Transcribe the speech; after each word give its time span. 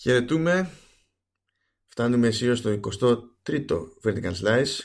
Χαιρετούμε. 0.00 0.70
Φτάνουμε 1.88 2.26
αισίως 2.26 2.58
στο 2.58 2.70
23ο 2.70 3.78
Vertical 4.04 4.32
Slice. 4.42 4.78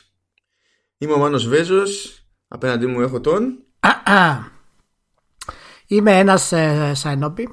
Είμαι 0.97 1.13
ο 1.13 1.17
Μάνος 1.17 1.47
Βέζος. 1.47 2.21
Απέναντί 2.47 2.85
μου 2.85 3.01
έχω 3.01 3.21
τον... 3.21 3.63
Είμαι 5.87 6.19
ένας 6.19 6.51
ε, 6.51 6.93
Σαϊνόπη, 6.93 7.49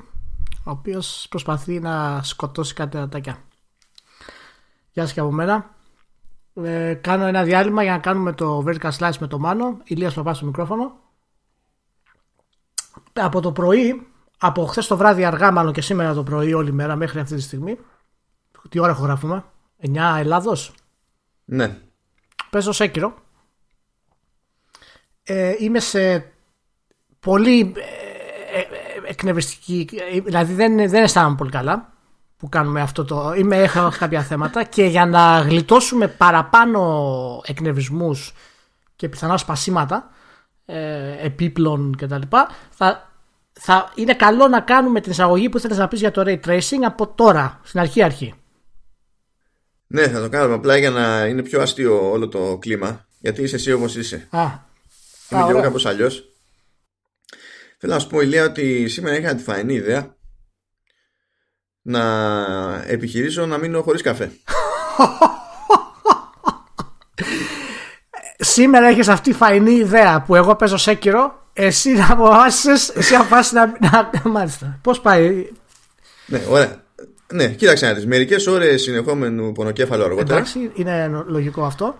ο 0.64 0.70
οποίος 0.70 1.26
προσπαθεί 1.30 1.80
να 1.80 2.22
σκοτώσει 2.22 2.74
κάτι 2.74 2.98
ατάκια. 2.98 3.44
Γεια 4.90 5.02
σας 5.02 5.12
και 5.12 5.20
από 5.20 5.32
μένα. 5.32 5.74
Ε, 6.54 6.94
κάνω 6.94 7.24
ένα 7.24 7.44
διάλειμμα 7.44 7.82
για 7.82 7.92
να 7.92 7.98
κάνουμε 7.98 8.32
το 8.32 8.64
Vertical 8.66 8.90
Slice 8.98 9.16
με 9.20 9.26
το 9.26 9.38
Μάνο. 9.38 9.80
Ηλίας 9.84 10.14
Παπάς 10.14 10.36
στο 10.36 10.46
μικρόφωνο. 10.46 10.98
Από 13.12 13.40
το 13.40 13.52
πρωί 13.52 14.06
από 14.42 14.64
χθες 14.64 14.86
το 14.86 14.96
βράδυ 14.96 15.24
αργά, 15.24 15.50
μάλλον 15.50 15.72
και 15.72 15.80
σήμερα 15.80 16.14
το 16.14 16.22
πρωί, 16.22 16.52
όλη 16.52 16.72
μέρα 16.72 16.96
μέχρι 16.96 17.20
αυτή 17.20 17.34
τη 17.34 17.40
στιγμή. 17.40 17.78
Τι 18.68 18.78
ώρα 18.78 18.90
έχω 18.90 19.02
γράφουμε, 19.02 19.44
9 19.82 20.16
Ελλάδος; 20.18 20.74
Ναι. 21.44 21.78
Παίζω 22.50 22.72
Σέκυρο. 22.72 23.14
Ε, 25.22 25.54
είμαι 25.58 25.80
σε 25.80 26.32
πολύ 27.20 27.72
ε, 27.76 28.58
ε, 28.58 28.64
εκνευριστική. 29.06 29.88
Δηλαδή 30.24 30.52
δεν, 30.52 30.76
δεν 30.76 31.02
αισθάνομαι 31.02 31.36
πολύ 31.36 31.50
καλά 31.50 31.92
που 32.36 32.48
κάνουμε 32.48 32.80
αυτό 32.80 33.04
το. 33.04 33.32
Είμαι, 33.36 33.56
έχω 33.56 33.90
κάποια 33.98 34.22
θέματα 34.22 34.64
και 34.64 34.84
για 34.84 35.06
να 35.06 35.40
γλιτώσουμε 35.40 36.08
παραπάνω 36.08 37.42
εκνευρισμούς 37.44 38.32
και 38.96 39.08
πιθανά 39.08 39.36
σπασίματα 39.36 40.10
ε, 40.64 41.26
επίπλων 41.26 41.96
κτλ. 41.96 42.20
Θα 42.70 43.09
θα 43.52 43.92
είναι 43.94 44.14
καλό 44.14 44.48
να 44.48 44.60
κάνουμε 44.60 45.00
την 45.00 45.10
εισαγωγή 45.10 45.48
που 45.48 45.58
θέλεις 45.58 45.76
να 45.76 45.88
πεις 45.88 46.00
για 46.00 46.10
το 46.10 46.22
ray 46.26 46.40
tracing 46.46 46.82
από 46.84 47.06
τώρα, 47.08 47.60
στην 47.64 47.80
αρχή 47.80 48.02
αρχή. 48.02 48.34
Ναι, 49.86 50.08
θα 50.08 50.20
το 50.20 50.28
κάνουμε 50.28 50.54
απλά 50.54 50.76
για 50.76 50.90
να 50.90 51.26
είναι 51.26 51.42
πιο 51.42 51.60
αστείο 51.60 52.10
όλο 52.10 52.28
το 52.28 52.58
κλίμα. 52.60 53.06
Γιατί 53.18 53.42
είσαι 53.42 53.56
εσύ 53.56 53.72
όπως 53.72 53.96
είσαι. 53.96 54.28
Α, 54.30 54.40
Είμαι 55.30 55.44
και 55.44 55.50
εγώ 55.50 55.60
κάπως 55.60 55.86
αλλιώς. 55.86 56.24
Θέλω 57.78 57.92
να 57.92 57.98
σου 57.98 58.06
πω, 58.06 58.20
Ηλία, 58.20 58.44
ότι 58.44 58.88
σήμερα 58.88 59.16
είχα 59.16 59.34
τη 59.34 59.42
φανή 59.42 59.74
ιδέα 59.74 60.16
να 61.82 62.02
επιχειρήσω 62.86 63.46
να 63.46 63.58
μείνω 63.58 63.82
χωρίς 63.82 64.02
καφέ. 64.02 64.32
σήμερα 68.54 68.86
έχεις 68.86 69.08
αυτή 69.08 69.32
φαϊνή 69.32 69.72
ιδέα 69.72 70.22
που 70.22 70.34
εγώ 70.34 70.56
παίζω 70.56 70.76
σέκυρο 70.76 71.39
εσύ 71.52 71.90
να 71.90 72.12
αποφάσεις, 72.12 72.88
εσύ 72.88 73.14
αποφάσεις 73.14 73.52
να, 73.52 73.66
να. 73.66 74.10
Μάλιστα. 74.30 74.78
Πώς 74.82 75.00
πάει; 75.00 75.48
Ναι, 76.26 76.42
ωραία. 76.48 76.82
Ναι, 77.32 77.48
κοίταξε 77.48 77.86
να 77.86 77.94
δεις. 77.94 78.06
Μερικές 78.06 78.46
ώρες 78.46 78.82
συνεχόμενου 78.82 79.52
πονοκέφαλο 79.52 80.04
αργότερα. 80.04 80.34
Εντάξει, 80.38 80.70
είναι 80.74 81.24
λογικό 81.26 81.64
αυτό. 81.64 81.98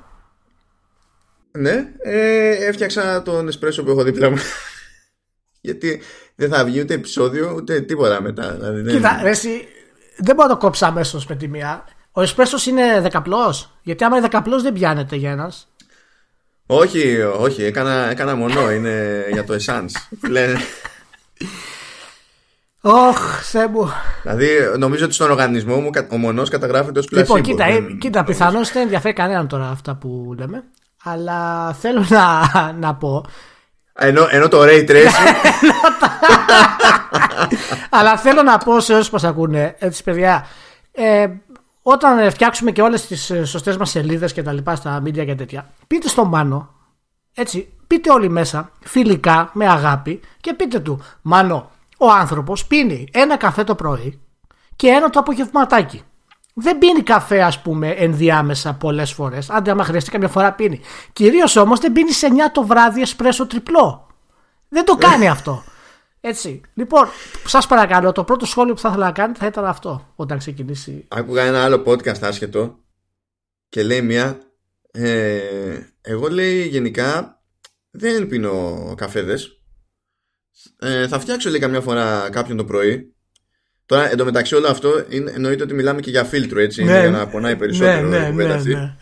Ναι, 1.53 1.93
ε, 1.99 2.67
έφτιαξα 2.67 3.23
τον 3.23 3.49
εσπρέσο 3.49 3.85
που 3.85 3.91
έχω 3.91 4.03
δίπλα 4.03 4.31
μου. 4.31 4.37
Γιατί 5.61 6.03
δεν 6.35 6.49
θα 6.49 6.65
βγει 6.65 6.81
ούτε 6.81 6.95
επεισόδιο 6.95 7.53
ούτε 7.57 7.81
τίποτα 7.81 8.23
μετά. 8.23 8.55
Δηλαδή, 8.55 8.93
Κοίτα, 8.93 9.21
εσύ, 9.25 9.69
δεν 10.17 10.35
μπορώ 10.35 10.49
να 10.49 10.55
το 10.55 10.61
κόψω 10.61 10.87
αμέσως 10.87 11.27
με 11.27 11.37
τη 11.37 11.49
μία. 11.49 11.85
Ο 12.13 12.23
εσπρέσο 12.23 12.71
είναι 12.71 13.01
δεκαπλός. 13.01 13.79
Γιατί 13.83 14.05
άμα 14.05 14.17
είναι 14.17 14.27
δεκαπλός 14.27 14.63
δεν 14.63 14.73
πιάνεται 14.73 15.17
για 15.17 15.31
ένας. 15.31 15.70
Όχι, 16.73 17.23
όχι, 17.23 17.65
έκανα, 17.65 18.11
έκανα 18.11 18.35
μονό, 18.35 18.71
είναι 18.71 19.25
για 19.33 19.45
το 19.45 19.55
Essence. 19.55 20.19
Λένε. 20.29 20.59
Ωχ, 22.81 23.43
Θεέ 23.43 23.67
μου. 23.67 23.93
Δηλαδή, 24.23 24.49
νομίζω 24.79 25.05
ότι 25.05 25.15
στον 25.15 25.31
οργανισμό 25.31 25.77
μου 25.77 25.91
ο 26.09 26.17
μονός 26.17 26.49
καταγράφεται 26.49 26.99
ως 26.99 27.07
πλασίμπο. 27.07 27.37
Λοιπόν, 27.37 27.53
κοίτα, 27.53 27.67
δεν... 27.73 27.99
κοίτα 27.99 28.25
πιθανώς 28.25 28.73
δεν 28.73 28.83
ενδιαφέρει 28.83 29.15
κανέναν 29.15 29.49
τώρα 29.49 29.69
αυτά 29.69 29.95
που 29.95 30.35
λέμε. 30.39 30.65
Αλλά 31.05 31.73
θέλω 31.73 32.07
να, 32.09 32.73
να 32.73 32.95
πω. 32.95 33.25
Ενώ, 33.93 34.27
ενώ 34.31 34.49
το 34.49 34.63
Ray 34.63 34.91
Tracing. 34.91 35.07
αλλά 37.99 38.17
θέλω 38.17 38.43
να 38.43 38.59
πω 38.59 38.81
σε 38.81 38.93
όσους 38.95 39.11
μας 39.11 39.25
ακούνε, 39.25 39.75
έτσι 39.79 40.03
παιδιά, 40.03 40.47
ε, 40.93 41.27
όταν 41.93 42.31
φτιάξουμε 42.31 42.71
και 42.71 42.83
όλες 42.83 43.07
τις 43.07 43.31
ε, 43.31 43.45
σωστές 43.45 43.77
μας 43.77 43.91
σελίδες 43.91 44.33
και 44.33 44.43
τα 44.43 44.53
λοιπά 44.53 44.75
στα 44.75 45.03
media 45.03 45.25
και 45.25 45.35
τέτοια, 45.35 45.69
πείτε 45.87 46.09
στο 46.09 46.25
Μάνο, 46.25 46.69
έτσι, 47.35 47.73
πείτε 47.87 48.11
όλοι 48.11 48.29
μέσα, 48.29 48.73
φιλικά, 48.81 49.51
με 49.53 49.69
αγάπη 49.69 50.21
και 50.41 50.55
πείτε 50.55 50.79
του, 50.79 51.03
Μάνο, 51.23 51.71
ο 51.99 52.11
άνθρωπος 52.11 52.67
πίνει 52.67 53.09
ένα 53.13 53.37
καφέ 53.37 53.65
το 53.65 53.75
πρωί 53.75 54.21
και 54.77 54.89
ένα 54.89 55.11
το 55.11 55.19
απογευματάκι. 55.19 56.03
Δεν 56.55 56.79
πίνει 56.79 57.03
καφέ, 57.03 57.43
ας 57.43 57.63
πούμε, 57.63 57.89
ενδιάμεσα 57.89 58.73
πολλές 58.75 59.13
φορές. 59.13 59.51
Άντε, 59.51 59.71
άμα 59.71 59.85
χρειαστεί 59.85 60.11
καμιά 60.11 60.29
φορά 60.29 60.53
πίνει. 60.53 60.81
Κυρίως 61.13 61.57
όμως 61.57 61.81
δεν 61.81 61.93
πίνει 61.93 62.13
σε 62.13 62.27
9 62.27 62.51
το 62.53 62.63
βράδυ 62.63 63.01
εσπρέσο 63.01 63.47
τριπλό. 63.47 64.07
Δεν 64.69 64.85
το 64.85 64.95
κάνει 64.97 65.29
αυτό. 65.29 65.63
Έτσι. 66.21 66.61
Λοιπόν, 66.75 67.09
σας 67.47 67.67
παρακαλώ, 67.67 68.13
το 68.13 68.25
πρώτο 68.25 68.47
σχόλιο 68.47 68.75
που 68.75 68.81
θα 68.81 68.89
ήθελα 68.89 69.07
να 69.07 69.13
κάνετε 69.13 69.39
θα 69.39 69.47
ήταν 69.47 69.65
αυτό 69.65 70.13
όταν 70.17 70.39
ξεκινήσει. 70.39 71.05
Άκουγα 71.09 71.43
ένα 71.43 71.65
άλλο 71.65 71.83
podcast 71.87 72.21
άσχετο 72.21 72.79
και 73.69 73.83
λέει 73.83 74.03
μια. 74.03 74.41
Ε, 74.91 75.41
εγώ 76.01 76.29
λέει 76.29 76.67
γενικά 76.67 77.43
δεν 77.91 78.27
πίνω 78.27 78.95
καφέδες. 78.97 79.63
Ε, 80.79 81.09
θα 81.09 81.21
φτιάξω 81.21 81.51
λέει 81.51 81.61
καμιά 81.61 81.81
φορά 81.81 82.29
κάποιον 82.33 82.57
το 82.57 82.65
πρωί. 82.65 83.15
Τώρα 83.87 84.11
εντωμεταξύ 84.11 84.55
όλο 84.55 84.69
αυτό 84.69 85.05
είναι, 85.09 85.31
εννοείται 85.31 85.63
ότι 85.63 85.75
μιλάμε 85.75 86.01
και 86.01 86.11
για 86.11 86.25
φίλτρο 86.25 86.61
έτσι. 86.61 86.85
Ναι, 86.85 87.01
για 87.01 87.11
να 87.11 87.29
πονάει 87.29 87.57
περισσότερο 87.57 88.09
ναι, 88.09 88.19
ναι, 88.19 88.45
ναι, 88.45 88.57
ναι, 88.57 88.97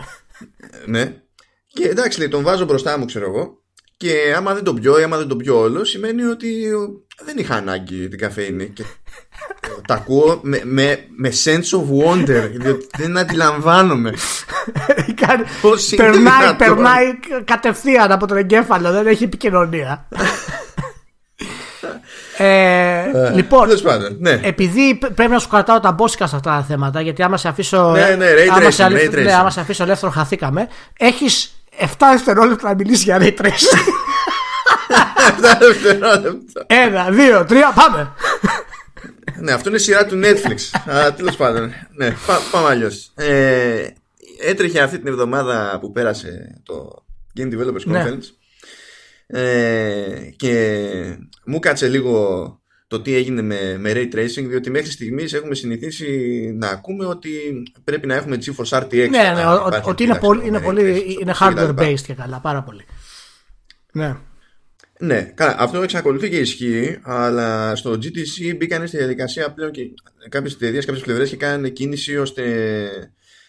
ναι. 0.87 1.23
Και 1.67 1.89
εντάξει, 1.89 2.19
λέει, 2.19 2.29
τον 2.29 2.43
βάζω 2.43 2.65
μπροστά 2.65 2.99
μου, 2.99 3.05
ξέρω 3.05 3.25
εγώ. 3.25 3.63
Και 3.99 4.35
άμα 4.37 4.55
δεν 4.55 4.65
το 4.65 4.75
πιω 4.75 5.01
ή 5.01 5.03
άμα 5.03 5.17
δεν 5.17 5.29
το 5.29 5.37
πιω 5.37 5.59
όλο, 5.59 5.85
σημαίνει 5.85 6.23
ότι 6.25 6.49
δεν 7.25 7.39
είχα 7.39 7.55
ανάγκη 7.55 8.09
την 8.09 8.19
καφέινη. 8.19 8.69
Και 8.69 8.83
τα 9.87 9.95
ακούω 9.95 10.41
με, 10.43 10.61
με, 10.65 10.99
με 11.17 11.33
sense 11.45 11.79
of 11.79 12.07
wonder, 12.07 12.51
διότι 12.53 12.87
δεν 12.99 13.19
αντιλαμβάνομαι. 13.19 14.13
Πώς 15.61 15.93
περνάει, 15.97 16.55
περνάει 16.57 17.19
κατευθείαν 17.45 18.13
από 18.13 18.27
τον 18.27 18.37
εγκέφαλο, 18.37 18.91
δεν 18.91 19.07
έχει 19.07 19.25
επικοινωνία. 19.25 20.09
Ε, 22.41 23.11
ε, 23.15 23.31
λοιπόν, 23.35 23.69
ναι. 24.19 24.41
επειδή 24.43 24.99
πρέπει 25.15 25.31
να 25.31 25.39
σου 25.39 25.49
κρατάω 25.49 25.81
τα 25.81 25.93
μπόσικα 25.93 26.27
σε 26.27 26.37
αυτά 26.37 26.51
τα 26.51 26.65
θέματα, 26.69 27.01
γιατί 27.01 27.23
άμα 27.23 27.37
σε 27.37 27.49
αφήσω, 27.49 27.91
ναι, 27.91 28.15
ναι, 28.17 28.27
άμα, 28.51 28.71
σε, 28.71 28.89
ναι, 28.89 29.33
άμα 29.33 29.51
σε 29.51 29.61
αφήσω 29.61 29.83
ελεύθερο, 29.83 30.13
χαθήκαμε. 30.13 30.69
Έχεις 30.99 31.58
7 31.79 31.87
δευτερόλεπτα 31.99 32.69
να 32.69 32.75
μιλήσει 32.75 33.03
για 33.03 33.19
ray 33.21 33.35
tracing. 33.41 33.87
7 35.41 35.57
δευτερόλεπτα. 35.59 36.65
Ένα, 36.67 37.11
δύο, 37.11 37.45
τρία, 37.45 37.73
πάμε. 37.75 38.13
ναι, 39.41 39.53
αυτό 39.53 39.69
είναι 39.69 39.79
σειρά 39.79 40.07
του 40.07 40.21
Netflix. 40.25 40.81
Τέλος 41.17 41.37
πάντων. 41.37 41.73
Ναι, 41.97 42.15
πάμε 42.51 42.69
αλλιώς. 42.69 43.11
Ε, 43.15 43.87
έτρεχε 44.41 44.81
αυτή 44.81 44.99
την 44.99 45.09
εβδομάδα 45.09 45.79
που 45.81 45.93
πέρασε 45.93 46.61
το 46.63 47.05
Game 47.39 47.53
Developers 47.53 47.85
ναι. 47.85 48.05
Conference. 48.05 48.25
Ε, 49.27 50.31
και 50.37 51.19
μου 51.45 51.59
κάτσε 51.59 51.89
λίγο 51.89 52.61
το 52.89 53.01
τι 53.01 53.15
έγινε 53.15 53.43
με, 53.43 53.77
με 53.79 53.93
Ray 53.95 54.15
Tracing 54.15 54.47
διότι 54.49 54.71
μέχρι 54.71 54.91
στιγμής 54.91 55.33
έχουμε 55.33 55.55
συνηθίσει 55.55 56.07
να 56.59 56.69
ακούμε 56.69 57.07
ότι 57.07 57.31
πρέπει 57.85 58.07
να 58.07 58.15
έχουμε 58.15 58.39
GeForce 58.45 58.83
RTX 58.83 59.09
ναι, 59.11 59.33
ναι, 59.35 59.45
ότι 59.85 60.03
είναι 60.03 60.19
πολύ, 60.19 60.47
είναι, 60.47 60.61
πολύ, 60.61 61.17
είναι 61.21 61.35
hardware 61.41 61.75
based 61.75 62.01
και 62.07 62.15
καλά, 62.15 62.41
πάρα 62.41 62.63
πολύ. 62.63 62.85
Ναι. 63.93 64.17
Ναι, 65.01 65.23
καλά, 65.23 65.57
αυτό 65.59 65.83
εξακολουθεί 65.83 66.31
και 66.31 66.39
ισχύει, 66.39 66.99
αλλά 67.03 67.77
στο 67.77 67.91
GTC 67.91 68.57
μπήκαν 68.57 68.87
στη 68.87 68.97
διαδικασία 68.97 69.53
πλέον 69.53 69.71
και 69.71 69.83
κάποιες 70.29 70.55
εταιρείες, 70.55 70.85
κάποιες 70.85 71.05
πλευρές 71.05 71.29
και 71.29 71.37
κάνανε 71.37 71.69
κίνηση 71.69 72.17
ώστε 72.17 72.43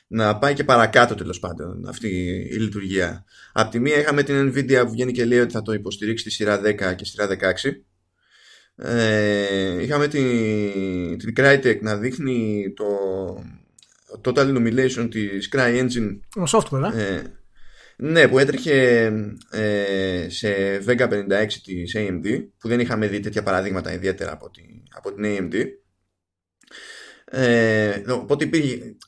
να 0.08 0.38
πάει 0.38 0.54
και 0.54 0.64
παρακάτω 0.64 1.16
τέλος 1.16 1.40
πάντων 1.40 1.86
αυτή 1.88 2.08
η 2.52 2.56
λειτουργία. 2.56 3.26
Απ' 3.54 3.72
τη 3.72 3.80
μία 3.80 4.00
είχαμε 4.00 4.24
την 4.24 4.54
Nvidia 4.54 4.82
που 4.86 4.92
βγαίνει 4.92 5.12
και 5.12 5.26
λέει 5.26 5.40
ότι 5.40 5.54
θα 5.54 5.62
το 5.62 5.74
υποστηρίξει 5.74 6.24
στη 6.24 6.32
σειρά 6.32 6.62
10 6.62 6.96
και 6.96 7.06
στη 7.06 7.06
σειρά 7.06 7.28
16 7.28 7.72
ε, 8.82 9.82
είχαμε 9.82 10.08
την, 10.08 11.18
την 11.18 11.34
Crytek 11.38 11.78
να 11.82 11.98
δείχνει 11.98 12.74
το 12.76 12.86
Total 14.24 14.56
Illumination 14.56 15.08
της 15.12 15.50
CryEngine 15.56 16.20
το 16.30 16.44
software 16.48 16.94
ε, 16.94 17.22
ναι 17.98 18.28
που 18.28 18.40
έτρεχε 18.40 19.06
ε, 19.52 20.30
σε 20.30 20.50
Vega 20.86 21.10
56 21.10 21.48
της 21.64 21.96
AMD 21.98 22.48
που 22.60 22.68
δεν 22.68 22.80
είχαμε 22.80 23.08
δει 23.08 23.20
τέτοια 23.20 23.44
παραδείγματα 23.44 23.94
ιδιαίτερα 23.94 24.32
από, 24.32 24.50
τη, 24.50 24.62
από 24.90 25.14
την 25.14 25.24
AMD 25.26 25.66
ε, 27.26 28.04
οπότε 28.08 28.50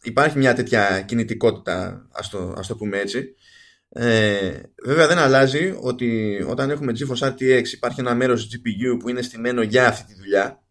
υπάρχει 0.03 0.37
μια 0.37 0.53
τέτοια 0.53 1.01
κινητικότητα 1.01 2.07
ας 2.11 2.29
το, 2.29 2.53
ας 2.57 2.67
το 2.67 2.75
πούμε 2.75 2.97
έτσι 2.97 3.35
ε, 3.93 4.51
βέβαια 4.83 5.07
δεν 5.07 5.17
αλλάζει 5.17 5.77
ότι 5.81 6.39
όταν 6.47 6.69
έχουμε 6.69 6.93
GeForce 6.97 7.27
RTX 7.27 7.67
υπάρχει 7.71 7.99
ένα 7.99 8.15
μέρος 8.15 8.49
GPU 8.51 8.99
που 8.99 9.09
είναι 9.09 9.21
στημένο 9.21 9.61
για 9.61 9.87
αυτή 9.87 10.13
τη 10.13 10.19
δουλειά. 10.19 10.63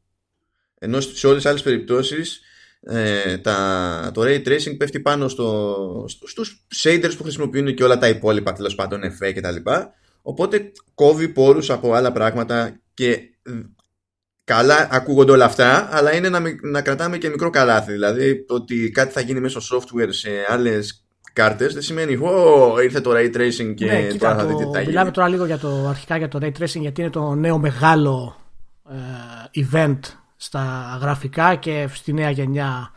Ενώ 0.79 1.01
σε 1.01 1.27
όλες 1.27 1.43
τις 1.43 1.51
άλλες 1.51 1.63
περιπτώσεις 1.63 2.41
ε, 2.81 3.39
τα, 3.39 4.11
το 4.15 4.23
ray 4.23 4.47
tracing 4.47 4.77
πέφτει 4.77 5.01
πάνω 5.01 5.29
στο, 5.29 6.05
στο, 6.09 6.27
στους 6.27 6.67
shaders 6.83 7.13
που 7.17 7.23
χρησιμοποιούν 7.23 7.75
και 7.75 7.85
όλα 7.85 7.99
τα 7.99 8.09
υπόλοιπα 8.09 8.53
τέλος 8.53 8.75
πάντων 8.75 9.01
FA 9.03 9.33
και 9.33 9.41
τα 9.41 9.51
λοιπά. 9.51 9.95
Οπότε 10.23 10.73
κόβει 10.95 11.29
πόρους 11.29 11.71
από 11.71 11.93
άλλα 11.93 12.13
πράγματα 12.13 12.81
και 12.95 13.19
καλά 14.45 14.89
ακούγονται 14.91 15.33
όλα 15.33 15.45
αυτά 15.45 15.89
αλλά 15.97 16.15
είναι 16.15 16.29
να, 16.29 16.43
να 16.63 16.83
κρατάμε 16.83 17.19
και 17.19 17.29
μικρό 17.29 17.51
καλάθι. 17.51 17.93
Δηλαδή 17.93 18.45
το 18.45 18.55
ότι 18.55 18.91
κάτι 18.91 19.13
θα 19.13 19.21
γίνει 19.21 19.41
μέσω 19.41 19.61
software 19.61 20.09
σε 20.09 20.31
άλλες 20.49 21.05
κάρτες 21.43 21.73
δεν 21.73 21.83
σημαίνει 21.83 22.17
ότι 22.17 22.85
ήρθε 22.85 23.01
το 23.01 23.11
ray 23.15 23.37
tracing 23.37 23.75
και 23.75 23.85
ναι, 23.85 24.07
τώρα 24.19 24.37
θα 24.37 24.45
δείτε 24.45 24.65
τι 24.65 24.71
θα 24.73 24.81
Μιλάμε 24.87 25.11
τώρα 25.11 25.29
λίγο 25.29 25.45
για 25.45 25.59
το, 25.59 25.87
αρχικά 25.89 26.17
για 26.17 26.29
το 26.29 26.39
ray 26.43 26.53
tracing 26.59 26.81
γιατί 26.81 27.01
είναι 27.01 27.11
το 27.11 27.35
νέο 27.35 27.59
μεγάλο 27.59 28.37
ε, 28.91 29.65
event 29.73 29.99
στα 30.37 30.99
γραφικά 31.01 31.55
και 31.55 31.89
στη 31.93 32.13
νέα 32.13 32.31
γενιά 32.31 32.91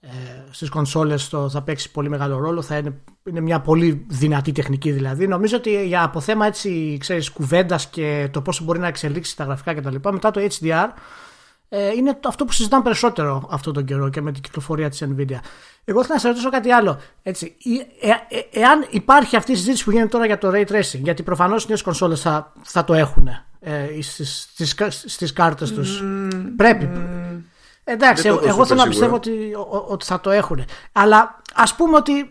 ε, 0.00 0.08
στις 0.50 0.68
κονσόλες 0.68 1.28
το 1.28 1.48
θα 1.48 1.62
παίξει 1.62 1.90
πολύ 1.90 2.08
μεγάλο 2.08 2.38
ρόλο 2.38 2.62
θα 2.62 2.76
είναι, 2.76 2.94
είναι 3.24 3.40
μια 3.40 3.60
πολύ 3.60 4.06
δυνατή 4.08 4.52
τεχνική 4.52 4.90
δηλαδή. 4.90 5.26
Νομίζω 5.26 5.56
ότι 5.56 5.86
για 5.86 6.02
από 6.02 6.20
θέμα 6.20 6.46
έτσι 6.46 6.96
ξέρεις 7.00 7.30
κουβέντας 7.30 7.86
και 7.86 8.28
το 8.30 8.40
πόσο 8.40 8.64
μπορεί 8.64 8.78
να 8.78 8.86
εξελίξει 8.86 9.36
τα 9.36 9.44
γραφικά 9.44 9.74
κτλ 9.74 9.94
μετά 10.10 10.30
το 10.30 10.40
HDR 10.40 10.66
ε, 10.66 10.88
είναι 11.96 12.18
αυτό 12.26 12.44
που 12.44 12.52
συζητάμε 12.52 12.82
περισσότερο 12.82 13.48
αυτόν 13.50 13.72
τον 13.72 13.84
καιρό 13.84 14.08
και 14.08 14.20
με 14.20 14.32
την 14.32 14.42
κυκλοφορία 14.42 14.88
της 14.88 15.02
Nvidia 15.04 15.38
εγώ 15.88 16.02
θέλω 16.02 16.14
να 16.14 16.20
σε 16.20 16.28
ρωτήσω 16.28 16.50
κάτι 16.50 16.70
άλλο 16.70 16.98
έτσι, 17.22 17.56
ε, 18.00 18.08
ε, 18.08 18.60
εάν 18.60 18.86
υπάρχει 18.90 19.36
αυτή 19.36 19.52
η 19.52 19.54
συζήτηση 19.54 19.84
που 19.84 19.90
γίνεται 19.90 20.08
τώρα 20.08 20.26
για 20.26 20.38
το 20.38 20.50
Ray 20.54 20.64
Tracing 20.66 21.00
γιατί 21.02 21.22
προφανώς 21.22 21.64
οι 21.64 21.66
νέες 21.68 21.82
κονσόλες 21.82 22.20
θα, 22.20 22.52
θα 22.62 22.84
το 22.84 22.94
έχουν 22.94 23.28
ε, 23.60 24.02
στις, 24.02 24.48
στις, 24.52 24.74
στις 25.04 25.32
κάρτες 25.32 25.72
τους. 25.72 26.02
Πρέπει. 26.56 26.90
Εντάξει, 27.84 28.28
εγώ 28.28 28.66
θέλω 28.66 28.80
να 28.80 28.88
πιστεύω 28.88 29.14
ότι, 29.14 29.52
ότι 29.88 30.04
θα 30.04 30.20
το 30.20 30.30
έχουν. 30.30 30.64
Αλλά 30.92 31.42
ας 31.54 31.74
πούμε 31.74 31.96
ότι 31.96 32.30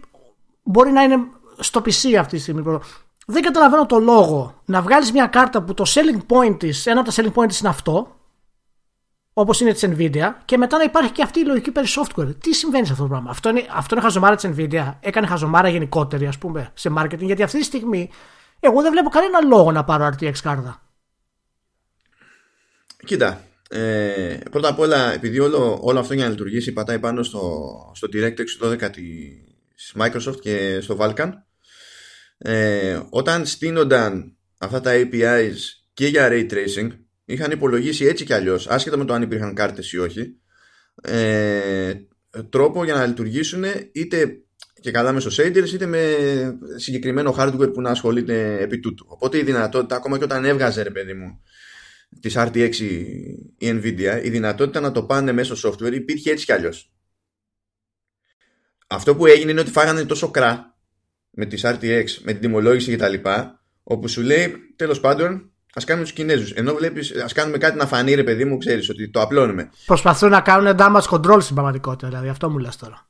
μπορεί 0.64 0.92
να 0.92 1.04
είναι 1.04 1.18
στο 1.60 1.80
PC 1.80 2.14
αυτή 2.14 2.36
τη 2.36 2.42
στιγμή. 2.42 2.80
Δεν 3.26 3.42
καταλαβαίνω 3.42 3.86
το 3.86 4.00
λόγο 4.00 4.62
να 4.66 4.82
βγάλεις 4.82 5.12
μια 5.12 5.28
κάρτα 5.28 5.62
που 5.62 5.74
το 5.74 5.84
selling 5.88 6.34
point 6.34 6.60
της, 6.60 6.86
ένα 6.86 7.00
από 7.00 7.12
τα 7.12 7.24
selling 7.24 7.42
point 7.42 7.48
της 7.48 7.60
είναι 7.60 7.70
αυτό, 7.70 8.16
όπως 9.38 9.60
είναι 9.60 9.74
της 9.74 9.88
Nvidia, 9.88 10.34
και 10.46 10.58
μετά 10.58 10.78
να 10.78 10.84
υπάρχει 10.84 11.12
και 11.12 11.22
αυτή 11.22 11.40
η 11.40 11.46
λογική 11.46 11.72
περί 11.72 11.88
software. 11.90 12.36
Τι 12.40 12.54
συμβαίνει 12.54 12.86
σε 12.86 12.92
αυτό 12.92 13.04
το 13.04 13.10
πράγμα; 13.10 13.30
Αυτό 13.30 13.50
είναι, 13.50 13.66
αυτό 13.70 13.96
είναι 13.96 14.04
χαζομάρα 14.04 14.36
της 14.36 14.50
Nvidia. 14.56 14.94
Έκανε 15.00 15.28
χαζομάρα 15.28 15.70
γενικότερη, 15.70 16.28
ας 16.28 16.38
πούμε, 16.38 16.72
σε 16.74 16.94
marketing, 16.98 17.20
γιατί 17.20 17.44
αυτή 17.44 17.58
τη 17.58 17.64
στιγμή 17.64 18.10
εγώ 18.60 18.82
δεν 18.82 18.92
βλέπω 18.92 19.10
κανένα 19.10 19.42
λόγο 19.42 19.72
να 19.72 19.84
πάρω 19.84 20.06
RTX 20.08 20.34
κάρτα. 20.42 20.82
Κοίτα, 23.06 23.42
ε, 23.70 24.38
πρώτα 24.52 24.70
απ' 24.70 24.80
όλα, 24.80 25.14
επειδή 25.14 25.40
όλο, 25.40 25.80
όλο 25.82 26.00
αυτό 26.00 26.14
για 26.14 26.24
να 26.24 26.30
λειτουργήσει 26.30 26.72
πατάει 26.72 27.00
πάνω 27.00 27.24
στο, 27.24 27.66
στο 27.96 28.08
DirectX 28.14 28.46
12 28.64 28.90
της 28.92 29.96
Microsoft 30.00 30.40
και 30.42 30.80
στο 30.82 30.98
Vulkan, 31.00 31.30
ε, 32.38 33.00
όταν 33.10 33.46
στείνονταν 33.46 34.38
αυτά 34.58 34.82
τα 34.82 34.92
APIs 34.94 35.56
και 35.94 36.08
για 36.08 36.28
Ray 36.32 36.52
Tracing, 36.52 36.90
είχαν 37.26 37.52
υπολογίσει 37.52 38.06
έτσι 38.06 38.26
κι 38.26 38.34
αλλιώς, 38.34 38.68
άσχετα 38.68 38.98
με 38.98 39.06
το 39.06 39.14
αν 39.14 39.22
υπήρχαν 39.22 39.54
κάρτες 39.54 39.92
ή 39.92 39.98
όχι, 39.98 40.36
ε, 41.02 41.94
τρόπο 42.50 42.84
για 42.84 42.94
να 42.94 43.06
λειτουργήσουν 43.06 43.64
είτε 43.92 44.40
και 44.82 44.92
καλά 44.92 45.12
μέσω 45.12 45.30
shaders 45.32 45.70
είτε 45.74 45.86
με 45.86 46.18
συγκεκριμένο 46.76 47.36
hardware 47.38 47.74
που 47.74 47.82
να 47.82 47.90
ασχολείται 47.90 48.62
επί 48.62 48.80
τούτου. 48.80 49.06
Οπότε 49.10 49.38
η 49.38 49.44
δυνατότητα, 49.44 49.96
ακόμα 49.96 50.18
και 50.18 50.24
όταν 50.24 50.46
έβγαζε 50.46 50.82
ρε 50.82 50.92
παιδί 50.92 51.14
μου 51.14 51.42
Της 52.20 52.34
RTX 52.38 52.76
η 53.58 53.70
Nvidia 53.70 54.22
η 54.24 54.30
δυνατότητα 54.30 54.80
να 54.80 54.92
το 54.92 55.04
πάνε 55.04 55.32
μέσω 55.32 55.70
software 55.70 55.94
υπήρχε 55.94 56.32
έτσι 56.32 56.46
κι 56.46 56.52
αλλιώς. 56.52 56.94
Αυτό 58.88 59.16
που 59.16 59.26
έγινε 59.26 59.52
είναι 59.52 59.60
ότι 59.60 59.72
φάγανε 59.72 60.06
τόσο 60.06 60.32
κρά 60.32 60.78
με 61.30 61.46
τις 61.46 61.62
RTX, 61.66 62.06
με 62.22 62.32
την 62.32 62.42
τιμολόγηση 62.42 62.90
και 62.90 62.98
τα 62.98 63.10
λοιπά, 63.10 63.64
όπου 63.84 64.08
σου 64.08 64.22
λέει 64.22 64.56
τέλος 64.76 65.00
πάντων 65.00 65.55
Α 65.78 65.84
κάνουμε 65.86 66.06
τους 66.06 66.16
Κινέζους. 66.16 66.52
Ενώ 66.52 66.74
βλέπεις, 66.74 67.16
ας 67.16 67.34
κάνουμε 67.34 67.58
κάτι 67.58 67.78
να 67.78 67.86
φανεί, 67.86 68.14
ρε 68.14 68.24
παιδί 68.24 68.46
μου, 68.46 68.58
ξέρεις 68.58 68.90
ότι 68.90 69.10
το 69.10 69.22
απλώνουμε. 69.22 69.70
Προσπαθούν 69.86 70.30
να 70.30 70.42
κάνουν 70.42 70.76
damage 70.80 71.10
control 71.10 71.38
στην 71.42 71.56
πραγματικότητα, 71.56 72.08
δηλαδή 72.08 72.28
αυτό 72.28 72.50
μου 72.50 72.58
λες 72.58 72.76
τώρα. 72.76 73.08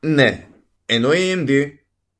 Ναι. 0.00 0.46
Ενώ 0.86 1.12
η 1.12 1.18
AMD 1.34 1.70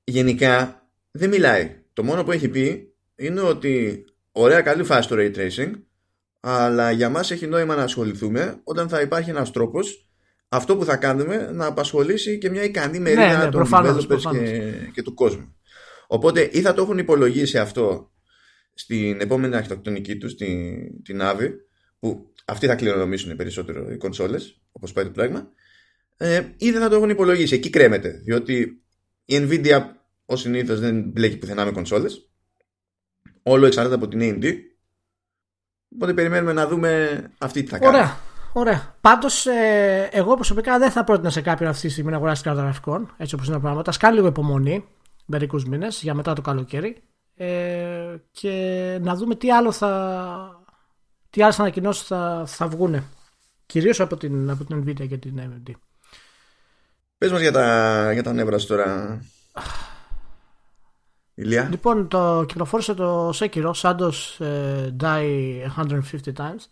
γενικά 0.05 0.87
δεν 1.11 1.29
μιλάει. 1.29 1.77
Το 1.93 2.03
μόνο 2.03 2.25
που 2.25 2.33
έχει 2.33 2.49
πει 2.49 2.95
είναι 3.17 3.41
ότι 3.41 4.05
ωραία, 4.33 4.61
καλή 4.61 4.85
φάση 4.85 5.09
το 5.09 5.17
ray 5.19 5.37
tracing, 5.37 5.71
αλλά 6.41 6.91
για 6.91 7.09
μας 7.09 7.31
έχει 7.31 7.47
νόημα 7.47 7.75
να 7.75 7.83
ασχοληθούμε 7.83 8.61
όταν 8.65 8.89
θα 8.89 9.01
υπάρχει 9.01 9.31
ένας 9.31 9.51
τρόπος 9.51 10.07
αυτό 10.49 10.77
που 10.77 10.85
θα 10.85 10.97
κάνουμε 10.97 11.51
να 11.53 11.67
απασχολήσει 11.67 12.39
και 12.39 12.51
μια 12.51 12.63
ικανή 12.63 12.99
ναι, 12.99 12.99
μερίδα 12.99 13.39
ναι, 13.39 13.45
ναι, 13.45 13.51
των 13.51 13.51
προφανώς, 13.51 14.07
Και, 14.07 14.73
και 14.93 15.03
του 15.03 15.15
κόσμου. 15.15 15.57
Οπότε 16.07 16.49
ή 16.53 16.61
θα 16.61 16.75
το 16.75 16.83
έχουν 16.83 16.99
υπολογίσει 16.99 17.59
αυτό 17.59 18.12
στην 18.75 19.21
επόμενη 19.21 19.57
αρχιτεκτονική 19.57 20.17
τους, 20.17 20.31
στην, 20.31 21.03
την 21.03 21.19
Navi, 21.23 21.49
που 21.99 22.33
αυτοί 22.45 22.67
θα 22.67 22.75
κληρονομήσουν 22.75 23.37
περισσότερο 23.37 23.91
οι 23.93 23.97
κονσόλες, 23.97 24.61
όπως 24.73 24.93
πάει 24.93 25.05
το 25.05 25.11
πράγμα, 25.11 25.49
ε, 26.17 26.43
ή 26.57 26.71
δεν 26.71 26.81
θα 26.81 26.89
το 26.89 26.97
έχουν 26.97 27.11
υπολογίσει. 27.11 27.55
Εκεί 27.55 27.71
κρέμεται, 27.71 28.11
διότι 28.11 28.83
η 29.25 29.37
Nvidia 29.41 29.81
ως 30.25 30.41
συνήθως 30.41 30.81
δεν 30.81 31.03
μπλέκει 31.03 31.37
πουθενά 31.37 31.65
με 31.65 31.71
κονσόλες. 31.71 32.31
Όλο 33.43 33.67
εξαρτάται 33.67 33.95
από 33.95 34.09
την 34.09 34.21
AMD 34.23 34.55
Οπότε 35.95 36.15
περιμένουμε 36.15 36.53
να 36.53 36.67
δούμε 36.67 37.23
αυτή 37.39 37.63
τι 37.63 37.71
θα 37.71 37.79
κάνει. 37.79 37.97
Ωραία. 37.97 38.17
Ωραία. 38.53 38.95
Πάντως, 39.01 39.47
ε, 39.47 40.09
εγώ 40.13 40.35
προσωπικά 40.35 40.79
δεν 40.79 40.91
θα 40.91 41.05
πρότεινα 41.05 41.31
σε 41.31 41.41
κάποιον 41.41 41.69
αυτή 41.69 41.87
τη 41.87 41.93
στιγμή 41.93 42.11
να 42.11 42.17
αγοράσει 42.17 42.43
κάρτα 42.43 42.63
γραφικών, 42.63 43.15
έτσι 43.17 43.35
όπως 43.35 43.47
είναι 43.47 43.57
τα 43.57 43.63
πράγματα. 43.63 43.91
Α 43.91 43.95
κάνει 43.99 44.15
λίγο 44.15 44.27
υπομονή 44.27 44.85
μερικούς 45.27 45.65
μήνες 45.65 46.03
για 46.03 46.15
μετά 46.15 46.33
το 46.33 46.43
καλοκαίρι 46.43 47.03
ε, 47.35 48.17
και 48.31 48.99
να 49.03 49.15
δούμε 49.15 49.35
τι 49.35 49.53
άλλο 49.53 49.73
θα. 49.73 50.65
Τι 51.31 51.43
άλλες 51.43 51.59
ανακοινώσεις 51.59 52.07
θα, 52.07 52.45
θα 52.47 52.69
βγουν. 52.69 53.05
Κυρίως 53.67 54.01
από 54.01 54.17
την, 54.17 54.51
από 54.51 54.65
την 54.65 54.85
Nvidia 54.85 55.09
και 55.09 55.17
την 55.17 55.41
AMD. 55.41 55.71
Πες 57.19 57.31
μας 57.31 57.41
για 57.41 57.53
τα, 57.53 58.13
για 58.13 58.23
τα 58.23 58.33
νεύρα 58.33 58.57
τώρα. 58.57 59.21
Ηλία. 61.35 61.69
Λοιπόν, 61.71 62.09
το 62.09 62.45
κυκλοφόρησε 62.49 62.95
το 62.95 63.29
Sekiro, 63.29 63.73
Santos 63.73 64.13
ε, 64.39 64.95
Die 65.01 65.83
150 65.83 65.91
times. 66.37 66.67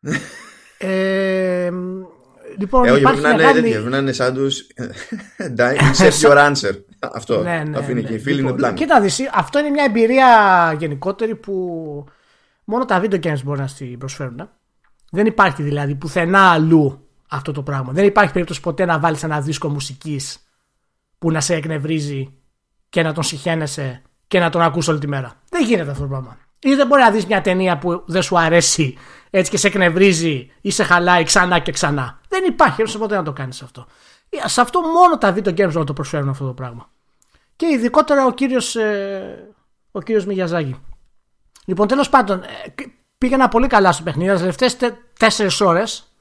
ε, 0.78 1.70
λοιπόν, 2.58 2.84
ε, 2.84 2.90
όχι, 2.90 3.02
πρέπει 3.02 3.20
να 3.20 3.30
είναι 3.32 3.52
τέτοια, 3.52 3.80
πρέπει 3.80 3.90
να 3.90 3.98
είναι 3.98 4.14
Santos 4.16 4.52
Die 5.56 5.76
Insert 5.76 6.20
Your 6.20 6.52
Answer. 6.52 6.74
Αυτό, 7.12 7.42
ναι, 7.42 7.62
ναι, 7.66 7.78
αφήνει 7.78 8.02
ναι, 8.02 8.08
και 8.08 8.14
η 8.14 8.18
φίλη 8.18 8.40
είναι 8.40 8.52
πλάνο. 8.52 8.74
Κοίτα, 8.74 9.02
αυτό 9.34 9.58
είναι 9.58 9.70
μια 9.70 9.84
εμπειρία 9.84 10.26
γενικότερη 10.78 11.34
που 11.34 11.54
μόνο 12.64 12.84
τα 12.84 13.00
video 13.02 13.20
games 13.20 13.42
μπορεί 13.44 13.60
να 13.60 13.66
στη 13.66 13.84
προσφέρουν. 13.84 14.48
Δεν 15.10 15.26
υπάρχει 15.26 15.62
δηλαδή 15.62 15.94
πουθενά 15.94 16.50
αλλού 16.50 17.08
αυτό 17.28 17.52
το 17.52 17.62
πράγμα. 17.62 17.92
Δεν 17.92 18.04
υπάρχει 18.04 18.32
περίπτωση 18.32 18.60
ποτέ 18.60 18.84
να 18.84 18.98
βάλεις 18.98 19.22
ένα 19.22 19.40
δίσκο 19.40 19.68
μουσικής 19.68 20.38
που 21.18 21.30
να 21.30 21.40
σε 21.40 21.54
εκνευρίζει 21.54 22.32
και 22.88 23.02
να 23.02 23.12
τον 23.12 23.22
συχαίνεσαι 23.22 24.02
και 24.26 24.38
να 24.38 24.50
τον 24.50 24.62
ακούς 24.62 24.88
όλη 24.88 24.98
τη 24.98 25.08
μέρα. 25.08 25.32
Δεν 25.50 25.64
γίνεται 25.64 25.90
αυτό 25.90 26.02
το 26.02 26.08
πράγμα. 26.08 26.36
Ή 26.58 26.74
δεν 26.74 26.86
μπορεί 26.86 27.02
να 27.02 27.10
δεις 27.10 27.26
μια 27.26 27.40
ταινία 27.40 27.78
που 27.78 28.02
δεν 28.06 28.22
σου 28.22 28.38
αρέσει 28.38 28.96
έτσι 29.30 29.50
και 29.50 29.56
σε 29.56 29.66
εκνευρίζει 29.66 30.50
ή 30.60 30.70
σε 30.70 30.84
χαλάει 30.84 31.22
ξανά 31.22 31.58
και 31.58 31.72
ξανά. 31.72 32.20
Δεν 32.28 32.44
υπάρχει 32.44 32.82
δεν 32.82 32.98
ποτέ 32.98 33.16
να 33.16 33.22
το 33.22 33.32
κάνεις 33.32 33.62
αυτό. 33.62 33.86
Ε, 34.28 34.48
σε 34.48 34.60
αυτό 34.60 34.80
μόνο 34.80 35.18
τα 35.18 35.34
video 35.34 35.60
games 35.60 35.72
να 35.72 35.84
το 35.84 35.92
προσφέρουν 35.92 36.28
αυτό 36.28 36.46
το 36.46 36.52
πράγμα. 36.52 36.90
Και 37.56 37.66
ειδικότερα 37.66 38.26
ο 38.26 38.32
κύριος 38.32 38.76
ε, 38.76 39.54
ο 39.90 40.00
κύριος 40.00 40.26
Μιγιαζάκη. 40.26 40.80
Λοιπόν, 41.64 41.88
τέλος 41.88 42.08
πάντων, 42.08 42.42
ε, 42.42 42.82
πήγαινα 43.18 43.48
πολύ 43.48 43.66
καλά 43.66 43.92
στο 43.92 44.02
παιχνίδι. 44.02 44.30
Τις 44.30 44.40
τελευταίες 44.40 44.76
τέσσερις 45.18 45.60
ώρες 45.60 46.12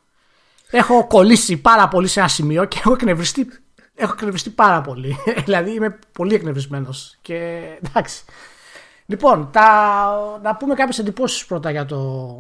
έχω 0.70 1.08
κολλήσει 1.08 1.58
πάρα 1.58 1.88
πολύ 1.88 2.08
σε 2.08 2.20
ένα 2.20 2.30
σημείο 2.30 2.66
και 2.66 2.78
έχω 2.80 2.94
εκνευριστεί 2.94 3.48
έχω 3.96 4.14
εκνευριστεί 4.14 4.50
πάρα 4.50 4.82
πολύ. 4.82 5.16
δηλαδή 5.46 5.74
είμαι 5.74 6.00
πολύ 6.12 6.36
εκνευρισμένος. 6.36 7.18
Και 7.22 7.64
εντάξει. 7.88 8.24
Λοιπόν, 9.06 9.50
τα, 9.52 10.40
να 10.42 10.56
πούμε 10.56 10.74
κάποιες 10.74 11.00
εντυπώσεις 11.00 11.46
πρώτα 11.46 11.72
για 11.72 11.86
το, 11.86 12.36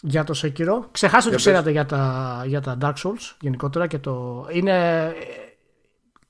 για 0.00 0.24
το 0.24 0.40
Sekiro. 0.42 0.86
Ξεχάστε 0.90 1.28
ότι 1.28 1.38
ξέρατε 1.38 1.70
για 1.70 1.86
τα, 1.86 2.42
για 2.46 2.60
τα 2.60 2.78
Dark 2.82 2.94
Souls 3.02 3.34
γενικότερα 3.40 3.86
και 3.86 3.98
το. 3.98 4.46
Είναι 4.50 5.12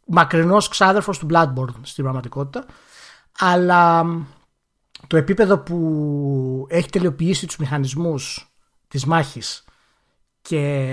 μακρινός 0.09 0.69
ξάδερφος 0.69 1.19
του 1.19 1.27
Bloodborne 1.31 1.75
στην 1.83 2.03
πραγματικότητα. 2.03 2.67
Αλλά 3.39 4.05
το 5.07 5.17
επίπεδο 5.17 5.59
που 5.59 6.67
έχει 6.69 6.89
τελειοποιήσει 6.89 7.47
τους 7.47 7.57
μηχανισμούς 7.57 8.53
της 8.89 9.05
μάχης 9.05 9.65
και 10.43 10.91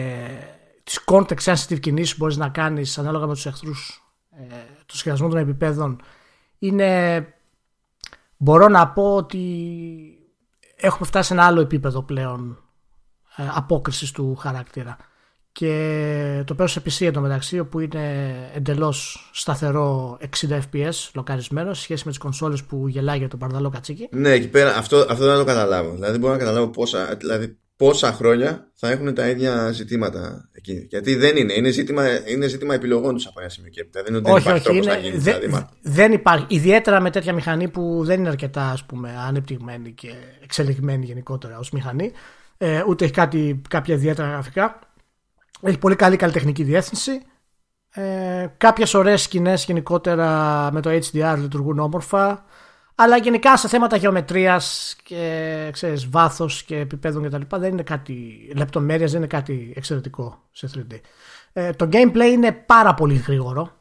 τις 0.84 1.03
context 1.05 1.43
sensitive 1.43 1.79
κινήσεις 1.79 2.12
που 2.12 2.17
μπορείς 2.19 2.38
να 2.38 2.50
κάνεις 2.50 2.98
ανάλογα 2.98 3.25
με 3.25 3.34
τους 3.34 3.45
εχθρούς 3.45 4.03
ε, 4.31 4.55
το 4.86 4.98
σχεδιασμό 4.98 5.27
των 5.29 5.38
επιπέδων 5.38 6.01
είναι 6.60 7.27
μπορώ 8.38 8.67
να 8.67 8.88
πω 8.88 9.15
ότι 9.15 9.39
έχουμε 10.75 11.07
φτάσει 11.07 11.27
σε 11.27 11.34
ένα 11.34 11.45
άλλο 11.45 11.62
επίπεδο 11.62 12.03
πλέον 12.03 12.63
ε, 13.36 13.48
απόκρισης 13.53 14.12
του 14.12 14.36
χαρακτήρα 14.36 14.98
και 15.55 16.43
το 16.45 16.55
παίζω 16.55 16.81
σε 16.81 16.81
PC 16.85 17.07
εντωμεταξύ 17.07 17.59
όπου 17.59 17.79
είναι 17.79 18.35
εντελώς 18.53 19.29
σταθερό 19.33 20.17
60 20.50 20.51
fps 20.51 21.09
λοκαρισμένος 21.13 21.77
σε 21.77 21.83
σχέση 21.83 22.01
με 22.05 22.09
τις 22.09 22.19
κονσόλες 22.19 22.63
που 22.63 22.88
γελάει 22.88 23.17
για 23.17 23.27
το 23.27 23.38
παρδαλό 23.38 23.69
κατσίκι. 23.69 24.07
Ναι, 24.12 24.29
εκεί 24.29 24.47
πέρα 24.47 24.75
αυτό, 24.75 24.97
αυτό 25.09 25.25
δεν 25.25 25.38
το 25.38 25.43
καταλάβω. 25.43 25.91
Δηλαδή 25.93 26.17
μπορώ 26.17 26.33
να 26.33 26.39
καταλάβω 26.39 26.67
πόσα, 26.67 27.15
δηλαδή 27.19 27.57
πόσα 27.75 28.12
χρόνια 28.12 28.71
θα 28.74 28.89
έχουν 28.89 29.13
τα 29.13 29.29
ίδια 29.29 29.71
ζητήματα 29.71 30.50
εκεί. 30.51 30.88
Γιατί 30.89 31.15
δεν 31.15 31.38
είναι. 31.38 31.53
Είναι 31.53 31.69
ζήτημα, 31.69 32.29
είναι 32.29 32.47
ζήτημα 32.47 32.74
επιλογών 32.74 33.13
τους 33.13 33.27
από 33.27 33.39
ένα 33.39 33.50
σημείο 33.50 33.69
και 33.69 33.81
έπειτα. 33.81 34.01
Δεν 34.03 34.13
είναι 34.13 34.17
ότι 34.17 34.31
όχι, 34.31 34.43
δεν 34.43 34.55
υπάρχει 34.55 34.69
όχι, 34.69 34.79
τρόπος 34.79 35.01
να 35.01 35.07
γίνει. 35.07 35.17
δε, 35.17 35.39
δηλαδή, 35.39 35.65
δεν 35.81 36.12
υπάρχει. 36.12 36.45
Ιδιαίτερα 36.50 37.01
με 37.01 37.09
τέτοια 37.09 37.33
μηχανή 37.33 37.67
που 37.67 38.01
δεν 38.03 38.19
είναι 38.19 38.29
αρκετά 38.29 38.69
ας 38.69 38.83
πούμε, 38.83 39.15
ανεπτυγμένη 39.27 39.91
και 39.91 40.12
εξελιγμένη 40.43 41.05
γενικότερα 41.05 41.59
ως 41.59 41.71
μηχανή. 41.71 42.12
Ε, 42.57 42.83
ούτε 42.88 43.03
έχει 43.03 43.13
κάτι, 43.13 43.62
κάποια 43.69 43.95
ιδιαίτερα 43.95 44.27
γραφικά. 44.29 44.79
Έχει 45.62 45.77
πολύ 45.77 45.95
καλή 45.95 46.15
καλλιτεχνική 46.15 46.63
διεύθυνση. 46.63 47.21
Ε, 47.89 48.47
κάποιες 48.57 48.93
ωραίες 48.93 49.21
σκηνές 49.21 49.65
γενικότερα 49.65 50.69
με 50.71 50.81
το 50.81 50.89
HDR 50.89 51.35
λειτουργούν 51.38 51.79
όμορφα. 51.79 52.45
Αλλά 52.95 53.17
γενικά 53.17 53.57
σε 53.57 53.67
θέματα 53.67 53.95
γεωμετρίας 53.95 54.95
και 55.03 55.69
ξέρεις, 55.71 56.09
βάθος 56.09 56.63
και 56.63 56.77
επίπεδων 56.77 57.24
και 57.24 57.29
τα 57.29 57.38
λοιπά 57.38 57.59
δεν 57.59 57.71
είναι 57.71 57.83
κάτι, 57.83 58.15
λεπτομέρειας 58.55 59.12
δεν 59.12 59.19
είναι 59.19 59.27
κάτι 59.27 59.74
εξαιρετικό 59.75 60.41
σε 60.51 60.69
3D. 60.75 61.00
Ε, 61.53 61.71
το 61.71 61.89
gameplay 61.91 62.31
είναι 62.31 62.51
πάρα 62.51 62.93
πολύ 62.93 63.15
γρήγορο. 63.15 63.71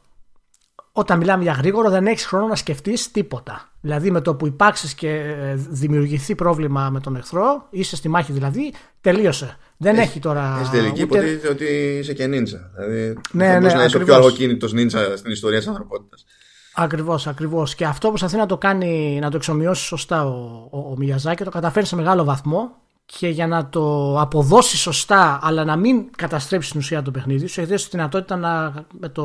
Όταν 0.91 1.17
μιλάμε 1.17 1.43
για 1.43 1.51
γρήγορο 1.51 1.89
δεν 1.89 2.07
έχεις 2.07 2.25
χρόνο 2.25 2.47
να 2.47 2.55
σκεφτείς 2.55 3.11
τίποτα. 3.11 3.69
Δηλαδή 3.81 4.11
με 4.11 4.21
το 4.21 4.35
που 4.35 4.47
υπάρξεις 4.47 4.93
και 4.93 5.09
ε, 5.09 5.53
δημιουργηθεί 5.55 6.35
πρόβλημα 6.35 6.89
με 6.89 6.99
τον 6.99 7.15
εχθρό, 7.15 7.67
είσαι 7.69 7.95
στη 7.95 8.09
μάχη 8.09 8.31
δηλαδή, 8.31 8.73
τελείωσε. 9.01 9.57
Δεν 9.77 9.97
έχει 9.97 10.19
τώρα. 10.19 10.55
Στην 10.65 10.79
τελική 10.79 11.03
ούτε- 11.03 11.15
υποτίθεται 11.17 11.47
ότι 11.47 11.65
είσαι 12.01 12.13
και 12.13 12.25
νίντζα. 12.27 12.71
Δηλαδή, 12.75 13.17
Ναι, 13.31 13.45
θα 13.45 13.53
ναι, 13.53 13.57
μπορούσε 13.59 13.75
να 13.75 13.83
είσαι 13.83 13.97
ο 13.97 13.99
πιο 13.99 14.13
ακριβώς. 14.13 14.15
αργοκίνητο 14.31 14.67
νίντζα 14.67 15.17
στην 15.17 15.31
ιστορία 15.31 15.57
της 15.57 15.67
ανθρωπότητας. 15.67 16.25
Ακριβώς, 16.73 17.27
ακριβώς. 17.27 17.75
Και 17.75 17.85
αυτό 17.85 18.07
προσπαθεί 18.07 18.35
να 18.37 18.45
το 18.45 18.57
κάνει, 18.57 19.19
να 19.21 19.29
το 19.29 19.37
εξομοιώσεις 19.37 19.85
σωστά 19.85 20.25
ο, 20.25 20.67
ο, 20.71 20.77
ο 20.77 20.93
Μιαζάκη, 20.97 21.43
το 21.43 21.49
καταφέρεις 21.49 21.89
σε 21.89 21.95
μεγάλο 21.95 22.23
βαθμό 22.23 22.71
και 23.05 23.27
για 23.27 23.47
να 23.47 23.69
το 23.69 24.15
αποδώσεις 24.19 24.79
σωστά, 24.79 25.39
αλλά 25.41 25.63
να 25.65 25.75
μην 25.75 26.11
καταστρέψεις 26.17 26.71
την 26.71 26.79
ουσία 26.79 27.01
του 27.01 27.11
παιχνίδι, 27.11 27.47
σου 27.47 27.61
έχει 27.61 27.69
δώσει 27.69 27.83
τη 27.89 27.89
δυνατότητα 27.97 28.35
να, 28.35 28.73
με 28.99 29.09
το, 29.09 29.23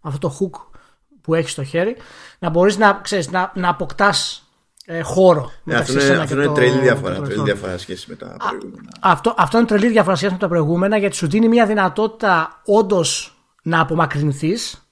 αυτό 0.00 0.28
το 0.28 0.36
hook 0.40 0.78
που 1.20 1.34
έχεις 1.34 1.52
στο 1.52 1.64
χέρι, 1.64 1.96
να 2.38 2.48
μπορείς 2.50 2.78
να, 2.78 3.00
ξέρεις, 3.02 3.30
να, 3.30 3.52
να 3.54 3.68
αποκτάς 3.68 4.44
ε, 4.92 5.00
χώρο. 5.02 5.40
Ναι, 5.40 5.74
αυτό 5.74 5.92
μεταξύ 5.92 5.92
είναι, 5.92 6.00
σένα 6.00 6.22
αυτό 6.22 6.34
και 6.34 6.40
είναι 6.40 6.48
το- 6.48 6.52
τρελή 6.52 6.72
και 6.72 6.80
διαφορά. 6.80 7.14
το 7.14 7.20
Τρελή 7.20 7.30
εχθρό. 7.40 7.44
διαφορά 7.44 7.78
σχέση 7.78 8.06
με 8.08 8.14
τα 8.14 8.36
προηγούμενα. 8.48 8.88
Αυτό, 9.00 9.34
αυτό 9.38 9.58
είναι 9.58 9.66
τρελή 9.66 9.88
διαφορά 9.88 10.16
σχέση 10.16 10.32
με 10.32 10.38
τα 10.38 10.48
προηγούμενα 10.48 10.96
γιατί 10.96 11.16
σου 11.16 11.28
δίνει 11.28 11.48
μια 11.48 11.66
δυνατότητα 11.66 12.60
όντως 12.64 13.34
να 13.62 13.80
απομακρυνθείς 13.80 14.84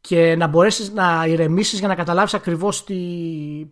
και 0.00 0.36
να 0.36 0.46
μπορέσεις 0.46 0.92
να 0.92 1.24
ηρεμήσεις 1.28 1.78
για 1.78 1.88
να 1.88 1.94
καταλάβεις 1.94 2.34
ακριβώς 2.34 2.84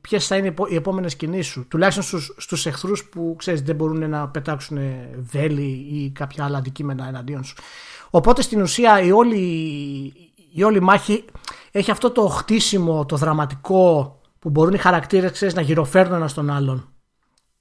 ποιες 0.00 0.26
θα 0.26 0.36
είναι 0.36 0.46
οι 0.46 0.48
επο- 0.48 0.66
οι 0.70 0.74
επόμενες 0.74 1.16
κινήσεις 1.16 1.46
σου. 1.52 1.66
Τουλάχιστον 1.68 2.04
στου 2.04 2.40
στους 2.42 2.66
εχθρούς 2.66 3.04
που 3.04 3.34
ξέρεις 3.38 3.62
δεν 3.62 3.76
μπορούν 3.76 4.10
να 4.10 4.28
πετάξουν 4.28 4.78
βέλη 5.16 5.86
ή 5.92 6.10
κάποια 6.14 6.44
άλλα 6.44 6.58
αντικείμενα 6.58 7.08
εναντίον 7.08 7.44
σου. 7.44 7.54
Οπότε 8.10 8.42
στην 8.42 8.60
ουσία 8.62 9.00
η 9.00 9.10
όλη, 9.10 9.36
η 10.52 10.62
όλη 10.62 10.80
μάχη 10.80 11.24
έχει 11.70 11.90
αυτό 11.90 12.10
το 12.10 12.26
χτίσιμο, 12.26 13.06
το 13.06 13.16
δραματικό 13.16 14.15
που 14.46 14.52
μπορούν 14.52 14.74
οι 14.74 14.78
χαρακτήρες 14.78 15.30
ξέρεις, 15.30 15.54
να 15.54 15.60
γυροφέρνουν 15.60 16.16
ένα 16.16 16.30
τον 16.34 16.50
άλλον 16.50 16.88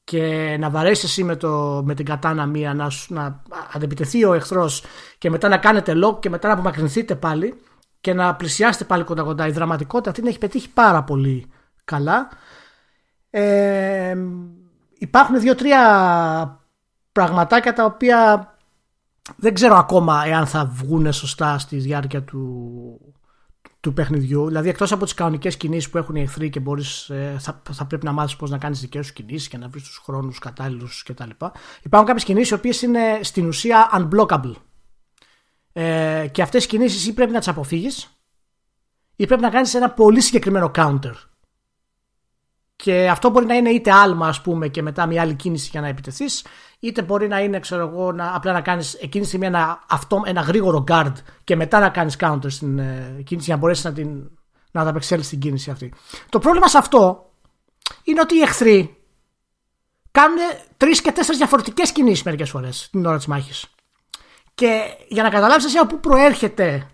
και 0.04 0.56
να 0.60 0.70
βαρέσεις 0.70 1.04
εσύ 1.04 1.24
με, 1.24 1.36
το, 1.36 1.82
με 1.86 1.94
την 1.94 2.06
κατάνα 2.06 2.46
μία 2.46 2.74
να, 2.74 2.89
σου- 2.89 3.13
να 3.13 3.42
αντεπιτεθεί 3.74 4.25
ο 4.25 4.34
εχθρός 4.34 4.84
και 5.18 5.30
μετά 5.30 5.48
να 5.48 5.58
κάνετε 5.58 5.94
lock 6.04 6.20
και 6.20 6.30
μετά 6.30 6.48
να 6.48 6.54
απομακρυνθείτε 6.54 7.15
πάλι 7.15 7.62
και 8.01 8.13
να 8.13 8.36
πλησιάσετε 8.36 8.84
πάλι 8.84 9.04
κοντά 9.04 9.24
κοντά. 9.24 9.48
Η 9.48 9.51
δραματικότητα 9.51 10.10
αυτή 10.10 10.22
την 10.22 10.30
έχει 10.30 10.39
πετύχει 10.39 10.70
πάρα 10.70 11.04
πολύ 11.04 11.51
καλά. 11.84 12.30
Ε, 13.30 14.15
υπάρχουν 14.98 15.39
δύο-τρία 15.39 16.60
πραγματάκια 17.12 17.74
τα 17.74 17.86
οποία 17.86 18.50
δεν 19.36 19.54
ξέρω 19.54 19.75
ακόμα 19.75 20.24
εάν 20.25 20.48
θα 20.48 20.65
βγουν 20.65 21.13
σωστά 21.13 21.58
στη 21.58 21.77
διάρκεια 21.77 22.24
του, 22.24 23.15
του 23.86 23.94
παιχνιδιού. 23.94 24.48
Δηλαδή, 24.48 24.70
εκτός 24.70 24.92
από 24.92 25.04
τις 25.04 25.13
κανονικές 25.13 25.58
κινήσεις 25.58 25.89
που 25.89 25.98
έχουν 25.98 26.15
οι 26.15 26.22
εχθροί 26.22 26.50
και 26.50 26.60
μπορείς, 26.60 27.10
ε, 27.10 27.36
θα, 27.39 27.62
θα 27.72 27.86
πρέπει 27.86 28.06
να 28.06 28.12
μάθεις 28.12 28.36
πώς 28.36 28.50
να 28.50 28.58
κάνεις 28.58 28.80
δικές 28.80 29.06
σου 29.06 29.13
κινήσεις 29.13 29.48
και 29.48 29.58
να 29.58 29.68
βρεις 29.68 29.84
τους 29.84 29.98
χρόνους 29.98 30.39
κατάλληλους 30.39 31.04
κτλ. 31.04 31.30
Υπάρχουν 31.84 32.08
κάποιες 32.08 32.24
κινήσεις 32.24 32.50
οι 32.50 32.54
οποίες 32.54 32.82
είναι 32.82 33.20
στην 33.22 33.48
ουσία 33.48 33.89
unblockable. 33.98 34.56
Ε, 35.74 36.27
και 36.32 36.42
αυτές 36.42 36.63
οι 36.63 36.68
κινήσεις 36.68 37.08
ή 37.08 37.13
πρέπει 37.13 37.32
να 37.32 37.39
τις 37.39 37.48
αποφύγεις 37.48 38.18
ή 39.15 39.25
πρέπει 39.25 39.42
να 39.42 39.50
κάνεις 39.50 39.74
ένα 39.74 39.89
πολύ 39.89 40.22
συγκεκριμένο 40.22 40.72
counter. 40.75 41.13
Και 42.75 43.10
αυτό 43.10 43.30
μπορεί 43.30 43.46
να 43.46 43.56
είναι 43.56 43.70
είτε 43.70 43.92
άλμα, 43.92 44.27
ας 44.27 44.42
πούμε, 44.42 44.68
και 44.68 44.82
μετά 44.82 45.06
μια 45.06 45.22
άλλη 45.22 45.34
κίνηση 45.34 45.70
για 45.72 45.82
να 45.82 45.88
επιτεθείς, 45.88 46.46
είτε 46.86 47.01
μπορεί 47.01 47.27
να 47.27 47.39
είναι, 47.39 47.60
ξέρω 47.60 47.88
εγώ, 47.88 48.12
να, 48.12 48.36
απλά 48.36 48.54
να 48.54 48.62
κάνεις 48.62 48.94
εκείνη 48.94 49.22
τη 49.24 49.27
στιγμή 49.30 49.46
ένα, 49.46 49.84
αυτό, 49.89 50.22
ένα 50.25 50.42
γρήγορο 50.42 50.84
guard 50.88 51.13
και 51.44 51.56
μετά 51.56 51.80
να 51.80 51.89
κάνεις 51.89 52.15
counter 52.20 52.46
στην 52.48 52.80
ε, 52.80 53.22
κίνηση 53.24 53.46
για 53.46 53.54
να 53.56 53.60
μπορέσεις 53.60 53.84
να, 53.84 53.94
την, 53.94 54.30
να 54.72 54.82
ανταπεξέλθεις 54.82 55.27
στην 55.27 55.39
κίνηση 55.39 55.70
αυτή. 55.72 55.94
Το 56.30 56.39
πρόβλημα 56.39 56.68
σε 56.68 56.77
αυτό 56.77 57.30
είναι 58.04 58.20
ότι 58.22 58.36
οι 58.36 58.42
εχθροί 58.42 58.98
κάνουν 60.12 60.38
τρεις 60.77 61.01
και 61.01 61.12
τέσσερις 61.12 61.38
διαφορετικές 61.38 61.92
κινήσεις 61.92 62.24
μερικές 62.24 62.50
φορές 62.50 62.88
την 62.92 63.06
ώρα 63.06 63.18
της 63.18 63.25
μάχης. 63.25 63.65
Και 64.56 64.82
για 65.08 65.24
να 65.24 65.30
καταλάβεις 65.30 65.65
εσύ 65.65 65.77
από 65.77 65.96
πού 65.96 66.00
προέρχεται 66.00 66.88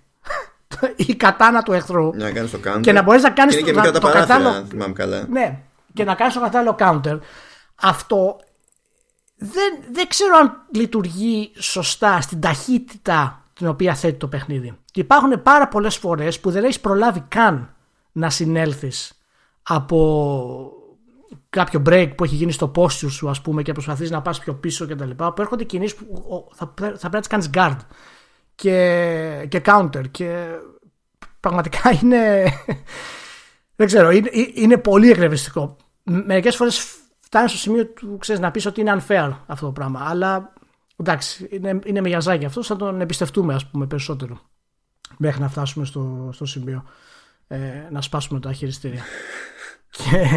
η 0.95 1.15
κατάνα 1.15 1.61
του 1.61 1.73
εχθρού 1.73 2.09
Να 2.15 2.31
κάνεις 2.31 2.51
το 2.51 2.59
counter. 2.65 2.81
και 2.81 2.91
να 2.91 3.01
μπορείς 3.01 3.23
να 3.23 3.29
κάνεις 3.29 3.53
Είναι 3.55 3.63
και 3.63 3.71
το, 3.71 3.79
μικρά 3.79 3.91
τα 3.91 3.99
το 3.99 4.07
παράθυρα, 4.07 4.35
κατάλληλο. 4.37 4.61
αν 4.61 4.67
θυμάμαι 4.67 4.93
καλά. 4.93 5.27
Ναι, 5.29 5.59
και 5.93 6.03
να 6.03 6.15
κάνεις 6.15 6.33
το 6.33 6.39
κατάλληλο 6.39 6.75
counter. 6.79 7.19
Αυτό 7.75 8.39
δεν, 9.43 9.83
δεν 9.91 10.07
ξέρω 10.07 10.37
αν 10.37 10.65
λειτουργεί 10.73 11.51
σωστά 11.55 12.21
στην 12.21 12.39
ταχύτητα 12.39 13.45
την 13.53 13.67
οποία 13.67 13.95
θέτει 13.95 14.17
το 14.17 14.27
παιχνίδι. 14.27 14.77
Και 14.91 14.99
υπάρχουν 14.99 15.41
πάρα 15.41 15.67
πολλές 15.67 15.97
φορές 15.97 16.39
που 16.39 16.51
δεν 16.51 16.63
έχεις 16.63 16.79
προλάβει 16.79 17.23
καν 17.27 17.75
να 18.11 18.29
συνέλθεις 18.29 19.13
από 19.63 20.71
κάποιο 21.49 21.81
break 21.85 22.11
που 22.17 22.23
έχει 22.23 22.35
γίνει 22.35 22.51
στο 22.51 22.71
posture 22.75 23.11
σου 23.11 23.29
ας 23.29 23.41
πούμε 23.41 23.61
και 23.61 23.71
προσπαθείς 23.71 24.11
να 24.11 24.21
πας 24.21 24.39
πιο 24.39 24.53
πίσω 24.53 24.85
και 24.85 24.95
τα 24.95 25.05
λοιπά 25.05 25.33
που 25.33 25.41
έρχονται 25.41 25.63
κινήσεις 25.63 25.97
που 25.97 26.05
ο, 26.29 26.55
θα, 26.55 26.67
πρέ- 26.67 26.97
θα 26.97 27.09
πρέπει 27.09 27.13
να 27.13 27.19
τις 27.19 27.29
κάνεις 27.29 27.49
guard 27.53 27.77
και, 28.55 29.45
και 29.47 29.61
counter 29.65 30.03
και 30.11 30.45
πραγματικά 31.39 31.91
είναι 32.01 32.43
δεν 33.75 33.87
ξέρω, 33.87 34.11
είναι, 34.11 34.29
είναι 34.53 34.77
πολύ 34.77 35.09
εκνευριστικό. 35.09 35.77
Μερικές 36.03 36.55
φορές 36.55 36.95
φτάνει 37.31 37.49
στο 37.49 37.57
σημείο 37.57 37.87
του 37.87 38.17
ξέρεις, 38.19 38.41
να 38.41 38.51
πεις 38.51 38.65
ότι 38.65 38.81
είναι 38.81 38.95
unfair 39.07 39.31
αυτό 39.45 39.65
το 39.65 39.71
πράγμα. 39.71 40.03
Αλλά 40.07 40.53
εντάξει, 40.97 41.47
είναι, 41.51 41.79
είναι 41.85 42.01
μεγιαζάκι 42.01 42.45
αυτό, 42.45 42.63
θα 42.63 42.75
τον 42.75 43.01
εμπιστευτούμε 43.01 43.53
ας 43.53 43.65
πούμε 43.65 43.87
περισσότερο. 43.87 44.39
Μέχρι 45.17 45.41
να 45.41 45.47
φτάσουμε 45.49 45.85
στο, 45.85 46.29
στο 46.33 46.45
σημείο 46.45 46.83
ε, 47.47 47.57
να 47.91 48.01
σπάσουμε 48.01 48.39
τα 48.39 48.53
χειριστήρια. 48.53 49.01
και, 49.97 50.27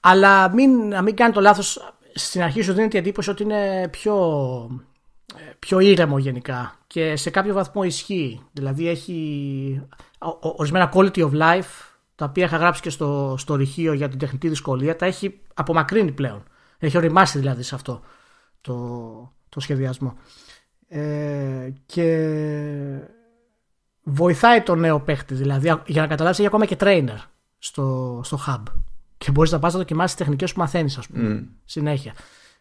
αλλά 0.00 0.48
μην, 0.54 0.88
να 0.88 1.02
μην 1.02 1.16
κάνει 1.16 1.32
το 1.32 1.40
λάθος 1.40 1.94
στην 2.14 2.42
αρχή 2.42 2.62
σου 2.62 2.72
δίνεται 2.72 2.96
η 2.96 3.00
εντύπωση 3.00 3.30
ότι 3.30 3.42
είναι 3.42 3.88
πιο, 3.90 4.16
ε, 5.36 5.52
πιο 5.58 5.78
ήρεμο 5.78 6.18
γενικά 6.18 6.78
και 6.86 7.16
σε 7.16 7.30
κάποιο 7.30 7.54
βαθμό 7.54 7.82
ισχύει. 7.82 8.42
Δηλαδή 8.52 8.88
έχει 8.88 9.86
ο- 10.18 10.28
ο- 10.48 10.54
ορισμένα 10.56 10.92
quality 10.94 11.18
of 11.18 11.30
life 11.32 11.91
τα 12.22 12.28
οποία 12.28 12.44
είχα 12.44 12.56
γράψει 12.56 12.82
και 12.82 12.90
στο, 12.90 13.34
στο 13.38 13.54
ρηχείο 13.54 13.92
για 13.92 14.08
την 14.08 14.18
τεχνητή 14.18 14.48
δυσκολία 14.48 14.96
τα 14.96 15.06
έχει 15.06 15.40
απομακρύνει 15.54 16.12
πλέον. 16.12 16.42
Έχει 16.78 16.96
οριμάσει 16.96 17.38
δηλαδή 17.38 17.62
σε 17.62 17.74
αυτό 17.74 18.00
το, 18.60 19.32
το 19.48 19.60
σχεδιασμό. 19.60 20.16
Ε, 20.88 21.72
και 21.86 22.28
βοηθάει 24.02 24.62
το 24.62 24.74
νέο 24.74 25.00
παίχτη 25.00 25.34
δηλαδή 25.34 25.66
για 25.86 26.02
να 26.02 26.06
καταλάβεις 26.06 26.38
έχει 26.38 26.46
ακόμα 26.46 26.66
και 26.66 26.76
trainer 26.80 27.18
στο, 27.58 28.20
στο 28.24 28.38
hub 28.46 28.62
και 29.18 29.30
μπορείς 29.30 29.50
να 29.50 29.58
πας 29.58 29.72
να 29.72 29.78
δοκιμάσεις 29.78 30.16
τις 30.16 30.24
τεχνικές 30.24 30.52
που 30.52 30.58
μαθαίνεις 30.60 30.98
ας 30.98 31.06
πούμε 31.06 31.48
συνέχεια 31.64 32.14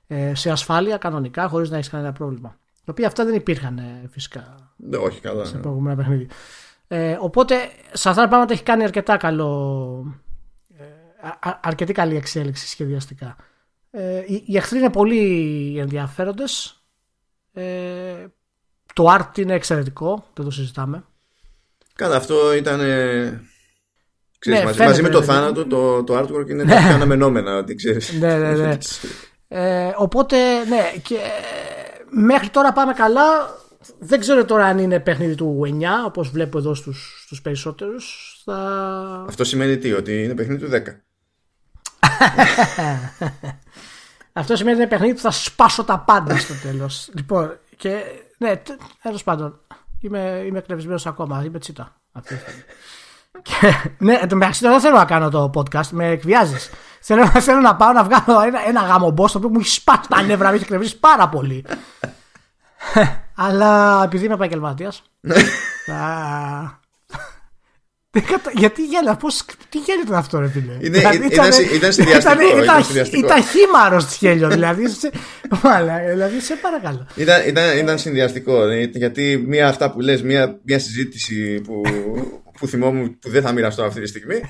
ε, 0.07 0.35
σε 0.35 0.51
ασφάλεια 0.51 0.97
κανονικά 0.97 1.47
χωρίς 1.47 1.69
να 1.69 1.77
έχεις 1.77 1.89
κανένα 1.89 2.11
πρόβλημα 2.11 2.57
τα 2.85 2.91
οποία 2.91 3.07
αυτά 3.07 3.25
δεν 3.25 3.35
υπήρχαν 3.35 3.77
ε, 3.77 4.07
φυσικά 4.11 4.73
Ναι, 4.75 4.97
όχι 4.97 5.21
καλά. 5.21 5.45
σε 5.45 5.55
ναι. 5.55 5.61
προηγούμενα 5.61 5.95
παιχνίδια. 5.95 6.27
Ε, 6.93 7.17
οπότε 7.19 7.55
σε 7.93 8.09
αυτά 8.09 8.21
τα 8.21 8.27
πράγματα 8.27 8.53
έχει 8.53 8.63
κάνει 8.63 8.83
αρκετά 8.83 9.17
καλό. 9.17 10.21
ε, 10.77 10.83
α- 11.27 11.49
α- 11.49 11.59
αρκετή 11.63 11.93
καλή 11.93 12.15
εξέλιξη 12.15 12.67
σχεδιαστικά. 12.67 13.35
Ε, 13.91 14.23
οι, 14.27 14.43
οι 14.45 14.57
εχθροί 14.57 14.77
είναι 14.79 14.89
πολύ 14.89 15.75
ενδιαφέροντες. 15.79 16.83
Ε, 17.53 18.25
το 18.93 19.15
art 19.17 19.37
είναι 19.37 19.53
εξαιρετικό, 19.53 20.25
δεν 20.33 20.45
το 20.45 20.51
συζητάμε. 20.51 21.03
Καλά, 21.95 22.15
αυτό 22.15 22.53
ήταν. 22.53 22.79
ε, 22.79 23.41
Ξέρεις, 24.39 24.59
Ναι, 24.59 24.65
μαζί, 24.65 24.77
φαίνεται, 24.77 24.85
μαζί 24.85 25.01
με 25.01 25.09
το 25.09 25.19
δηλαδή. 25.21 25.39
θάνατο, 25.39 25.65
το, 25.65 26.03
το 26.03 26.17
artwork 26.19 26.49
είναι 26.49 26.65
τα 26.65 26.77
πιο 26.77 26.93
αναμενόμενα, 26.93 27.57
ότι 27.57 27.75
ξέρεις. 27.75 28.13
Ναι, 28.13 28.37
ναι, 28.37 28.51
ναι. 28.55 28.77
Ε, 29.53 29.91
οπότε, 29.95 30.65
ναι, 30.65 30.91
και 31.03 31.17
μέχρι 32.09 32.49
τώρα 32.49 32.73
πάμε 32.73 32.93
καλά. 32.93 33.21
Δεν 33.99 34.19
ξέρω 34.19 34.45
τώρα 34.45 34.65
αν 34.65 34.77
είναι 34.77 34.99
παιχνίδι 34.99 35.35
του 35.35 35.61
9, 35.63 35.67
όπως 36.05 36.29
βλέπω 36.29 36.57
εδώ 36.57 36.73
στους, 36.73 37.23
στους 37.25 37.41
περισσότερους. 37.41 38.35
Θα... 38.45 38.55
Αυτό 39.27 39.43
σημαίνει 39.43 39.77
τι, 39.77 39.93
ότι 39.93 40.23
είναι 40.23 40.33
παιχνίδι 40.33 40.65
του 40.65 40.71
10. 40.71 40.81
Αυτό 44.33 44.55
σημαίνει 44.55 44.75
ότι 44.75 44.85
είναι 44.85 44.91
παιχνίδι 44.91 45.13
που 45.13 45.21
θα 45.21 45.31
σπάσω 45.31 45.83
τα 45.83 45.99
πάντα 45.99 46.37
στο 46.37 46.53
τέλος. 46.63 47.09
λοιπόν, 47.17 47.57
και 47.77 48.01
ναι, 48.37 48.61
τέλος 49.01 49.23
πάντων, 49.23 49.59
είμαι, 49.99 50.43
είμαι 50.45 50.57
εκνευρισμένος 50.57 51.05
ακόμα, 51.05 51.43
είμαι 51.45 51.59
τσίτα. 51.59 51.95
Αυτή 52.11 52.35
και, 53.41 53.73
ναι, 53.97 54.13
εν 54.13 54.27
τω 54.27 54.35
μεταξύ 54.35 54.67
δεν 54.67 54.79
θέλω 54.79 54.95
να 54.95 55.05
κάνω 55.05 55.29
το 55.29 55.51
podcast, 55.53 55.87
με 55.91 56.07
εκβιάζεις. 56.07 56.69
θέλω, 57.01 57.27
θέλω 57.27 57.59
να 57.59 57.75
πάω 57.75 57.91
να 57.91 58.03
βγάλω 58.03 58.41
ένα, 58.41 58.67
ένα 58.67 58.81
γαμομπό 58.81 59.25
το 59.25 59.37
οποίο 59.37 59.49
μου 59.49 59.59
έχει 59.59 59.69
σπάσει 59.69 60.09
τα 60.09 60.21
νεύρα, 60.21 60.49
με 60.49 60.55
έχει 60.55 60.63
εκνευρίσει 60.63 60.99
πάρα 60.99 61.29
πολύ. 61.29 61.65
Αλλά 63.47 64.01
επειδή 64.05 64.25
είμαι 64.25 64.33
επαγγελματίας. 64.33 65.03
θα... 65.85 66.79
Γιατί 68.55 68.85
γέλα, 68.85 69.15
πώς, 69.15 69.45
τι 69.69 69.77
γέλιο 69.77 70.01
ήταν 70.05 70.15
αυτό, 70.15 70.39
ρε 70.39 70.47
φίλε; 70.47 70.73
Είναι, 70.81 70.97
δηλαδή, 70.97 71.15
ήταν, 71.15 71.51
ήταν, 71.73 71.93
συνδυαστικό. 71.93 72.27
Ήταν, 72.27 72.39
ήταν, 72.63 73.19
ήταν 73.19 73.43
χήμαρο 73.43 73.97
τη 73.97 74.15
γέλιο, 74.19 74.49
δηλαδή. 74.49 74.89
Σε, 74.89 75.11
δηλαδή, 76.09 76.39
σε 76.39 76.55
παρακαλώ. 76.55 77.07
Ήταν, 77.15 77.47
ήταν, 77.47 77.77
ήταν 77.77 77.99
συνδυαστικό. 77.99 78.71
Γιατί 78.93 79.43
μία 79.47 79.67
αυτά 79.67 79.91
που 79.91 79.99
λες, 80.01 80.21
μία, 80.21 80.59
μία 80.63 80.79
συζήτηση 80.79 81.61
που, 81.61 81.81
που 82.59 82.67
θυμόμουν 82.67 83.19
που 83.19 83.29
δεν 83.29 83.41
θα 83.41 83.51
μοιραστώ 83.51 83.83
αυτή 83.83 84.01
τη 84.01 84.07
στιγμή. 84.07 84.41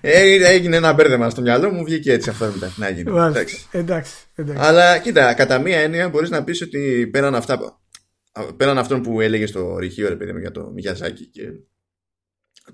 έγινε 0.00 0.76
ένα 0.76 0.92
μπέρδεμα 0.92 1.30
στο 1.30 1.40
μυαλό 1.40 1.70
μου, 1.70 1.84
βγήκε 1.84 2.12
έτσι 2.12 2.30
αυτό 2.30 2.44
μετά 2.54 2.72
να 2.76 2.88
γίνει. 2.88 3.10
εντάξει. 3.10 3.66
εντάξει, 3.70 4.12
εντάξει. 4.34 4.62
Αλλά 4.66 4.98
κοίτα, 4.98 5.34
κατά 5.34 5.58
μία 5.58 5.78
έννοια 5.78 6.08
μπορείς 6.08 6.30
να 6.30 6.44
πεις 6.44 6.62
ότι 6.62 7.08
πέραν 7.12 7.34
αυτά. 7.34 7.81
Πέραν 8.56 8.78
αυτών 8.78 9.02
που 9.02 9.20
έλεγε 9.20 9.46
στοιχείο, 9.46 10.08
ρε 10.08 10.16
παιδί 10.16 10.32
μου, 10.32 10.38
για 10.38 10.50
το 10.50 10.70
Μιαζάκι 10.70 11.26
και 11.26 11.42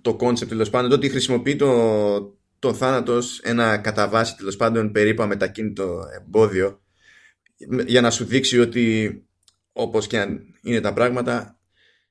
το 0.01 0.17
concept 0.17 0.51
τέλος 0.51 0.71
πάντων, 0.71 0.91
το 0.91 0.97
ότι 0.97 1.09
χρησιμοποιεί 1.09 1.57
το, 1.57 2.39
το 2.59 2.75
θάνατο 2.75 3.21
σαν 3.21 3.41
ένα 3.41 3.79
κατά 3.79 4.09
βάση 4.09 4.37
τέλος 4.37 4.57
πάντων 4.57 4.93
περίπου 4.93 5.27
αμετακίνητο 5.27 6.01
εμπόδιο 6.17 6.83
για 7.87 8.01
να 8.01 8.11
σου 8.11 8.25
δείξει 8.25 8.59
ότι 8.61 9.17
όπως 9.73 10.07
και 10.07 10.19
αν 10.19 10.55
είναι 10.63 10.81
τα 10.81 10.93
πράγματα 10.93 11.61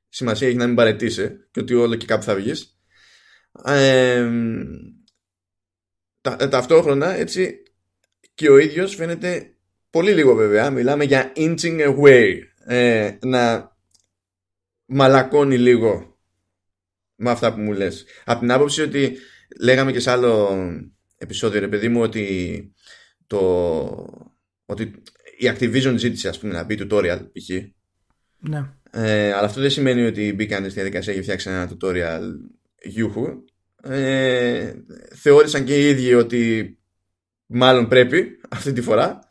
σημασία 0.10 0.48
έχει 0.48 0.58
να 0.58 0.68
μην 0.68 0.76
παραιτηθείς 0.76 1.30
και 1.52 1.60
ότι 1.60 1.74
όλο 1.74 1.96
και 1.96 2.06
κάπου 2.06 2.24
θα 2.24 2.36
βγεις. 2.36 2.80
Ε, 3.66 4.30
τα, 6.22 6.36
ταυτόχρονα 6.36 7.14
έτσι 7.14 7.64
και 8.34 8.50
ο 8.50 8.58
ίδιος 8.58 8.96
φαίνεται 8.96 9.56
πολύ 9.90 10.14
λίγο 10.14 10.36
βέβαια 10.36 10.70
μιλάμε 10.70 11.04
για 11.04 11.32
inching 11.36 11.96
away 11.96 12.40
ε, 12.70 13.18
να 13.22 13.76
μαλακώνει 14.86 15.58
λίγο 15.58 16.18
με 17.16 17.30
αυτά 17.30 17.54
που 17.54 17.60
μου 17.60 17.72
λες 17.72 18.06
από 18.26 18.40
την 18.40 18.52
άποψη 18.52 18.82
ότι 18.82 19.18
λέγαμε 19.60 19.92
και 19.92 20.00
σε 20.00 20.12
άλλο 20.12 20.56
επεισόδιο 21.18 21.60
ρε 21.60 21.68
παιδί 21.68 21.90
μου 21.90 22.02
ότι 22.02 22.72
το 23.28 23.40
ότι 24.66 24.84
η 25.38 25.46
Activision 25.46 25.94
ζήτησε 25.98 26.28
ας 26.28 26.40
πούμε 26.40 26.54
να 26.54 26.64
μπει 26.64 26.78
tutorial 26.80 27.20
π.χ. 27.32 27.50
Ναι. 28.38 28.70
Ε, 28.92 29.32
αλλά 29.34 29.48
αυτό 29.48 29.62
δεν 29.62 29.70
σημαίνει 29.70 30.06
ότι 30.06 30.34
μπήκαν 30.34 30.64
στη 30.64 30.74
διαδικασία 30.74 31.14
και 31.14 31.22
φτιάξαν 31.22 31.54
ένα 31.54 31.72
tutorial 31.72 32.22
γιούχου. 32.82 33.44
Ε, 33.84 34.74
θεώρησαν 35.16 35.66
και 35.66 35.76
οι 35.76 35.90
ίδιοι 35.90 36.14
ότι 36.14 36.78
μάλλον 37.46 37.88
πρέπει 37.88 38.40
αυτή 38.50 38.74
τη 38.74 38.82
φορά. 38.82 39.27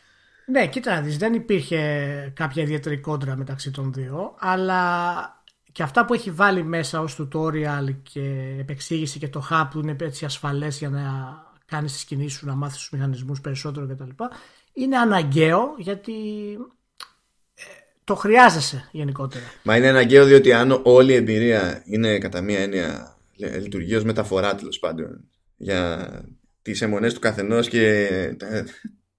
Ναι, 0.47 0.69
κοίτα 0.69 1.03
δεις, 1.03 1.17
δεν 1.17 1.35
υπήρχε 1.35 2.33
κάποια 2.35 2.63
ιδιαίτερη 2.63 2.99
κόντρα 2.99 3.37
μεταξύ 3.37 3.71
των 3.71 3.93
δύο, 3.93 4.35
αλλά 4.39 5.43
και 5.73 5.83
αυτά 5.83 6.05
που 6.05 6.15
έχει 6.15 6.31
βάλει 6.31 6.63
μέσα 6.63 7.01
ως 7.01 7.19
tutorial 7.21 7.95
και 8.03 8.57
επεξήγηση 8.59 9.19
και 9.19 9.29
το 9.29 9.49
hub 9.51 9.69
που 9.71 9.79
είναι 9.79 9.97
έτσι 10.01 10.25
ασφαλές 10.25 10.79
για 10.79 10.89
να 10.89 11.03
κάνεις 11.67 11.93
τις 11.93 12.05
κινήσεις 12.05 12.39
σου, 12.39 12.47
να 12.47 12.55
μάθεις 12.55 12.77
τους 12.79 12.91
μηχανισμούς 12.91 13.41
περισσότερο 13.41 13.87
κτλ. 13.87 14.25
Είναι 14.73 14.97
αναγκαίο 14.97 15.75
γιατί 15.79 16.13
το 18.05 18.15
χρειάζεσαι 18.15 18.89
γενικότερα. 18.93 19.45
Μα 19.63 19.77
είναι 19.77 19.89
αναγκαίο 19.89 20.25
διότι 20.25 20.53
αν 20.53 20.81
όλη 20.85 21.13
η 21.13 21.15
εμπειρία 21.15 21.83
είναι 21.85 22.19
κατά 22.19 22.41
μία 22.41 22.59
έννοια 22.59 23.17
λειτουργεί 23.37 23.95
ως 23.95 24.05
μεταφορά 24.05 24.55
τέλος 24.55 24.79
πάντων 24.79 25.25
για 25.57 26.11
τις 26.63 26.83
αιμονές 26.83 27.15
του 27.15 27.21
καθενός 27.21 27.69
και 27.69 28.09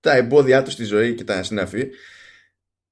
τα, 0.08 0.14
τα 0.14 0.18
εμπόδια 0.18 0.64
του 0.64 0.72
στη 0.72 0.84
ζωή 0.84 1.16
και 1.16 1.24
τα 1.24 1.44
συναφή. 1.44 1.90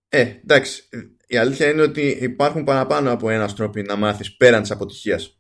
Ε, 0.10 0.20
εντάξει. 0.20 0.84
Η 1.28 1.38
αλήθεια 1.38 1.70
είναι 1.70 1.82
ότι 1.82 2.18
υπάρχουν 2.22 2.64
παραπάνω 2.64 3.12
από 3.12 3.30
ένα 3.30 3.54
τρόπο 3.54 3.82
να 3.82 3.96
μάθεις 3.96 4.36
πέραν 4.36 4.62
της 4.62 4.72
αποτυχίας. 4.72 5.38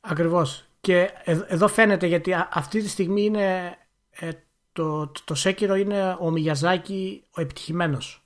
Ακριβώς. 0.00 0.64
Και 0.80 1.10
εδώ 1.46 1.68
φαίνεται 1.68 2.06
γιατί 2.06 2.34
αυτή 2.52 2.82
τη 2.82 2.88
στιγμή 2.88 3.24
είναι 3.24 3.76
ε, 4.10 4.30
το, 4.72 5.06
το, 5.06 5.22
το 5.24 5.34
Σέκυρο 5.34 5.74
είναι 5.74 6.16
ο 6.20 6.30
Μιγιαζάκη 6.30 7.24
ο 7.30 7.40
επιτυχημένος 7.40 8.24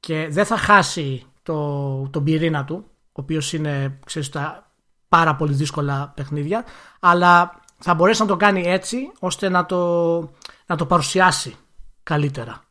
και 0.00 0.28
δεν 0.30 0.44
θα 0.44 0.56
χάσει 0.56 1.26
το, 1.42 2.08
τον 2.08 2.24
πυρήνα 2.24 2.64
του, 2.64 2.84
ο 3.06 3.20
οποίος 3.20 3.52
είναι 3.52 3.98
ξέρεις, 4.06 4.28
τα 4.28 4.70
πάρα 5.08 5.36
πολύ 5.36 5.54
δύσκολα 5.54 6.12
παιχνίδια, 6.16 6.64
αλλά 7.00 7.60
θα 7.78 7.94
μπορέσει 7.94 8.20
να 8.20 8.26
το 8.26 8.36
κάνει 8.36 8.62
έτσι 8.66 9.12
ώστε 9.18 9.48
να 9.48 9.66
το, 9.66 10.18
να 10.66 10.76
το 10.76 10.86
παρουσιάσει 10.86 11.56
καλύτερα. 12.02 12.64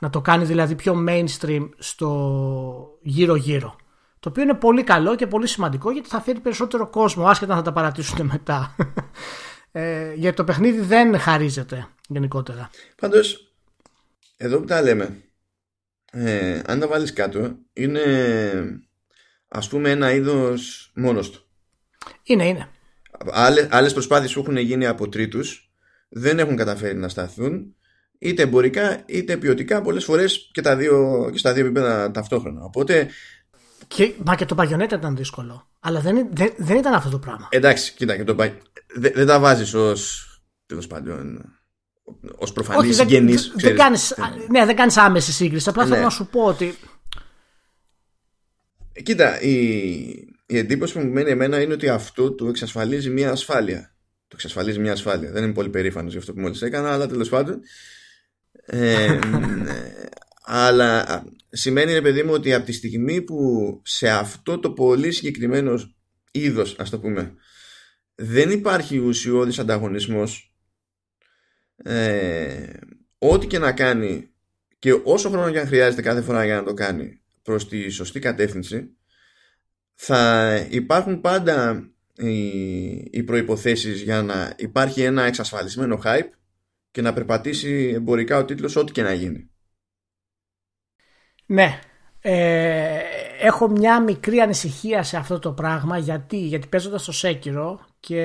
Να 0.00 0.10
το 0.10 0.20
κάνει 0.20 0.44
δηλαδή 0.44 0.74
πιο 0.74 1.04
mainstream 1.08 1.68
στο 1.78 2.98
γύρω-γύρω. 3.02 3.76
Το 4.20 4.28
οποίο 4.28 4.42
είναι 4.42 4.54
πολύ 4.54 4.82
καλό 4.84 5.16
και 5.16 5.26
πολύ 5.26 5.46
σημαντικό 5.46 5.90
γιατί 5.90 6.08
θα 6.08 6.20
φέρει 6.20 6.40
περισσότερο 6.40 6.90
κόσμο, 6.90 7.26
άσχετα 7.26 7.50
να 7.52 7.58
θα 7.58 7.64
τα 7.64 7.72
παρατήσουν 7.72 8.26
μετά. 8.32 8.76
ε, 9.72 10.14
γιατί 10.14 10.36
το 10.36 10.44
παιχνίδι 10.44 10.80
δεν 10.80 11.18
χαρίζεται 11.18 11.88
γενικότερα. 12.08 12.70
Πάντως, 13.00 13.52
εδώ 14.36 14.58
που 14.58 14.64
τα 14.64 14.82
λέμε, 14.82 15.22
ε, 16.12 16.60
αν 16.66 16.80
τα 16.80 16.88
βάλεις 16.88 17.12
κάτω 17.12 17.56
είναι 17.72 18.02
ας 19.48 19.68
πούμε 19.68 19.90
ένα 19.90 20.12
είδος 20.12 20.90
μόνος 20.94 21.30
του 21.30 21.46
είναι 22.22 22.46
είναι 22.46 22.68
Άλλες, 23.30 23.68
άλλες 23.70 23.92
προσπάθειες 23.92 24.32
που 24.32 24.40
έχουν 24.40 24.56
γίνει 24.56 24.86
από 24.86 25.08
τρίτους 25.08 25.70
δεν 26.08 26.38
έχουν 26.38 26.56
καταφέρει 26.56 26.96
να 26.96 27.08
σταθούν 27.08 27.74
είτε 28.18 28.42
εμπορικά 28.42 29.02
είτε 29.06 29.36
ποιοτικά 29.36 29.82
πολλές 29.82 30.04
φορές 30.04 30.50
και, 30.52 30.60
τα 30.60 30.76
δύο, 30.76 31.28
και 31.32 31.38
στα 31.38 31.52
δύο 31.52 31.64
επίπεδα 31.64 32.10
ταυτόχρονα 32.10 32.64
οπότε 32.64 33.08
και, 33.86 34.12
μα 34.24 34.34
και 34.34 34.44
το 34.44 34.54
Παγιονέτα 34.54 34.96
ήταν 34.96 35.16
δύσκολο 35.16 35.68
αλλά 35.80 36.00
δεν, 36.00 36.28
δεν, 36.32 36.52
δεν 36.56 36.76
ήταν 36.76 36.94
αυτό 36.94 37.10
το 37.10 37.18
πράγμα 37.18 37.48
εντάξει 37.50 37.92
κοίτα 37.94 38.16
και 38.16 38.24
το 38.24 38.34
δεν, 38.34 39.12
δεν 39.14 39.26
τα 39.26 39.40
βάζεις 39.40 39.74
ως 39.74 40.30
τέλος 40.66 40.86
πάντων 40.86 41.44
ως 42.36 42.52
προφανή 42.52 42.92
συγγενής. 42.92 43.52
Δεν, 43.56 43.76
κάνεις, 43.76 44.14
ναι, 44.50 44.64
δεν 44.64 44.76
κάνεις 44.76 44.96
άμεση 44.96 45.32
σύγκριση. 45.32 45.68
Απλά 45.68 45.84
θέλω 45.84 45.96
ναι. 45.96 46.02
να 46.02 46.10
σου 46.10 46.26
πω 46.26 46.44
ότι. 46.44 46.74
Κοίτα, 49.02 49.40
η, 49.40 49.54
η 50.46 50.58
εντύπωση 50.58 50.92
που 50.92 50.98
μου 50.98 51.12
μένει 51.12 51.30
εμένα 51.30 51.60
είναι 51.60 51.72
ότι 51.72 51.88
αυτό 51.88 52.32
του 52.32 52.48
εξασφαλίζει 52.48 53.10
μια 53.10 53.30
ασφάλεια. 53.30 53.95
Το 54.28 54.34
εξασφαλίζει 54.34 54.78
μια 54.78 54.92
ασφάλεια. 54.92 55.30
Δεν 55.30 55.44
είμαι 55.44 55.52
πολύ 55.52 55.68
περήφανος 55.68 56.10
για 56.10 56.20
αυτό 56.20 56.32
που 56.32 56.40
μόλις 56.40 56.62
έκανα, 56.62 56.92
αλλά 56.92 57.06
τέλος 57.06 57.28
πάντων. 57.28 57.60
Ε, 58.66 59.18
αλλά 60.64 61.24
σημαίνει, 61.48 61.92
ρε 61.92 62.00
παιδί 62.00 62.22
μου, 62.22 62.32
ότι 62.32 62.54
από 62.54 62.66
τη 62.66 62.72
στιγμή 62.72 63.22
που 63.22 63.80
σε 63.84 64.08
αυτό 64.08 64.58
το 64.58 64.70
πολύ 64.70 65.12
συγκεκριμένο 65.12 65.80
είδος, 66.30 66.76
ας 66.78 66.90
το 66.90 67.00
πούμε, 67.00 67.34
δεν 68.14 68.50
υπάρχει 68.50 68.98
ουσιώδης 68.98 69.58
ανταγωνισμός 69.58 70.54
ε, 71.76 72.72
ό,τι 73.18 73.46
και 73.46 73.58
να 73.58 73.72
κάνει 73.72 74.30
και 74.78 75.00
όσο 75.04 75.30
χρόνο 75.30 75.50
και 75.50 75.58
αν 75.58 75.66
χρειάζεται 75.66 76.02
κάθε 76.02 76.22
φορά 76.22 76.44
για 76.44 76.54
να 76.54 76.62
το 76.62 76.74
κάνει 76.74 77.20
προς 77.42 77.68
τη 77.68 77.88
σωστή 77.88 78.18
κατεύθυνση 78.18 78.96
θα 79.94 80.56
υπάρχουν 80.70 81.20
πάντα 81.20 81.88
οι, 82.16 82.46
οι 82.94 83.22
προϋποθέσεις 83.22 84.02
για 84.02 84.22
να 84.22 84.54
υπάρχει 84.56 85.02
ένα 85.02 85.22
εξασφαλισμένο 85.22 86.00
hype 86.04 86.30
και 86.90 87.02
να 87.02 87.12
περπατήσει 87.12 87.92
εμπορικά 87.94 88.38
ο 88.38 88.44
τίτλος 88.44 88.76
ό,τι 88.76 88.92
και 88.92 89.02
να 89.02 89.12
γίνει. 89.12 89.50
Ναι. 91.46 91.80
Ε, 92.20 93.00
έχω 93.40 93.68
μια 93.68 94.02
μικρή 94.02 94.38
ανησυχία 94.38 95.02
σε 95.02 95.16
αυτό 95.16 95.38
το 95.38 95.52
πράγμα 95.52 95.98
γιατί, 95.98 96.36
γιατί 96.36 96.66
παίζοντας 96.66 97.04
το 97.04 97.12
Σέκυρο 97.12 97.86
και 98.00 98.22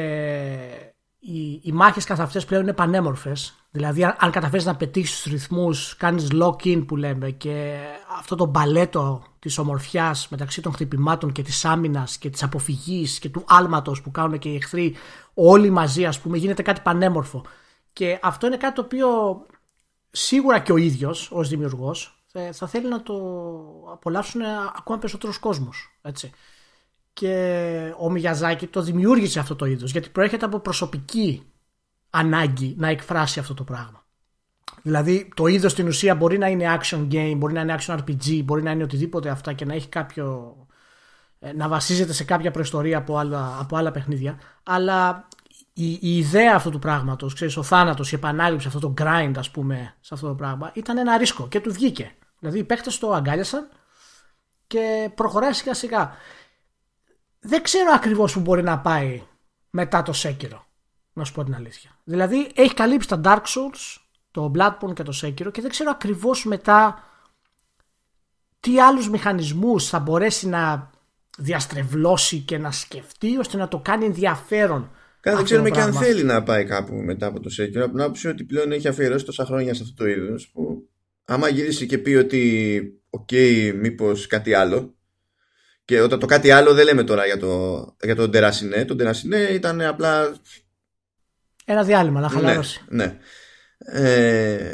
οι, 1.19 1.61
οι 1.63 1.71
μάχες 1.71 2.05
καθ' 2.05 2.19
αυτές 2.19 2.45
πλέον 2.45 2.61
είναι 2.63 2.73
πανέμορφες. 2.73 3.60
Δηλαδή 3.71 4.03
αν, 4.03 4.15
αν 4.19 4.31
καταφέρεις 4.31 4.65
να 4.65 4.75
πετύχεις 4.75 5.21
τους 5.21 5.31
ρυθμούς, 5.31 5.95
κάνεις 5.95 6.27
lock-in 6.33 6.83
που 6.87 6.95
λέμε 6.95 7.31
και 7.31 7.79
αυτό 8.17 8.35
το 8.35 8.45
μπαλέτο 8.45 9.23
της 9.39 9.57
ομορφιάς 9.57 10.27
μεταξύ 10.29 10.61
των 10.61 10.73
χτυπημάτων 10.73 11.31
και 11.31 11.41
της 11.41 11.65
άμυνας 11.65 12.17
και 12.17 12.29
της 12.29 12.43
αποφυγής 12.43 13.19
και 13.19 13.29
του 13.29 13.43
άλματος 13.47 14.01
που 14.01 14.11
κάνουν 14.11 14.39
και 14.39 14.49
οι 14.49 14.55
εχθροί 14.55 14.95
όλοι 15.33 15.69
μαζί 15.69 16.05
ας 16.05 16.19
πούμε 16.19 16.37
γίνεται 16.37 16.61
κάτι 16.61 16.81
πανέμορφο. 16.81 17.45
Και 17.93 18.19
αυτό 18.21 18.47
είναι 18.47 18.57
κάτι 18.57 18.75
το 18.75 18.81
οποίο 18.81 19.07
σίγουρα 20.11 20.59
και 20.59 20.71
ο 20.71 20.77
ίδιος 20.77 21.31
ως 21.31 21.49
δημιουργός 21.49 22.23
θα, 22.25 22.51
θα 22.51 22.67
θέλει 22.67 22.87
να 22.87 23.03
το 23.03 23.15
απολαύσουν 23.91 24.41
ακόμα 24.77 24.97
περισσότερος 24.97 25.37
κόσμος. 25.37 25.99
Έτσι. 26.01 26.31
Και 27.13 27.93
ο 27.99 28.09
Μιγιαζάκη 28.09 28.67
το 28.67 28.81
δημιούργησε 28.81 29.39
αυτό 29.39 29.55
το 29.55 29.65
είδος 29.65 29.91
γιατί 29.91 30.09
προέρχεται 30.09 30.45
από 30.45 30.59
προσωπική 30.59 31.50
ανάγκη 32.11 32.75
να 32.77 32.87
εκφράσει 32.87 33.39
αυτό 33.39 33.53
το 33.53 33.63
πράγμα. 33.63 34.05
Δηλαδή 34.81 35.31
το 35.35 35.47
είδος 35.47 35.71
στην 35.71 35.87
ουσία 35.87 36.15
μπορεί 36.15 36.37
να 36.37 36.47
είναι 36.47 36.79
action 36.79 37.07
game, 37.11 37.33
μπορεί 37.37 37.53
να 37.53 37.61
είναι 37.61 37.75
action 37.79 37.97
RPG, 37.97 38.41
μπορεί 38.43 38.63
να 38.63 38.71
είναι 38.71 38.83
οτιδήποτε 38.83 39.29
αυτά 39.29 39.53
και 39.53 39.65
να 39.65 39.73
έχει 39.73 39.87
κάποιο. 39.87 40.55
Ε, 41.39 41.53
να 41.53 41.67
βασίζεται 41.67 42.13
σε 42.13 42.23
κάποια 42.23 42.51
προϊστορία 42.51 42.97
από 42.97 43.17
άλλα, 43.17 43.57
από 43.59 43.77
άλλα 43.77 43.91
παιχνίδια. 43.91 44.39
Αλλά 44.63 45.27
η, 45.73 45.91
η 45.91 46.17
ιδέα 46.17 46.55
αυτού 46.55 46.69
του 46.69 46.79
πράγματος, 46.79 47.57
ο 47.57 47.63
θάνατος, 47.63 48.11
η 48.11 48.15
επανάληψη, 48.15 48.67
αυτό 48.67 48.79
το 48.79 48.93
grind, 49.01 49.33
ας 49.37 49.51
πούμε, 49.51 49.95
σε 49.99 50.13
αυτό 50.13 50.27
το 50.27 50.35
πράγμα, 50.35 50.71
ήταν 50.73 50.97
ένα 50.97 51.17
ρίσκο 51.17 51.47
και 51.47 51.59
του 51.59 51.73
βγήκε. 51.73 52.15
Δηλαδή 52.39 52.59
οι 52.59 52.63
παίχτες 52.63 52.97
το 52.97 53.13
αγκάλιασαν 53.13 53.69
και 54.67 55.11
προχωράει 55.15 55.53
σιγά 55.53 55.73
σιγά. 55.73 56.11
Δεν 57.39 57.61
ξέρω 57.61 57.91
ακριβώς 57.93 58.33
που 58.33 58.39
μπορεί 58.39 58.63
να 58.63 58.79
πάει 58.79 59.23
μετά 59.69 60.01
το 60.01 60.13
Sekiro. 60.15 60.59
Να 61.13 61.23
σου 61.23 61.33
πω 61.33 61.43
την 61.43 61.55
αλήθεια. 61.55 61.89
Δηλαδή 62.03 62.51
έχει 62.55 62.73
καλύψει 62.73 63.07
τα 63.07 63.21
Dark 63.23 63.43
Souls, 63.43 64.01
το 64.31 64.51
Bloodborne 64.55 64.93
και 64.93 65.03
το 65.03 65.19
Sekiro 65.21 65.51
και 65.51 65.61
δεν 65.61 65.69
ξέρω 65.69 65.89
ακριβώς 65.91 66.45
μετά 66.45 67.03
τι 68.59 68.81
άλλους 68.81 69.09
μηχανισμούς 69.09 69.87
θα 69.87 69.99
μπορέσει 69.99 70.47
να 70.47 70.89
διαστρεβλώσει 71.37 72.39
και 72.39 72.57
να 72.57 72.71
σκεφτεί 72.71 73.37
ώστε 73.37 73.57
να 73.57 73.67
το 73.67 73.79
κάνει 73.79 74.05
ενδιαφέρον. 74.05 74.91
Κάτι 75.19 75.35
δεν 75.35 75.45
ξέρουμε 75.45 75.69
και 75.69 75.81
αν 75.81 75.93
θέλει 75.93 76.23
να 76.23 76.43
πάει 76.43 76.65
κάπου 76.65 76.93
μετά 76.93 77.25
από 77.27 77.39
το 77.39 77.49
Sekiro. 77.59 77.81
Από 77.81 77.91
την 77.91 78.01
άποψη 78.01 78.27
ότι 78.27 78.43
πλέον 78.43 78.71
έχει 78.71 78.87
αφιερώσει 78.87 79.25
τόσα 79.25 79.45
χρόνια 79.45 79.73
σε 79.73 79.83
αυτό 79.83 80.03
το 80.03 80.09
είδος 80.09 80.49
που 80.53 80.89
άμα 81.25 81.47
γυρίσει 81.49 81.85
και 81.85 81.97
πει 81.97 82.15
ότι 82.15 82.83
οκ, 83.09 83.27
okay, 83.31 83.73
μήπως 83.75 84.27
κάτι 84.27 84.53
άλλο 84.53 84.95
και 85.85 86.01
όταν 86.01 86.19
το 86.19 86.25
κάτι 86.25 86.51
άλλο 86.51 86.73
δεν 86.73 86.85
λέμε 86.85 87.03
τώρα 87.03 87.25
για 87.25 87.37
το, 87.37 87.85
για 88.03 88.15
το 88.15 88.27
Déraciné. 88.27 88.85
Το 88.85 88.95
Déraciné 88.95 89.37
ήταν 89.37 89.81
απλά 89.81 90.35
ένα 91.65 91.83
διάλειμμα 91.83 92.19
να 92.19 92.27
ναι, 92.27 92.33
χαλαρώσει. 92.33 92.81
Ναι. 92.87 93.05
ναι. 93.05 93.17
Ε, 93.77 94.73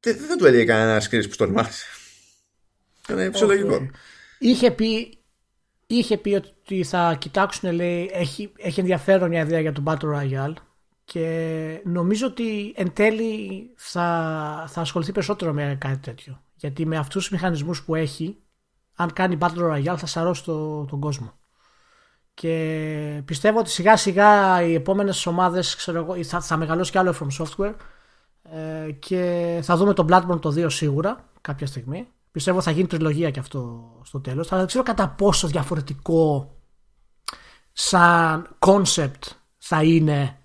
δεν, 0.00 0.16
θα 0.16 0.36
του 0.36 0.46
έλεγε 0.46 0.64
κανένα 0.64 1.08
κρίση 1.08 1.28
που 1.28 1.36
τον 1.36 1.50
μάθει. 1.50 1.84
Ήταν 3.08 3.32
φυσιολογικό. 3.32 3.90
Είχε 4.38 4.70
πει, 4.70 5.18
είχε 5.86 6.18
πει 6.18 6.34
ότι 6.34 6.84
θα 6.84 7.16
κοιτάξουν, 7.18 7.72
λέει, 7.72 8.10
έχει, 8.12 8.52
έχει 8.56 8.80
ενδιαφέρον 8.80 9.28
μια 9.28 9.40
ιδέα 9.40 9.60
για 9.60 9.72
τον 9.72 9.84
Battle 9.86 10.14
Royale 10.14 10.54
και 11.04 11.80
νομίζω 11.84 12.26
ότι 12.26 12.72
εν 12.76 12.92
τέλει 12.92 13.70
θα, 13.76 14.64
θα 14.68 14.80
ασχοληθεί 14.80 15.12
περισσότερο 15.12 15.52
με 15.52 15.76
κάτι 15.80 15.98
τέτοιο. 15.98 16.42
Γιατί 16.54 16.86
με 16.86 16.96
αυτούς 16.96 17.22
τους 17.22 17.32
μηχανισμούς 17.32 17.84
που 17.84 17.94
έχει, 17.94 18.36
αν 18.94 19.12
κάνει 19.12 19.38
Battle 19.40 19.72
Royale 19.72 19.96
θα 19.96 20.06
σαρώσει 20.06 20.44
το, 20.44 20.84
τον 20.84 21.00
κόσμο. 21.00 21.37
Και 22.40 23.22
πιστεύω 23.24 23.58
ότι 23.58 23.70
σιγά 23.70 23.96
σιγά 23.96 24.62
οι 24.62 24.74
επόμενες 24.74 25.26
ομάδες 25.26 25.74
θα, 26.22 26.40
θα 26.40 26.56
μεγαλώσει 26.56 26.90
κι 26.90 26.98
άλλο 26.98 27.14
From 27.20 27.44
Software 27.44 27.74
ε, 28.86 28.90
και 28.92 29.58
θα 29.62 29.76
δούμε 29.76 29.94
το 29.94 30.06
Bloodborne 30.08 30.40
το 30.40 30.54
2 30.56 30.66
σίγουρα 30.70 31.28
κάποια 31.40 31.66
στιγμή. 31.66 32.06
Πιστεύω 32.30 32.60
θα 32.60 32.70
γίνει 32.70 32.86
τριλογία 32.86 33.30
και 33.30 33.40
αυτό 33.40 33.90
στο 34.04 34.20
τέλος. 34.20 34.48
Αλλά 34.48 34.58
δεν 34.58 34.68
ξέρω 34.68 34.82
κατά 34.84 35.08
πόσο 35.08 35.46
διαφορετικό 35.46 36.56
σαν 37.72 38.56
concept 38.58 39.22
θα 39.58 39.82
είναι 39.82 40.36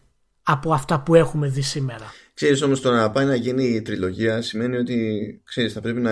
από 0.44 0.74
αυτά 0.74 1.00
που 1.00 1.16
έχουμε 1.16 1.48
δει 1.48 1.62
σήμερα. 1.62 2.06
Ξέρεις 2.34 2.62
όμως 2.62 2.82
το 2.82 2.92
να 2.92 3.12
πάει 3.12 3.26
να 3.26 3.36
γίνει 3.36 3.64
η 3.64 3.82
τριλογία 3.82 4.42
σημαίνει 4.42 4.78
ότι 4.78 5.42
ξέρεις 5.44 5.74
θα 5.74 5.82
πρέπει 5.82 6.00
να... 6.00 6.12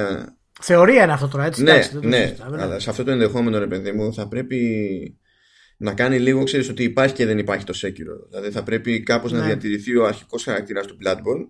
Θεωρία 0.61 1.03
είναι 1.03 1.13
αυτό 1.13 1.27
τώρα 1.27 1.45
έτσι. 1.45 1.63
Ναι, 1.63 1.89
ναι, 1.93 2.07
ναι, 2.07 2.35
αλλά 2.39 2.79
σε 2.79 2.89
αυτό 2.89 3.03
το 3.03 3.11
ενδεχόμενο 3.11 3.57
ρε 3.57 3.67
παιδί 3.67 3.91
μου 3.91 4.13
θα 4.13 4.27
πρέπει 4.27 4.59
να 5.81 5.93
κάνει 5.93 6.19
λίγο, 6.19 6.43
ξέρεις 6.43 6.69
ότι 6.69 6.83
υπάρχει 6.83 7.13
και 7.13 7.25
δεν 7.25 7.37
υπάρχει 7.37 7.65
το 7.65 7.73
Sekiro. 7.81 8.29
Δηλαδή 8.29 8.51
θα 8.51 8.63
πρέπει 8.63 9.03
κάπως 9.03 9.31
να 9.31 9.39
ναι. 9.39 9.45
διατηρηθεί 9.45 9.95
ο 9.95 10.05
αρχικός 10.05 10.43
χαρακτήρας 10.43 10.85
του 10.85 10.97
Bloodborne 11.03 11.47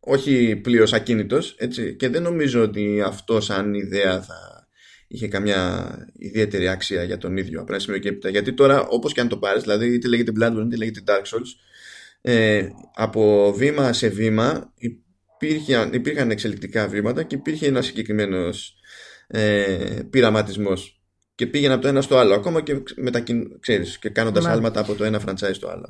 όχι 0.00 0.56
πλήρως 0.56 0.92
ακίνητος, 0.92 1.54
έτσι. 1.58 1.94
Και 1.94 2.08
δεν 2.08 2.22
νομίζω 2.22 2.62
ότι 2.62 3.02
αυτό 3.06 3.40
σαν 3.40 3.74
ιδέα 3.74 4.22
θα 4.22 4.68
είχε 5.08 5.28
καμιά 5.28 5.90
ιδιαίτερη 6.18 6.68
αξία 6.68 7.02
για 7.02 7.18
τον 7.18 7.36
ίδιο 7.36 7.60
από 7.60 7.72
ένα 7.72 7.80
σημείο 7.80 7.98
και 7.98 8.08
έπειτα. 8.08 8.28
Γιατί 8.28 8.52
τώρα, 8.52 8.86
όπως 8.86 9.12
και 9.12 9.20
αν 9.20 9.28
το 9.28 9.36
πάρεις, 9.36 9.62
δηλαδή 9.62 9.94
είτε 9.94 10.08
λέγεται 10.08 10.32
Bloodborne 10.40 10.64
είτε 10.66 10.76
λέγεται 10.76 11.00
Dark 11.06 11.22
Souls, 11.22 11.48
ε, 12.20 12.68
από 12.94 13.52
βήμα 13.56 13.92
σε 13.92 14.08
βήμα 14.08 14.72
υπήρχαν, 15.38 15.92
υπήρχαν 15.92 16.30
εξελικτικά 16.30 16.88
βήματα 16.88 17.22
και 17.22 17.34
υπήρχε 17.34 17.66
ένας 17.66 17.86
συγκεκριμένος 17.86 18.74
ε, 19.26 19.98
πειραματισμός. 20.10 20.99
Και 21.40 21.46
πήγαινε 21.46 21.72
από 21.72 21.82
το 21.82 21.88
ένα 21.88 22.00
στο 22.00 22.16
άλλο, 22.16 22.34
ακόμα 22.34 22.60
και, 22.60 22.82
μετακιν... 22.96 23.60
ξέρεις, 23.60 23.98
και 23.98 24.08
κάνοντας 24.08 24.44
ναι. 24.44 24.50
άλματα 24.50 24.80
από 24.80 24.94
το 24.94 25.04
ένα 25.04 25.20
franchise 25.26 25.54
στο 25.54 25.68
άλλο. 25.68 25.88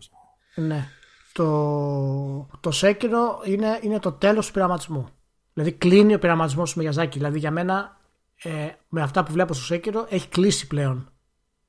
Ναι 0.55 0.89
το, 1.33 2.49
το 2.61 2.71
Sekiro 2.75 3.47
είναι, 3.47 3.79
είναι 3.83 3.99
το 3.99 4.13
τέλος 4.13 4.47
του 4.47 4.53
πειραματισμού. 4.53 5.09
Δηλαδή 5.53 5.73
κλείνει 5.73 6.15
ο 6.15 6.19
πειραματισμός 6.19 6.73
του 6.73 6.81
Μιαζάκη. 6.81 7.19
Δηλαδή 7.19 7.39
για 7.39 7.51
μένα 7.51 8.01
ε, 8.43 8.69
με 8.89 9.03
αυτά 9.03 9.23
που 9.23 9.33
βλέπω 9.33 9.55
στο 9.55 9.75
Sekiro 9.75 10.05
έχει 10.09 10.29
κλείσει 10.29 10.67
πλέον 10.67 11.13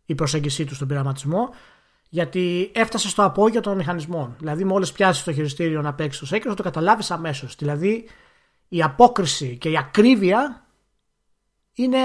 η 0.05 0.15
προσέγγιση 0.15 0.65
του 0.65 0.75
στον 0.75 0.87
πειραματισμό 0.87 1.49
γιατί 2.09 2.71
έφτασε 2.73 3.09
στο 3.09 3.23
απόγειο 3.23 3.61
των 3.61 3.77
μηχανισμών. 3.77 4.35
Δηλαδή 4.39 4.63
μόλις 4.63 4.91
πιάσεις 4.91 5.23
το 5.23 5.33
χειριστήριο 5.33 5.81
να 5.81 5.93
παίξεις 5.93 6.29
το 6.29 6.35
Sekiro 6.35 6.47
θα 6.47 6.53
το 6.53 6.63
καταλάβεις 6.63 7.11
αμέσως. 7.11 7.55
Δηλαδή 7.55 8.09
η 8.67 8.81
απόκριση 8.81 9.57
και 9.57 9.69
η 9.69 9.77
ακρίβεια 9.77 10.65
είναι 11.73 11.99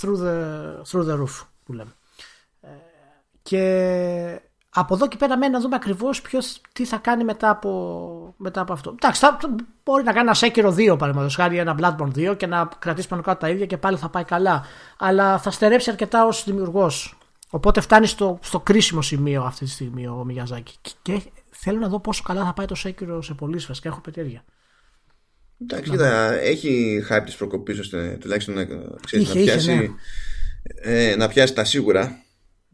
through 0.00 0.16
the, 0.16 0.36
through 0.90 1.06
the 1.08 1.20
roof 1.20 1.46
που 1.64 1.72
λέμε. 1.72 1.92
Ε, 2.60 2.68
και 3.42 4.40
από 4.70 4.94
εδώ 4.94 5.08
και 5.08 5.16
πέρα 5.16 5.38
μένει 5.38 5.52
να 5.52 5.60
δούμε 5.60 5.76
ακριβώς 5.76 6.22
τι 6.72 6.84
θα 6.84 6.96
κάνει 6.96 7.24
μετά 7.24 7.50
από, 7.50 8.34
μετά 8.36 8.60
από 8.60 8.72
αυτό. 8.72 8.90
Εντάξει, 8.90 9.20
θα, 9.20 9.38
μπορεί 9.84 10.04
να 10.04 10.12
κάνει 10.12 10.28
ένα 10.28 10.36
Sekiro 10.40 10.92
2 10.92 10.98
παραδείγματος 10.98 11.34
χάρη, 11.34 11.58
ένα 11.58 11.76
Bloodborne 11.80 12.30
2 12.30 12.36
και 12.36 12.46
να 12.46 12.68
κρατήσει 12.78 13.08
πάνω 13.08 13.22
κάτω 13.22 13.38
τα 13.38 13.48
ίδια 13.48 13.66
και 13.66 13.76
πάλι 13.76 13.96
θα 13.96 14.08
πάει 14.08 14.24
καλά. 14.24 14.64
Αλλά 14.98 15.38
θα 15.38 15.50
στερέψει 15.50 15.90
αρκετά 15.90 16.26
ως 16.26 16.44
δημιουργός. 16.44 17.18
Οπότε 17.50 17.80
φτάνει 17.80 18.06
στο, 18.06 18.38
στο 18.42 18.60
κρίσιμο 18.60 19.02
σημείο 19.02 19.42
αυτή 19.42 19.64
τη 19.64 19.70
στιγμή 19.70 20.06
ο 20.06 20.24
Μιγιαζάκη. 20.24 20.76
Και, 20.80 20.90
και 21.02 21.22
θέλω 21.50 21.78
να 21.78 21.88
δω 21.88 22.00
πόσο 22.00 22.22
καλά 22.22 22.44
θα 22.44 22.52
πάει 22.52 22.66
το 22.66 22.76
Sekiro 22.84 23.18
σε 23.22 23.34
πολλοί 23.34 23.58
και 23.58 23.88
έχω 23.88 24.00
πετέρια. 24.00 24.44
Εντάξει, 25.62 25.90
κοίτα, 25.90 26.32
έχει 26.40 27.02
hype 27.10 27.22
τη 27.26 27.34
προκοπή 27.38 27.78
ώστε 27.80 28.16
τουλάχιστον 28.20 28.54
να, 28.54 28.64
ξέρεις, 29.04 29.28
είχε, 29.28 29.38
να, 29.38 29.44
πιάσει, 29.44 29.72
είχε, 29.72 29.80
ναι. 29.80 31.10
ε, 31.10 31.16
να 31.16 31.28
πιάσει 31.28 31.54
τα 31.54 31.64
σίγουρα. 31.64 32.02
Ναι, 32.02 32.16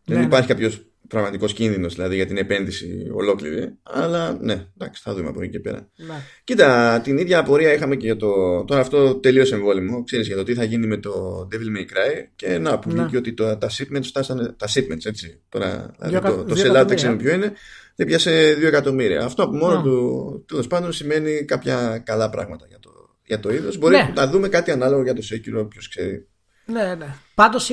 Δεν 0.05 0.18
ναι. 0.18 0.25
υπάρχει 0.25 0.49
κάποιος 0.49 0.87
πραγματικός 1.08 1.52
κίνδυνος 1.52 1.94
δηλαδή 1.94 2.14
για 2.14 2.26
την 2.26 2.36
επένδυση 2.36 3.10
ολόκληρη. 3.12 3.72
Αλλά 3.82 4.38
ναι, 4.40 4.66
εντάξει, 4.78 5.02
θα 5.04 5.14
δούμε 5.14 5.28
από 5.28 5.42
εκεί 5.42 5.50
και 5.50 5.60
πέρα. 5.60 5.88
Ναι. 5.96 6.14
Κοίτα, 6.44 7.00
την 7.04 7.18
ίδια 7.18 7.38
απορία 7.38 7.72
είχαμε 7.72 7.96
και 7.96 8.06
για 8.06 8.16
το. 8.16 8.64
Τώρα 8.64 8.80
αυτό 8.80 9.14
τελείω 9.14 9.44
εμβόλυμο. 9.52 10.04
Ξέρεις 10.04 10.26
για 10.26 10.36
το 10.36 10.42
τι 10.42 10.54
θα 10.54 10.64
γίνει 10.64 10.86
με 10.86 10.96
το 10.96 11.48
Devil 11.52 11.78
May 11.78 11.82
Cry. 11.82 12.28
Και 12.36 12.58
να, 12.58 12.78
που 12.78 12.92
ναι. 12.92 13.02
βγήκε 13.02 13.16
ότι 13.16 13.32
το, 13.32 13.56
τα 13.56 13.70
shipments 13.70 14.02
φτάσανε. 14.02 14.54
Τα 14.58 14.68
shipments, 14.74 15.04
έτσι. 15.04 15.40
Τώρα, 15.48 15.94
δηλαδή, 16.00 16.26
το, 16.26 16.44
το 16.44 16.54
sellout 16.54 16.86
δεν 16.86 16.96
ξέρουμε 16.96 17.22
ποιο 17.22 17.34
είναι. 17.34 17.52
Δεν 17.96 18.06
πιάσε 18.06 18.56
2 18.58 18.62
εκατομμύρια. 18.62 19.24
Αυτό 19.24 19.42
από 19.42 19.56
μόνο 19.56 19.76
ναι. 19.76 19.82
του 19.82 20.44
τέλος 20.48 20.66
πάντων 20.66 20.92
σημαίνει 20.92 21.44
κάποια 21.44 22.02
καλά 22.04 22.30
πράγματα 22.30 22.66
για 22.68 22.78
το, 22.80 22.90
για 23.26 23.40
το 23.40 23.52
είδος. 23.52 23.78
Μπορεί 23.78 23.96
ναι. 23.96 24.12
να 24.14 24.26
δούμε 24.26 24.48
κάτι 24.48 24.70
ανάλογο 24.70 25.02
για 25.02 25.14
το 25.14 25.22
Sekiro, 25.30 25.66
ποιος 25.68 25.88
ξέρει. 25.88 26.26
Ναι, 26.66 26.94
ναι. 26.94 27.14
Πάντως 27.35 27.70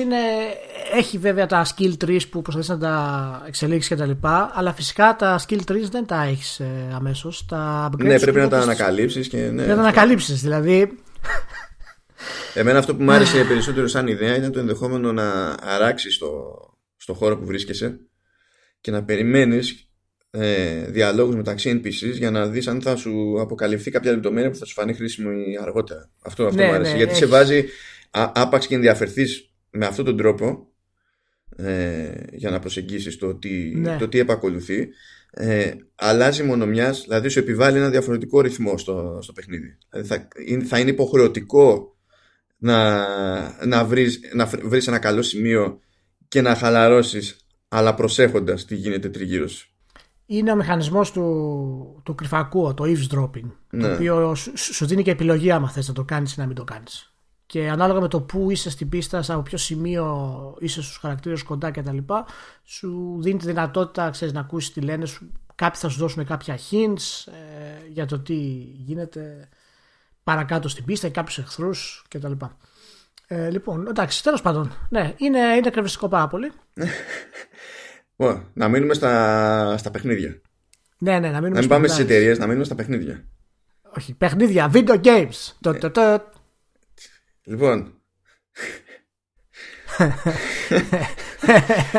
έχει 0.94 1.18
βέβαια 1.18 1.46
τα 1.46 1.66
skill 1.66 1.92
trees 2.04 2.28
που 2.30 2.42
προσπαθείς 2.42 2.68
να 2.68 2.78
τα 2.78 3.44
εξελίξεις 3.46 3.88
και 3.88 3.96
τα 3.96 4.06
λοιπά, 4.06 4.50
αλλά 4.54 4.72
φυσικά 4.72 5.16
τα 5.16 5.40
skill 5.46 5.60
trees 5.68 5.88
δεν 5.90 6.06
τα 6.06 6.22
έχεις 6.22 6.60
ε, 6.60 6.92
αμέσως. 6.94 7.46
Ναι, 7.98 8.18
πρέπει 8.18 8.38
να 8.38 8.48
τα 8.48 8.60
ανακαλύψεις 8.60 9.28
και. 9.28 9.36
Ναι, 9.36 9.50
πρέπει 9.50 9.68
να 9.68 9.74
τα 9.74 9.80
ανακαλύψεις, 9.80 10.40
δηλαδή. 10.40 10.98
Εμένα 12.54 12.78
αυτό 12.78 12.96
που 12.96 13.02
μου 13.02 13.12
άρεσε 13.12 13.44
περισσότερο 13.48 13.86
σαν 13.88 14.06
ιδέα 14.06 14.36
ήταν 14.36 14.52
το 14.52 14.58
ενδεχόμενο 14.58 15.12
να 15.12 15.56
αράξεις 15.60 16.14
στο, 16.14 16.56
στο 16.96 17.14
χώρο 17.14 17.38
που 17.38 17.44
βρίσκεσαι 17.44 18.00
και 18.80 18.90
να 18.90 19.04
περιμένεις 19.04 19.86
ε, 20.30 20.84
διαλόγους 20.86 21.34
μεταξύ 21.34 21.80
NPCs 21.84 22.12
για 22.12 22.30
να 22.30 22.46
δεις 22.46 22.68
αν 22.68 22.82
θα 22.82 22.96
σου 22.96 23.40
αποκαλυφθεί 23.40 23.90
κάποια 23.90 24.12
λεπτομέρεια 24.12 24.50
που 24.50 24.56
θα 24.56 24.64
σου 24.64 24.74
φανεί 24.74 24.94
χρήσιμη 24.94 25.58
αργότερα. 25.60 26.10
Αυτό, 26.22 26.44
αυτό 26.46 26.60
ναι, 26.60 26.66
μου 26.66 26.72
άρεσε. 26.72 26.90
Ναι, 26.90 26.96
γιατί 26.96 27.14
σε 27.14 27.26
βάζει 27.26 27.64
άπαξ 28.12 28.66
και 28.66 28.74
ενδιαφερθείς 28.74 29.52
με 29.70 29.86
αυτόν 29.86 30.04
τον 30.04 30.16
τρόπο 30.16 30.66
ε, 31.56 32.12
για 32.32 32.50
να 32.50 32.58
προσεγγίσεις 32.58 33.18
το 33.18 33.34
τι, 33.34 33.74
ναι. 33.74 33.96
το 33.96 34.08
τι 34.08 34.18
επακολουθεί 34.18 34.88
ε, 35.30 35.70
αλλάζει 35.94 36.42
μονομιάς 36.42 37.00
δηλαδή 37.02 37.28
σου 37.28 37.38
επιβάλλει 37.38 37.78
ένα 37.78 37.90
διαφορετικό 37.90 38.40
ρυθμό 38.40 38.78
στο, 38.78 39.18
στο 39.22 39.32
παιχνίδι 39.32 39.78
δηλαδή 39.90 40.08
θα, 40.08 40.28
θα 40.66 40.78
είναι 40.78 40.90
υποχρεωτικό 40.90 41.96
να, 42.56 43.06
να, 43.66 43.84
βρεις, 43.84 44.20
να 44.34 44.46
βρεις 44.46 44.86
ένα 44.86 44.98
καλό 44.98 45.22
σημείο 45.22 45.80
και 46.28 46.40
να 46.40 46.54
χαλαρώσεις 46.54 47.36
αλλά 47.68 47.94
προσέχοντας 47.94 48.64
τι 48.64 48.74
γίνεται 48.74 49.08
τριγύρω 49.08 49.48
σου 49.48 49.72
είναι 50.26 50.52
ο 50.52 50.56
μηχανισμός 50.56 51.12
του, 51.12 52.02
του 52.04 52.14
κρυφακού, 52.14 52.74
το 52.74 52.84
eavesdropping, 52.84 53.50
Ναι. 53.70 53.82
το 53.82 53.92
οποίο 53.94 54.34
σου, 54.34 54.52
σου 54.56 54.86
δίνει 54.86 55.02
και 55.02 55.10
επιλογή 55.10 55.50
άμα 55.50 55.70
θες 55.70 55.88
να 55.88 55.94
το 55.94 56.04
κάνεις 56.04 56.32
ή 56.32 56.40
να 56.40 56.46
μην 56.46 56.54
το 56.54 56.64
κάνεις. 56.64 57.11
Και 57.52 57.68
ανάλογα 57.68 58.00
με 58.00 58.08
το 58.08 58.20
που 58.20 58.50
είσαι 58.50 58.70
στην 58.70 58.88
πίστα, 58.88 59.24
από 59.28 59.42
ποιο 59.42 59.58
σημείο 59.58 60.56
είσαι 60.58 60.82
στους 60.82 60.96
χαρακτήρες 60.96 61.42
κοντά 61.42 61.70
κτλ. 61.70 61.98
Σου 62.64 63.18
δίνει 63.20 63.38
τη 63.38 63.46
δυνατότητα 63.46 64.10
ξέρεις, 64.10 64.34
να 64.34 64.40
ακούσεις 64.40 64.72
τι 64.72 64.80
λένε 64.80 65.06
σου. 65.06 65.32
Κάποιοι 65.54 65.80
θα 65.80 65.88
σου 65.88 65.98
δώσουν 65.98 66.24
κάποια 66.24 66.58
hints 66.70 67.32
ε, 67.32 67.88
για 67.88 68.06
το 68.06 68.18
τι 68.18 68.34
γίνεται 68.84 69.48
παρακάτω 70.22 70.68
στην 70.68 70.84
πίστα, 70.84 71.08
κάποιους 71.08 71.38
εχθρούς 71.38 72.04
κτλ. 72.08 72.32
Ε, 73.26 73.50
λοιπόν, 73.50 73.86
εντάξει, 73.86 74.22
τέλος 74.22 74.42
πάντων, 74.42 74.72
ναι, 74.88 75.14
είναι, 75.16 75.38
είναι 75.38 75.70
κρεβιστικό 75.70 76.08
πάρα 76.08 76.28
πολύ. 76.28 76.52
Ω, 78.26 78.40
να 78.52 78.68
μείνουμε 78.68 78.94
στα, 78.94 79.76
στα 79.76 79.90
παιχνίδια. 79.90 80.40
Ναι, 80.98 81.18
ναι, 81.18 81.30
να 81.30 81.40
μείνουμε 81.40 81.48
Να 81.48 81.54
μην 81.54 81.62
στο 81.62 81.68
πάμε 81.74 81.86
στις 81.86 81.98
μιλάρι. 81.98 82.14
εταιρείες, 82.14 82.38
να 82.38 82.46
μείνουμε 82.46 82.64
στα 82.64 82.74
παιχνίδια. 82.74 83.24
Όχι, 83.96 84.14
παιχνίδια, 84.14 84.70
video 84.74 85.00
games. 85.02 85.52
Το, 85.60 85.78
το, 85.78 85.90
το. 85.90 86.30
Λοιπόν. 87.44 87.94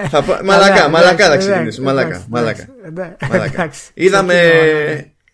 θα 0.09 0.23
πά- 0.23 0.43
Μαλακά, 0.43 0.75
Καλά, 0.75 0.89
μαλακά 0.89 1.25
θα 1.25 1.33
εντάξει, 1.33 1.47
ξεκινήσουμε. 1.49 1.85
Μαλακά, 1.85 2.07
εντάξει, 2.07 2.27
μαλακά. 2.29 2.67
εντάξει, 2.85 3.25
μαλακά. 3.31 3.53
εντάξει. 3.61 3.91
Είδαμε, 3.93 4.33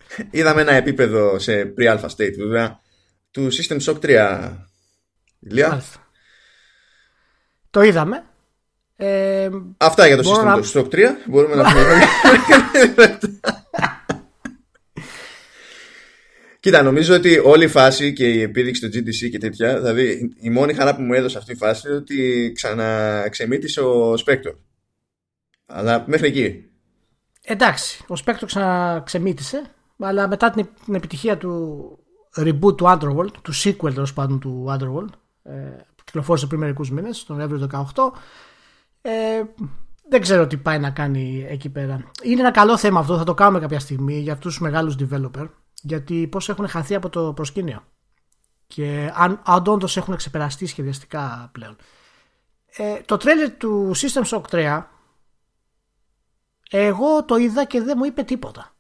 Ξεκινώ, 0.08 0.28
είδαμε 0.32 0.62
ένα 0.62 0.74
επίπεδο 0.74 1.40
σε 1.40 1.74
pre-alpha 1.78 2.06
state 2.18 2.34
βέβαια 2.38 2.80
του 3.32 3.48
System 3.54 3.80
Shock 3.82 4.00
3. 4.02 4.52
Ηλία. 5.40 5.70
Μάλιστα. 5.70 6.00
Το 7.70 7.82
είδαμε. 7.82 8.24
Ε, 8.96 9.50
Αυτά 9.78 10.08
για 10.08 10.18
το 10.18 10.24
Μπορώ 10.24 10.42
System 10.42 10.46
να- 10.46 10.82
Shock 10.82 10.88
3. 10.94 10.98
Μπορούμε 11.28 11.56
να 11.56 11.64
πούμε. 11.72 11.84
Κοίτα, 16.60 16.82
νομίζω 16.82 17.16
ότι 17.16 17.38
όλη 17.38 17.64
η 17.64 17.68
φάση 17.68 18.14
και 18.14 18.34
η 18.34 18.42
επίδειξη 18.42 18.82
του 18.82 18.98
GTC 18.98 19.30
και 19.32 19.38
τέτοια, 19.38 19.80
δηλαδή 19.80 20.36
η 20.40 20.50
μόνη 20.50 20.74
χαρά 20.74 20.96
που 20.96 21.02
μου 21.02 21.14
έδωσε 21.14 21.38
αυτή 21.38 21.52
η 21.52 21.56
φάση 21.56 21.88
είναι 21.88 21.98
ότι 21.98 22.52
ξαναξεμίτησε 22.56 23.82
ο 23.82 24.14
Spectre. 24.14 24.56
Αλλά 25.66 26.04
μέχρι 26.08 26.28
εκεί. 26.28 26.66
εντάξει, 27.42 28.06
ο 28.08 28.14
Spectre 28.26 28.44
ξαναξεμίτησε, 28.46 29.62
αλλά 30.00 30.28
μετά 30.28 30.50
την, 30.50 30.68
την 30.86 30.96
επιτυχία 30.96 31.38
του 31.38 32.00
reboot 32.38 32.78
του 32.78 32.86
Underworld, 32.86 33.32
του 33.42 33.54
sequel 33.64 33.94
τέλος 33.94 34.14
πάντων 34.14 34.40
του 34.40 34.66
Underworld, 34.70 35.14
ε, 35.44 35.52
που 35.96 36.04
κυκλοφόρησε 36.04 36.48
πριν 36.48 36.60
μερικούς 36.60 36.92
μήνες, 36.92 37.24
τον 37.24 37.36
Νοέμβριο 37.36 37.68
του 37.68 37.94
2018, 37.96 38.12
ε, 39.02 39.12
δεν 40.10 40.22
ξέρω 40.22 40.48
τι 40.48 40.58
πάει 40.58 40.80
να 40.80 40.90
κάνει 40.90 41.46
εκεί 41.50 41.70
πέρα. 41.70 42.12
Είναι 42.24 42.40
ένα 42.40 42.52
καλό 42.52 42.78
θέμα 42.78 43.00
αυτό, 43.00 43.18
θα 43.18 43.24
το 43.24 43.34
κάνουμε 43.34 43.60
κάποια 43.60 43.80
στιγμή 43.80 44.20
για 44.20 44.34
αυτούς 44.34 44.54
τους 44.54 44.62
μεγάλους 44.62 44.96
developer, 45.00 45.48
γιατί 45.82 46.28
πώς 46.28 46.50
έχουν 46.50 46.68
χαθεί 46.68 46.96
από 46.96 47.10
το 47.10 47.34
προσκήνιο. 47.34 47.84
Και 48.68 49.12
αν, 49.16 49.42
αν 49.46 49.64
όντως 49.68 49.98
έχουν 49.98 50.16
ξεπεραστεί 50.16 50.66
σχεδιαστικά 50.66 51.50
πλέον. 51.54 51.76
Ε, 52.66 53.00
το 53.06 53.18
τρέλερ 53.18 53.52
του 53.52 53.92
System 53.96 54.24
Shock 54.24 54.42
3 54.50 54.84
εγώ 56.70 57.26
το 57.26 57.36
είδα 57.36 57.66
και 57.66 57.82
δεν 57.82 57.96
μου 57.98 58.06
είπε 58.06 58.24
τίποτα. 58.24 58.76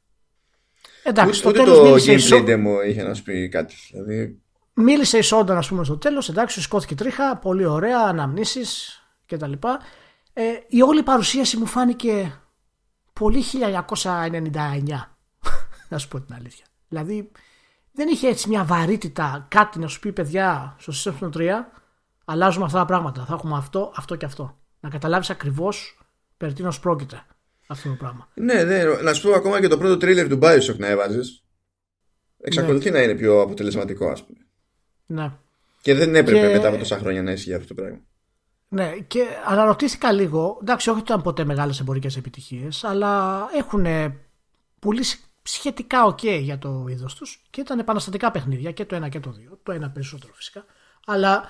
Εντάξει, 1.04 1.40
στο 1.40 1.50
Ούτε 1.50 1.60
τέλος 1.60 1.78
το 1.78 1.84
μίλησε, 1.84 2.12
η 2.12 2.16
gameplay 2.16 2.20
Σο- 2.20 2.44
demo 2.48 2.88
είχε 2.88 3.04
να 3.04 3.14
σου 3.14 3.24
πει 3.24 3.50
κάτι. 3.50 3.76
Δηλαδή, 3.92 4.42
μίλησε 4.74 5.18
η 5.18 5.22
Σόντα, 5.22 5.58
ας 5.58 5.68
πούμε, 5.68 5.84
στο 5.84 5.98
τέλος, 5.98 6.30
εντάξει, 6.30 6.56
σου 6.56 6.62
σηκώθηκε 6.62 6.96
τρίχα, 6.96 7.38
πολύ 7.38 7.66
ωραία, 7.66 8.00
αναμνήσεις 8.00 9.02
κτλ. 9.26 9.52
Ε, 10.34 10.44
η 10.68 10.82
όλη 10.82 11.04
παρουσίαση 11.04 11.58
μου 11.58 11.66
φάνηκε 11.66 12.42
πολύ 13.14 13.44
1999, 13.44 15.18
να 15.90 15.98
σου 15.98 16.08
πω 16.08 16.22
την 16.22 16.36
αλήθεια. 16.36 16.66
Δηλαδή, 16.90 17.32
δεν 17.92 18.08
είχε 18.08 18.28
έτσι 18.28 18.50
μια 18.50 18.64
βαρύτητα, 18.64 19.46
κάτι 19.50 19.80
να 19.80 19.88
σου 19.88 20.00
πει 20.00 20.12
παιδιά 20.14 20.76
στο 20.80 21.16
System 21.22 21.30
3, 21.38 21.50
αλλάζουμε 22.26 22.66
αυτά 22.66 22.78
τα 22.78 22.86
πράγματα. 22.86 23.26
Θα 23.26 23.34
έχουμε 23.34 23.58
αυτό, 23.58 23.94
αυτό 23.96 24.16
και 24.16 24.26
αυτό. 24.26 24.58
Να 24.80 24.90
καταλάβεις 24.90 25.30
ακριβώς 25.30 26.00
περί 26.38 26.54
τίνος 26.54 26.80
πρόκειται 26.80 27.22
αυτό 27.68 27.90
το 27.90 27.96
πράγμα. 27.96 28.28
ναι, 28.34 28.64
ναι, 28.64 28.84
να 28.84 29.14
σου 29.14 29.28
πω 29.30 29.36
ακόμα 29.36 29.60
και 29.60 29.68
το 29.68 29.78
πρώτο 29.78 29.98
τρίλερ 29.98 30.28
του 30.28 30.40
Bioshock 30.42 30.78
να 30.78 30.88
έβαζες. 30.88 31.44
Εξακολουθεί 32.42 32.92
να 32.92 33.02
είναι 33.02 33.16
πιο 33.16 33.42
αποτελεσματικό, 33.42 34.10
ας 34.10 34.24
πούμε. 34.26 34.40
Ναι. 35.06 35.32
Και 35.82 35.94
δεν 35.94 36.16
έπρεπε 36.16 36.48
Και- 36.48 36.54
μετά 36.54 36.68
από 36.68 36.78
τόσα 36.78 36.98
χρόνια 36.98 37.24
να 37.24 37.32
ισχύει 37.32 37.54
αυτό 37.54 37.68
το 37.68 37.74
πράγμα. 37.74 38.00
Ναι, 38.68 38.92
και 39.08 39.26
αναρωτήθηκα 39.48 40.12
λίγο. 40.12 40.58
Εντάξει, 40.62 40.90
όχι 40.90 41.00
ότι 41.00 41.12
ήταν 41.12 41.22
ποτέ 41.24 41.44
μεγάλες 41.46 41.80
εμπορικές 41.80 42.18
επιτυχίες, 42.18 42.84
αλλά 42.84 43.44
έχουν 43.58 43.86
πουλήσει 44.80 45.20
σχετικά 45.54 46.06
οκ 46.06 46.24
για 46.24 46.58
το 46.58 46.86
είδος 46.90 47.16
τους 47.16 47.42
και 47.50 47.62
ήταν 47.62 47.80
επαναστατικά 47.80 48.32
παιχνίδια 48.32 48.72
και 48.72 48.86
το 48.86 48.96
ένα 48.96 49.10
και 49.10 49.20
το 49.20 49.32
δύο. 49.32 49.60
Το 49.64 49.72
ένα 49.72 49.90
περισσότερο 49.90 50.34
φυσικά. 50.34 50.66
Αλλά 51.06 51.50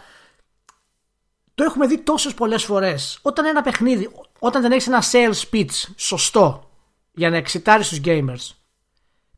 το 1.55 1.63
έχουμε 1.63 1.87
δει 1.87 1.99
τόσες 1.99 2.33
πολλές 2.33 2.63
φορές. 2.63 3.19
Όταν 3.21 3.45
ένα 3.45 3.61
παιχνίδι, 3.61 4.09
όταν 4.39 4.61
δεν 4.61 4.71
έχεις 4.71 4.87
ένα 4.87 5.03
sales 5.11 5.53
pitch 5.53 5.93
σωστό 5.95 6.69
για 7.11 7.29
να 7.29 7.37
εξιτάρεις 7.37 7.89
τους 7.89 7.99
gamers, 8.03 8.55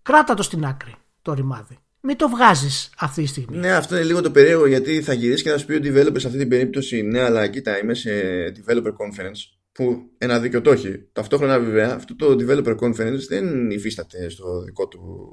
κράτα 0.01 0.33
το 0.33 0.43
στην 0.43 0.65
άκρη 0.65 0.95
το 1.21 1.33
ρημάδι. 1.33 1.79
Μην 1.99 2.17
το 2.17 2.29
βγάζεις 2.29 2.91
αυτή 2.97 3.21
τη 3.21 3.27
στιγμή. 3.27 3.57
Ναι, 3.57 3.71
αυτό 3.71 3.95
είναι 3.95 4.05
λίγο 4.05 4.21
το 4.21 4.31
περίεργο 4.31 4.67
γιατί 4.67 5.01
θα 5.01 5.13
γυρίσεις 5.13 5.43
και 5.43 5.49
θα 5.49 5.57
σου 5.57 5.65
πει 5.65 5.73
ο 5.73 5.79
developer 5.83 6.19
σε 6.19 6.27
αυτή 6.27 6.39
την 6.39 6.49
περίπτωση 6.49 7.01
ναι, 7.01 7.21
αλλά 7.21 7.47
κοίτα, 7.47 7.79
είμαι 7.79 7.93
σε 7.93 8.11
developer 8.47 8.91
conference 8.91 9.60
που 9.71 10.09
ένα 10.17 10.39
δίκιο 10.39 10.61
το 10.61 10.71
έχει. 10.71 11.09
Ταυτόχρονα 11.11 11.59
βέβαια 11.59 11.93
αυτό 11.93 12.15
το 12.15 12.35
developer 12.39 12.75
conference 12.79 13.19
δεν 13.29 13.71
υφίσταται 13.71 14.29
στο 14.29 14.61
δικό 14.63 14.87
του 14.87 15.29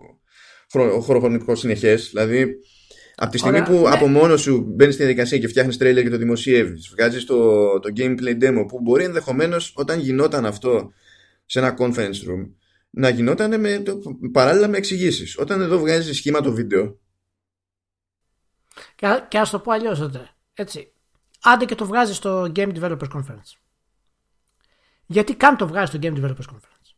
χρο- 0.71 1.01
χωροχρονικό 1.03 1.55
συνεχές. 1.55 2.09
Δηλαδή, 2.09 2.55
από 3.15 3.31
τη 3.31 3.39
στιγμή 3.39 3.61
Ωραία, 3.61 3.71
που 3.71 3.83
ναι. 3.83 3.95
από 3.95 4.07
μόνος 4.07 4.41
σου 4.41 4.61
μπαίνεις 4.61 4.95
στη 4.95 5.03
διαδικασία 5.05 5.39
και 5.39 5.49
φτιάχνεις 5.49 5.77
τρέλερ 5.77 6.03
και 6.03 6.11
το 6.11 6.17
δημοσιεύεις, 6.17 6.89
βγάζεις 6.89 7.25
το, 7.25 7.69
το 7.79 7.89
gameplay 7.97 8.43
demo 8.43 8.65
που 8.69 8.81
μπορεί 8.81 9.05
ενδεχομένως 9.05 9.73
όταν 9.77 10.01
γινόταν 10.01 10.47
αυτό 10.47 10.93
σε 11.47 11.59
ένα 11.59 11.77
conference 11.79 12.29
room 12.29 12.51
να 12.91 13.09
γινόταν 13.09 13.61
με, 13.61 13.79
το, 13.79 14.01
παράλληλα 14.33 14.69
με 14.69 14.77
εξηγήσεις. 14.77 15.39
Όταν 15.39 15.61
εδώ 15.61 15.79
βγάζεις 15.79 16.17
σχήμα 16.17 16.41
το 16.41 16.53
βίντεο, 16.53 16.99
Και, 18.95 19.07
και 19.29 19.39
ας 19.39 19.51
το 19.51 19.59
πω 19.59 19.73
αλλιώς, 19.73 19.99
τότε. 19.99 20.31
Έτσι. 20.55 20.93
Άντε 21.43 21.65
και 21.65 21.75
το 21.75 21.87
βγάζεις 21.87 22.17
στο 22.17 22.53
Game 22.55 22.73
Developers 22.81 23.09
Conference. 23.15 23.53
Γιατί 25.11 25.35
καν 25.35 25.57
το 25.57 25.67
βγάζει 25.67 25.87
στο 25.87 25.99
Game 26.03 26.17
Developers 26.17 26.55
Conference. 26.55 26.93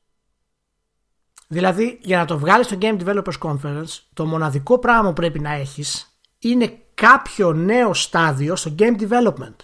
Δηλαδή, 1.49 1.99
για 2.03 2.16
να 2.16 2.25
το 2.25 2.38
βγάλεις 2.38 2.66
στο 2.66 2.79
Game 2.81 2.99
Developers 3.05 3.38
Conference, 3.42 3.99
το 4.14 4.27
μοναδικό 4.27 4.79
πράγμα 4.79 5.09
που 5.09 5.14
πρέπει 5.14 5.40
να 5.40 5.53
έχεις 5.53 6.18
είναι 6.38 6.79
κάποιο 6.94 7.53
νέο 7.53 7.94
στάδιο 7.94 8.57
στο 8.57 8.75
Game 8.79 9.01
Development. 9.01 9.57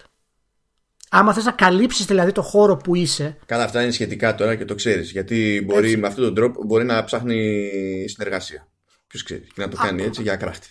Άμα 1.09 1.33
θες 1.33 1.43
να 1.43 1.51
καλύψεις 1.51 2.05
δηλαδή 2.05 2.31
το 2.31 2.41
χώρο 2.41 2.77
που 2.77 2.95
είσαι 2.95 3.37
Καλά, 3.45 3.63
αυτά 3.63 3.81
είναι 3.81 3.91
σχετικά 3.91 4.35
τώρα 4.35 4.55
και 4.55 4.65
το 4.65 4.75
ξέρεις. 4.75 5.11
Γιατί 5.11 5.63
μπορεί 5.65 5.85
Έτσι. 5.85 5.97
με 5.97 6.07
αυτόν 6.07 6.23
τον 6.23 6.35
τρόπο 6.35 6.63
μπορεί 6.63 6.85
να 6.85 7.03
ψάχνει 7.03 7.69
συνεργασία. 8.07 8.67
Ποιος 9.07 9.23
ξέρει. 9.23 9.41
Και 9.41 9.61
να 9.61 9.67
το 9.67 9.77
κάνει 9.77 10.03
έτσι 10.03 10.21
για 10.21 10.35
κράχτη. 10.35 10.67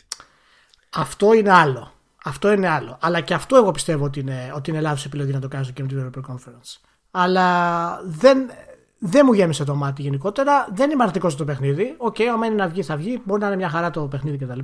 Αυτό 0.90 1.32
είναι 1.32 1.52
άλλο. 1.52 1.92
Αυτό 2.24 2.52
είναι 2.52 2.68
άλλο. 2.68 2.98
Αλλά 3.00 3.20
και 3.20 3.34
αυτό 3.34 3.56
εγώ 3.56 3.70
πιστεύω 3.70 4.04
ότι 4.04 4.20
είναι, 4.20 4.52
ότι 4.54 4.70
είναι 4.70 4.80
λάθος 4.80 5.04
επιλογή 5.04 5.32
να 5.32 5.40
το 5.40 5.48
κάνεις 5.48 5.66
στο 5.66 5.84
Game 5.84 5.92
Developer 5.92 6.32
Conference. 6.32 6.95
Αλλά 7.10 8.00
δεν, 8.04 8.50
δεν 8.98 9.22
μου 9.26 9.32
γέμισε 9.32 9.64
το 9.64 9.74
μάτι 9.74 10.02
γενικότερα. 10.02 10.68
Δεν 10.72 10.90
είμαι 10.90 11.02
αρνητικός 11.02 11.32
στο 11.32 11.44
παιχνίδι. 11.44 11.94
Οκ, 11.98 12.16
άμα 12.20 12.46
είναι 12.46 12.54
να 12.54 12.68
βγει, 12.68 12.82
θα 12.82 12.96
βγει. 12.96 13.22
Μπορεί 13.24 13.40
να 13.40 13.46
είναι 13.46 13.56
μια 13.56 13.68
χαρά 13.68 13.90
το 13.90 14.02
παιχνίδι 14.06 14.44
κτλ. 14.44 14.58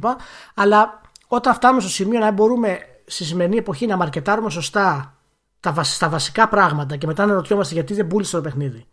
Αλλά 0.54 1.00
όταν 1.28 1.54
φτάνουμε 1.54 1.80
στο 1.80 1.90
σημείο 1.90 2.18
να 2.18 2.30
μπορούμε 2.30 2.78
στη 3.06 3.24
σημερινή 3.24 3.56
εποχή 3.56 3.86
να 3.86 3.96
μαρκετάρουμε 3.96 4.50
σωστά 4.50 5.16
τα, 5.60 5.72
βασ- 5.72 5.98
τα 5.98 6.08
βασικά 6.08 6.48
πράγματα 6.48 6.96
και 6.96 7.06
μετά 7.06 7.26
να 7.26 7.34
ρωτιόμαστε 7.34 7.74
γιατί 7.74 7.94
δεν 7.94 8.06
πούλησε 8.06 8.36
το 8.36 8.42
παιχνίδι. 8.42 8.86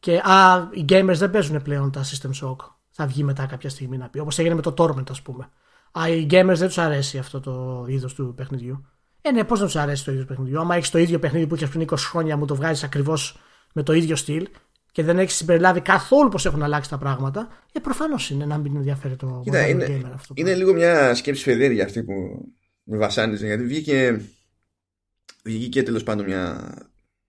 Και 0.00 0.16
α, 0.16 0.68
οι 0.70 0.84
gamers 0.88 1.14
δεν 1.14 1.30
παίζουν 1.30 1.62
πλέον 1.62 1.90
τα 1.90 2.00
System 2.04 2.30
Shock. 2.42 2.56
Θα 2.90 3.06
βγει 3.06 3.24
μετά 3.24 3.46
κάποια 3.46 3.70
στιγμή 3.70 3.96
να 3.96 4.08
πει. 4.08 4.18
Όπως 4.18 4.38
έγινε 4.38 4.54
με 4.54 4.62
το 4.62 4.74
Torment, 4.78 5.10
ας 5.10 5.22
πούμε. 5.22 5.48
Α, 5.92 6.08
οι 6.08 6.26
gamers 6.30 6.54
δεν 6.54 6.66
τους 6.66 6.78
αρέσει 6.78 7.18
αυτό 7.18 7.40
το 7.40 7.84
είδος 7.88 8.14
του 8.14 8.32
παιχνιδιού. 8.36 8.86
Ε, 9.22 9.30
ναι, 9.30 9.44
πώς 9.44 9.60
να 9.60 9.68
του 9.68 9.78
αρέσει 9.78 10.04
το 10.04 10.12
είδο 10.12 10.20
του 10.20 10.26
παιχνιδιού. 10.26 10.60
Άμα 10.60 10.74
έχεις 10.74 10.90
το 10.90 10.98
ίδιο 10.98 11.18
παιχνίδι 11.18 11.46
που 11.46 11.54
είχες 11.54 11.68
πριν 11.68 11.86
20 11.90 11.94
χρόνια, 11.98 12.36
μου 12.36 12.46
το 12.46 12.54
βγάζεις 12.54 12.82
ακριβώς 12.84 13.38
με 13.72 13.82
το 13.82 13.92
ίδιο 13.92 14.16
στυλ 14.16 14.48
και 14.92 15.02
δεν 15.02 15.18
έχεις 15.18 15.34
συμπεριλάβει 15.34 15.80
καθόλου 15.80 16.28
πώς 16.28 16.46
έχουν 16.46 16.62
αλλάξει 16.62 16.90
τα 16.90 16.98
πράγματα, 16.98 17.48
ε, 17.72 17.80
προφανώς 17.80 18.30
είναι 18.30 18.46
να 18.46 18.58
μην 18.58 18.76
ενδιαφέρει 18.76 19.16
το 19.16 19.40
Κοίτα, 19.44 19.64
modern 19.64 19.68
είναι, 19.68 19.86
gamer 19.88 20.10
αυτό. 20.14 20.34
είναι 20.36 20.54
λίγο 20.54 20.72
μια 20.72 21.14
σκέψη 21.14 21.42
φεδέρια 21.42 21.84
αυτή 21.84 22.02
που 22.02 22.12
με 22.82 22.96
βασάνιζε. 22.96 23.46
Γιατί 23.46 23.64
βγήκε, 23.64 24.20
βγήκε 25.44 25.68
και 25.68 25.82
τέλος 25.82 26.02
πάντων 26.02 26.24
μια, 26.24 26.74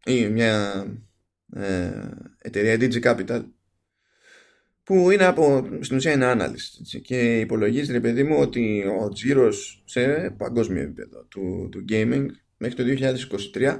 ή 0.05 0.27
μια 0.27 0.85
ε, 1.53 1.91
εταιρεία 2.37 2.75
Digi 2.79 3.01
Capital 3.03 3.43
που 4.83 5.11
είναι 5.11 5.25
από, 5.25 5.69
στην 5.81 5.95
ουσία 5.95 6.11
είναι 6.11 6.31
analyst 6.31 6.79
έτσι, 6.79 7.01
και 7.01 7.39
υπολογίζει 7.39 7.91
ρε 7.91 7.99
παιδί 7.99 8.23
μου 8.23 8.37
ότι 8.39 8.83
ο 9.01 9.09
τζίρος 9.09 9.83
σε 9.85 10.29
παγκόσμιο 10.37 10.81
επίπεδο 10.81 11.23
του, 11.23 11.69
του 11.71 11.85
gaming 11.89 12.25
μέχρι 12.57 12.97
το 12.97 13.15
2023 13.55 13.79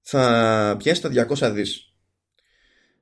θα 0.00 0.74
πιάσει 0.78 1.02
τα 1.02 1.26
200 1.28 1.50
δις 1.54 1.94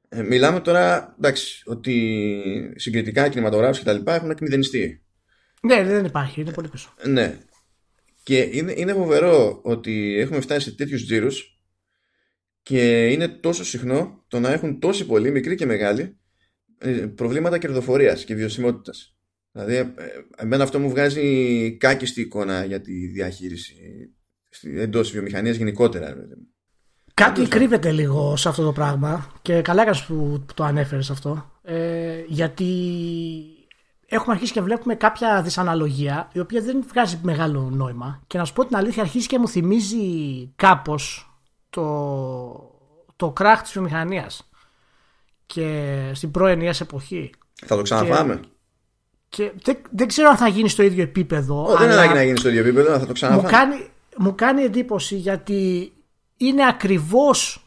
Ε, 0.09 0.23
μιλάμε 0.23 0.61
τώρα, 0.61 1.15
εντάξει, 1.19 1.63
ότι 1.65 2.73
συγκριτικά 2.77 3.29
κινηματογράφοι 3.29 3.79
και 3.79 3.85
τα 3.85 3.93
λοιπά 3.93 4.15
έχουν 4.15 4.31
εκμηδενιστεί. 4.31 5.03
Ναι, 5.63 5.85
δεν 5.85 6.05
υπάρχει, 6.05 6.41
είναι 6.41 6.53
πολύ 6.53 6.69
πίσω. 6.69 6.95
Ναι. 7.05 7.39
Και 8.23 8.49
είναι, 8.53 8.73
είναι 8.77 8.93
φοβερό 8.93 9.61
ότι 9.63 10.19
έχουμε 10.19 10.41
φτάσει 10.41 10.69
σε 10.69 10.75
τέτοιους 10.77 11.05
τζίρους 11.05 11.61
και 12.63 13.09
είναι 13.09 13.29
τόσο 13.29 13.65
συχνό 13.65 14.25
το 14.29 14.41
να 14.41 14.53
έχουν 14.53 14.81
τόσοι 14.81 15.07
πολλοί, 15.07 15.31
μικροί 15.31 15.55
και 15.55 15.67
μεγάλοι, 15.67 16.03
ε, 16.03 16.15
προβλήματα 17.15 17.59
κερδοφορίας 17.59 18.25
και 18.25 18.35
βιωσιμότητας. 18.35 19.17
Δηλαδή, 19.53 19.75
ε, 19.75 19.93
εμένα 20.37 20.65
αυτό 20.65 20.79
μου 20.79 20.89
βγάζει 20.89 21.77
κάκιστη 21.77 22.21
εικόνα 22.21 22.65
για 22.65 22.81
τη 22.81 23.07
διαχείριση 23.07 23.75
εντός 24.63 25.11
βιομηχανίας 25.11 25.57
γενικότερα. 25.57 26.15
Κάτι 27.15 27.47
κρύβεται 27.49 27.93
λίγο 27.93 28.37
σε 28.37 28.49
αυτό 28.49 28.65
το 28.65 28.73
πράγμα 28.73 29.33
και 29.43 29.61
καλά 29.61 29.83
έκανες 29.83 30.03
που 30.05 30.45
το 30.55 30.65
ανέφερες 30.65 31.11
αυτό 31.11 31.53
ε, 31.63 32.23
γιατί 32.27 32.67
έχουμε 34.07 34.35
αρχίσει 34.35 34.53
και 34.53 34.61
βλέπουμε 34.61 34.95
κάποια 34.95 35.43
δυσαναλογία 35.43 36.31
η 36.33 36.41
οποία 36.41 36.61
δεν 36.61 36.85
βγάζει 36.89 37.21
μεγάλο 37.23 37.71
νόημα 37.73 38.23
και 38.27 38.39
να 38.39 38.45
σου 38.45 38.53
πω 38.53 38.67
την 38.67 38.77
αλήθεια 38.77 39.03
αρχίζει 39.03 39.27
και 39.27 39.39
μου 39.39 39.49
θυμίζει 39.49 39.99
κάπως 40.57 41.31
το, 41.71 41.85
το 43.17 43.31
κράχ 43.31 43.63
της 43.63 43.73
βιομηχανίας 43.73 44.51
εκείνη 45.47 45.99
την 46.15 46.31
πρώην 46.31 46.61
εποχή. 46.81 47.31
Θα 47.67 47.77
το 47.77 47.83
ξαναφάμε. 47.83 48.41
Και, 49.29 49.53
δεν, 49.63 49.77
δεν 49.91 50.09
ξέρω 50.09 50.29
αν 50.29 50.37
θα 50.37 50.49
γίνει 50.49 50.69
στο 50.69 50.83
ίδιο 50.83 51.03
επίπεδο. 51.03 51.77
δεν 51.79 51.85
είναι 51.85 51.93
ανάγκη 51.93 52.15
να 52.15 52.23
γίνει 52.23 52.39
στο 52.39 52.49
ίδιο 52.49 52.61
επίπεδο, 52.61 52.99
θα 52.99 53.07
το 53.07 53.13
ξαναφάμε. 53.13 53.43
Μου 53.43 53.55
κάνει, 53.57 53.89
μου 54.17 54.35
κάνει 54.35 54.63
εντύπωση 54.63 55.17
γιατί 55.17 55.93
είναι 56.37 56.67
ακριβώς 56.67 57.65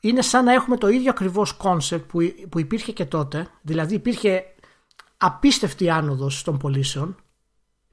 είναι 0.00 0.22
σαν 0.22 0.44
να 0.44 0.52
έχουμε 0.52 0.76
το 0.76 0.88
ίδιο 0.88 1.10
ακριβώς 1.10 1.52
concept 1.52 2.10
που, 2.10 2.18
που 2.48 2.60
υπήρχε 2.60 2.92
και 2.92 3.04
τότε 3.04 3.48
δηλαδή 3.62 3.94
υπήρχε 3.94 4.44
απίστευτη 5.16 5.90
άνοδος 5.90 6.42
των 6.42 6.58
πωλήσεων 6.58 7.16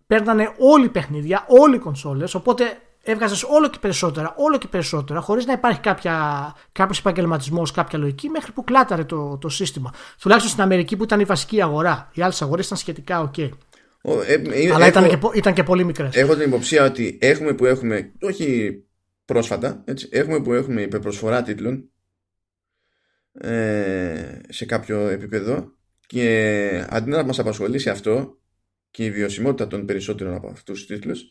παίρνανε 0.08 0.54
όλοι 0.58 0.86
οι 0.86 0.90
παιχνίδια, 0.90 1.46
όλοι 1.48 1.76
οι 1.76 1.80
κονσόλες 1.80 2.36
οπότε 2.36 2.78
έβγαζες 3.06 3.44
όλο 3.44 3.70
και 3.70 3.78
περισσότερα 3.82 4.34
όλο 4.38 4.58
και 4.58 4.68
περισσότερα 4.68 5.22
χωρίς 5.22 5.46
να 5.46 5.54
υπάρχει 5.54 5.80
κάποια, 5.80 6.56
κάποιος 6.72 7.00
επαγγελματισμός, 7.00 7.72
κάποια 7.72 8.00
λογική 8.00 8.30
μέχρι 8.30 8.52
που 8.52 8.64
κλάταρε 8.64 9.04
το, 9.04 9.38
το 9.38 9.50
σύστημα. 9.50 9.94
Τουλάχιστον 10.20 10.52
στην 10.52 10.64
Αμερική 10.64 10.98
που 10.98 11.04
ήταν 11.04 11.20
η 11.20 11.24
βασική 11.24 11.62
αγορά. 11.62 12.12
Οι 12.14 12.22
άλλες 12.22 12.42
αγορές 12.42 12.66
ήταν 12.66 12.78
σχετικά 12.78 13.32
ok. 13.32 13.50
Ε, 14.02 14.34
ε, 14.34 14.74
Αλλά 14.74 14.88
ήταν, 14.88 15.08
και, 15.10 15.18
ήταν 15.34 15.54
και 15.54 15.64
πολύ 15.64 15.84
μικρές. 15.84 16.16
Έχω 16.16 16.36
την 16.36 16.48
υποψία 16.48 16.86
ότι 16.86 17.18
έχουμε 17.22 17.54
που 17.54 17.66
έχουμε, 17.66 18.12
όχι 18.22 18.80
πρόσφατα, 19.26 19.82
έτσι, 19.86 20.10
έχουμε 20.12 20.42
που 20.42 20.54
έχουμε 20.54 20.82
υπερπροσφορά 20.82 21.42
τίτλων 21.44 21.90
ε, 23.32 24.40
σε 24.50 24.66
κάποιο 24.66 25.08
επίπεδο 25.08 25.74
και 26.08 26.86
αντί 26.90 27.10
να 27.10 27.24
μας 27.24 27.40
απασχολήσει 27.40 27.90
αυτό 27.90 28.38
και 28.92 29.06
η 29.06 29.12
βιωσιμότητα 29.12 29.68
των 29.68 29.86
περισσότερων 29.86 30.34
από 30.34 30.48
αυτούς 30.48 30.78
τους 30.78 30.88
τίτλους 30.88 31.26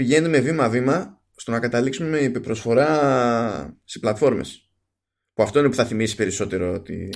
πηγαίνουμε 0.00 0.40
βήμα-βήμα 0.40 1.20
στο 1.36 1.50
να 1.50 1.60
καταλήξουμε 1.60 2.08
με 2.08 2.18
υπερπροσφορά 2.18 3.76
σε 3.84 3.98
πλατφόρμες. 3.98 4.70
Που 5.34 5.42
αυτό 5.42 5.58
είναι 5.58 5.68
που 5.68 5.74
θα 5.74 5.84
θυμίσει 5.84 6.16
περισσότερο 6.16 6.80
τη, 6.80 7.08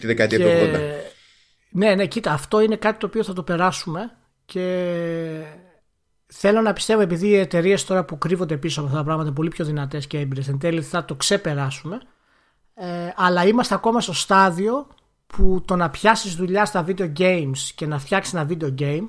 τη 0.00 0.06
δεκαετία 0.06 0.38
του 0.38 0.44
80 0.44 0.78
ναι, 1.70 1.94
ναι, 1.94 2.06
κοίτα, 2.06 2.32
αυτό 2.32 2.60
είναι 2.60 2.76
κάτι 2.76 2.98
το 2.98 3.06
οποίο 3.06 3.24
θα 3.24 3.32
το 3.32 3.42
περάσουμε 3.42 4.00
και 4.44 4.66
θέλω 6.26 6.60
να 6.60 6.72
πιστεύω 6.72 7.00
επειδή 7.00 7.28
οι 7.28 7.36
εταιρείες 7.36 7.84
τώρα 7.84 8.04
που 8.04 8.18
κρύβονται 8.18 8.56
πίσω 8.56 8.80
από 8.80 8.88
αυτά 8.88 8.98
τα 8.98 9.04
πράγματα 9.04 9.28
είναι 9.28 9.36
πολύ 9.36 9.50
πιο 9.50 9.64
δυνατές 9.64 10.06
και 10.06 10.18
έμπειρες 10.18 10.48
εν 10.48 10.58
τέλει 10.58 10.82
θα 10.82 11.04
το 11.04 11.14
ξεπεράσουμε. 11.14 12.00
Ε, 12.74 13.12
αλλά 13.16 13.46
είμαστε 13.46 13.74
ακόμα 13.74 14.00
στο 14.00 14.12
στάδιο 14.12 14.86
που 15.26 15.62
το 15.64 15.76
να 15.76 15.90
πιάσεις 15.90 16.34
δουλειά 16.34 16.64
στα 16.64 16.84
video 16.88 17.12
games 17.18 17.58
και 17.74 17.86
να 17.86 17.98
φτιάξεις 17.98 18.34
ένα 18.34 18.48
video 18.50 18.74
game 18.80 19.08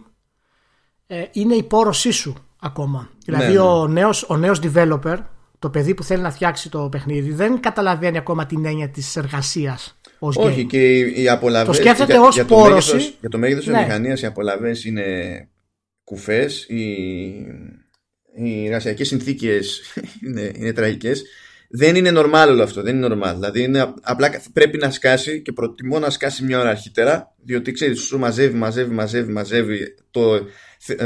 ε, 1.07 1.25
είναι 1.31 1.55
η 1.55 1.63
πόρωσή 1.63 2.11
σου 2.11 2.35
ακόμα. 2.65 3.09
Ναι, 3.25 3.37
δηλαδή 3.37 3.53
ναι. 3.53 3.59
ο, 3.59 3.87
νέος, 3.87 4.25
ο 4.29 4.37
νέος 4.37 4.59
developer, 4.63 5.17
το 5.59 5.69
παιδί 5.69 5.93
που 5.93 6.03
θέλει 6.03 6.21
να 6.21 6.31
φτιάξει 6.31 6.69
το 6.69 6.89
παιχνίδι 6.91 7.31
δεν 7.31 7.59
καταλαβαίνει 7.59 8.17
ακόμα 8.17 8.45
την 8.45 8.65
έννοια 8.65 8.89
της 8.89 9.15
εργασίας 9.15 9.99
ως 10.19 10.37
Όχι 10.37 10.61
game. 10.61 10.67
και 10.67 10.99
οι 10.99 11.29
απολαυέ. 11.29 11.65
Το 11.65 11.73
σκέφτεται 11.73 12.17
ως 12.17 12.45
πόρωση. 12.45 13.13
Για 13.19 13.29
το 13.29 13.37
μέγεθος 13.37 13.65
ναι. 13.65 13.79
μηχανίας 13.79 14.21
οι 14.21 14.25
απολαυέ 14.25 14.71
είναι 14.85 15.03
κουφές. 16.03 16.65
Οι, 16.69 16.83
οι 18.35 18.65
εργασιακές 18.65 19.07
συνθήκες 19.07 19.81
είναι, 20.25 20.51
είναι 20.55 20.73
τραγικές. 20.73 21.23
Δεν 21.69 21.95
είναι 21.95 22.11
normal 22.13 22.47
όλο 22.49 22.63
αυτό. 22.63 22.81
Δεν 22.81 22.95
είναι 22.95 23.07
normal. 23.11 23.33
Δηλαδή 23.33 23.63
είναι, 23.63 23.93
απλά 24.01 24.41
πρέπει 24.53 24.77
να 24.77 24.91
σκάσει 24.91 25.41
και 25.41 25.51
προτιμώ 25.51 25.99
να 25.99 26.09
σκάσει 26.09 26.43
μια 26.43 26.59
ώρα 26.59 26.69
αρχίτερα, 26.69 27.35
διότι 27.43 27.71
ξέρεις, 27.71 28.01
σου 28.01 28.19
μαζεύει, 28.19 28.57
μαζεύει, 28.57 28.93
μαζεύει, 28.93 29.31
μαζεύει 29.31 29.95
το, 30.11 30.39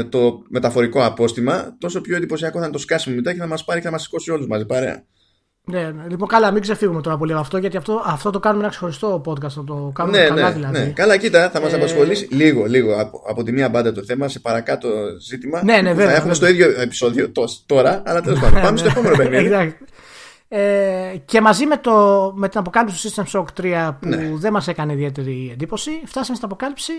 το 0.08 0.42
μεταφορικό 0.48 1.04
απόστημα. 1.04 1.76
Τόσο 1.78 2.00
πιο 2.00 2.16
εντυπωσιακό 2.16 2.58
θα 2.58 2.64
είναι 2.64 2.72
το 2.72 2.78
σκάσιμο 2.78 3.14
μετά 3.16 3.32
και 3.32 3.38
θα 3.38 3.46
μας 3.46 3.64
πάρει 3.64 3.80
και 3.80 3.86
θα 3.86 3.92
μας 3.92 4.02
σηκώσει 4.02 4.30
όλους 4.30 4.46
μαζί 4.46 4.66
παρέα. 4.66 5.04
Ναι, 5.64 5.90
ναι, 5.90 6.02
Λοιπόν, 6.08 6.28
καλά, 6.28 6.50
μην 6.50 6.62
ξεφύγουμε 6.62 7.00
τώρα 7.00 7.16
πολύ 7.16 7.32
από 7.32 7.40
αυτό, 7.40 7.58
γιατί 7.58 7.76
αυτό, 7.76 8.02
αυτό 8.04 8.30
το 8.30 8.40
κάνουμε 8.40 8.62
ένα 8.62 8.70
ξεχωριστό 8.70 9.22
podcast. 9.26 9.48
Θα 9.48 9.64
το 9.64 9.90
κάνουμε 9.94 10.18
ναι, 10.18 10.28
καλά, 10.28 10.48
ναι, 10.48 10.54
δηλαδή. 10.54 10.78
Ναι. 10.78 10.84
Καλά, 10.84 11.16
κοίτα, 11.16 11.50
θα 11.50 11.60
μας 11.60 11.72
ε... 11.72 11.76
απασχολήσει 11.76 12.28
λίγο, 12.30 12.64
λίγο 12.64 13.00
από, 13.00 13.22
από 13.28 13.42
τη 13.42 13.52
μία 13.52 13.68
μπάντα 13.68 13.92
το 13.92 14.04
θέμα 14.04 14.28
σε 14.28 14.40
παρακάτω 14.40 14.88
ζήτημα. 15.20 15.64
Ναι, 15.64 15.80
ναι, 15.80 15.92
βέβαια. 15.92 16.10
Θα 16.10 16.16
έχουμε 16.16 16.34
στο 16.34 16.48
ίδιο 16.48 16.80
επεισόδιο 16.80 17.32
τώρα, 17.66 18.02
αλλά 18.06 18.20
τέλος 18.20 18.40
πάντων. 18.40 18.62
Πάμε 18.62 18.78
στο 18.78 18.88
επόμενο 18.88 19.16
παιχνίδι. 19.16 19.76
Ε, 20.52 21.16
και 21.24 21.40
μαζί 21.40 21.66
με, 21.66 21.76
το, 21.76 22.32
με 22.36 22.48
την 22.48 22.58
αποκάλυψη 22.58 23.02
του 23.02 23.14
System 23.14 23.24
Shock 23.32 23.44
3 23.60 23.96
που 24.00 24.08
ναι. 24.08 24.30
δεν 24.34 24.52
μας 24.52 24.68
έκανε 24.68 24.92
ιδιαίτερη 24.92 25.50
εντύπωση 25.52 25.90
φτάσαμε 26.04 26.36
στην 26.36 26.44
αποκάλυψη 26.44 26.92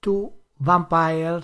του 0.00 0.32
Vampire 0.66 1.38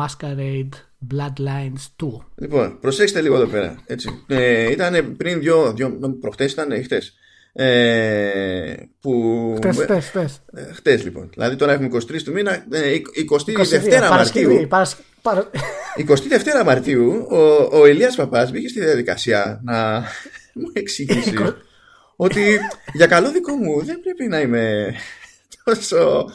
Masquerade 0.00 0.74
Bloodlines 1.14 2.04
2. 2.04 2.18
Λοιπόν, 2.34 2.78
προσέξτε 2.80 3.20
λίγο 3.20 3.34
εδώ 3.34 3.46
πέρα. 3.46 3.76
Έτσι. 3.86 4.24
Ε, 4.26 4.70
ήταν 4.70 5.16
πριν 5.16 5.40
δύο, 5.40 5.72
δύο 5.72 6.16
προχτές 6.20 6.52
ήταν 6.52 6.82
χτες; 6.84 7.14
Ε, 7.52 8.74
που... 9.00 9.52
Χτες, 9.56 9.76
χτες, 9.76 10.08
χτες. 10.08 10.42
Ε, 10.52 10.72
χτες 10.72 11.04
λοιπόν. 11.04 11.30
Δηλαδή 11.32 11.56
τώρα 11.56 11.72
έχουμε 11.72 11.88
23 11.92 12.22
του 12.22 12.32
μήνα, 12.32 12.52
ε, 12.70 13.00
22 13.46 14.08
Μαρτίου. 14.10 14.68
22 15.96 16.64
Μαρτίου 16.64 17.26
ο, 17.30 17.36
ο 17.78 17.86
Ηλίας 17.86 18.16
Παπάς 18.16 18.50
μπήκε 18.50 18.68
στη 18.68 18.80
διαδικασία 18.80 19.60
να 19.64 20.04
μου 20.54 20.70
εξηγήσει 20.72 21.34
ότι 22.16 22.58
για 22.92 23.06
καλό 23.06 23.30
δικό 23.30 23.54
μου 23.54 23.84
δεν 23.84 24.00
πρέπει 24.00 24.26
να 24.28 24.40
είμαι 24.40 24.94
τόσο 25.64 26.30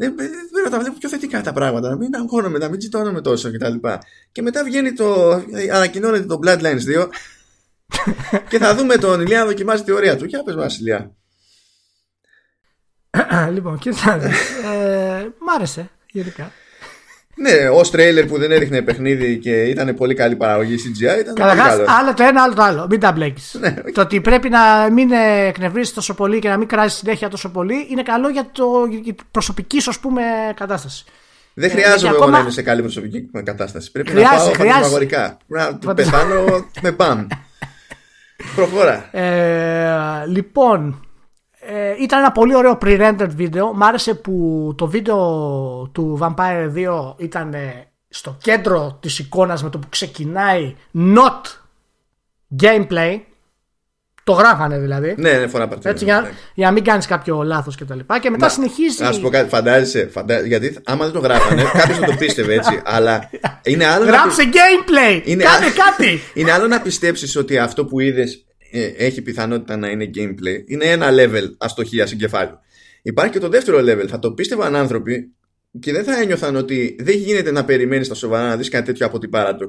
δεν, 0.00 0.14
πρέπει 0.14 0.64
να 0.64 0.70
τα 0.70 0.78
βλέπω 0.78 0.98
πιο 0.98 1.08
θετικά 1.08 1.40
τα 1.42 1.52
πράγματα, 1.52 1.88
να 1.88 1.96
μην 1.96 2.14
αγχώνομαι, 2.14 2.58
να 2.58 2.68
μην 2.68 2.78
τσιτώνομαι 2.78 3.20
τόσο 3.20 3.50
κτλ. 3.52 3.74
Και, 3.74 3.98
και 4.32 4.42
μετά 4.42 4.64
βγαίνει 4.64 4.92
το. 4.92 5.30
ανακοινώνεται 5.72 6.24
το 6.24 6.38
Bloodlines 6.44 7.04
2 7.04 7.08
και 8.50 8.58
θα 8.58 8.74
δούμε 8.74 8.96
τον 8.96 9.20
Ηλία 9.20 9.38
να 9.38 9.44
δοκιμάζει 9.44 9.82
τη 9.82 9.90
θεωρία 9.90 10.16
του. 10.16 10.24
Για 10.24 10.42
πες 10.42 10.54
μας 10.54 10.78
Ηλία. 10.78 11.16
λοιπόν, 13.54 13.78
κοίταξε. 13.78 14.30
ε, 14.64 15.22
μ' 15.38 15.48
άρεσε 15.54 15.90
γενικά. 16.12 16.52
Ναι, 17.40 17.68
ως 17.68 17.90
τρέιλερ 17.90 18.26
που 18.26 18.38
δεν 18.38 18.52
έδειχνε 18.52 18.82
παιχνίδι 18.82 19.38
και 19.38 19.62
ήταν 19.62 19.94
πολύ 19.94 20.14
καλή 20.14 20.36
παραγωγή 20.36 20.76
CGI. 20.76 21.20
Ήταν 21.20 21.34
Καταρχάς, 21.34 21.78
άλλο 22.00 22.14
το 22.14 22.22
ένα, 22.22 22.42
άλλο 22.42 22.54
το 22.54 22.62
άλλο. 22.62 22.86
Μην 22.90 23.00
τα 23.00 23.12
μπλέκεις. 23.12 23.56
Ναι, 23.60 23.74
το 23.92 24.00
ότι 24.00 24.20
πρέπει 24.20 24.48
να 24.48 24.90
μην 24.90 25.10
εκνευρίσει 25.46 25.94
τόσο 25.94 26.14
πολύ 26.14 26.38
και 26.38 26.48
να 26.48 26.56
μην 26.56 26.68
κράζεις 26.68 26.98
συνέχεια 26.98 27.28
τόσο 27.28 27.48
πολύ 27.48 27.86
είναι 27.90 28.02
καλό 28.02 28.28
για, 28.28 28.48
το, 28.52 28.86
για 28.90 29.14
την 29.14 29.24
προσωπική 29.30 29.80
σου 29.80 30.00
πούμε, 30.00 30.22
κατάσταση. 30.54 31.04
Δεν 31.54 31.70
χρειάζομαι 31.70 32.14
εγώ 32.14 32.26
να 32.26 32.38
είμαι 32.38 32.50
σε 32.50 32.62
καλή 32.62 32.80
προσωπική 32.80 33.30
κατάσταση. 33.44 33.90
Πρέπει 33.90 34.12
να 34.12 34.22
πάω 34.22 34.38
φαντασμαγορικά. 34.38 35.36
Να 35.84 35.94
πεθάνω 35.94 36.68
με 36.82 36.92
παμ. 36.92 37.26
Προχώρα. 38.54 39.08
Ε, 39.10 40.26
λοιπόν, 40.26 41.07
ε, 41.70 42.02
ήταν 42.02 42.18
ένα 42.18 42.32
πολύ 42.32 42.54
ωραίο 42.54 42.78
pre-rendered 42.82 43.30
βίντεο. 43.34 43.72
Μ' 43.74 43.82
άρεσε 43.82 44.14
που 44.14 44.74
το 44.76 44.86
βίντεο 44.86 45.16
του 45.92 46.18
Vampire 46.20 46.72
2 46.74 47.14
ήταν 47.16 47.54
στο 48.08 48.36
κέντρο 48.42 48.98
της 49.00 49.18
εικόνας 49.18 49.62
με 49.62 49.70
το 49.70 49.78
που 49.78 49.88
ξεκινάει 49.88 50.74
not 50.94 51.40
gameplay. 52.60 53.20
Το 54.24 54.32
γράφανε 54.32 54.78
δηλαδή. 54.78 55.14
Ναι, 55.18 55.32
ναι, 55.32 55.46
φορά 55.46 55.68
παρτίδα. 55.68 55.90
Έτσι, 55.90 56.04
για, 56.04 56.30
για 56.54 56.66
να 56.66 56.72
μην 56.72 56.84
κάνεις 56.84 57.06
κάποιο 57.06 57.42
λάθος 57.42 57.76
και 57.76 57.84
τα 57.84 57.94
λοιπά. 57.94 58.18
Και 58.18 58.30
μετά 58.30 58.44
Μα, 58.44 58.50
συνεχίζει. 58.52 59.04
Α 59.04 59.14
πω 59.20 59.28
κάτι, 59.28 59.48
φαντάζεσαι. 59.48 60.10
γιατί 60.46 60.76
άμα 60.84 61.04
δεν 61.04 61.12
το 61.12 61.20
γράφανε, 61.20 61.62
κάποιος 61.78 61.98
θα 61.98 62.06
το 62.06 62.14
πίστευε 62.18 62.54
έτσι. 62.54 62.80
αλλά 62.84 63.30
είναι 63.62 63.86
άλλο. 63.86 64.04
Γράψε 64.04 64.42
να... 64.42 64.50
gameplay! 64.50 65.22
Είναι 65.24 65.44
Κάνε 65.44 65.66
κάτι! 65.66 66.20
είναι 66.40 66.52
άλλο 66.52 66.66
να 66.66 66.80
πιστέψεις 66.80 67.36
ότι 67.36 67.58
αυτό 67.58 67.84
που 67.84 68.00
είδες 68.00 68.34
ε, 68.34 68.47
έχει 68.96 69.22
πιθανότητα 69.22 69.76
να 69.76 69.88
είναι 69.88 70.10
gameplay 70.14 70.62
είναι 70.66 70.84
ένα 70.84 71.08
level 71.10 71.54
αστοχία 71.58 72.06
συγκεφάλου. 72.06 72.58
Υπάρχει 73.02 73.32
και 73.32 73.38
το 73.38 73.48
δεύτερο 73.48 73.78
level. 73.78 74.06
Θα 74.08 74.18
το 74.18 74.32
πίστευαν 74.32 74.76
άνθρωποι 74.76 75.34
και 75.80 75.92
δεν 75.92 76.04
θα 76.04 76.20
ένιωθαν 76.20 76.56
ότι 76.56 76.96
δεν 77.00 77.16
γίνεται 77.16 77.50
να 77.50 77.64
περιμένεις 77.64 78.08
τα 78.08 78.14
σοβαρά 78.14 78.48
να 78.48 78.56
δεις 78.56 78.68
κάτι 78.68 78.86
τέτοιο 78.86 79.06
από 79.06 79.18
την 79.18 79.30
Paradox. 79.32 79.68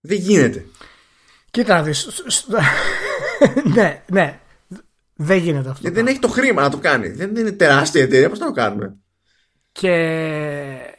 Δεν 0.00 0.18
γίνεται. 0.18 0.66
Κοίτα 1.50 1.76
να 1.76 1.82
δεις. 1.82 2.08
ναι, 3.74 4.02
ναι. 4.10 4.40
Δεν 5.16 5.38
γίνεται 5.38 5.68
αυτό. 5.68 5.80
Γιατί 5.80 5.96
δεν 5.96 6.06
έχει 6.06 6.18
το 6.18 6.28
χρήμα 6.28 6.62
να 6.62 6.70
το 6.70 6.78
κάνει. 6.78 7.08
Δεν 7.08 7.36
είναι 7.36 7.52
τεράστια 7.52 8.02
εταιρεία, 8.02 8.28
πώς 8.28 8.38
θα 8.38 8.46
το 8.46 8.52
κάνουμε; 8.52 8.96
Και 9.80 9.94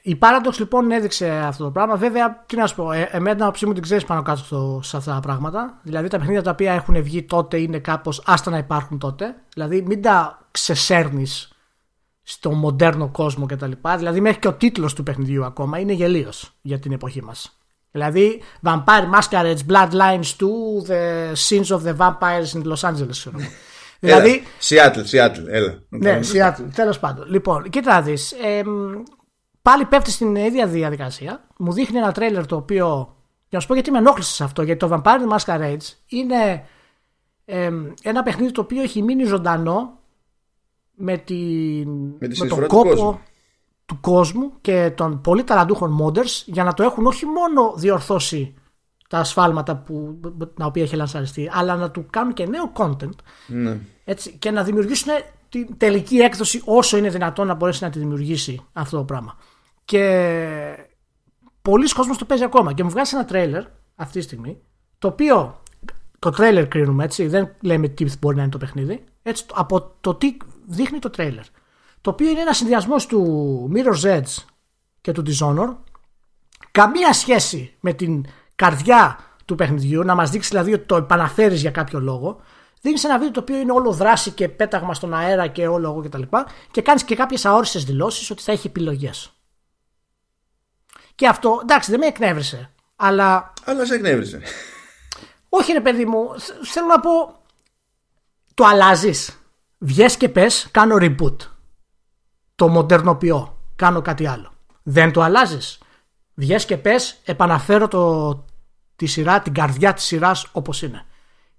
η 0.01 0.17
Paradox 0.21 0.57
λοιπόν 0.57 0.91
έδειξε 0.91 1.29
αυτό 1.29 1.63
το 1.63 1.71
πράγμα. 1.71 1.95
Βέβαια, 1.95 2.43
τι 2.45 2.55
να 2.55 2.67
σου 2.67 2.75
πω, 2.75 2.91
ε, 2.91 3.09
εμένα 3.11 3.35
την 3.35 3.43
άποψή 3.43 3.65
μου 3.65 3.73
την 3.73 3.81
ξέρεις 3.81 4.03
πάνω 4.03 4.21
κάτω 4.21 4.37
στο, 4.37 4.79
σε 4.83 4.97
αυτά 4.97 5.13
τα 5.13 5.19
πράγματα. 5.19 5.79
Δηλαδή, 5.83 6.07
τα 6.07 6.17
παιχνίδια 6.17 6.41
τα 6.41 6.51
οποία 6.51 6.73
έχουν 6.73 7.03
βγει 7.03 7.23
τότε 7.23 7.57
είναι 7.57 7.79
κάπως 7.79 8.23
άστα 8.25 8.51
να 8.51 8.57
υπάρχουν 8.57 8.97
τότε. 8.97 9.35
Δηλαδή, 9.53 9.81
μην 9.81 10.01
τα 10.01 10.47
ξεσέρνεις 10.51 11.51
στο 12.23 12.51
μοντέρνο 12.51 13.07
κόσμο 13.07 13.45
κτλ. 13.45 13.71
Δηλαδή, 13.97 14.21
μέχρι 14.21 14.39
και 14.39 14.47
ο 14.47 14.53
τίτλος 14.53 14.93
του 14.93 15.03
παιχνιδιού 15.03 15.45
ακόμα 15.45 15.79
είναι 15.79 15.93
γελίος 15.93 16.51
για 16.61 16.79
την 16.79 16.91
εποχή 16.91 17.23
μας. 17.23 17.57
Δηλαδή, 17.91 18.41
Vampire 18.63 19.09
Masquerade 19.19 19.57
Bloodlines 19.69 20.35
2, 20.37 20.85
The 20.87 21.33
Sins 21.49 21.77
of 21.77 21.81
the 21.83 21.95
Vampires 21.97 22.53
in 22.53 22.63
Los 22.63 22.89
Angeles. 22.89 23.27
Δηλαδή. 24.05 24.43
Seattle, 24.61 25.03
Seattle, 25.11 25.45
έλα. 25.47 25.83
Ναι, 25.89 26.19
Seattle, 26.33 26.67
τέλος 26.75 26.99
πάντων. 26.99 27.29
Λοιπόν, 27.29 27.69
κοίτα 27.69 27.93
να 27.93 28.01
δεις. 28.01 28.33
πάλι 29.61 29.85
πέφτει 29.85 30.11
στην 30.11 30.35
ίδια 30.35 30.67
διαδικασία. 30.67 31.47
Μου 31.57 31.73
δείχνει 31.73 31.97
ένα 31.97 32.11
τρέλερ 32.11 32.45
το 32.45 32.55
οποίο. 32.55 33.15
Για 33.47 33.57
να 33.57 33.59
σου 33.59 33.67
πω 33.67 33.73
γιατί 33.73 33.91
με 33.91 33.97
ενόχλησε 33.97 34.33
σε 34.33 34.43
αυτό. 34.43 34.61
Γιατί 34.61 34.87
το 34.87 35.01
Vampire 35.03 35.37
Masquerade 35.37 35.77
είναι 36.07 36.65
ένα 38.01 38.23
παιχνίδι 38.23 38.51
το 38.51 38.61
οποίο 38.61 38.81
έχει 38.81 39.01
μείνει 39.03 39.23
ζωντανό 39.23 39.99
με, 40.95 41.17
την, 41.17 41.89
με, 42.19 42.27
με 42.39 42.47
τον 42.47 42.67
κόπο 42.67 43.21
του 43.85 43.99
κόσμου 44.01 44.51
και 44.61 44.91
των 44.95 45.21
πολύ 45.21 45.43
ταλαντούχων 45.43 45.99
modders 46.01 46.43
για 46.45 46.63
να 46.63 46.73
το 46.73 46.83
έχουν 46.83 47.05
όχι 47.05 47.25
μόνο 47.25 47.73
διορθώσει 47.75 48.53
τα 49.09 49.17
ασφάλματα 49.17 49.75
που, 49.75 50.19
τα 50.57 50.65
οποία 50.65 50.83
έχει 50.83 50.95
λανσαριστεί, 50.95 51.49
αλλά 51.53 51.75
να 51.75 51.91
του 51.91 52.05
κάνουν 52.09 52.33
και 52.33 52.45
νέο 52.45 52.71
content 52.75 53.15
ναι. 53.47 53.79
έτσι, 54.03 54.31
και 54.31 54.51
να 54.51 54.63
δημιουργήσουν 54.63 55.11
την 55.49 55.77
τελική 55.77 56.17
έκδοση 56.17 56.61
όσο 56.65 56.97
είναι 56.97 57.09
δυνατόν 57.09 57.47
να 57.47 57.53
μπορέσει 57.53 57.83
να 57.83 57.89
τη 57.89 57.99
δημιουργήσει 57.99 58.65
αυτό 58.73 58.97
το 58.97 59.03
πράγμα. 59.03 59.37
Και 59.85 60.87
πολλοί 61.61 61.89
κόσμος 61.89 62.17
το 62.17 62.25
παίζει 62.25 62.43
ακόμα 62.43 62.73
και 62.73 62.83
μου 62.83 62.89
βγάζει 62.89 63.15
ένα 63.15 63.25
τρέιλερ 63.25 63.63
αυτή 63.95 64.19
τη 64.19 64.23
στιγμή, 64.23 64.61
το 64.97 65.07
οποίο 65.07 65.61
το 66.19 66.29
τρέιλερ 66.29 66.67
κρίνουμε 66.67 67.03
έτσι, 67.03 67.27
δεν 67.27 67.55
λέμε 67.61 67.87
τι 67.87 68.05
μπορεί 68.19 68.35
να 68.35 68.41
είναι 68.41 68.51
το 68.51 68.57
παιχνίδι, 68.57 69.03
έτσι, 69.23 69.45
από 69.53 69.95
το 70.01 70.15
τι 70.15 70.37
δείχνει 70.65 70.99
το 70.99 71.09
τρέιλερ. 71.09 71.43
Το 72.01 72.09
οποίο 72.09 72.29
είναι 72.29 72.39
ένας 72.39 72.57
συνδυασμός 72.57 73.05
του 73.05 73.71
Mirror's 73.75 74.17
Edge 74.17 74.43
και 75.01 75.11
του 75.11 75.23
Dishonored, 75.27 75.75
καμία 76.71 77.13
σχέση 77.13 77.75
με 77.79 77.93
την 77.93 78.25
καρδιά 78.55 79.19
του 79.45 79.55
παιχνιδιού, 79.55 80.03
να 80.03 80.15
μας 80.15 80.29
δείξει 80.29 80.49
δηλαδή 80.49 80.73
ότι 80.73 80.85
το 80.85 80.95
επαναφέρεις 80.95 81.61
για 81.61 81.71
κάποιο 81.71 81.99
λόγο. 81.99 82.41
Δίνεις 82.81 83.03
ένα 83.03 83.17
βίντεο 83.17 83.31
το 83.31 83.39
οποίο 83.39 83.57
είναι 83.57 83.71
όλο 83.71 83.91
δράση 83.91 84.31
και 84.31 84.49
πέταγμα 84.49 84.93
στον 84.93 85.13
αέρα 85.13 85.47
και 85.47 85.67
όλο 85.67 85.89
εγώ 85.89 86.01
κτλ. 86.01 86.21
Και, 86.21 86.43
και 86.71 86.81
κάνεις 86.81 87.03
και 87.03 87.15
κάποιες 87.15 87.45
αόριστες 87.45 87.83
δηλώσεις 87.83 88.29
ότι 88.29 88.43
θα 88.43 88.51
έχει 88.51 88.67
επιλογές. 88.67 89.31
Και 91.15 91.27
αυτό 91.27 91.59
εντάξει 91.61 91.91
δεν 91.91 91.99
με 91.99 92.05
εκνεύρισε. 92.05 92.69
Αλλά. 92.95 93.53
Αλλά 93.65 93.85
σε 93.85 93.93
εκνεύρισε. 93.93 94.41
Όχι, 95.49 95.71
ρε 95.71 95.81
παιδί 95.81 96.05
μου, 96.05 96.39
θέλω 96.63 96.87
να 96.87 96.99
πω. 96.99 97.39
Το 98.53 98.65
αλλάζεις. 98.65 99.39
Βγες 99.77 100.17
και 100.17 100.29
πες, 100.29 100.67
κάνω 100.71 100.95
reboot. 100.99 101.35
Το 102.55 102.67
μοντερνοποιώ. 102.67 103.57
Κάνω 103.75 104.01
κάτι 104.01 104.27
άλλο. 104.27 104.51
Δεν 104.83 105.11
το 105.11 105.21
αλλάζεις. 105.21 105.79
Βγες 106.35 106.65
και 106.65 106.77
πες, 106.77 107.17
επαναφέρω 107.25 107.87
το, 107.87 108.45
τη 108.95 109.05
σειρά, 109.05 109.41
την 109.41 109.53
καρδιά 109.53 109.93
της 109.93 110.03
σειράς 110.03 110.47
όπως 110.51 110.81
είναι. 110.81 111.05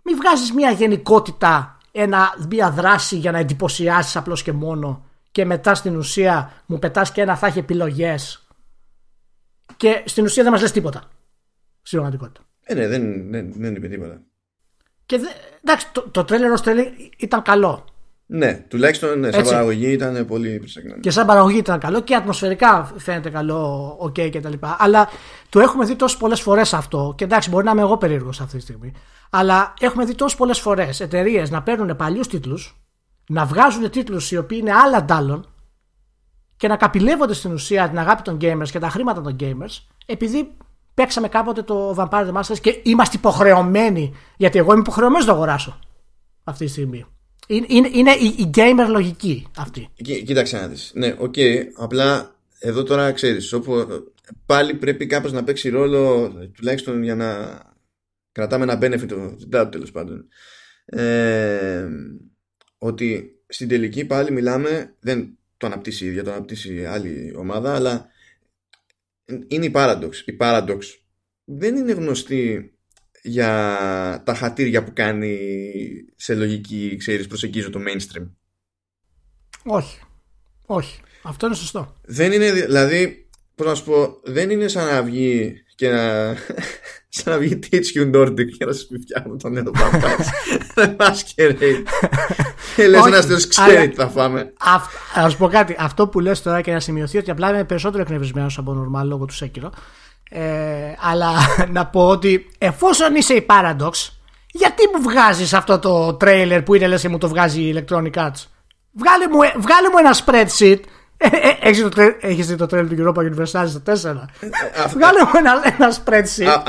Μην 0.02 0.16
βγάζεις 0.16 0.52
μια 0.52 0.70
γενικότητα, 0.70 1.78
ένα, 1.92 2.34
μια 2.50 2.70
δράση 2.70 3.16
για 3.16 3.30
να 3.30 3.38
εντυπωσιάσεις 3.38 4.16
απλώς 4.16 4.42
και 4.42 4.52
μόνο 4.52 5.04
και 5.30 5.44
μετά 5.44 5.74
στην 5.74 5.96
ουσία 5.96 6.52
μου 6.66 6.78
πετάς 6.78 7.12
και 7.12 7.20
ένα 7.20 7.36
θα 7.36 7.46
έχει 7.46 7.58
επιλογές 7.58 8.46
και 9.76 10.02
στην 10.06 10.24
ουσία 10.24 10.42
δεν 10.42 10.52
μας 10.52 10.60
λες 10.60 10.72
τίποτα. 10.72 11.10
Στην 11.82 11.98
πραγματικότητα. 11.98 12.46
Ε, 12.62 12.74
ναι, 12.74 12.86
δεν, 12.86 13.30
δεν, 13.30 13.52
δεν 13.52 13.74
είπε 13.74 13.88
τίποτα. 13.88 14.20
Και 15.06 15.18
δε, 15.18 15.26
εντάξει, 15.64 15.92
το, 15.92 16.08
το 16.10 16.24
τρέλερ 16.24 16.52
ως 16.52 16.60
τρέλερ 16.62 16.86
ήταν 17.16 17.42
καλό. 17.42 17.84
Ναι, 18.28 18.64
τουλάχιστον 18.68 19.18
ναι, 19.18 19.30
σαν 19.30 19.40
Έτσι. 19.40 19.52
παραγωγή 19.52 19.92
ήταν 19.92 20.26
πολύ 20.26 20.58
προσεγμένο. 20.58 21.00
Και 21.00 21.10
σαν 21.10 21.26
παραγωγή 21.26 21.58
ήταν 21.58 21.78
καλό 21.78 22.00
και 22.00 22.14
ατμοσφαιρικά 22.14 22.92
φαίνεται 22.96 23.30
καλό, 23.30 23.94
οκ 23.98 24.14
okay 24.18 24.30
κτλ. 24.32 24.52
Αλλά 24.78 25.08
το 25.48 25.60
έχουμε 25.60 25.84
δει 25.84 25.96
τόσες 25.96 26.18
πολλές 26.18 26.40
φορές 26.40 26.74
αυτό. 26.74 27.14
Και 27.16 27.24
εντάξει, 27.24 27.50
μπορεί 27.50 27.64
να 27.64 27.70
είμαι 27.70 27.80
εγώ 27.80 27.96
περίεργος 27.96 28.40
αυτή 28.40 28.56
τη 28.56 28.62
στιγμή. 28.62 28.92
Αλλά 29.30 29.74
έχουμε 29.80 30.04
δει 30.04 30.14
τόσες 30.14 30.38
πολλές 30.38 30.60
φορές 30.60 31.00
εταιρείες 31.00 31.50
να 31.50 31.62
παίρνουν 31.62 31.96
παλιούς 31.96 32.28
τίτλους, 32.28 32.80
να 33.28 33.44
βγάζουν 33.44 33.90
τίτλους 33.90 34.30
οι 34.30 34.36
οποίοι 34.36 34.58
είναι 34.60 34.72
άλλα 34.72 34.96
αντ' 34.96 35.18
άλλων 35.18 35.46
και 36.56 36.68
να 36.68 36.76
καπηλεύονται 36.76 37.34
στην 37.34 37.52
ουσία 37.52 37.88
την 37.88 37.98
αγάπη 37.98 38.22
των 38.22 38.38
gamers 38.40 38.68
και 38.70 38.78
τα 38.78 38.88
χρήματα 38.88 39.20
των 39.20 39.36
gamers 39.40 39.78
επειδή 40.06 40.56
παίξαμε 40.94 41.28
κάποτε 41.28 41.62
το 41.62 41.94
Vampire 41.98 42.30
the 42.30 42.32
Masquerade 42.32 42.58
και 42.60 42.80
είμαστε 42.82 43.16
υποχρεωμένοι. 43.16 44.14
Γιατί 44.36 44.58
εγώ 44.58 44.72
είμαι 44.72 44.80
υποχρεωμένος 44.80 45.26
να 45.26 45.32
το 45.32 45.36
αγοράσω 45.36 45.78
αυτή 46.44 46.64
τη 46.64 46.70
στιγμή. 46.70 47.06
Είναι, 47.46 47.88
είναι 47.92 48.10
η, 48.10 48.34
η 48.38 48.50
gamer 48.54 48.86
λογική 48.88 49.46
αυτή. 49.56 49.88
κοίταξε 50.02 50.60
να 50.60 50.68
δεις. 50.68 50.90
Ναι, 50.94 51.14
οκ. 51.18 51.34
Okay, 51.36 51.64
απλά 51.74 52.36
εδώ 52.58 52.82
τώρα 52.82 53.12
ξέρεις 53.12 53.52
όπου 53.52 53.86
πάλι 54.46 54.74
πρέπει 54.74 55.06
κάπως 55.06 55.32
να 55.32 55.44
παίξει 55.44 55.68
ρόλο 55.68 56.32
τουλάχιστον 56.54 57.02
για 57.02 57.14
να 57.14 57.60
κρατάμε 58.32 58.64
ένα 58.64 58.78
benefit 58.82 59.10
of 59.10 59.36
the 59.50 59.60
doubt 59.60 59.70
τέλος 59.70 59.90
πάντων. 59.90 60.28
Ε, 60.84 61.88
ότι 62.78 63.40
στην 63.48 63.68
τελική 63.68 64.04
πάλι 64.04 64.30
μιλάμε 64.30 64.94
δεν 65.00 65.38
το 65.56 65.66
αναπτύσσει 65.66 66.04
η 66.04 66.08
ίδια, 66.08 66.24
το 66.24 66.32
αναπτύσσει 66.32 66.84
άλλη 66.84 67.34
ομάδα 67.36 67.74
αλλά 67.74 68.08
είναι 69.46 69.64
η 69.64 69.72
Paradox. 69.74 70.12
Η 70.24 70.36
Paradox 70.40 70.78
δεν 71.44 71.76
είναι 71.76 71.92
γνωστή 71.92 72.75
για 73.26 74.22
τα 74.24 74.34
χατήρια 74.34 74.84
που 74.84 74.92
κάνει 74.94 75.38
σε 76.16 76.34
λογική, 76.34 76.96
ξέρεις, 76.98 77.26
προσεγγίζω 77.26 77.70
το 77.70 77.80
mainstream. 77.86 78.26
Όχι. 79.64 79.98
Όχι. 80.66 81.00
Αυτό 81.22 81.46
είναι 81.46 81.54
σωστό. 81.54 81.94
Δεν 82.04 82.32
είναι, 82.32 82.52
δηλαδή, 82.52 83.28
πώς 83.54 83.66
να 83.66 83.74
σου 83.74 83.84
πω, 83.84 84.20
δεν 84.24 84.50
είναι 84.50 84.68
σαν 84.68 84.86
να 84.86 85.02
βγει 85.02 85.54
και 85.74 85.88
να... 85.88 86.34
σαν 87.16 87.32
να 87.32 87.38
βγει 87.38 87.58
Teach 87.62 87.98
You 87.98 88.14
Nordic 88.14 88.46
και 88.58 88.64
να 88.64 88.72
σας 88.72 88.86
πει 88.86 88.98
φτιάχνω 88.98 89.36
τον 89.36 89.52
νέο 89.52 89.70
παπάς. 89.70 90.30
Δεν 90.74 90.96
masquerade. 90.98 91.82
Και 92.76 92.88
λες 92.88 93.06
ένας 93.06 93.26
τέλος 93.26 93.46
ξέρει 93.46 93.88
τι 93.88 93.94
θα 93.94 94.08
φάμε. 94.08 94.52
Να 95.16 95.28
σου 95.28 95.36
πω 95.36 95.48
κάτι. 95.48 95.76
Αυτό 95.78 96.08
που 96.08 96.20
λες 96.20 96.42
τώρα 96.42 96.60
και 96.60 96.72
να 96.72 96.80
σημειωθεί 96.80 97.18
ότι 97.18 97.30
απλά 97.30 97.50
είμαι 97.50 97.64
περισσότερο 97.64 98.02
εκνευρισμένος 98.02 98.58
από 98.58 98.72
normal 98.72 99.04
λόγω 99.04 99.24
του 99.24 99.34
Σέκυρο 99.34 99.70
ε, 100.30 100.42
αλλά 101.00 101.32
να 101.76 101.86
πω 101.86 102.08
ότι 102.08 102.50
εφόσον 102.58 103.14
είσαι 103.14 103.34
η 103.34 103.46
Paradox, 103.48 104.10
γιατί 104.50 104.82
μου 104.94 105.02
βγάζεις 105.02 105.54
αυτό 105.54 105.78
το 105.78 106.14
τρέιλερ 106.14 106.62
που 106.62 106.74
είναι 106.74 106.86
λες 106.86 107.00
και 107.00 107.08
μου 107.08 107.18
το 107.18 107.28
βγάζει 107.28 107.60
η 107.60 107.74
Electronic 107.74 108.14
Arts; 108.14 108.44
Βγάλε 108.98 109.28
μου, 109.30 109.38
βγάλε 109.38 109.88
μου 109.92 109.98
ένα 109.98 110.14
spreadsheet. 110.24 110.80
Ε, 111.18 111.26
ε, 111.26 111.68
έχεις, 111.68 111.82
το, 111.82 112.02
έχεις 112.20 112.46
δει 112.46 112.56
το 112.56 112.66
τρέλ 112.66 112.88
του 112.88 112.96
Europa 112.98 113.20
Universalis 113.20 113.68
στο 113.68 113.82
4 113.84 113.92
Βγάλε 114.92 115.22
μου 115.22 115.30
ένα, 115.36 115.74
ένα 115.78 115.94
spreadsheet. 116.04 116.62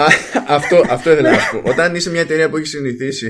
Αυτό, 0.47 0.84
αυτό 0.89 1.12
ήθελα 1.12 1.32
να 1.32 1.38
πω. 1.38 1.70
Όταν 1.70 1.95
είσαι 1.95 2.10
μια 2.10 2.22
εταιρεία 2.22 2.49
που 2.49 2.58
έχει 2.58 2.66
συνηθίσει 2.66 3.28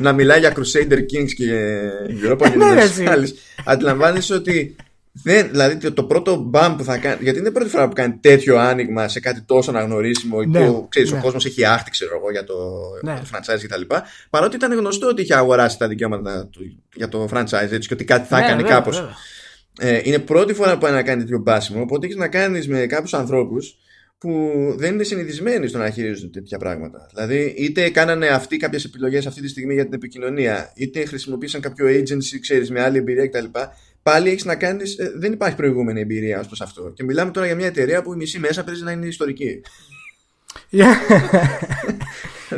Να 0.00 0.12
μιλάει 0.12 0.38
για 0.38 0.52
Crusader 0.52 0.98
Kings 0.98 1.30
και 1.36 1.80
Europa 2.22 2.56
ναι, 2.56 2.66
Universalis 2.66 3.28
Αντιλαμβάνεσαι 3.64 4.34
ότι 4.34 4.76
δεν, 5.12 5.48
δηλαδή 5.50 5.90
το 5.90 6.04
πρώτο 6.04 6.36
μπαμ 6.36 6.76
που 6.76 6.84
θα 6.84 6.98
κάνει. 6.98 7.18
Γιατί 7.22 7.38
είναι 7.38 7.48
η 7.48 7.52
πρώτη 7.52 7.70
φορά 7.70 7.88
που 7.88 7.94
κάνει 7.94 8.18
τέτοιο 8.20 8.58
άνοιγμα 8.58 9.08
σε 9.08 9.20
κάτι 9.20 9.40
τόσο 9.40 9.70
αναγνωρίσιμο. 9.70 10.42
Ναι, 10.42 10.66
που 10.66 10.86
ξέρεις, 10.88 11.12
ναι. 11.12 11.18
ο 11.18 11.20
κόσμος 11.20 11.46
έχει 11.46 11.64
άχτη, 11.64 11.90
ξέρω 11.90 12.16
εγώ, 12.16 12.30
για 12.30 12.44
το, 12.44 12.54
ναι. 13.02 13.14
το 13.14 13.22
franchise 13.32 13.60
κτλ. 13.62 13.94
Παρότι 14.30 14.56
ήταν 14.56 14.72
γνωστό 14.72 15.08
ότι 15.08 15.22
είχε 15.22 15.34
αγοράσει 15.34 15.78
τα 15.78 15.88
δικαιώματα 15.88 16.46
του, 16.46 16.82
για 16.94 17.08
το 17.08 17.28
franchise 17.32 17.70
έτσι, 17.70 17.88
και 17.88 17.94
ότι 17.94 18.04
κάτι 18.04 18.26
θα 18.26 18.38
ναι, 18.38 18.44
έκανε 18.44 18.62
κάπως. 18.62 19.08
Ε, 19.78 20.00
είναι 20.02 20.18
πρώτη 20.18 20.54
φορά 20.54 20.72
που 20.72 20.78
πάει 20.78 20.92
να 20.92 21.02
κάνει 21.02 21.20
τέτοιο 21.20 21.38
μπάσιμο. 21.38 21.80
Οπότε 21.80 22.06
έχεις 22.06 22.18
να 22.18 22.28
κάνεις 22.28 22.68
με 22.68 22.86
κάποιους 22.86 23.14
ανθρώπους 23.14 23.76
που 24.18 24.50
δεν 24.76 24.94
είναι 24.94 25.02
συνηθισμένοι 25.02 25.68
στο 25.68 25.78
να 25.78 25.90
χειρίζονται 25.90 26.40
τέτοια 26.40 26.58
πράγματα. 26.58 27.06
Δηλαδή, 27.14 27.54
είτε 27.56 27.90
κάνανε 27.90 28.26
αυτοί 28.26 28.56
κάποιες 28.56 28.84
επιλογές 28.84 29.26
αυτή 29.26 29.40
τη 29.40 29.48
στιγμή 29.48 29.74
για 29.74 29.84
την 29.84 29.92
επικοινωνία, 29.92 30.72
είτε 30.74 31.04
χρησιμοποίησαν 31.04 31.60
κάποιο 31.60 31.86
agency, 31.86 32.38
ξέρεις, 32.40 32.70
με 32.70 32.82
άλλη 32.82 32.98
εμπειρία 32.98 33.28
κτλ 33.28 33.58
πάλι 34.02 34.28
έχεις 34.28 34.44
να 34.44 34.56
κάνεις. 34.56 34.98
Ε, 34.98 35.12
δεν 35.16 35.32
υπάρχει 35.32 35.56
προηγούμενη 35.56 36.00
εμπειρία 36.00 36.40
ως 36.40 36.46
προς 36.46 36.60
αυτό. 36.60 36.90
Και 36.94 37.04
μιλάμε 37.04 37.30
τώρα 37.30 37.46
για 37.46 37.54
μια 37.54 37.66
εταιρεία 37.66 38.02
που 38.02 38.12
η 38.12 38.16
μισή 38.16 38.38
μέσα 38.38 38.64
παίζει 38.64 38.82
να 38.82 38.92
είναι 38.92 39.06
ιστορική. 39.06 39.60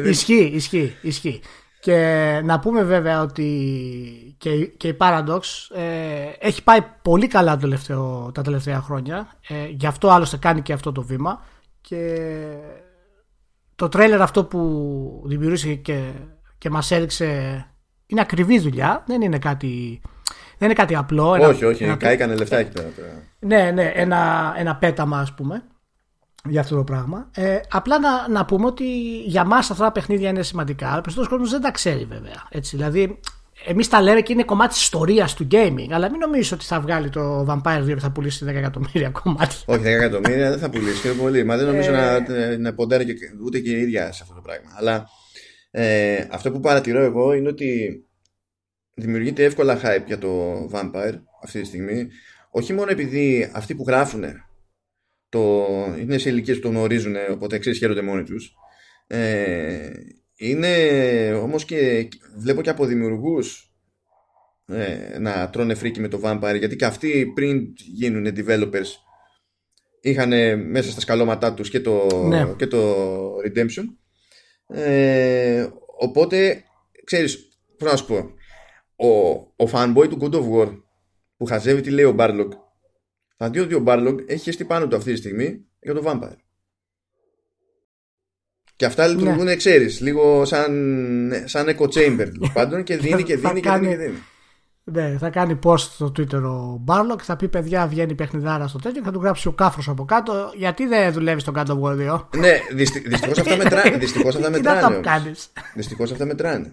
ισχύει, 0.05 0.51
ισχύει, 0.55 0.97
ισχύει. 1.03 1.41
Και 1.81 2.41
να 2.45 2.59
πούμε 2.59 2.83
βέβαια 2.83 3.23
ότι 3.23 4.37
και, 4.39 4.67
και 4.67 4.89
η 4.89 4.97
Paradox 5.01 5.41
ε, 5.75 6.31
έχει 6.39 6.63
πάει 6.63 6.81
πολύ 7.03 7.27
καλά 7.27 7.55
το 7.55 7.61
τελευταίο, 7.61 8.31
τα 8.35 8.43
τελευταία 8.43 8.81
χρόνια. 8.81 9.39
Ε, 9.49 9.67
γι' 9.69 9.87
αυτό 9.87 10.09
άλλωστε 10.09 10.37
κάνει 10.37 10.63
και 10.63 10.73
αυτό 10.73 10.93
το 10.93 11.03
βήμα. 11.03 11.45
Και 11.81 12.19
το 13.75 13.89
τρέλερ 13.89 14.23
αυτό 14.23 14.45
που 14.45 15.23
δημιουργήθηκε 15.27 15.75
και, 15.75 16.13
και 16.59 16.71
μας 16.71 16.91
έδειξε 16.91 17.27
είναι 18.07 18.21
ακριβή 18.21 18.59
δουλειά, 18.59 19.05
δεν 19.07 19.23
είναι 19.23 19.39
κάτι, 19.39 20.01
δεν 20.63 20.71
είναι 20.71 20.81
κάτι 20.81 20.95
απλό. 20.95 21.35
Ένα, 21.35 21.49
όχι, 21.49 21.65
όχι, 21.65 21.85
ένα, 21.85 21.97
καήκανε 21.97 22.35
λεφτά 22.35 22.57
εκεί 22.57 22.73
πέρα. 22.73 22.93
Ναι, 23.39 23.71
ναι, 23.71 23.93
ένα, 23.95 24.55
ένα 24.59 24.77
πέταμα 24.77 25.19
ας 25.19 25.35
πούμε 25.35 25.63
για 26.49 26.61
αυτό 26.61 26.77
το 26.77 26.85
πράγμα. 26.85 27.31
Ε, 27.35 27.59
απλά 27.71 27.99
να, 27.99 28.29
να 28.29 28.45
πούμε 28.45 28.67
ότι 28.67 28.85
για 29.23 29.45
μας 29.45 29.71
αυτά 29.71 29.85
τα 29.85 29.93
παιχνίδια 29.93 30.29
είναι 30.29 30.43
σημαντικά, 30.43 30.87
αλλά 30.87 31.01
περισσότερος 31.01 31.29
κόσμος 31.29 31.51
δεν 31.51 31.61
τα 31.61 31.71
ξέρει 31.71 32.05
βέβαια. 32.05 32.47
Έτσι, 32.51 32.77
δηλαδή, 32.77 33.21
εμείς 33.67 33.89
τα 33.89 34.03
λέμε 34.03 34.21
και 34.21 34.33
είναι 34.33 34.43
κομμάτι 34.43 34.73
της 34.73 34.83
ιστορίας 34.83 35.35
του 35.35 35.47
gaming, 35.51 35.89
αλλά 35.91 36.11
μην 36.11 36.19
νομίζω 36.21 36.57
ότι 36.57 36.65
θα 36.65 36.81
βγάλει 36.81 37.09
το 37.09 37.47
Vampire 37.49 37.83
2 37.83 37.87
και 37.87 38.01
θα 38.01 38.11
πουλήσει 38.11 38.45
10 38.49 38.55
εκατομμύρια 38.55 39.11
κομμάτια. 39.23 39.59
Όχι, 39.67 39.81
10 39.81 39.85
εκατομμύρια 39.85 40.51
δεν 40.51 40.59
θα 40.59 40.71
πουλήσει 40.71 41.01
και 41.01 41.09
πολύ. 41.09 41.45
Μα 41.45 41.57
δεν 41.57 41.67
νομίζω 41.67 41.93
ε... 41.93 42.21
να, 42.29 42.57
να 42.59 42.75
ποντάρει 42.75 43.05
και, 43.05 43.15
ούτε 43.45 43.59
και 43.59 43.71
η 43.71 43.81
ίδια 43.81 44.13
σε 44.13 44.21
αυτό 44.23 44.35
το 44.35 44.41
πράγμα. 44.41 44.71
Αλλά 44.77 45.09
ε, 45.71 46.27
αυτό 46.31 46.51
που 46.51 46.61
παρατηρώ 46.61 47.01
εγώ 47.01 47.33
είναι 47.33 47.49
ότι 47.49 48.03
δημιουργείται 48.95 49.45
εύκολα 49.45 49.81
hype 49.85 50.07
για 50.07 50.19
το 50.19 50.65
Vampire 50.73 51.15
αυτή 51.43 51.61
τη 51.61 51.67
στιγμή. 51.67 52.09
Όχι 52.51 52.73
μόνο 52.73 52.91
επειδή 52.91 53.51
αυτοί 53.55 53.75
που 53.75 53.85
γράφουν 53.87 54.25
το, 55.29 55.67
είναι 55.99 56.19
σε 56.19 56.29
ηλικίες 56.29 56.57
που 56.57 56.63
το 56.63 56.69
γνωρίζουν, 56.69 57.15
οπότε 57.31 57.59
ξέρεις 57.59 57.79
χαίρονται 57.79 58.03
μόνοι 58.03 58.23
τους. 58.23 58.55
Ε, 59.07 59.91
είναι 60.37 60.75
όμως 61.33 61.65
και 61.65 62.09
βλέπω 62.37 62.63
και 62.63 62.71
από 62.71 62.85
δημιουργούς 62.85 63.73
ε, 64.67 65.19
να 65.19 65.51
τρώνε 65.51 65.75
φρίκι 65.75 66.01
με 66.01 66.09
το 66.09 66.21
Vampire 66.25 66.57
γιατί 66.59 66.77
και 66.77 66.85
αυτοί 66.85 67.33
πριν 67.35 67.73
γίνουν 67.77 68.27
developers 68.37 68.89
είχαν 70.01 70.33
μέσα 70.71 70.91
στα 70.91 71.01
σκαλώματά 71.01 71.55
τους 71.55 71.71
και 71.71 71.81
το, 71.81 72.23
ναι. 72.29 72.55
και 72.57 72.67
το 72.67 72.97
Redemption 73.47 73.85
ε, 74.67 75.67
οπότε 75.99 76.65
ξέρεις 77.05 77.49
πώς 77.79 77.91
να 77.91 77.97
σου 77.97 78.07
πω 78.07 78.35
ο, 79.03 79.31
ο 79.65 79.71
fanboy 79.73 80.09
του 80.09 80.19
God 80.21 80.35
of 80.35 80.51
War 80.53 80.79
που 81.37 81.45
χαζεύει 81.47 81.81
τι 81.81 81.91
λέει 81.91 82.05
ο 82.05 82.15
Barlock 82.19 82.49
θα 83.37 83.51
δει 83.51 83.59
ότι 83.59 83.75
ο 83.75 83.85
Barlog 83.87 84.17
έχει 84.27 84.43
χεστεί 84.43 84.65
πάνω 84.65 84.89
του 84.89 84.97
αυτή 84.97 85.13
τη 85.13 85.19
στιγμή 85.19 85.65
για 85.81 85.95
το 85.95 86.03
Vampire. 86.07 86.37
Και 88.77 88.85
αυτά 88.85 89.07
λειτουργούν, 89.07 89.45
ναι. 89.45 89.57
ξέρεις, 89.57 90.01
λίγο 90.01 90.45
σαν, 90.45 91.33
σαν 91.45 91.67
echo 91.69 91.89
chamber 91.89 92.29
πάντων 92.55 92.83
και 92.83 92.97
δίνει 92.97 93.23
και 93.23 93.37
δίνει 93.37 93.61
και 93.61 93.71
δίνει 93.71 93.89
και 93.89 93.97
δίνει. 93.97 94.23
Ναι, 94.85 95.17
θα 95.19 95.31
κάνει 95.31 95.59
post 95.63 95.79
στο 95.79 96.13
Twitter 96.17 96.43
ο 96.43 96.77
Μπάρλοκ 96.81 97.19
και 97.19 97.25
θα 97.25 97.37
πει: 97.37 97.49
Παιδιά, 97.49 97.87
βγαίνει 97.87 98.15
παιχνιδάρα 98.15 98.69
στο 98.69 98.79
τέτοιο 98.79 99.01
και 99.01 99.07
θα 99.07 99.13
του 99.13 99.21
γράψει 99.21 99.49
ο 99.49 99.53
κάφρος 99.53 99.89
από 99.89 100.05
κάτω. 100.05 100.53
Γιατί 100.57 100.87
δεν 100.87 101.13
δουλεύεις 101.13 101.43
στον 101.43 101.55
κάτω 101.55 101.81
of 101.83 101.89
War 101.89 102.13
2. 102.13 102.27
Ναι, 102.37 102.61
δυστυχώς 102.73 103.39
αυτά 103.39 103.57
μετράνε. 103.57 103.97
Δυστυχώς 103.97 104.35
αυτά 104.37 104.51
μετράνε. 104.51 105.01
Δυστυχώς 105.75 106.13
αυτά 106.13 106.25
μετράνε. 106.25 106.73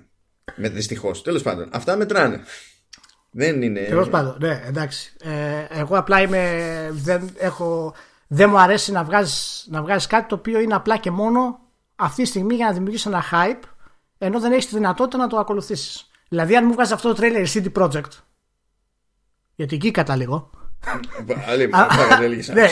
Με, 0.56 0.70
Δυστυχώς, 0.70 1.22
τέλος 1.22 1.42
πάντων. 1.42 1.70
Αυτά 1.72 1.96
μετράνε. 1.96 2.44
Δεν 3.32 3.62
είναι. 3.62 3.80
Τέλος 3.80 4.10
πάντων, 4.10 4.38
ναι, 4.40 4.62
εντάξει. 4.66 5.14
Ε, 5.20 5.80
εγώ 5.80 5.98
απλά 5.98 6.22
είμαι. 6.22 6.88
Δεν, 6.92 7.30
έχω, 7.38 7.94
δεν 8.28 8.50
μου 8.50 8.60
αρέσει 8.60 8.92
να 8.92 9.04
βγάζει 9.04 9.34
να 9.68 9.82
βγάζεις 9.82 10.08
κάτι 10.08 10.28
το 10.28 10.36
οποίο 10.36 10.60
είναι 10.60 10.76
απλά 10.76 10.98
και 10.98 11.12
μόνο 11.12 11.60
αυτή 11.96 12.22
τη 12.22 12.28
στιγμή 12.28 12.56
για 12.56 12.66
να 12.66 12.74
δημιουργήσεις 12.74 13.06
ένα 13.06 13.24
hype, 13.32 13.68
ενώ 14.18 14.40
δεν 14.40 14.52
έχεις 14.52 14.68
τη 14.68 14.76
δυνατότητα 14.76 15.18
να 15.18 15.28
το 15.28 15.38
ακολουθήσεις. 15.38 16.10
Δηλαδή, 16.30 16.56
αν 16.56 16.66
μου 16.66 16.74
βγάζεις 16.74 16.94
αυτό 16.94 17.14
το 17.14 17.22
trailer 17.22 17.46
CD 17.54 17.72
Project. 17.74 18.12
Γιατί 19.56 19.76
εκεί 19.76 19.92
καταλήγω. 19.92 20.50
Άλλη, 21.48 21.70
ναι, 22.54 22.68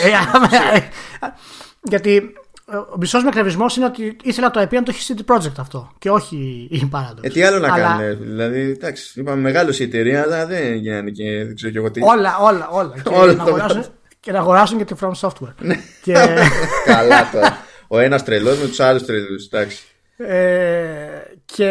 Γιατί 1.82 2.32
ο 2.70 2.96
μισός 2.98 3.24
με 3.24 3.30
κρεβισμό 3.30 3.66
είναι 3.76 3.84
ότι 3.84 4.16
ήθελα 4.22 4.50
το 4.50 4.60
EP 4.60 4.72
να 4.72 4.82
το 4.82 4.92
έχει 4.94 5.14
CD 5.16 5.34
Project 5.34 5.52
αυτό 5.58 5.92
και 5.98 6.10
όχι 6.10 6.68
η 6.70 6.90
Paradox. 6.92 7.18
Ε, 7.20 7.28
τι 7.28 7.42
άλλο 7.42 7.58
να 7.58 7.74
αλλά... 7.74 7.96
κάνει. 7.98 8.14
Δηλαδή, 8.14 8.60
εντάξει, 8.60 9.20
είπαμε 9.20 9.40
μεγάλο 9.40 9.74
η 9.78 9.82
εταιρεία, 9.82 10.22
αλλά 10.22 10.46
δεν 10.46 10.74
γίνανε 10.74 11.10
και 11.10 11.44
δεν 11.44 11.54
ξέρω 11.54 11.72
και 11.72 11.78
εγώ 11.78 11.90
τι. 11.90 12.00
Όλα, 12.02 12.38
όλα, 12.38 12.68
όλα. 12.68 12.94
και, 13.02 13.14
όλα 13.14 13.32
να 13.32 13.42
αγοράσουν, 13.42 13.84
και 14.20 14.32
να 14.32 14.38
αγοράσουν 14.38 14.78
και 14.78 14.84
τη 14.84 14.94
From 15.00 15.12
Software. 15.20 15.54
Ναι. 15.58 15.76
και... 16.02 16.12
Καλά 16.84 17.30
τώρα. 17.32 17.58
Ο 17.88 17.98
ένας 17.98 18.24
τρελός 18.24 18.58
με 18.58 18.66
τους 18.66 18.80
άλλους 18.80 19.04
τρελούς. 19.04 19.46
Εντάξει. 19.46 19.84
Ε, 20.16 21.06
και. 21.44 21.70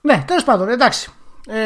Ναι, 0.00 0.24
τέλος 0.26 0.44
πάντων, 0.44 0.68
εντάξει. 0.68 1.10
Ε, 1.48 1.58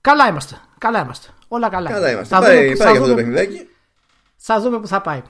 καλά 0.00 0.28
είμαστε. 0.28 0.60
Καλά 0.78 1.00
είμαστε. 1.00 1.28
Όλα 1.48 1.68
καλά. 1.68 1.90
Καλά 1.90 2.10
είμαστε. 2.10 2.34
Θα 2.34 2.40
πάει, 2.40 2.56
δούμε, 2.56 2.76
πάει 2.76 2.86
θα 2.86 2.90
αυτό 2.90 3.08
το 3.08 3.14
παιχνιδάκι. 3.14 3.68
Θα 4.36 4.60
δούμε 4.60 4.80
που 4.80 4.86
θα 4.86 5.00
πάει. 5.00 5.22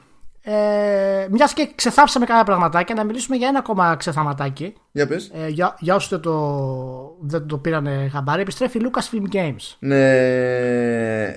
Ε, 0.45 1.27
Μιας 1.31 1.53
και 1.53 1.71
ξεθάψαμε 1.75 2.27
κάποια 2.27 2.45
πραγματάκια, 2.45 2.95
να 2.95 3.05
μιλήσουμε 3.05 3.37
για 3.37 3.49
ένα 3.49 3.59
ακόμα 3.59 3.97
ξεθαματάκι. 3.97 4.75
Για 4.93 5.07
πες. 5.07 5.31
Ε, 5.35 5.49
για, 5.49 5.77
για 5.79 5.95
όσου 5.95 6.09
δεν 6.09 6.21
το, 6.21 7.17
δεν 7.21 7.47
το 7.47 7.59
πήραν 7.59 8.11
χαμπάρι, 8.13 8.41
επιστρέφει 8.41 8.79
η 8.79 8.83
Lucasfilm 8.85 9.35
Games. 9.35 9.77
Ναι. 9.79 9.97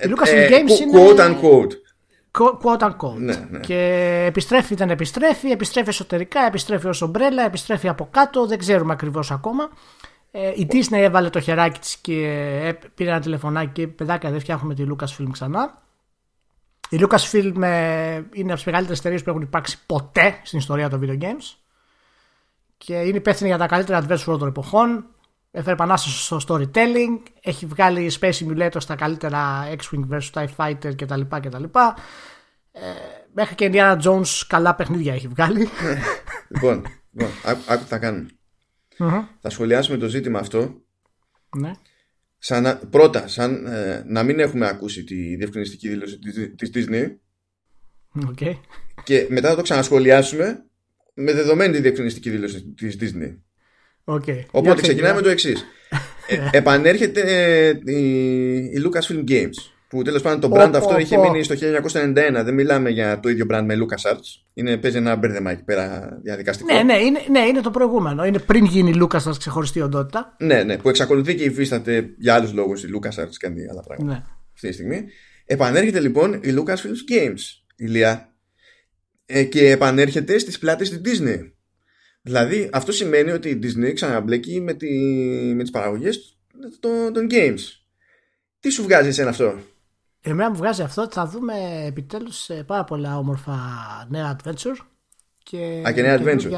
Η 0.02 0.08
Lucasfilm 0.08 0.34
ε, 0.34 0.48
Games 0.48 0.80
είναι. 0.80 0.92
Quote 0.94 1.20
unquote. 1.20 1.72
Quote 2.62 2.90
unquote. 2.90 3.16
Ναι, 3.16 3.46
ναι. 3.50 3.58
Και 3.58 4.24
επιστρέφει, 4.26 4.74
δεν 4.74 4.90
επιστρέφει, 4.90 5.50
επιστρέφει 5.50 5.88
εσωτερικά, 5.88 6.40
επιστρέφει 6.46 6.86
ως 6.86 7.02
ομπρέλα, 7.02 7.44
επιστρέφει 7.44 7.88
από 7.88 8.08
κάτω, 8.10 8.46
δεν 8.46 8.58
ξέρουμε 8.58 8.92
ακριβώς 8.92 9.30
ακόμα. 9.30 9.68
Ε, 10.30 10.52
η 10.54 10.66
Disney 10.70 10.98
έβαλε 10.98 11.30
το 11.30 11.40
χεράκι 11.40 11.78
της 11.78 11.96
και 11.96 12.12
ε, 12.62 12.72
πήρε 12.94 13.10
ένα 13.10 13.20
τηλεφωνάκι 13.20 13.70
και 13.72 13.86
παιδάκια 13.86 14.30
δεν 14.30 14.40
φτιάχνουμε 14.40 14.74
τη 14.74 14.84
Lucasfilm 14.88 15.28
ξανά. 15.32 15.82
Η 16.90 17.00
Lucasfilm 17.00 17.62
ε, 17.62 18.22
είναι 18.32 18.46
από 18.46 18.54
τις 18.54 18.64
μεγαλύτερες 18.64 18.98
εταιρείες 18.98 19.22
που 19.22 19.30
έχουν 19.30 19.42
υπάρξει 19.42 19.78
ποτέ 19.86 20.40
στην 20.42 20.58
ιστορία 20.58 20.88
των 20.88 21.00
video 21.02 21.22
games 21.22 21.56
και 22.78 22.94
είναι 22.94 23.16
υπεύθυνη 23.16 23.48
για 23.48 23.58
τα 23.58 23.66
καλύτερα 23.66 24.02
adventure 24.02 24.24
όλων 24.26 24.38
των 24.38 24.48
εποχών. 24.48 25.06
Έφερε 25.50 25.72
επανάσταση 25.72 26.18
στο 26.18 26.40
storytelling, 26.48 27.22
έχει 27.40 27.66
βγάλει 27.66 28.12
Space 28.20 28.32
Simulator 28.32 28.76
στα 28.76 28.94
καλύτερα 28.94 29.68
X-Wing 29.68 30.14
vs 30.14 30.30
TIE 30.32 30.46
Fighter 30.56 30.96
κτλ. 30.96 31.20
κτλ. 31.20 31.64
Ε, 32.72 32.80
μέχρι 33.32 33.54
και 33.54 33.70
Indiana 33.72 34.00
Jones 34.02 34.42
καλά 34.46 34.74
παιχνίδια 34.74 35.14
έχει 35.14 35.28
βγάλει. 35.28 35.68
λοιπόν, 36.52 36.84
λοιπόν 37.12 37.30
άκου 37.66 37.82
τι 37.82 37.88
θα 37.88 37.98
κανουμε 37.98 38.28
Θα 39.40 39.50
σχολιάσουμε 39.50 39.96
το 39.96 40.06
ζήτημα 40.06 40.38
αυτό. 40.38 40.74
Ναι 41.56 41.72
σαν 42.46 42.80
πρώτα, 42.90 43.28
σαν 43.28 43.66
ε, 43.66 44.02
να 44.06 44.22
μην 44.22 44.40
έχουμε 44.40 44.68
ακούσει 44.68 45.04
τη 45.04 45.36
διευκρινιστική 45.36 45.88
δήλωση 45.88 46.18
της, 46.56 46.70
Disney 46.74 47.06
okay. 48.28 48.58
και 49.04 49.26
μετά 49.28 49.48
να 49.48 49.56
το 49.56 49.62
ξανασχολιάσουμε 49.62 50.64
με 51.14 51.32
δεδομένη 51.32 51.72
τη 51.72 51.80
διευκρινιστική 51.80 52.30
δήλωση 52.30 52.74
της 52.76 52.98
Disney. 53.00 53.36
Okay. 54.04 54.44
Οπότε 54.50 54.80
ξεκινάμε 54.80 55.14
με 55.14 55.22
το 55.22 55.28
εξής. 55.28 55.64
ε, 56.28 56.48
επανέρχεται 56.52 57.20
ε, 57.20 57.92
η, 57.92 58.54
η 58.56 58.82
Lucasfilm 58.84 59.24
Games 59.28 59.75
που 59.96 60.02
τέλος 60.02 60.22
πάντων 60.22 60.40
το 60.40 60.56
brand 60.56 60.72
αυτό 60.74 60.98
είχε 60.98 61.18
μείνει 61.18 61.42
στο 61.42 61.54
1991. 61.54 62.14
Δεν 62.44 62.54
μιλάμε 62.54 62.90
για 62.90 63.20
το 63.20 63.28
ίδιο 63.28 63.46
brand 63.50 63.62
με 63.64 63.74
LucasArts. 63.74 64.44
Είναι, 64.54 64.76
παίζει 64.76 64.96
ένα 64.96 65.16
μπέρδεμα 65.16 65.50
εκεί 65.50 65.62
πέρα 65.62 66.18
διαδικαστικό. 66.22 66.72
Ναι, 66.74 66.82
ναι, 66.82 66.98
είναι, 66.98 67.18
ναι, 67.30 67.40
είναι 67.40 67.60
το 67.60 67.70
προηγούμενο. 67.70 68.24
Είναι 68.24 68.38
πριν 68.38 68.64
γίνει 68.64 68.90
η 68.90 68.94
LucasArts 69.02 69.38
ξεχωριστή 69.38 69.80
οντότητα. 69.80 70.36
Ναι, 70.38 70.62
ναι, 70.62 70.78
που 70.78 70.88
εξακολουθεί 70.88 71.34
και 71.34 71.44
υφίσταται 71.44 72.10
για 72.18 72.34
άλλους 72.34 72.52
λόγους 72.52 72.82
η 72.82 72.88
LucasArts 72.94 73.34
και 73.38 73.46
άλλα 73.70 73.82
πράγματα. 73.82 74.12
Ναι. 74.12 74.22
Αυτή 74.54 74.68
τη 74.68 74.72
στιγμή. 74.72 75.04
Επανέρχεται 75.46 76.00
λοιπόν 76.00 76.32
η 76.32 76.54
Lucasfilm 76.58 77.12
Games, 77.12 77.40
ηλία, 77.76 78.34
ε, 79.26 79.44
και 79.44 79.70
επανέρχεται 79.70 80.38
στις 80.38 80.58
πλάτες 80.58 80.90
της 80.90 81.00
Disney. 81.04 81.50
Δηλαδή 82.22 82.70
αυτό 82.72 82.92
σημαίνει 82.92 83.30
ότι 83.30 83.48
η 83.48 83.58
Disney 83.62 83.92
ξαναμπλέκει 83.94 84.60
με, 84.60 84.74
τη, 84.74 84.88
με 85.54 85.62
τις 85.62 85.70
παραγωγές 85.70 86.38
των, 86.80 87.12
των 87.12 87.26
games. 87.30 87.60
Τι 88.60 88.70
σου 88.70 88.82
βγάζει 88.82 89.08
εσένα 89.08 89.28
αυτό; 89.28 89.58
Εμένα 90.30 90.50
μου 90.50 90.56
βγάζει 90.56 90.82
αυτό 90.82 91.02
ότι 91.02 91.14
θα 91.14 91.26
δούμε 91.26 91.54
επιτέλους 91.86 92.50
πάρα 92.66 92.84
πολλά 92.84 93.18
όμορφα 93.18 93.54
νέα 94.08 94.36
adventure. 94.36 94.76
Και, 95.42 95.82
Α, 95.86 95.92
και 95.92 96.02
νέα 96.02 96.18
adventure. 96.20 96.50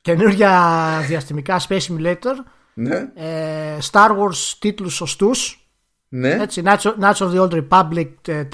Καινούργια 0.00 0.82
διαστημικά 1.06 1.60
Space 1.68 1.80
Simulator. 1.80 2.34
Ναι. 2.74 3.08
Ε, 3.14 3.78
Star 3.90 4.10
Wars 4.10 4.54
τίτλους 4.58 4.94
σωστούς. 4.94 5.68
Ναι. 6.08 6.30
Έτσι, 6.30 6.62
Knights 6.64 7.14
of 7.18 7.34
the 7.34 7.48
Old 7.48 7.64
Republic 7.68 8.08
3 8.24 8.46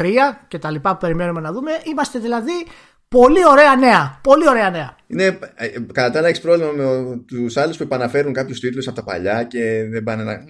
και 0.49 0.59
τα 0.59 0.71
λοιπά 0.71 0.93
που 0.93 0.99
περιμένουμε 1.01 1.41
να 1.41 1.53
δούμε. 1.53 1.71
Είμαστε 1.85 2.19
δηλαδή 2.19 2.67
Πολύ 3.13 3.47
ωραία 3.51 3.77
νέα. 3.77 4.21
Πολύ 4.23 4.49
ωραία 4.49 4.71
νέα. 4.71 4.97
Είναι, 5.07 5.39
ε, 5.55 5.69
κατά 5.93 6.11
τα 6.11 6.19
άλλα, 6.19 6.29
έχεις 6.29 6.41
πρόβλημα 6.41 6.73
με 6.73 7.17
τους 7.27 7.57
άλλους 7.57 7.77
που 7.77 7.83
επαναφέρουν 7.83 8.33
κάποιους 8.33 8.61
τίτλους 8.61 8.87
από 8.87 8.97
τα 8.97 9.05
παλιά 9.05 9.45
και 9.45 9.87
δεν 9.91 10.03
πάνε 10.03 10.23
να. 10.23 10.45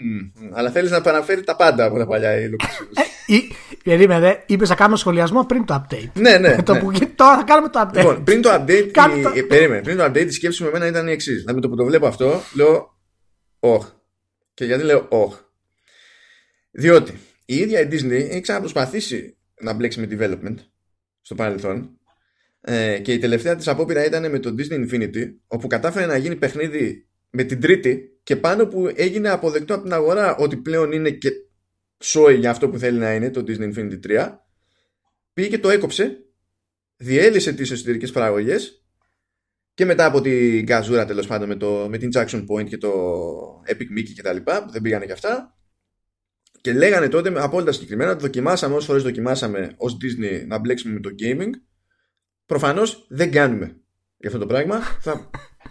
αλλά 0.53 0.71
θέλεις 0.71 0.91
να 0.91 0.97
επαναφέρει 0.97 1.43
τα 1.45 1.57
πάντα 1.57 1.85
από 1.85 1.99
τα 1.99 2.07
παλιά 2.07 2.41
η 2.41 2.51
Lucasfilm. 2.51 3.03
Περίμενε, 3.85 4.43
είπες 4.47 4.69
να 4.69 4.75
κάνουμε 4.75 4.97
σχολιασμό 4.97 5.45
πριν 5.45 5.65
το 5.65 5.85
update. 5.85 6.11
Ναι, 6.15 6.39
ναι. 6.39 6.57
το 6.63 6.73
ναι. 6.73 6.81
Που, 6.81 6.93
τώρα 7.15 7.37
θα 7.37 7.43
κάνουμε 7.43 7.69
το 7.69 7.81
update. 7.81 7.97
Λοιπόν, 7.97 8.25
πριν 8.25 8.43
το 8.43 8.51
update, 8.53 8.91
η, 9.35 9.43
περίμενε, 9.43 9.83
πριν 9.83 9.97
το 9.97 10.05
update 10.05 10.27
η 10.27 10.31
σκέψη 10.31 10.63
μου 10.63 10.69
εμένα 10.69 10.87
ήταν 10.87 11.09
η 11.09 11.13
εξής. 11.13 11.45
Να 11.45 11.55
με 11.55 11.61
το 11.61 11.69
που 11.69 11.77
το 11.77 11.85
βλέπω 11.85 12.07
αυτό, 12.07 12.43
λέω. 12.55 12.99
Όχ. 13.61 13.87
Και 14.55 14.65
γιατί 14.65 14.85
λέω 14.85 15.07
όχ. 15.09 15.39
Διότι 16.71 17.21
η 17.45 17.57
ίδια 17.57 17.81
η 17.81 17.89
Disney 17.91 18.11
έχει 18.11 18.41
ξαναπροσπαθήσει 18.41 19.37
να 19.61 19.73
μπλέξει 19.73 20.01
με 20.01 20.09
development 20.11 20.57
στο 21.21 21.35
παρελθόν 21.35 21.99
ε, 22.65 22.99
και 22.99 23.13
η 23.13 23.19
τελευταία 23.19 23.57
της 23.57 23.69
απόπειρα 23.69 24.05
ήταν 24.05 24.31
με 24.31 24.39
το 24.39 24.55
Disney 24.59 24.89
Infinity 24.89 25.35
όπου 25.47 25.67
κατάφερε 25.67 26.07
να 26.07 26.17
γίνει 26.17 26.37
παιχνίδι 26.37 27.07
με 27.31 27.45
την 27.45 27.61
τρίτη 27.61 28.19
και 28.23 28.37
πάνω 28.37 28.67
που 28.67 28.91
έγινε 28.95 29.29
αποδεκτό 29.29 29.75
από 29.75 29.83
την 29.83 29.93
αγορά 29.93 30.37
ότι 30.37 30.57
πλέον 30.57 30.93
είναι 30.93 31.11
και 31.11 31.31
σόι 32.03 32.35
για 32.35 32.51
αυτό 32.51 32.69
που 32.69 32.79
θέλει 32.79 32.99
να 32.99 33.15
είναι 33.15 33.31
το 33.31 33.45
Disney 33.47 33.75
Infinity 33.75 33.99
3 34.07 34.29
πήγε 35.33 35.49
και 35.49 35.59
το 35.59 35.71
έκοψε 35.71 36.25
διέλυσε 36.97 37.53
τις 37.53 37.71
εσωτερικές 37.71 38.11
παραγωγές 38.11 38.85
και 39.75 39.85
μετά 39.85 40.05
από 40.05 40.21
την 40.21 40.67
καζούρα 40.67 41.05
τέλος 41.05 41.27
πάντων 41.27 41.49
με, 41.49 41.57
το, 41.57 41.87
με 41.91 41.99
την 41.99 42.11
Jackson 42.15 42.45
Point 42.47 42.69
και 42.69 42.79
το 42.79 42.93
Epic 43.67 43.99
Mickey 43.99 44.13
και 44.15 44.23
τα 44.23 44.33
λοιπά 44.33 44.65
που 44.65 44.71
δεν 44.71 44.83
πήγανε 44.83 45.07
και 45.07 45.13
αυτά 45.13 45.57
και 46.61 46.73
λέγανε 46.73 47.09
τότε 47.09 47.31
με 47.31 47.41
απόλυτα 47.41 47.73
συγκεκριμένα 47.73 48.11
ότι 48.11 48.23
δοκιμάσαμε 48.23 48.75
όσες 48.75 48.87
φορές 48.87 49.03
δοκιμάσαμε 49.03 49.75
ως 49.77 49.97
Disney 50.03 50.47
να 50.47 50.59
μπλέξουμε 50.59 50.95
με 50.95 51.01
το 51.01 51.11
gaming. 51.19 51.51
Προφανώς 52.53 53.05
δεν 53.09 53.33
κάνουμε 53.33 53.77
για 54.17 54.29
αυτό 54.29 54.39
το 54.39 54.47
πράγμα. 54.47 54.81
Θα 55.01 55.31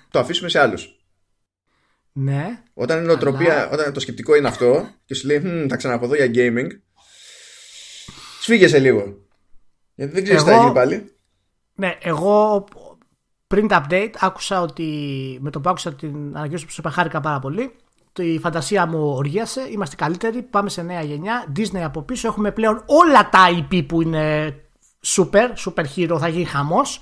το 0.09 0.19
αφήσουμε 0.19 0.49
σε 0.49 0.59
άλλους. 0.59 0.99
Ναι. 2.11 2.63
Όταν, 2.73 3.03
η 3.03 3.05
νοοτροπία, 3.05 3.69
όταν 3.69 3.93
το 3.93 3.99
σκεπτικό 3.99 4.35
είναι 4.35 4.47
αυτό 4.47 4.89
και 5.05 5.13
σου 5.13 5.27
λέει 5.27 5.65
θα 5.69 5.75
ξαναποδώ 5.75 6.15
για 6.15 6.31
gaming, 6.33 6.67
σφίγγεσαι 8.41 8.79
λίγο. 8.79 9.17
Γιατί 9.95 10.13
δεν 10.13 10.23
ξέρεις 10.23 10.43
τι 10.43 10.49
θα 10.49 10.57
γίνει 10.57 10.73
πάλι. 10.73 11.15
Ναι, 11.75 11.97
εγώ 12.01 12.67
πριν 13.47 13.67
το 13.67 13.83
update 13.83 14.13
άκουσα 14.19 14.61
ότι 14.61 14.87
με 15.41 15.49
το 15.49 15.61
που 15.61 15.69
άκουσα 15.69 15.93
την 15.93 16.37
ανακοίνωση 16.37 16.65
που 16.65 16.71
σου 16.71 16.81
είπα 16.81 16.91
χάρηκα 16.91 17.19
πάρα 17.21 17.39
πολύ 17.39 17.75
η 18.19 18.39
φαντασία 18.39 18.85
μου 18.85 19.13
οργίασε, 19.15 19.67
είμαστε 19.71 19.95
καλύτεροι, 19.95 20.41
πάμε 20.41 20.69
σε 20.69 20.81
νέα 20.81 21.01
γενιά, 21.01 21.53
Disney 21.55 21.79
από 21.83 22.01
πίσω, 22.01 22.27
έχουμε 22.27 22.51
πλέον 22.51 22.83
όλα 22.85 23.29
τα 23.29 23.39
IP 23.49 23.85
που 23.87 24.01
είναι 24.01 24.55
super, 25.05 25.49
super 25.55 25.85
hero, 25.95 26.17
θα 26.19 26.27
γίνει 26.27 26.45
χαμός. 26.45 27.01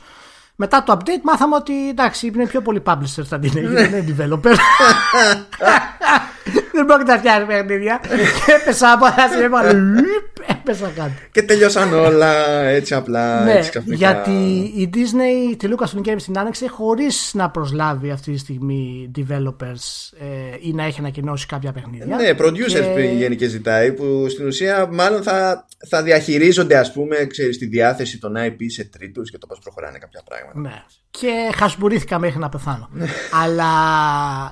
Μετά 0.55 0.83
το 0.83 0.97
update 0.97 1.21
μάθαμε 1.23 1.55
ότι 1.55 1.89
εντάξει 1.89 2.27
είναι 2.27 2.47
πιο 2.47 2.61
πολύ 2.61 2.81
publisher 2.85 3.23
θα 3.23 3.39
την 3.39 3.57
έγινε, 3.57 3.87
δεν 3.87 4.07
είναι 4.07 4.15
developer. 4.17 4.55
δεν 6.71 6.85
πρόκειται 6.85 7.11
να 7.11 7.17
φτιάχνει 7.17 7.45
παιχνίδια. 7.45 8.01
Και 8.45 8.51
έπεσα 8.61 8.91
από 8.91 9.05
ένα 9.05 9.27
σινέμα, 9.31 9.59
έπεσα 10.47 10.91
κάτι. 10.95 11.11
Και 11.31 11.43
τελειώσαν 11.43 11.93
όλα 11.93 12.59
έτσι 12.59 12.93
απλά. 12.93 13.43
Ναι, 13.43 13.53
έτσι 13.53 13.81
γιατί 13.85 14.31
η 14.75 14.89
Disney 14.93 15.55
τη 15.57 15.67
Lucasfilm 15.71 16.09
Games 16.09 16.21
την 16.23 16.39
άνοιξε 16.39 16.67
χωρίς 16.67 17.31
να 17.33 17.49
προσλάβει 17.49 18.11
αυτή 18.11 18.31
τη 18.31 18.37
στιγμή 18.37 19.11
developers 19.15 20.13
ε, 20.19 20.57
ή 20.61 20.73
να 20.73 20.83
έχει 20.83 20.99
ανακοινώσει 20.99 21.45
κάποια 21.45 21.71
παιχνίδια. 21.71 22.15
Ναι, 22.15 22.29
producers 22.37 22.71
και... 22.71 22.93
πηγαίνει 22.95 23.35
και 23.35 23.47
ζητάει 23.47 23.91
που 23.91 24.25
στην 24.29 24.47
ουσία 24.47 24.87
μάλλον 24.91 25.23
θα, 25.23 25.67
θα 25.87 26.03
διαχειρίζονται 26.03 26.77
ας 26.77 26.91
πούμε 26.91 27.15
ξέρεις, 27.15 27.57
τη 27.57 27.65
διάθεση 27.65 28.19
των 28.19 28.33
IP 28.37 28.57
σε 28.67 28.83
τρίτους 28.83 29.31
και 29.31 29.37
το 29.37 29.47
πώς 29.47 29.59
προχωράνε 29.59 29.97
κάποια 29.97 30.21
πράγματα. 30.25 30.59
Ναι. 30.59 30.83
Και 31.11 31.51
χασμπουρήθηκα 31.55 32.19
μέχρι 32.19 32.39
να 32.39 32.49
πεθάνω. 32.49 32.89
Αλλά 33.43 33.65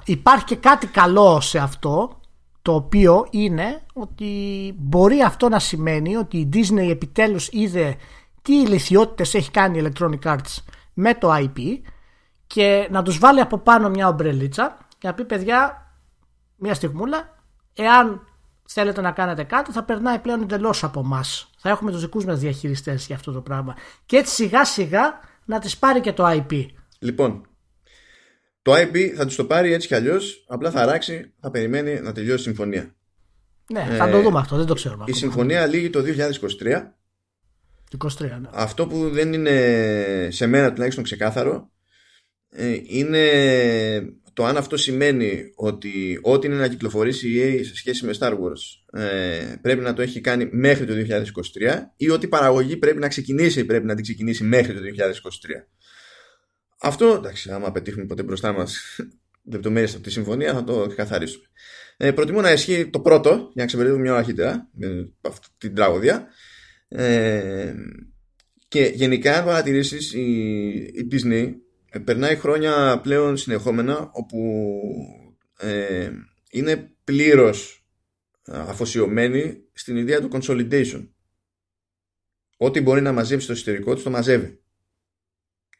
υπάρχει 0.05 0.45
και 0.45 0.55
κάτι 0.55 0.87
καλό 0.87 1.41
σε 1.41 1.57
αυτό 1.57 1.86
το 2.61 2.73
οποίο 2.73 3.27
είναι 3.29 3.81
ότι 3.93 4.31
μπορεί 4.77 5.21
αυτό 5.21 5.49
να 5.49 5.59
σημαίνει 5.59 6.15
ότι 6.15 6.37
η 6.37 6.49
Disney 6.53 6.89
επιτέλους 6.89 7.49
είδε 7.51 7.95
τι 8.41 8.53
ηλικιότητες 8.53 9.33
έχει 9.33 9.51
κάνει 9.51 9.79
η 9.79 9.85
Electronic 9.85 10.19
Arts 10.23 10.57
με 10.93 11.13
το 11.13 11.33
IP 11.33 11.79
και 12.47 12.87
να 12.91 13.03
τους 13.03 13.17
βάλει 13.17 13.39
από 13.39 13.57
πάνω 13.57 13.89
μια 13.89 14.07
ομπρελίτσα 14.07 14.77
και 14.97 15.07
να 15.07 15.13
πει 15.13 15.25
παιδιά 15.25 15.87
μια 16.55 16.73
στιγμούλα 16.73 17.35
εάν 17.73 18.27
θέλετε 18.65 19.01
να 19.01 19.11
κάνετε 19.11 19.43
κάτι 19.43 19.71
θα 19.71 19.83
περνάει 19.83 20.19
πλέον 20.19 20.41
εντελώς 20.41 20.83
από 20.83 20.99
εμά. 20.99 21.23
Θα 21.57 21.69
έχουμε 21.69 21.91
τους 21.91 22.01
δικούς 22.01 22.25
μας 22.25 22.39
διαχειριστές 22.39 23.05
για 23.05 23.15
αυτό 23.15 23.31
το 23.31 23.41
πράγμα 23.41 23.75
και 24.05 24.17
έτσι 24.17 24.33
σιγά 24.33 24.65
σιγά 24.65 25.19
να 25.45 25.59
τις 25.59 25.77
πάρει 25.77 26.01
και 26.01 26.13
το 26.13 26.23
IP. 26.27 26.65
Λοιπόν, 26.99 27.46
το 28.67 28.73
IP 28.73 28.97
θα 29.15 29.25
του 29.25 29.35
το 29.35 29.45
πάρει 29.45 29.73
έτσι 29.73 29.87
κι 29.87 29.95
αλλιώς, 29.95 30.45
απλά 30.47 30.71
θα 30.71 30.85
ράξει, 30.85 31.33
θα 31.39 31.51
περιμένει 31.51 31.99
να 31.99 32.11
τελειώσει 32.11 32.39
η 32.39 32.43
συμφωνία. 32.43 32.95
Ναι, 33.73 33.87
θα 33.97 34.09
το 34.09 34.21
δούμε 34.21 34.39
αυτό, 34.39 34.57
δεν 34.57 34.65
το 34.65 34.73
ξέρουμε. 34.73 35.03
Η 35.07 35.13
συμφωνία 35.13 35.65
λύγει 35.65 35.89
το 35.89 35.99
2023. 35.99 36.05
23, 37.97 38.19
ναι. 38.19 38.49
Αυτό 38.51 38.87
που 38.87 39.09
δεν 39.09 39.33
είναι 39.33 40.27
σε 40.31 40.47
μένα 40.47 40.73
τουλάχιστον 40.73 41.03
ξεκάθαρο 41.03 41.71
ε, 42.49 42.77
είναι 42.83 43.27
το 44.33 44.45
αν 44.45 44.57
αυτό 44.57 44.77
σημαίνει 44.77 45.51
ότι 45.55 46.19
ό,τι 46.21 46.47
είναι 46.47 46.55
να 46.55 46.67
κυκλοφορήσει 46.67 47.29
η 47.29 47.41
EA 47.43 47.65
σε 47.65 47.75
σχέση 47.75 48.05
με 48.05 48.13
Star 48.19 48.31
Wars 48.31 48.99
ε, 49.01 49.55
πρέπει 49.61 49.81
να 49.81 49.93
το 49.93 50.01
έχει 50.01 50.21
κάνει 50.21 50.49
μέχρι 50.51 50.85
το 50.85 50.93
2023 51.59 51.79
ή 51.97 52.09
ότι 52.09 52.25
η 52.25 52.29
παραγωγή 52.29 52.77
πρέπει 52.77 52.99
να 52.99 53.07
ξεκινήσει 53.07 53.65
πρέπει 53.65 53.85
να 53.85 53.95
την 53.95 54.03
ξεκινήσει 54.03 54.43
μέχρι 54.43 54.73
το 54.73 54.81
2023. 54.81 54.81
Αυτό, 56.79 57.07
εντάξει, 57.07 57.51
άμα 57.51 57.71
πετύχουμε 57.71 58.05
ποτέ 58.05 58.23
μπροστά 58.23 58.51
μας 58.51 58.99
λεπτομέρειες 59.51 59.93
από 59.93 60.03
τη 60.03 60.09
συμφωνία, 60.11 60.53
θα 60.53 60.63
το 60.63 60.87
καθαρίσουμε. 60.95 61.45
Ε, 61.97 62.11
προτιμώ 62.11 62.41
να 62.41 62.51
ισχύει 62.51 62.89
το 62.89 62.99
πρώτο, 62.99 63.29
για 63.29 63.51
να 63.53 63.65
ξεπερδεύουμε 63.65 64.01
μια 64.01 64.11
ώρα 64.11 64.19
αρχίτερα, 64.19 64.69
με 64.71 65.11
αυτή 65.21 65.47
την 65.57 65.75
τραγωδία. 65.75 66.27
Ε, 66.87 67.73
και 68.67 68.91
γενικά, 68.95 69.37
αν 69.37 69.45
παρατηρήσεις, 69.45 70.13
η, 70.13 70.71
η 70.73 71.07
Disney 71.11 71.53
ε, 71.89 71.99
περνάει 71.99 72.35
χρόνια 72.35 72.99
πλέον 73.03 73.37
συνεχόμενα 73.37 74.09
όπου 74.13 74.71
ε, 75.59 76.11
είναι 76.51 76.91
πλήρως 77.03 77.87
αφοσιωμένη 78.47 79.61
στην 79.73 79.97
ιδέα 79.97 80.21
του 80.21 80.29
consolidation. 80.31 81.07
Ό,τι 82.57 82.81
μπορεί 82.81 83.01
να 83.01 83.11
μαζέψει 83.11 83.43
στο 83.43 83.53
εσωτερικό 83.53 83.95
του 83.95 84.03
το 84.03 84.09
μαζεύει 84.09 84.59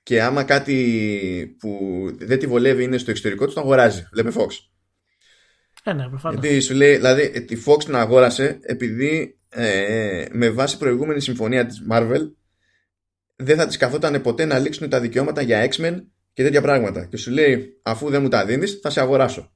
και 0.08 0.22
άμα 0.22 0.44
κάτι 0.44 1.56
που 1.60 1.80
δεν 2.20 2.40
τη 2.40 2.48
βολεύει 2.48 2.84
είναι 2.84 2.98
στο 2.98 3.12
εξωτερικό 3.12 3.48
του, 3.48 3.54
το 3.54 3.60
αγοράζει. 3.60 4.08
Λέμε 4.14 4.32
Fox. 4.36 4.48
Ε, 5.84 5.94
ναι, 5.94 6.10
προφανώς. 6.10 6.40
Γιατί 6.40 6.60
σου 6.60 6.74
λέει, 6.74 6.96
δηλαδή, 6.96 7.46
τη 7.46 7.64
Fox 7.66 7.84
την 7.84 7.96
αγόρασε 7.96 8.60
επειδή 8.62 9.40
ε, 9.50 10.26
με 10.32 10.50
βάση 10.50 10.78
προηγούμενη 10.78 11.22
συμφωνία 11.22 11.66
της 11.66 11.86
Marvel 11.92 12.32
δεν 13.36 13.58
θα 13.58 13.68
της 13.68 13.78
καθόταν 13.78 14.22
ποτέ 14.22 14.46
να 14.46 14.60
λήξουν 14.60 14.90
τα 14.90 15.00
δικαιώματα 15.00 15.42
για 15.42 15.70
X-Men 15.72 16.04
και 16.34 16.44
τέτοια 16.44 16.62
πράγματα. 16.62 17.06
Και 17.06 17.18
σου 17.18 17.32
λέει, 17.32 17.80
αφού 17.82 18.10
δεν 18.10 18.22
μου 18.22 18.28
τα 18.28 18.46
δίνεις, 18.46 18.80
θα 18.82 18.90
σε 18.90 19.00
αγοράσω. 19.00 19.52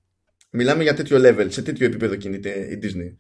Μιλάμε 0.49 0.83
για 0.83 0.93
τέτοιο 0.93 1.17
level, 1.21 1.47
σε 1.49 1.61
τέτοιο 1.61 1.85
επίπεδο 1.85 2.15
κινείται 2.15 2.49
η 2.49 2.79
Disney. 2.83 3.17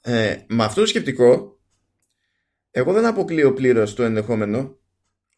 Ε, 0.00 0.36
με 0.48 0.64
αυτό 0.64 0.80
το 0.80 0.86
σκεπτικό, 0.86 1.60
εγώ 2.70 2.92
δεν 2.92 3.06
αποκλείω 3.06 3.52
πλήρως 3.52 3.94
το 3.94 4.02
ενδεχόμενο 4.02 4.80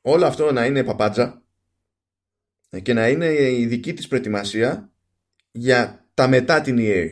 όλο 0.07 0.26
αυτό 0.26 0.52
να 0.52 0.64
είναι 0.64 0.84
παπάντζα 0.84 1.42
και 2.82 2.92
να 2.92 3.09
είναι 3.09 3.26
η 3.32 3.66
δική 3.66 3.92
της 3.92 4.09
προετοιμασία 4.09 4.92
για 5.50 6.07
τα 6.14 6.28
μετά 6.28 6.61
την 6.61 6.76
EA 6.80 7.09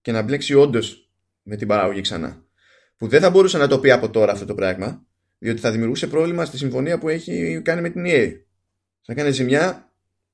και 0.00 0.12
να 0.12 0.22
μπλέξει 0.22 0.54
όντως 0.54 1.10
με 1.42 1.56
την 1.56 1.68
παραγωγή 1.68 2.00
ξανά. 2.00 2.44
Που 2.96 3.08
δεν 3.08 3.20
θα 3.20 3.30
μπορούσε 3.30 3.58
να 3.58 3.68
το 3.68 3.78
πει 3.78 3.90
από 3.90 4.10
τώρα 4.10 4.32
αυτό 4.32 4.44
το 4.44 4.54
πράγμα, 4.54 5.06
διότι 5.38 5.60
θα 5.60 5.70
δημιουργούσε 5.70 6.06
πρόβλημα 6.06 6.44
στη 6.44 6.56
συμφωνία 6.56 6.98
που 6.98 7.08
έχει 7.08 7.62
κάνει 7.64 7.80
με 7.80 7.90
την 7.90 8.04
EA. 8.06 8.32
Θα 9.02 9.14
κάνει 9.14 9.30
ζημιά 9.30 9.92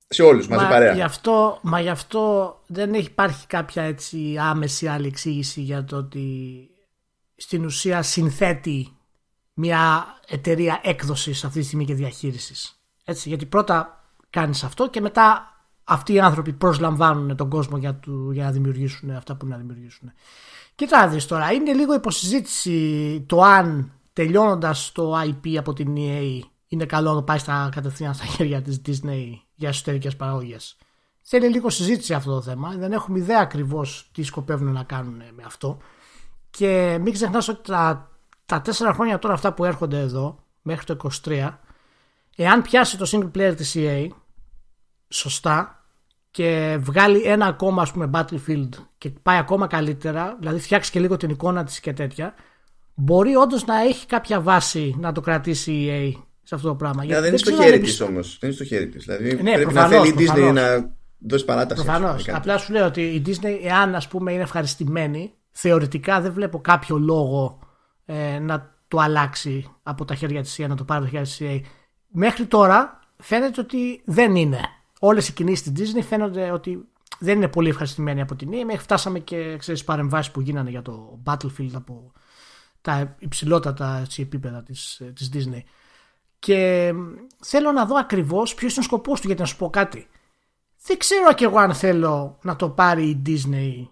σε 0.09 0.22
όλους 0.22 0.49
μαζί 0.49 0.66
παρέα. 0.68 0.95
Γι 0.95 1.03
αυτό, 1.03 1.61
μα 1.62 1.80
γι' 1.80 1.89
αυτό 1.89 2.55
δεν 2.66 2.95
υπάρχει 2.95 3.47
κάποια 3.47 3.82
έτσι 3.82 4.36
άμεση 4.41 4.86
άλλη 4.86 5.07
εξήγηση 5.07 5.61
για 5.61 5.84
το 5.84 5.97
ότι 5.97 6.68
στην 7.36 7.64
ουσία 7.64 8.03
συνθέτει 8.03 8.98
μια 9.61 10.07
εταιρεία 10.27 10.81
έκδοσης 10.83 11.45
αυτή 11.45 11.59
τη 11.59 11.65
στιγμή 11.65 11.85
και 11.85 11.95
διαχείρισης. 11.95 12.81
Έτσι, 13.05 13.29
γιατί 13.29 13.47
πρώτα 13.47 14.05
κάνεις 14.31 14.65
αυτό 14.65 14.91
και 14.91 15.01
μετά 15.01 15.53
αυτοί 15.85 16.13
οι 16.13 16.21
άνθρωποι 16.21 16.53
προσλαμβάνουν 16.53 17.37
τον 17.37 17.49
κόσμο 17.49 17.77
για, 17.77 17.95
του, 17.95 18.31
για 18.33 18.45
να 18.45 18.51
δημιουργήσουν 18.51 19.11
αυτά 19.11 19.37
που 19.37 19.47
να 19.47 19.57
δημιουργήσουν. 19.57 20.13
Κοίτα 20.75 21.09
δεις 21.09 21.27
τώρα, 21.27 21.53
είναι 21.53 21.73
λίγο 21.73 21.95
υποσυζήτηση 21.95 23.25
το 23.29 23.43
αν 23.43 23.93
τελειώνοντας 24.13 24.93
το 24.93 25.21
IP 25.21 25.57
από 25.57 25.73
την 25.73 25.95
EA 25.99 26.41
είναι 26.69 26.85
καλό 26.85 27.15
να 27.15 27.23
πάει 27.23 27.39
στα, 27.39 27.69
κατευθείαν 27.75 28.15
στα 28.15 28.25
χέρια 28.25 28.63
της 28.63 28.81
Disney 28.87 29.33
για 29.55 29.69
εσωτερικές 29.69 30.17
παραγωγές. 30.17 30.77
Θέλει 31.23 31.49
λίγο 31.49 31.71
συζήτηση 31.71 32.15
αυτό 32.15 32.35
το 32.35 32.43
θέμα. 32.43 32.75
Δεν 32.79 32.93
έχουμε 32.93 33.19
ιδέα 33.19 33.41
ακριβώς 33.41 34.11
τι 34.13 34.23
σκοπεύουν 34.23 34.73
να 34.73 34.83
κάνουν 34.83 35.17
με 35.17 35.43
αυτό. 35.47 35.79
Και 36.51 36.99
μην 37.01 37.13
ξεχνάς 37.13 37.49
ότι 37.49 37.71
τα 37.71 38.08
τα 38.49 38.61
τέσσερα 38.61 38.93
χρόνια 38.93 39.19
τώρα 39.19 39.35
αυτά 39.35 39.53
που 39.53 39.65
έρχονται 39.65 39.99
εδώ, 39.99 40.39
μέχρι 40.63 40.85
το 40.85 41.11
23, 41.27 41.49
εάν 42.37 42.63
πιάσει 42.63 42.99
το 42.99 43.07
single 43.11 43.39
player 43.39 43.55
της 43.57 43.75
EA 43.79 44.07
σωστά 45.09 45.85
και 46.31 46.79
βγάλει 46.81 47.23
ένα 47.23 47.47
ακόμα 47.47 47.83
ας 47.83 47.93
πούμε 47.93 48.11
Battlefield 48.13 48.69
και 48.99 49.11
πάει 49.11 49.39
ακόμα 49.39 49.67
καλύτερα, 49.67 50.37
δηλαδή 50.39 50.61
φτιάξει 50.61 50.91
και 50.91 51.01
λίγο 51.01 51.17
την 51.17 51.31
εικόνα 51.31 51.65
της 51.65 51.81
και 51.81 51.93
τέτοια, 51.93 52.35
μπορεί 52.95 53.35
όντως 53.35 53.65
να 53.65 53.81
έχει 53.81 54.07
κάποια 54.07 54.41
βάση 54.41 54.95
να 54.99 55.13
το 55.13 55.21
κρατήσει 55.21 55.73
η 55.73 55.89
EA 55.91 56.23
σε 56.43 56.55
αυτό 56.55 56.69
το 56.69 56.75
πράγμα. 56.75 57.05
Yeah, 57.05 57.09
δεν 57.09 57.25
είναι 57.25 57.37
στο 57.37 57.53
χέρι 57.53 57.79
της 57.79 58.01
όμως. 58.01 58.39
Δεν 58.41 58.49
είναι 58.51 58.59
στο 58.59 58.65
χέρι 58.65 58.89
της. 58.89 59.05
Δηλαδή 59.05 59.43
ναι, 59.43 59.53
πρέπει 59.53 59.73
προφανώς, 59.73 59.91
να 59.91 60.05
θέλει 60.05 60.25
η 60.25 60.29
Disney 60.29 60.53
να 60.53 60.95
δώσει 61.19 61.45
παράταση. 61.45 61.85
Προφανώς. 61.85 62.29
Απλά 62.29 62.59
σου 62.59 62.73
λέω 62.73 62.87
ότι 62.87 63.03
η 63.03 63.23
Disney, 63.27 63.59
εάν 63.63 63.95
ας 63.95 64.09
πούμε 64.09 64.33
είναι 64.33 64.43
ευχαριστημένη, 64.43 65.33
θεωρητικά 65.51 66.21
δεν 66.21 66.33
βλέπω 66.33 66.61
κάποιο 66.61 66.99
λόγο 66.99 67.59
ε, 68.11 68.39
να 68.39 68.75
το 68.89 68.99
αλλάξει 68.99 69.71
από 69.83 70.05
τα 70.05 70.15
χέρια 70.15 70.43
της 70.43 70.57
CIA, 70.59 70.69
να 70.69 70.77
το 70.77 70.85
πάρει 70.85 71.05
από 71.05 71.11
τα 71.11 71.25
χέρια 71.25 71.27
της 71.27 71.39
CIA. 71.41 71.71
Μέχρι 72.09 72.47
τώρα 72.47 73.01
φαίνεται 73.17 73.61
ότι 73.61 74.03
δεν 74.05 74.37
είναι. 74.37 74.61
Όλες 75.01 75.29
οι 75.29 75.33
κινήσεις 75.33 75.73
της 75.73 75.93
Disney 75.95 76.03
φαίνονται 76.03 76.51
ότι 76.51 76.89
δεν 77.19 77.37
είναι 77.37 77.49
πολύ 77.49 77.69
ευχαριστημένοι 77.69 78.21
από 78.21 78.35
την 78.35 78.51
EA. 78.53 78.65
Μέχρι 78.65 78.83
φτάσαμε 78.83 79.19
και 79.19 79.57
ξέρεις 79.57 79.85
παρεμβάσεις 79.85 80.33
που 80.33 80.41
γίνανε 80.41 80.71
για 80.71 80.83
το 80.83 81.23
Battlefield 81.25 81.71
από 81.73 82.13
τα 82.81 83.17
υψηλότατα 83.19 83.99
έτσι, 84.03 84.23
επίπεδα 84.23 84.63
της, 84.63 85.03
της 85.15 85.31
Disney. 85.35 85.63
Και 86.39 86.93
θέλω 87.41 87.73
να 87.73 87.85
δω 87.87 87.97
ακριβώς 87.97 88.55
ποιος 88.55 88.73
είναι 88.73 88.81
ο 88.81 88.89
σκοπός 88.89 89.21
του 89.21 89.27
γιατί 89.27 89.43
να 89.43 89.47
σου 89.47 89.57
πω 89.57 89.71
κάτι. 89.71 90.09
Δεν 90.87 90.99
ξέρω 90.99 91.33
κι 91.35 91.45
εγώ 91.45 91.59
αν 91.59 91.75
θέλω 91.75 92.39
να 92.43 92.57
το 92.57 92.69
πάρει 92.69 93.05
η 93.05 93.23
Disney 93.27 93.89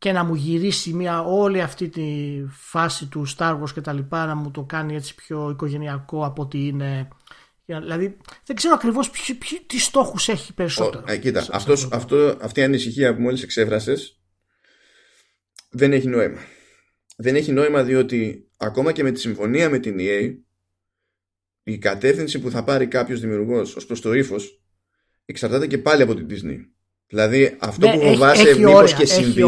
και 0.00 0.12
να 0.12 0.24
μου 0.24 0.34
γυρίσει 0.34 0.92
μια 0.92 1.24
όλη 1.24 1.60
αυτή 1.60 1.88
τη 1.88 2.02
φάση 2.50 3.06
του 3.06 3.26
Star 3.36 3.60
Wars 3.60 3.70
και 3.74 3.80
τα 3.80 3.92
λοιπά 3.92 4.26
να 4.26 4.34
μου 4.34 4.50
το 4.50 4.62
κάνει 4.62 4.94
έτσι 4.94 5.14
πιο 5.14 5.50
οικογενειακό 5.50 6.24
από 6.24 6.42
ότι 6.42 6.66
είναι 6.66 7.08
Δηλαδή 7.64 8.16
δεν 8.44 8.56
ξέρω 8.56 8.74
ακριβώς 8.74 9.10
τι 9.66 9.78
στόχους 9.78 10.28
έχει 10.28 10.54
περισσότερο. 10.54 11.04
Ο, 11.08 11.12
ε, 11.12 11.16
κοίτα, 11.16 11.46
αυτός, 11.50 11.88
αυτό, 11.92 12.36
αυτή 12.40 12.60
η 12.60 12.62
ανησυχία 12.62 13.14
που 13.14 13.20
μόλις 13.20 13.42
εξέφρασες 13.42 14.20
δεν 15.70 15.92
έχει 15.92 16.06
νόημα. 16.06 16.40
Δεν 17.16 17.34
έχει 17.36 17.52
νόημα 17.52 17.82
διότι 17.82 18.48
ακόμα 18.56 18.92
και 18.92 19.02
με 19.02 19.10
τη 19.10 19.20
συμφωνία 19.20 19.70
με 19.70 19.78
την 19.78 19.96
EA 19.98 20.34
η 21.62 21.78
κατεύθυνση 21.78 22.40
που 22.40 22.50
θα 22.50 22.64
πάρει 22.64 22.86
κάποιος 22.86 23.20
δημιουργός 23.20 23.76
ως 23.76 23.86
προς 23.86 24.00
το 24.00 24.12
ύφος 24.12 24.62
εξαρτάται 25.24 25.66
και 25.66 25.78
πάλι 25.78 26.02
από 26.02 26.14
την 26.14 26.26
Disney. 26.30 26.58
Δηλαδή 27.06 27.56
αυτό 27.60 27.86
ναι, 27.86 27.92
που 27.92 28.00
φοβάσαι 28.00 28.58
μήπως 28.58 28.94
και 28.94 29.06
συμβεί. 29.06 29.42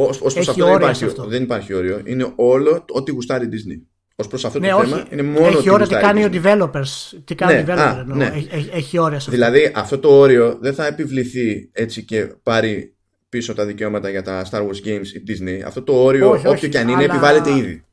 Ω 0.00 0.06
προς 0.06 0.48
αυτό, 0.48 0.64
δεν 0.64 0.74
υπάρχει, 0.74 1.04
αυτό 1.04 1.26
δεν 1.26 1.42
υπάρχει 1.42 1.74
όριο. 1.74 2.00
Είναι 2.04 2.32
όλο 2.36 2.84
ό,τι 2.88 3.10
γουστάρει 3.10 3.46
η 3.46 3.48
Disney. 3.52 3.86
Ω 4.16 4.28
προς 4.28 4.44
αυτό 4.44 4.58
ναι, 4.58 4.68
το 4.68 4.76
όχι. 4.76 4.88
θέμα 4.88 5.06
είναι 5.10 5.22
μόνο 5.22 5.46
Έχει 5.46 5.70
όρια 5.70 5.86
τι 5.86 5.94
κάνει 5.94 6.24
ο 6.24 6.28
developers. 6.32 7.18
Τι 7.24 7.34
κάνει 7.34 7.62
ναι, 7.62 7.72
ο 7.72 7.74
developer. 7.74 8.04
ναι. 8.06 8.32
Έχει, 8.50 8.70
έχει 8.72 8.98
όρια 8.98 9.20
σε 9.20 9.30
αυτό. 9.30 9.30
Δηλαδή 9.30 9.72
αυτό 9.74 9.98
το 9.98 10.08
όριο 10.08 10.58
δεν 10.60 10.74
θα 10.74 10.86
επιβληθεί 10.86 11.70
έτσι 11.72 12.04
και 12.04 12.24
πάρει 12.42 12.94
πίσω 13.28 13.54
τα 13.54 13.64
δικαιώματα 13.64 14.08
για 14.08 14.22
τα 14.22 14.46
Star 14.50 14.60
Wars 14.60 14.86
Games 14.86 15.06
η 15.06 15.22
Disney. 15.28 15.60
Αυτό 15.66 15.82
το 15.82 15.92
όριο, 15.92 16.30
όχι, 16.30 16.48
όποιο 16.48 16.68
και 16.68 16.78
αν 16.78 16.88
είναι, 16.88 17.02
αλλά... 17.02 17.12
επιβάλλεται 17.12 17.56
ήδη. 17.56 17.84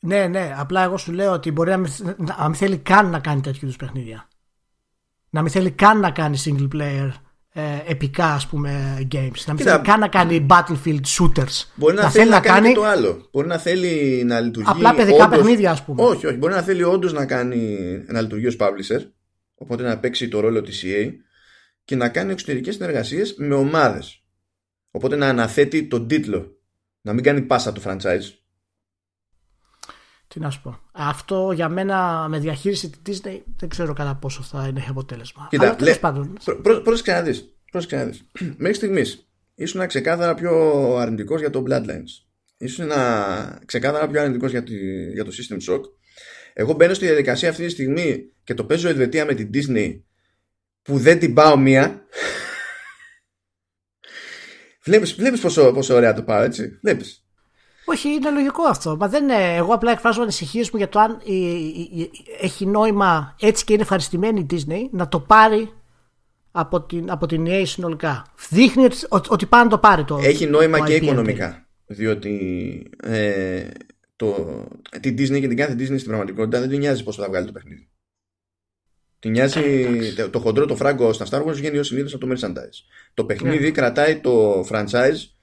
Ναι, 0.00 0.26
ναι. 0.26 0.54
Απλά 0.56 0.82
εγώ 0.82 0.96
σου 0.96 1.12
λέω 1.12 1.32
ότι 1.32 1.50
μπορεί 1.50 1.70
να 1.70 1.76
μην, 1.76 1.90
να 2.16 2.44
μην 2.44 2.54
θέλει 2.54 2.76
καν 2.76 3.10
να 3.10 3.18
κάνει 3.18 3.40
τέτοιου 3.40 3.60
είδους 3.62 3.76
παιχνίδια. 3.76 4.28
Να 5.30 5.42
μην 5.42 5.50
θέλει 5.50 5.70
καν 5.70 6.00
να 6.00 6.10
κάνει 6.10 6.38
single 6.44 6.68
player 6.76 7.10
ε, 7.52 7.62
επικά 7.86 8.26
ας 8.26 8.46
πούμε 8.46 8.98
games. 9.12 9.44
Να 9.46 9.54
μην 9.54 9.64
θέλει 9.64 9.80
καν 9.80 10.00
να 10.00 10.08
κάνει 10.08 10.46
battlefield 10.50 11.00
shooters. 11.18 11.64
Μπορεί 11.74 11.94
να, 11.94 12.10
θέλει 12.10 12.30
να, 12.30 12.40
κάνει 12.40 12.74
το 12.74 12.84
άλλο. 12.84 13.28
Μπορεί 13.32 13.46
να 13.46 13.58
θέλει 13.58 14.24
να 14.24 14.40
λειτουργεί. 14.40 14.68
Απλά 14.70 14.94
παιδικά 14.94 15.24
όντως... 15.24 15.38
παιχνίδια, 15.38 15.70
ας 15.70 15.84
πούμε. 15.84 16.02
Όχι, 16.02 16.26
όχι. 16.26 16.36
Μπορεί 16.36 16.52
να 16.52 16.62
θέλει 16.62 16.82
όντως 16.82 17.12
να 17.12 17.26
κάνει 17.26 17.76
να 18.06 18.20
λειτουργεί 18.20 18.46
ως 18.46 18.56
publisher. 18.60 19.00
Οπότε 19.54 19.82
να 19.82 19.98
παίξει 19.98 20.28
το 20.28 20.40
ρόλο 20.40 20.62
της 20.62 20.84
EA 20.86 21.10
και 21.84 21.96
να 21.96 22.08
κάνει 22.08 22.32
εξωτερικές 22.32 22.74
συνεργασίες 22.74 23.34
με 23.38 23.54
ομάδες. 23.54 24.22
Οπότε 24.90 25.16
να 25.16 25.28
αναθέτει 25.28 25.86
τον 25.86 26.08
τίτλο. 26.08 26.58
Να 27.00 27.12
μην 27.12 27.24
κάνει 27.24 27.40
πάσα 27.40 27.72
το 27.72 27.82
franchise. 27.84 28.34
Τι 30.34 30.40
να 30.40 30.50
σου 30.50 30.62
πω. 30.62 30.78
Αυτό 30.92 31.52
για 31.54 31.68
μένα 31.68 32.26
με 32.28 32.38
διαχείριση 32.38 32.90
της 33.02 33.20
Disney 33.24 33.40
δεν 33.56 33.68
ξέρω 33.68 33.92
κατά 33.92 34.14
πόσο 34.14 34.42
θα 34.42 34.66
είναι 34.68 34.84
αποτέλεσμα. 34.88 35.46
Κοίτα, 35.50 35.76
Αλλά 35.80 35.98
πάντων. 35.98 36.38
Πρόσεξε 36.82 37.12
να 37.96 38.04
δεις. 38.04 38.24
Μέχρι 38.56 38.74
στιγμής 38.74 39.28
ήσουν 39.54 39.86
ξεκάθαρα 39.86 40.34
πιο 40.34 40.52
αρνητικός 40.96 41.40
για 41.40 41.50
το 41.50 41.64
Bloodlines. 41.68 42.26
Ήσουν 42.56 42.90
ξεκάθαρα 43.64 44.08
πιο 44.08 44.20
αρνητικός 44.20 44.50
για, 44.50 44.64
για 45.12 45.24
το 45.24 45.30
System 45.30 45.72
Shock. 45.72 45.80
Εγώ 46.52 46.72
μπαίνω 46.72 46.94
στη 46.94 47.06
διαδικασία 47.06 47.48
αυτή 47.48 47.64
τη 47.64 47.70
στιγμή 47.70 48.32
και 48.44 48.54
το 48.54 48.64
παίζω 48.64 48.88
Ελβετία 48.88 49.24
με 49.24 49.34
την 49.34 49.50
Disney 49.54 50.00
που 50.82 50.98
δεν 50.98 51.18
την 51.18 51.34
πάω 51.34 51.56
μία. 51.56 52.02
Βλέπεις, 54.84 55.14
βλέπεις 55.14 55.40
πόσο, 55.40 55.72
πόσο 55.72 55.94
ωραία 55.94 56.14
το 56.14 56.22
πάω 56.22 56.42
έτσι. 56.42 56.78
Βλέπεις. 56.82 57.24
Όχι, 57.90 58.08
είναι 58.08 58.30
λογικό 58.30 58.62
αυτό. 58.62 58.96
Μα 58.96 59.08
δεν 59.08 59.22
είναι. 59.22 59.54
Εγώ 59.54 59.74
απλά 59.74 59.90
εκφράζω 59.90 60.22
ανησυχίες 60.22 60.70
μου 60.70 60.78
για 60.78 60.88
το 60.88 60.98
αν 61.00 61.20
έχει 62.40 62.66
νόημα 62.66 63.36
έτσι 63.40 63.64
και 63.64 63.72
είναι 63.72 63.82
ευχαριστημένη 63.82 64.40
η 64.40 64.46
Disney 64.50 64.88
να 64.90 65.08
το 65.08 65.20
πάρει 65.20 65.72
από 66.50 66.82
την, 66.82 67.10
από 67.10 67.26
την 67.26 67.44
EA 67.48 67.62
συνολικά. 67.66 68.26
Δείχνει 68.50 68.84
ότι, 69.08 69.28
ότι 69.28 69.46
πάει 69.46 69.62
να 69.62 69.68
το 69.68 69.78
πάρει 69.78 70.04
το. 70.04 70.18
Έχει 70.22 70.46
νόημα 70.46 70.80
και 70.80 70.94
οικονομικά. 70.94 71.66
Διότι 71.86 72.86
ε, 73.02 73.68
το, 74.16 74.34
την 75.00 75.14
Disney 75.14 75.40
και 75.40 75.48
την 75.48 75.56
κάθε 75.56 75.72
Disney 75.72 75.84
στην 75.84 76.04
πραγματικότητα 76.04 76.60
δεν 76.60 76.68
την 76.68 76.78
νοιάζει 76.78 77.02
πώς 77.02 77.16
θα 77.16 77.28
βγάλει 77.28 77.46
το 77.46 77.52
παιχνίδι. 77.52 77.88
Την 79.18 79.30
νοιάζει 79.30 79.60
ε, 80.16 80.28
το 80.28 80.38
χοντρό 80.38 80.66
το 80.66 80.76
φράγκο 80.76 81.12
στα 81.12 81.26
Star 81.30 81.46
Wars 81.46 81.54
βγαίνει 81.54 81.78
ω 81.78 81.82
συνήθως 81.82 82.14
από 82.14 82.26
το 82.26 82.34
merchandise. 82.34 83.04
Το 83.14 83.24
παιχνίδι 83.24 83.64
ναι. 83.64 83.70
κρατάει 83.70 84.16
το 84.16 84.60
franchise 84.70 85.39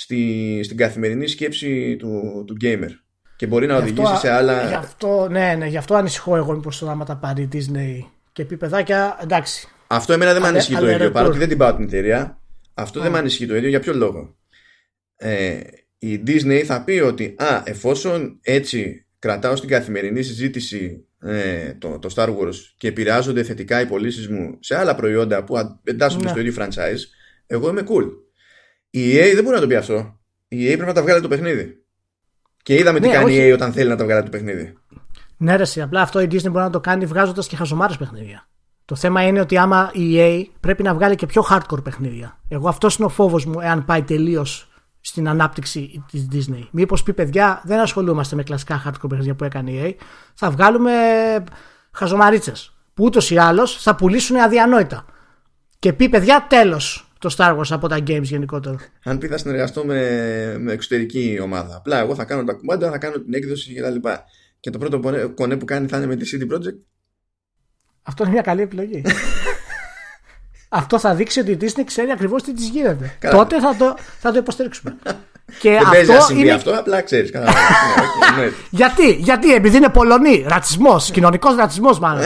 στη, 0.00 0.60
στην 0.64 0.76
καθημερινή 0.76 1.26
σκέψη 1.26 1.96
του, 1.96 2.44
του 2.46 2.56
gamer 2.60 2.90
και 3.36 3.46
μπορεί 3.46 3.66
να 3.66 3.76
οδηγήσει 3.76 4.16
σε 4.16 4.30
άλλα. 4.30 4.68
Γι' 4.68 4.74
αυτό, 4.74 5.28
ναι, 5.30 5.54
ναι, 5.58 5.66
γι' 5.66 5.76
αυτό 5.76 5.94
ανησυχώ 5.94 6.36
εγώ 6.36 6.52
μήπως 6.52 6.78
το 6.78 6.90
άμα 6.90 7.04
τα 7.04 7.16
πάρει 7.16 7.42
η 7.42 7.48
Disney 7.52 8.08
και 8.32 8.44
πει 8.44 8.56
παιδάκια, 8.56 9.18
εντάξει. 9.22 9.68
Αυτό 9.86 10.12
εμένα 10.12 10.32
δεν 10.32 10.42
με 10.42 10.48
ανησυχεί 10.48 10.80
το 10.80 10.90
ίδιο. 10.90 11.10
Παρότι 11.10 11.38
δεν 11.38 11.48
την 11.48 11.58
πάω 11.58 11.74
την 11.74 11.84
εταιρεία, 11.84 12.40
αυτό 12.74 13.00
δεν 13.00 13.10
με 13.10 13.18
ανησυχεί 13.18 13.46
το 13.46 13.56
ίδιο. 13.56 13.68
Για 13.68 13.80
ποιο 13.80 13.94
λόγο. 13.94 14.36
Ε, 15.16 15.60
η 15.98 16.22
Disney 16.26 16.62
θα 16.64 16.84
πει 16.84 16.92
ότι 16.92 17.34
α, 17.38 17.62
εφόσον 17.64 18.38
έτσι 18.42 19.06
κρατάω 19.18 19.56
στην 19.56 19.68
καθημερινή 19.68 20.22
συζήτηση 20.22 21.06
ε, 21.22 21.74
το, 21.74 21.98
το 21.98 22.14
Star 22.16 22.28
Wars 22.28 22.56
και 22.76 22.88
επηρεάζονται 22.88 23.42
θετικά 23.42 23.80
οι 23.80 23.86
πωλήσεις 23.86 24.28
μου 24.28 24.56
σε 24.60 24.76
άλλα 24.76 24.94
προϊόντα 24.94 25.44
που 25.44 25.78
εντάσσονται 25.84 26.24
ναι. 26.24 26.30
στο 26.30 26.40
ίδιο 26.40 26.54
franchise, 26.58 27.00
εγώ 27.46 27.68
είμαι 27.68 27.82
cool. 27.88 28.29
Η 28.90 29.16
EA 29.16 29.32
δεν 29.34 29.42
μπορεί 29.44 29.54
να 29.54 29.60
το 29.60 29.66
πει 29.66 29.74
αυτό. 29.74 30.18
Η 30.48 30.64
EA 30.64 30.72
πρέπει 30.72 30.86
να 30.86 30.92
τα 30.92 31.02
βγάλει 31.02 31.20
το 31.20 31.28
παιχνίδι. 31.28 31.84
Και 32.62 32.74
είδαμε 32.74 33.00
τι 33.00 33.06
ναι, 33.06 33.12
κάνει 33.12 33.34
η 33.34 33.50
EA 33.50 33.54
όταν 33.54 33.72
θέλει 33.72 33.88
να 33.88 33.96
τα 33.96 34.04
βγάλει 34.04 34.22
το 34.22 34.30
παιχνίδι. 34.30 34.74
Ναι, 35.36 35.56
ρε, 35.56 35.82
απλά 35.82 36.00
αυτό 36.00 36.20
η 36.20 36.28
Disney 36.30 36.50
μπορεί 36.50 36.64
να 36.64 36.70
το 36.70 36.80
κάνει 36.80 37.06
βγάζοντας 37.06 37.46
και 37.46 37.56
χαζομάρες 37.56 37.96
παιχνίδια. 37.96 38.48
Το 38.84 38.96
θέμα 38.96 39.26
είναι 39.26 39.40
ότι 39.40 39.58
άμα 39.58 39.90
η 39.94 40.14
EA 40.16 40.44
πρέπει 40.60 40.82
να 40.82 40.94
βγάλει 40.94 41.14
και 41.14 41.26
πιο 41.26 41.46
hardcore 41.50 41.82
παιχνίδια. 41.84 42.38
Εγώ 42.48 42.68
αυτός 42.68 42.96
είναι 42.96 43.06
ο 43.06 43.08
φόβος 43.08 43.44
μου 43.44 43.60
εάν 43.60 43.84
πάει 43.84 44.02
τελείως 44.02 44.70
στην 45.00 45.28
ανάπτυξη 45.28 46.04
της 46.10 46.28
Disney. 46.32 46.68
Μήπως 46.70 47.02
πει 47.02 47.12
παιδιά, 47.12 47.62
δεν 47.64 47.78
ασχολούμαστε 47.78 48.36
με 48.36 48.42
κλασικά 48.42 48.82
hardcore 48.86 49.08
παιχνίδια 49.08 49.34
που 49.34 49.44
έκανε 49.44 49.70
η 49.70 49.80
EA. 49.98 50.02
Θα 50.34 50.50
βγάλουμε 50.50 50.92
χαζομαρίτσες. 51.90 52.74
Που 52.94 53.04
ούτως 53.04 53.30
ή 53.30 53.38
άλλως 53.38 53.82
θα 53.82 53.94
πουλήσουν 53.94 54.36
αδιανόητα. 54.36 55.04
Και 55.78 55.92
πει 55.92 56.08
παιδιά, 56.08 56.46
τέλος 56.48 57.09
το 57.20 57.34
Star 57.36 57.58
Wars 57.58 57.70
από 57.70 57.88
τα 57.88 57.96
games 57.96 58.22
γενικότερα. 58.22 58.76
Αν 59.04 59.18
πει 59.18 59.26
θα 59.26 59.38
συνεργαστώ 59.38 59.84
με, 59.84 60.56
με 60.58 60.72
εξωτερική 60.72 61.38
ομάδα. 61.42 61.76
Απλά 61.76 61.98
εγώ 61.98 62.14
θα 62.14 62.24
κάνω 62.24 62.44
τα 62.44 62.52
κουμάντα, 62.52 62.90
θα 62.90 62.98
κάνω 62.98 63.18
την 63.18 63.34
έκδοση 63.34 63.74
κτλ. 63.74 63.94
Και, 63.94 64.16
και 64.60 64.70
το 64.70 64.78
πρώτο 64.78 65.00
κονέ 65.34 65.56
που 65.56 65.64
κάνει 65.64 65.86
θα 65.86 65.96
είναι 65.96 66.06
με 66.06 66.16
τη 66.16 66.30
CD 66.32 66.54
Projekt. 66.54 66.78
Αυτό 68.02 68.22
είναι 68.22 68.32
μια 68.32 68.42
καλή 68.42 68.62
επιλογή. 68.62 69.02
Αυτό 70.68 70.98
θα 70.98 71.14
δείξει 71.14 71.40
ότι 71.40 71.50
η 71.50 71.56
Disney 71.60 71.82
ξέρει 71.84 72.10
ακριβώς 72.10 72.42
τι 72.42 72.52
της 72.52 72.68
γίνεται. 72.68 73.18
Τότε 73.30 73.60
θα 73.60 73.76
το, 73.76 73.96
θα 74.18 74.32
το 74.32 74.38
υποστηρίξουμε. 74.38 74.96
Και 75.58 75.70
Δεν 75.70 76.00
αυτό 76.00 76.12
να 76.12 76.20
συμβεί 76.20 76.42
είναι... 76.42 76.52
αυτό, 76.52 76.78
απλά 76.78 77.00
ξέρεις. 77.02 77.30
Ναι, 78.36 78.44
ναι. 78.44 78.50
γιατί, 78.70 79.12
γιατί, 79.12 79.54
επειδή 79.54 79.76
είναι 79.76 79.88
Πολωνοί, 79.88 80.44
ρατσισμός, 80.48 81.10
κοινωνικός 81.10 81.56
ρατσισμός 81.56 81.98
μάλλον. 81.98 82.22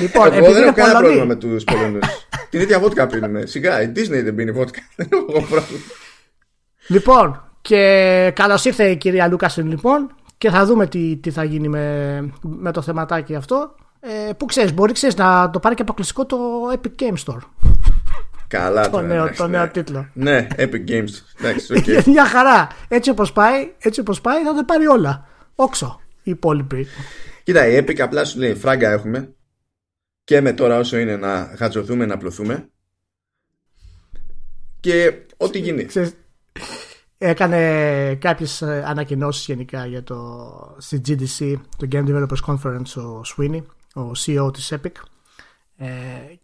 λοιπόν, 0.00 0.32
Εγώ 0.32 0.52
δεν 0.52 0.62
έχω 0.62 0.72
κανένα 0.72 0.98
πρόβλημα 0.98 1.24
με 1.24 1.34
τους 1.34 1.64
Πολωνούς. 1.64 2.06
Την 2.50 2.60
ίδια 2.60 2.78
βότκα 2.78 3.06
πίνουμε. 3.06 3.46
Σιγά, 3.46 3.82
η 3.82 3.92
Disney 3.96 4.22
δεν 4.24 4.34
πίνει 4.34 4.50
βότκα. 4.50 4.80
Δεν 4.96 5.08
έχω 5.12 5.26
πρόβλημα. 5.32 5.82
Λοιπόν, 6.86 7.42
και 7.60 8.32
καλώς 8.34 8.64
ήρθε 8.64 8.84
η 8.84 8.96
κυρία 8.96 9.28
Λούκασεν 9.28 9.66
λοιπόν 9.68 10.14
και 10.38 10.50
θα 10.50 10.64
δούμε 10.64 10.86
τι, 10.86 11.16
τι 11.16 11.30
θα 11.30 11.44
γίνει 11.44 11.68
με, 11.68 12.18
με 12.42 12.72
το 12.72 12.82
θεματάκι 12.82 13.34
αυτό. 13.34 13.74
Ε, 14.00 14.32
που 14.32 14.44
ξέρεις, 14.44 14.74
μπορεί 14.74 14.92
ξέρεις, 14.92 15.16
να 15.16 15.50
το 15.50 15.60
πάρει 15.60 15.74
και 15.74 15.82
αποκλειστικό 15.82 16.26
το 16.26 16.38
Epic 16.72 17.02
Game 17.02 17.16
Store. 17.24 17.40
Καλά 18.48 18.90
το, 18.90 19.00
νέο, 19.00 19.30
το 19.36 19.46
νέο 19.46 19.68
τίτλο. 19.68 20.08
Ναι, 20.12 20.46
Epic 20.56 20.88
Games. 20.88 21.08
Εντάξει, 21.38 21.66
okay. 21.76 22.04
Μια 22.12 22.26
χαρά. 22.26 22.68
Έτσι 22.88 23.10
όπως 23.10 23.32
πάει, 23.32 23.72
έτσι 23.78 24.00
όπως 24.00 24.20
πάει 24.20 24.42
θα 24.44 24.54
τα 24.54 24.64
πάρει 24.64 24.86
όλα. 24.86 25.26
Όξο 25.54 26.00
οι 26.22 26.30
υπόλοιποι. 26.30 26.86
Κοίτα, 27.42 27.66
η 27.66 27.78
Epic 27.78 28.00
απλά 28.00 28.24
σου 28.24 28.38
λέει 28.38 28.54
φράγκα 28.54 28.90
έχουμε 28.90 29.34
και 30.24 30.40
με 30.40 30.52
τώρα 30.52 30.78
όσο 30.78 30.98
είναι 30.98 31.16
να 31.16 31.54
χατζωθούμε, 31.56 32.06
να 32.06 32.16
πλωθούμε 32.16 32.68
και 34.80 35.12
ό,τι 35.36 35.58
γίνει. 35.58 35.86
Έκανε 37.18 38.14
κάποιες 38.14 38.62
ε, 38.62 38.84
ανακοινώσεις 38.86 39.46
γενικά 39.46 39.86
για 39.86 40.02
το 40.02 40.76
στη 40.78 41.00
GDC, 41.06 41.54
το 41.76 41.88
Game 41.92 42.06
Developers 42.06 42.44
Conference 42.46 43.02
ο 43.02 43.20
Sweeney, 43.36 43.62
ο 43.94 44.10
CEO 44.16 44.52
της 44.52 44.72
Epic 44.76 44.92
ε, 45.80 45.88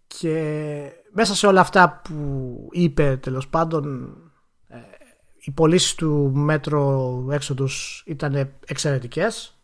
και 0.06 0.92
μέσα 1.12 1.34
σε 1.34 1.46
όλα 1.46 1.60
αυτά 1.60 2.00
που 2.04 2.68
είπε 2.70 3.18
τέλος 3.22 3.48
πάντων 3.48 4.16
ε, 4.68 4.76
οι 5.40 5.50
πωλήσεις 5.50 5.94
του 5.94 6.32
Metro 6.50 6.84
Exodus 7.38 8.02
ήταν 8.04 8.50
εξαιρετικές 8.66 9.58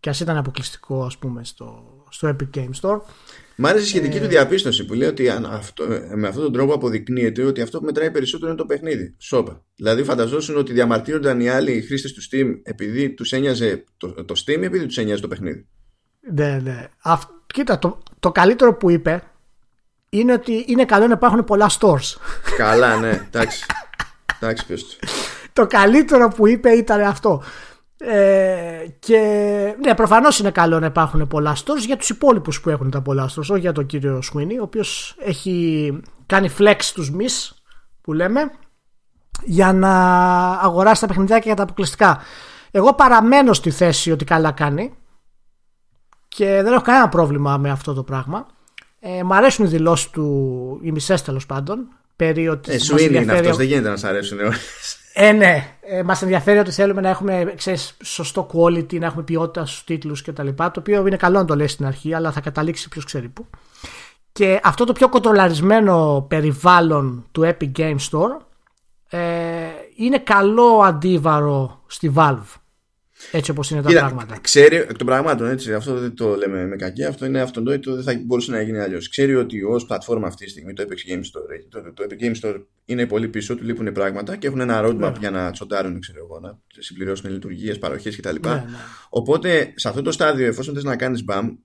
και 0.00 0.08
ας 0.08 0.20
ήταν 0.20 0.36
αποκλειστικό 0.36 1.04
ας 1.04 1.18
πούμε 1.18 1.44
στο, 1.44 1.84
στο 2.10 2.28
Epic 2.28 2.58
Game 2.58 2.70
Store. 2.80 3.00
Μ' 3.56 3.66
άρεσε 3.66 3.84
η 3.84 3.88
σχετική 3.88 4.16
ε... 4.16 4.20
του 4.20 4.26
διαπίστωση 4.26 4.84
που 4.84 4.94
λέει 4.94 5.08
ότι 5.08 5.28
αυτό, 5.28 5.84
με 6.14 6.28
αυτόν 6.28 6.42
τον 6.42 6.52
τρόπο 6.52 6.74
αποδεικνύεται 6.74 7.44
ότι 7.44 7.60
αυτό 7.60 7.78
που 7.78 7.84
μετράει 7.84 8.10
περισσότερο 8.10 8.50
είναι 8.50 8.60
το 8.60 8.66
παιχνίδι. 8.66 9.14
Σόπα. 9.18 9.64
Δηλαδή, 9.76 10.04
φανταζόσουν 10.04 10.56
ότι 10.56 10.72
διαμαρτύρονταν 10.72 11.40
οι 11.40 11.48
άλλοι 11.48 11.80
χρήστες 11.80 12.12
του 12.12 12.22
Steam 12.22 12.60
επειδή 12.62 13.10
τους 13.10 13.32
ένοιαζε 13.32 13.84
το, 13.96 14.24
το 14.24 14.34
Steam 14.44 14.60
ή 14.60 14.64
επειδή 14.64 14.86
τους 14.86 14.98
ένοιαζε 14.98 15.20
το 15.20 15.28
παιχνίδι. 15.28 15.66
Ναι, 16.32 16.58
ναι. 16.62 16.88
κοίτα, 17.46 17.78
το, 17.78 18.02
το 18.24 18.32
καλύτερο 18.32 18.74
που 18.74 18.90
είπε 18.90 19.22
είναι 20.08 20.32
ότι 20.32 20.64
είναι 20.68 20.84
καλό 20.84 21.06
να 21.06 21.12
υπάρχουν 21.12 21.44
πολλά 21.44 21.70
stores. 21.80 22.16
Καλά, 22.56 22.96
ναι, 22.96 23.08
εντάξει. 23.08 23.64
εντάξει, 24.40 24.66
πες 24.66 24.98
το 25.52 25.66
καλύτερο 25.66 26.28
που 26.28 26.48
είπε 26.48 26.70
ήταν 26.70 27.00
αυτό. 27.00 27.42
Ε, 27.98 28.86
και 28.98 29.18
ναι, 29.84 29.94
προφανώς 29.94 30.38
είναι 30.38 30.50
καλό 30.50 30.78
να 30.80 30.86
υπάρχουν 30.86 31.26
πολλά 31.26 31.56
stores 31.56 31.84
για 31.86 31.96
τους 31.96 32.08
υπόλοιπους 32.08 32.60
που 32.60 32.70
έχουν 32.70 32.90
τα 32.90 33.02
πολλά 33.02 33.28
stores, 33.28 33.48
όχι 33.50 33.58
για 33.58 33.72
τον 33.72 33.86
κύριο 33.86 34.22
Σουίνι, 34.22 34.58
ο 34.58 34.62
οποίος 34.62 35.16
έχει 35.18 36.00
κάνει 36.26 36.50
flex 36.58 36.76
τους 36.94 37.10
μη 37.10 37.26
που 38.00 38.12
λέμε 38.12 38.50
για 39.42 39.72
να 39.72 39.90
αγοράσει 40.52 41.00
τα 41.00 41.06
παιχνιδιά 41.06 41.38
και 41.38 41.46
για 41.46 41.56
τα 41.56 41.62
αποκλειστικά. 41.62 42.18
Εγώ 42.70 42.94
παραμένω 42.94 43.52
στη 43.52 43.70
θέση 43.70 44.10
ότι 44.10 44.24
καλά 44.24 44.52
κάνει 44.52 44.94
και 46.36 46.44
δεν 46.44 46.72
έχω 46.72 46.82
κανένα 46.82 47.08
πρόβλημα 47.08 47.56
με 47.56 47.70
αυτό 47.70 47.94
το 47.94 48.02
πράγμα. 48.02 48.46
Ε, 49.00 49.22
μ' 49.22 49.32
αρέσουν 49.32 49.64
οι 49.64 49.68
δηλώσεις 49.68 50.10
του, 50.10 50.80
οι 50.82 50.92
μισές 50.92 51.22
τέλος 51.22 51.46
πάντων. 51.46 51.88
Περί 52.16 52.48
ότι 52.48 52.72
ε, 52.72 52.78
σου 52.78 52.96
είναι 52.98 53.32
αυτός, 53.32 53.56
δεν 53.56 53.66
γίνεται 53.66 53.88
να 53.88 53.96
σ' 53.96 54.04
αρέσουν 54.04 54.38
ε, 55.12 55.32
ναι. 55.32 55.76
Ε, 55.80 56.02
Μας 56.02 56.22
ενδιαφέρει 56.22 56.58
ότι 56.58 56.70
θέλουμε 56.70 57.00
να 57.00 57.08
έχουμε 57.08 57.52
ξέρεις, 57.56 57.96
σωστό 58.02 58.46
quality, 58.52 58.98
να 58.98 59.06
έχουμε 59.06 59.22
ποιότητα 59.22 59.66
στους 59.66 59.84
τίτλους 59.84 60.22
κτλ. 60.22 60.48
Το 60.56 60.72
οποίο 60.78 61.06
είναι 61.06 61.16
καλό 61.16 61.38
να 61.38 61.44
το 61.44 61.56
λέει 61.56 61.66
στην 61.66 61.86
αρχή, 61.86 62.14
αλλά 62.14 62.32
θα 62.32 62.40
καταλήξει 62.40 62.88
ποιος 62.88 63.04
ξέρει 63.04 63.28
πού. 63.28 63.46
Και 64.32 64.60
αυτό 64.62 64.84
το 64.84 64.92
πιο 64.92 65.08
κοντρολαρισμένο 65.08 66.26
περιβάλλον 66.28 67.26
του 67.32 67.42
Epic 67.42 67.72
Game 67.78 67.96
Store 68.10 68.36
ε, 69.08 69.20
είναι 69.96 70.18
καλό 70.18 70.80
αντίβαρο 70.84 71.82
στη 71.86 72.12
Valve. 72.16 72.63
Έτσι 73.30 73.50
όπως 73.50 73.70
είναι 73.70 73.82
τα 73.82 73.88
Κοίτα, 73.88 74.00
πράγματα. 74.00 74.38
Ξέρει 74.40 74.76
εκ 74.76 74.96
των 74.96 75.06
πραγμάτων, 75.06 75.48
έτσι, 75.48 75.74
αυτό 75.74 75.98
δεν 75.98 76.14
το 76.14 76.36
λέμε 76.36 76.66
με 76.66 76.76
κακή, 76.76 77.04
αυτό 77.04 77.26
είναι 77.26 77.40
αυτονόητο, 77.40 77.94
δεν 77.94 78.04
θα 78.04 78.22
μπορούσε 78.24 78.50
να 78.50 78.62
γίνει 78.62 78.78
αλλιώς. 78.78 79.08
Ξέρει 79.08 79.34
ότι 79.34 79.62
ως 79.62 79.86
πλατφόρμα 79.86 80.26
αυτή 80.26 80.44
τη 80.44 80.50
στιγμή 80.50 80.72
το 80.72 80.84
Epic 80.88 81.12
Games 81.12 81.18
Store, 81.18 81.64
το, 81.68 81.92
το 81.92 82.04
Epic 82.08 82.22
Games 82.22 82.40
Store 82.40 82.62
είναι 82.84 83.06
πολύ 83.06 83.28
πίσω, 83.28 83.54
του 83.54 83.64
λείπουν 83.64 83.92
πράγματα 83.92 84.36
και 84.36 84.46
έχουν 84.46 84.60
ένα 84.60 84.82
roadmap 84.84 84.98
ναι. 84.98 85.12
για 85.18 85.30
να 85.30 85.50
τσοντάρουν, 85.50 86.00
ξέρω 86.00 86.18
εγώ, 86.18 86.40
να 86.40 86.58
συμπληρώσουν 86.78 87.30
λειτουργίες, 87.30 87.78
παροχές 87.78 88.16
κτλ. 88.16 88.36
Ναι, 88.40 88.54
ναι. 88.54 88.64
Οπότε 89.08 89.72
σε 89.76 89.88
αυτό 89.88 90.02
το 90.02 90.12
στάδιο, 90.12 90.46
εφόσον 90.46 90.74
θες 90.74 90.84
να 90.84 90.96
κάνεις 90.96 91.24
μπαμ, 91.24 91.56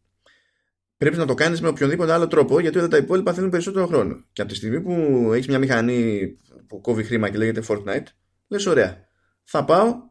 πρέπει 0.97 1.17
να 1.17 1.25
το 1.25 1.33
κάνεις 1.33 1.61
με 1.61 1.67
οποιονδήποτε 1.67 2.11
άλλο 2.11 2.27
τρόπο, 2.27 2.59
γιατί 2.59 2.77
όλα 2.77 2.87
τα 2.87 2.97
υπόλοιπα 2.97 3.33
θέλουν 3.33 3.49
περισσότερο 3.49 3.87
χρόνο. 3.87 4.25
Και 4.33 4.41
από 4.41 4.51
τη 4.51 4.57
στιγμή 4.57 4.81
που 4.81 4.91
έχεις 5.33 5.47
μια 5.47 5.59
μηχανή 5.59 6.27
που 6.67 6.81
κόβει 6.81 7.03
χρήμα 7.03 7.29
και 7.29 7.37
λέγεται 7.37 7.63
Fortnite, 7.67 8.05
λες 8.47 8.65
ωραία. 8.65 9.07
Θα 9.43 9.65
πάω 9.65 10.08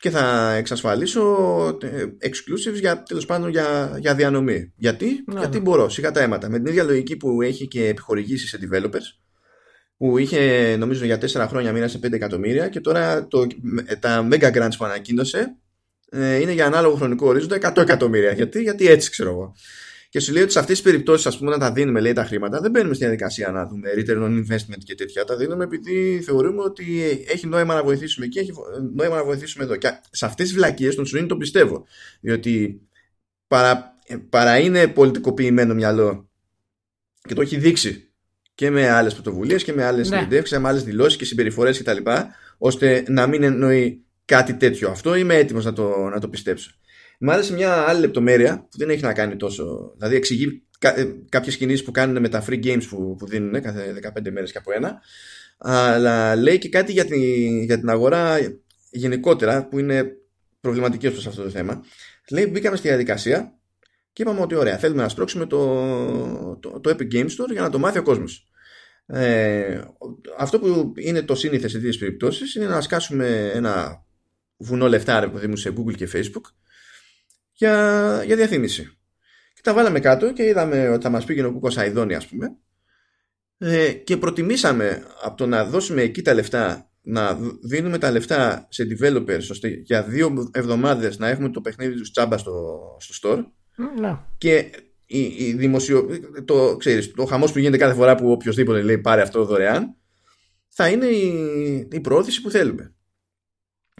και 0.00 0.10
θα 0.10 0.52
εξασφαλίσω 0.52 1.22
ε, 1.82 2.04
exclusives 2.22 2.80
για, 2.80 3.02
τέλος 3.02 3.26
πάντων 3.26 3.50
για, 3.50 3.96
για 4.00 4.14
διανομή. 4.14 4.72
Γιατί, 4.76 5.24
ναι, 5.26 5.38
Γιατί 5.38 5.56
ναι. 5.56 5.62
μπορώ, 5.62 5.88
σιγά 5.88 6.10
τα 6.10 6.20
αίματα. 6.20 6.48
Με 6.48 6.56
την 6.56 6.66
ίδια 6.66 6.84
λογική 6.84 7.16
που 7.16 7.42
έχει 7.42 7.68
και 7.68 7.86
επιχορηγήσει 7.86 8.46
σε 8.46 8.58
developers, 8.62 9.20
που 9.96 10.18
είχε 10.18 10.76
νομίζω 10.78 11.04
για 11.04 11.18
4 11.20 11.46
χρόνια 11.48 11.72
μοίρασε 11.72 11.98
5 12.02 12.12
εκατομμύρια 12.12 12.68
και 12.68 12.80
τώρα 12.80 13.26
το, 13.26 13.46
τα 14.00 14.28
mega 14.30 14.52
grants 14.52 14.76
που 14.78 14.84
ανακοίνωσε 14.84 15.56
ε, 16.10 16.40
είναι 16.40 16.52
για 16.52 16.66
ανάλογο 16.66 16.96
χρονικό 16.96 17.26
ορίζοντα 17.26 17.72
100 17.74 17.76
εκατομμύρια. 17.76 18.32
Γιατί, 18.32 18.62
γιατί 18.62 18.88
έτσι 18.88 19.10
ξέρω 19.10 19.30
εγώ 19.30 19.54
και 20.08 20.20
σου 20.20 20.32
λέει 20.32 20.42
ότι 20.42 20.52
σε 20.52 20.58
αυτές 20.58 20.80
τις 20.80 20.90
περιπτώσεις, 20.90 21.26
ας 21.26 21.38
πούμε, 21.38 21.50
να 21.50 21.58
τα 21.58 21.72
δίνουμε 21.72 22.00
λέει, 22.00 22.12
τα 22.12 22.24
χρήματα, 22.24 22.60
δεν 22.60 22.70
μπαίνουμε 22.70 22.94
στη 22.94 23.04
διαδικασία 23.04 23.50
να 23.50 23.66
δούμε 23.66 23.90
return 23.96 24.22
on 24.22 24.44
investment 24.44 24.78
και 24.84 24.94
τέτοια. 24.94 25.24
Τα 25.24 25.36
δίνουμε 25.36 25.64
επειδή 25.64 26.20
θεωρούμε 26.24 26.62
ότι 26.62 27.18
έχει 27.28 27.46
νόημα 27.46 27.74
να 27.74 27.82
βοηθήσουμε 27.82 28.26
εκεί, 28.26 28.38
έχει 28.38 28.52
νόημα 28.94 29.16
να 29.16 29.24
βοηθήσουμε 29.24 29.64
εδώ. 29.64 29.76
Και 29.76 29.88
σε 30.10 30.26
αυτές 30.26 30.46
τις 30.46 30.56
βλακίες 30.56 30.94
τον 30.94 31.06
Σουίνι 31.06 31.26
τον 31.26 31.38
πιστεύω. 31.38 31.86
Διότι 32.20 32.80
παρά, 33.46 33.96
παρά 34.28 34.58
είναι 34.58 34.88
πολιτικοποιημένο 34.88 35.74
μυαλό 35.74 36.28
και 37.20 37.34
το 37.34 37.40
έχει 37.40 37.56
δείξει 37.56 38.10
και 38.54 38.70
με 38.70 38.88
άλλες 38.88 39.14
πρωτοβουλίες 39.14 39.64
και 39.64 39.72
με 39.72 39.84
άλλες 39.84 40.10
ναι. 40.10 40.26
με 40.58 40.68
άλλες 40.68 40.84
δηλώσεις 40.84 41.18
και 41.18 41.24
συμπεριφορές 41.24 41.78
κτλ. 41.78 42.10
ώστε 42.58 43.04
να 43.08 43.26
μην 43.26 43.42
εννοεί 43.42 44.04
κάτι 44.24 44.54
τέτοιο. 44.54 44.90
Αυτό 44.90 45.14
είμαι 45.14 45.34
έτοιμος 45.34 45.64
να 45.64 45.72
το, 45.72 46.08
να 46.12 46.20
το 46.20 46.28
πιστέψω. 46.28 46.70
Μου 47.18 47.30
άρεσε 47.30 47.52
μια 47.52 47.74
άλλη 47.88 48.00
λεπτομέρεια 48.00 48.58
που 48.70 48.78
δεν 48.78 48.90
έχει 48.90 49.02
να 49.02 49.12
κάνει 49.12 49.36
τόσο. 49.36 49.92
Δηλαδή 49.96 50.16
εξηγεί 50.16 50.62
κα, 50.78 50.98
ε, 50.98 51.14
κάποιες 51.28 51.56
κινήσεις 51.56 51.84
που 51.84 51.90
κάνουν 51.90 52.20
με 52.20 52.28
τα 52.28 52.44
free 52.48 52.64
games 52.64 52.82
που, 52.88 53.16
που 53.18 53.26
δίνουν 53.26 53.62
κάθε 53.62 54.00
15 54.16 54.30
μέρες 54.30 54.52
και 54.52 54.58
από 54.58 54.72
ένα. 54.72 55.00
Αλλά 55.58 56.36
λέει 56.36 56.58
και 56.58 56.68
κάτι 56.68 56.92
για, 56.92 57.04
για 57.64 57.78
την 57.78 57.88
αγορά 57.88 58.38
γενικότερα 58.90 59.68
που 59.68 59.78
είναι 59.78 60.16
προβληματική 60.60 61.10
προς 61.10 61.26
αυτό 61.26 61.42
το 61.42 61.50
θέμα. 61.50 61.84
Λέει 62.30 62.48
μπήκαμε 62.52 62.76
στη 62.76 62.88
διαδικασία 62.88 63.58
και 64.12 64.22
είπαμε 64.22 64.40
ότι 64.40 64.54
ωραία, 64.54 64.78
θέλουμε 64.78 65.02
να 65.02 65.08
σπρώξουμε 65.08 65.46
το, 65.46 66.58
το, 66.60 66.80
το 66.80 66.90
Epic 66.90 67.14
Games 67.14 67.28
Store 67.28 67.50
για 67.50 67.60
να 67.60 67.70
το 67.70 67.78
μάθει 67.78 67.98
ο 67.98 68.02
κόσμος. 68.02 68.48
Ε, 69.06 69.80
αυτό 70.38 70.58
που 70.58 70.92
είναι 70.96 71.22
το 71.22 71.34
σύνηθες 71.34 71.70
σε 71.70 71.76
τέτοιες 71.76 71.98
περιπτώσεις 71.98 72.54
είναι 72.54 72.66
να 72.66 72.80
σκάσουμε 72.80 73.50
ένα 73.54 74.04
βουνό 74.56 74.88
λεφτά 74.88 75.20
ρε, 75.20 75.56
σε 75.56 75.72
Google 75.76 75.94
και 75.94 76.08
Facebook 76.12 76.52
για, 77.58 78.22
για 78.26 78.36
διαφήμιση. 78.36 78.82
Και 79.54 79.60
τα 79.62 79.74
βάλαμε 79.74 80.00
κάτω 80.00 80.32
και 80.32 80.44
είδαμε 80.44 80.88
ότι 80.88 81.02
θα 81.02 81.10
μας 81.10 81.24
πήγαινε 81.24 81.46
ο 81.46 81.52
Κούκος 81.52 81.78
Αϊδόνη 81.78 82.14
ας 82.14 82.26
πούμε 82.26 82.56
ε, 83.58 83.92
και 83.92 84.16
προτιμήσαμε 84.16 85.06
από 85.22 85.36
το 85.36 85.46
να 85.46 85.64
δώσουμε 85.64 86.02
εκεί 86.02 86.22
τα 86.22 86.34
λεφτά 86.34 86.90
να 87.02 87.38
δίνουμε 87.62 87.98
τα 87.98 88.10
λεφτά 88.10 88.66
σε 88.70 88.86
developers 88.90 89.46
ώστε 89.50 89.68
για 89.68 90.02
δύο 90.02 90.50
εβδομάδες 90.52 91.18
να 91.18 91.28
έχουμε 91.28 91.50
το 91.50 91.60
παιχνίδι 91.60 91.94
τους 91.94 92.10
τσάμπα 92.10 92.38
στο, 92.38 92.80
στο 92.98 93.30
store 93.30 93.44
ναι. 94.00 94.18
και 94.38 94.70
η, 95.06 95.20
η 95.20 95.52
δημοσιο... 95.52 96.08
το, 96.44 96.76
ξέρεις, 96.76 97.12
το 97.12 97.24
χαμός 97.24 97.52
που 97.52 97.58
γίνεται 97.58 97.76
κάθε 97.76 97.94
φορά 97.94 98.14
που 98.14 98.30
οποιοδήποτε 98.30 98.82
λέει 98.82 98.98
πάρε 98.98 99.22
αυτό 99.22 99.44
δωρεάν 99.44 99.96
θα 100.68 100.88
είναι 100.88 101.06
η, 101.06 101.88
η 101.92 102.00
προώθηση 102.00 102.42
που 102.42 102.50
θέλουμε 102.50 102.94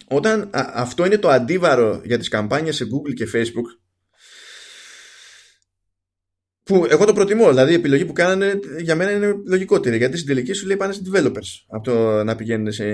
όταν 0.07 0.51
αυτό 0.53 1.07
είναι 1.07 1.19
το 1.19 1.29
αντίβαρο 1.29 2.01
για 2.05 2.19
τις 2.19 2.29
καμπάνιες 2.29 2.77
σε 2.77 2.85
Google 2.85 3.15
και 3.15 3.29
Facebook 3.35 3.79
που 6.63 6.87
εγώ 6.89 7.05
το 7.05 7.13
προτιμώ, 7.13 7.49
δηλαδή 7.49 7.73
η 7.73 7.75
επιλογή 7.75 8.05
που 8.05 8.13
κάνανε 8.13 8.59
για 8.79 8.95
μένα 8.95 9.11
είναι 9.11 9.35
λογικότερη 9.47 9.97
γιατί 9.97 10.17
στην 10.17 10.29
τελική 10.29 10.53
σου 10.53 10.67
λέει 10.67 10.77
πάνε 10.77 10.93
σε 10.93 11.01
developers 11.13 11.65
από 11.69 11.83
το 11.83 12.25
να 12.25 12.37
πηγαίνουν 12.37 12.73
σε 12.73 12.85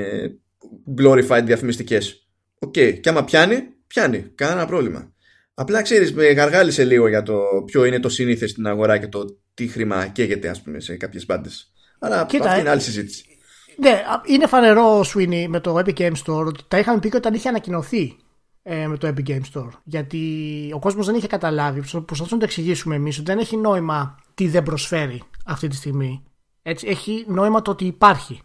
glorified 0.99 1.43
διαφημιστικές. 1.45 2.29
Οκ, 2.59 2.73
okay. 2.77 2.99
και 3.01 3.09
άμα 3.09 3.25
πιάνει, 3.25 3.69
πιάνει, 3.87 4.33
κανένα 4.35 4.67
πρόβλημα. 4.67 5.13
Απλά 5.55 5.83
ξέρεις, 5.83 6.13
με 6.13 6.27
γαργάλισε 6.27 6.85
λίγο 6.85 7.09
για 7.09 7.23
το 7.23 7.41
ποιο 7.67 7.85
είναι 7.85 8.01
το 8.01 8.09
σύνηθες 8.09 8.51
στην 8.51 8.67
αγορά 8.67 8.99
και 8.99 9.07
το 9.07 9.39
τι 9.55 9.67
χρήμα 9.67 10.07
καίγεται 10.07 10.49
ας 10.49 10.63
πούμε 10.63 10.81
σε 10.81 10.97
κάποιες 10.97 11.27
μπάντες. 11.27 11.73
Αλλά 11.99 12.27
Κοίτα, 12.29 12.49
αυτή 12.49 12.61
είναι 12.61 12.71
άλλη 12.71 12.81
συζήτηση 12.81 13.34
ναι, 13.77 14.03
είναι 14.27 14.47
φανερό 14.47 14.99
ο 14.99 15.01
Sweeney 15.15 15.47
με 15.49 15.61
το 15.61 15.79
Epic 15.79 15.95
Game 15.95 16.15
Store 16.25 16.45
ότι 16.47 16.63
τα 16.69 16.79
είχαμε 16.79 16.99
πει 16.99 17.09
και 17.09 17.17
όταν 17.17 17.35
είχε 17.35 17.49
ανακοινωθεί 17.49 18.17
ε, 18.63 18.87
με 18.87 18.97
το 18.97 19.09
Epic 19.09 19.29
Game 19.29 19.43
Store. 19.53 19.69
Γιατί 19.85 20.71
ο 20.75 20.79
κόσμος 20.79 21.07
δεν 21.07 21.15
είχε 21.15 21.27
καταλάβει. 21.27 21.81
Προσπαθούμε 21.81 22.29
να 22.31 22.39
το 22.39 22.45
εξηγήσουμε 22.45 22.95
εμείς 22.95 23.17
ότι 23.17 23.27
δεν 23.27 23.39
έχει 23.39 23.57
νόημα 23.57 24.19
τι 24.35 24.49
δεν 24.49 24.63
προσφέρει 24.63 25.23
αυτή 25.45 25.69
τη 25.69 25.77
στιγμή. 25.77 26.23
Έτσι, 26.63 26.87
έχει 26.87 27.25
νόημα 27.29 27.63
το 27.63 27.71
ότι 27.71 27.85
υπάρχει 27.85 28.41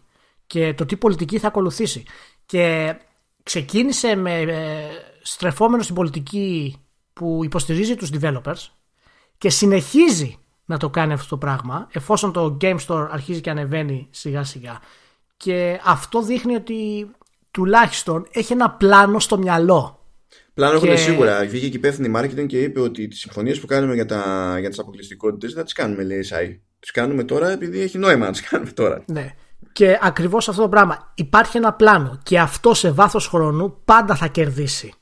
και 0.46 0.74
το 0.74 0.86
τι 0.86 0.96
πολιτική 0.96 1.38
θα 1.38 1.46
ακολουθήσει. 1.46 2.04
Και 2.46 2.96
ξεκίνησε 3.42 4.14
με 4.14 4.40
ε, 4.40 4.82
στρεφόμενο 5.22 5.82
στην 5.82 5.94
πολιτική 5.94 6.76
που 7.12 7.40
υποστηρίζει 7.44 7.94
τους 7.94 8.10
developers 8.20 8.68
και 9.38 9.50
συνεχίζει 9.50 10.38
να 10.64 10.76
το 10.76 10.90
κάνει 10.90 11.12
αυτό 11.12 11.28
το 11.28 11.36
πράγμα 11.36 11.88
εφόσον 11.92 12.32
το 12.32 12.56
Game 12.60 12.78
Store 12.86 13.08
αρχίζει 13.10 13.40
και 13.40 13.50
ανεβαίνει 13.50 14.08
σιγά 14.10 14.44
σιγά 14.44 14.80
και 15.42 15.80
αυτό 15.84 16.22
δείχνει 16.22 16.54
ότι 16.54 17.10
τουλάχιστον 17.50 18.26
έχει 18.30 18.52
ένα 18.52 18.70
πλάνο 18.70 19.18
στο 19.18 19.38
μυαλό. 19.38 20.04
Πλάνο 20.54 20.80
και... 20.80 20.86
έχουν 20.86 20.98
σίγουρα. 20.98 21.40
Βγήκε 21.46 21.68
και 21.68 21.76
υπεύθυνη 21.76 22.12
marketing 22.16 22.46
και 22.46 22.62
είπε 22.62 22.80
ότι 22.80 23.08
τις 23.08 23.18
συμφωνίες 23.18 23.60
που 23.60 23.66
κάνουμε 23.66 23.94
για, 23.94 24.06
τα, 24.06 24.56
για 24.60 24.68
τις 24.68 24.78
αποκλειστικότητες 24.78 25.52
δεν 25.52 25.64
τις 25.64 25.72
κάνουμε, 25.72 26.02
λέει 26.02 26.22
ΣΑΙ. 26.22 26.60
Τις 26.80 26.90
κάνουμε 26.90 27.24
τώρα 27.24 27.50
επειδή 27.50 27.80
έχει 27.80 27.98
νόημα 27.98 28.26
να 28.26 28.32
τις 28.32 28.40
κάνουμε 28.40 28.70
τώρα. 28.70 29.04
Ναι. 29.06 29.34
Και 29.72 29.98
ακριβώς 30.02 30.48
αυτό 30.48 30.62
το 30.62 30.68
πράγμα. 30.68 31.12
Υπάρχει 31.14 31.56
ένα 31.56 31.72
πλάνο 31.72 32.20
και 32.22 32.38
αυτό 32.38 32.74
σε 32.74 32.90
βάθος 32.90 33.28
χρόνου 33.28 33.80
πάντα 33.84 34.14
θα 34.14 34.26
κερδίσει 34.26 34.92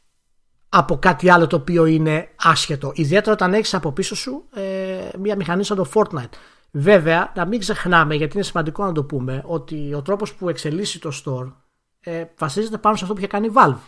από 0.68 0.98
κάτι 0.98 1.30
άλλο 1.30 1.46
το 1.46 1.56
οποίο 1.56 1.86
είναι 1.86 2.28
άσχετο. 2.42 2.92
Ιδιαίτερα 2.94 3.32
όταν 3.32 3.54
έχεις 3.54 3.74
από 3.74 3.92
πίσω 3.92 4.16
σου 4.16 4.44
ε, 4.54 5.18
μια 5.18 5.36
μηχανή 5.36 5.64
σαν 5.64 5.76
το 5.76 5.90
Fortnite. 5.94 6.34
Βέβαια, 6.80 7.32
να 7.36 7.46
μην 7.46 7.58
ξεχνάμε, 7.60 8.14
γιατί 8.14 8.36
είναι 8.36 8.44
σημαντικό 8.44 8.84
να 8.84 8.92
το 8.92 9.04
πούμε, 9.04 9.42
ότι 9.46 9.94
ο 9.94 10.02
τρόπος 10.02 10.34
που 10.34 10.48
εξελίσσει 10.48 11.00
το 11.00 11.12
store 11.24 11.52
ε, 12.00 12.24
βασίζεται 12.38 12.78
πάνω 12.78 12.96
σε 12.96 13.02
αυτό 13.02 13.14
που 13.14 13.20
είχε 13.20 13.28
κάνει 13.28 13.46
η 13.46 13.52
Valve. 13.54 13.78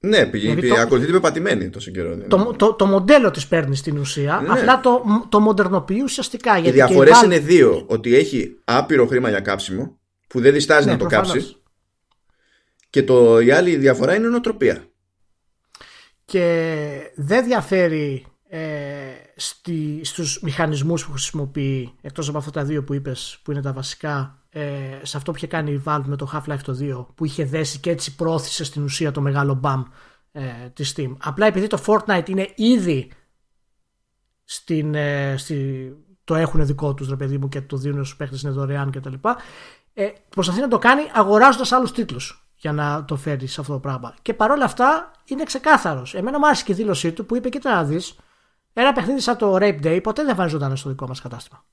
Ναι, 0.00 0.26
πήγε, 0.26 0.42
Δηλαδή 0.44 0.60
πήγε, 0.60 0.74
το- 0.74 0.80
ακολουθεί 0.80 1.04
την 1.06 1.14
πεπατημένη 1.14 1.70
τόσο 1.70 1.90
καιρό. 1.90 2.16
δεν 2.16 2.28
Το, 2.28 2.54
το, 2.56 2.72
το 2.74 2.86
μοντέλο 2.86 3.30
της 3.30 3.46
παίρνει 3.46 3.76
στην 3.76 3.98
ουσία, 3.98 4.40
Ναι. 4.46 4.52
απλά 4.60 4.80
το, 4.80 5.02
το 5.28 5.40
μοντερνοποιεί 5.40 6.00
ουσιαστικά. 6.04 6.56
Οι 6.58 6.60
Γιατί 6.60 6.76
διαφορέ 6.76 7.10
και 7.10 7.16
η 7.16 7.18
Valve- 7.20 7.24
είναι 7.24 7.38
δύο. 7.38 7.84
Ότι 7.86 8.14
έχει 8.16 8.60
άπειρο 8.64 9.06
χρήμα 9.06 9.28
για 9.28 9.40
κάψιμο, 9.40 9.98
που 10.28 10.40
δεν 10.40 10.52
διστάζει 10.52 10.86
Ναι, 10.86 10.92
να 10.92 10.98
το 10.98 11.04
προφανώς. 11.06 11.32
κάψει. 11.32 11.56
Και 12.90 13.02
το, 13.02 13.40
η 13.40 13.50
άλλη 13.50 13.76
διαφορά 13.76 14.14
είναι 14.14 14.26
η 14.26 14.30
νοοτροπία. 14.30 14.84
και 16.24 17.12
δεν 17.14 17.44
διαφέρει 17.44 18.26
ε, 18.48 18.58
στη, 19.40 20.00
στους 20.04 20.40
μηχανισμούς 20.42 21.04
που 21.06 21.10
χρησιμοποιεί 21.12 21.94
εκτός 22.00 22.28
από 22.28 22.38
αυτά 22.38 22.50
τα 22.50 22.64
δύο 22.64 22.84
που 22.84 22.94
είπες 22.94 23.38
που 23.42 23.50
είναι 23.50 23.62
τα 23.62 23.72
βασικά 23.72 24.42
ε, 24.48 24.62
σε 25.02 25.16
αυτό 25.16 25.30
που 25.30 25.36
είχε 25.36 25.46
κάνει 25.46 25.72
η 25.72 25.82
Valve 25.86 26.02
με 26.04 26.16
το 26.16 26.30
Half-Life 26.32 26.60
το 26.62 26.78
2 26.80 27.06
που 27.14 27.24
είχε 27.24 27.44
δέσει 27.44 27.78
και 27.78 27.90
έτσι 27.90 28.14
πρόθυσε 28.14 28.64
στην 28.64 28.82
ουσία 28.82 29.10
το 29.10 29.20
μεγάλο 29.20 29.54
μπαμ 29.54 29.82
ε, 30.32 30.42
της 30.72 30.94
Steam 30.96 31.16
απλά 31.22 31.46
επειδή 31.46 31.66
το 31.66 31.82
Fortnite 31.86 32.28
είναι 32.28 32.52
ήδη 32.54 33.10
στην, 34.44 34.94
ε, 34.94 35.34
στη, 35.36 35.90
το 36.24 36.34
έχουν 36.34 36.66
δικό 36.66 36.94
τους 36.94 37.08
ρε 37.08 37.16
παιδί 37.16 37.38
μου 37.38 37.48
και 37.48 37.60
το 37.60 37.76
δίνουν 37.76 38.04
στους 38.04 38.16
παίχτες 38.16 38.42
είναι 38.42 38.52
δωρεάν 38.52 38.90
κτλ 38.90 39.14
ε, 39.94 40.12
προσπαθεί 40.28 40.60
να 40.60 40.68
το 40.68 40.78
κάνει 40.78 41.02
αγοράζοντας 41.14 41.72
άλλους 41.72 41.92
τίτλους 41.92 42.48
για 42.56 42.72
να 42.72 43.04
το 43.04 43.16
φέρει 43.16 43.46
σε 43.46 43.60
αυτό 43.60 43.72
το 43.72 43.78
πράγμα. 43.78 44.14
Και 44.22 44.34
παρόλα 44.34 44.64
αυτά 44.64 45.10
είναι 45.24 45.44
ξεκάθαρος. 45.44 46.14
Εμένα 46.14 46.38
μου 46.38 46.46
άρεσε 46.46 46.64
και 46.64 46.72
η 46.72 46.74
δήλωσή 46.74 47.12
του 47.12 47.26
που 47.26 47.36
είπε: 47.36 47.48
Κοίτα 47.48 47.74
να 47.74 47.84
δεις, 47.84 48.16
ένα 48.80 48.92
παιχνίδι 48.92 49.20
σαν 49.20 49.36
το 49.36 49.54
Rape 49.60 49.80
Day 49.84 50.00
ποτέ 50.02 50.24
δεν 50.24 50.36
βάζει 50.36 50.50
ζωντανό 50.50 50.76
στο 50.76 50.88
δικό 50.88 51.06
μας 51.06 51.20
κατάστημα. 51.20 51.64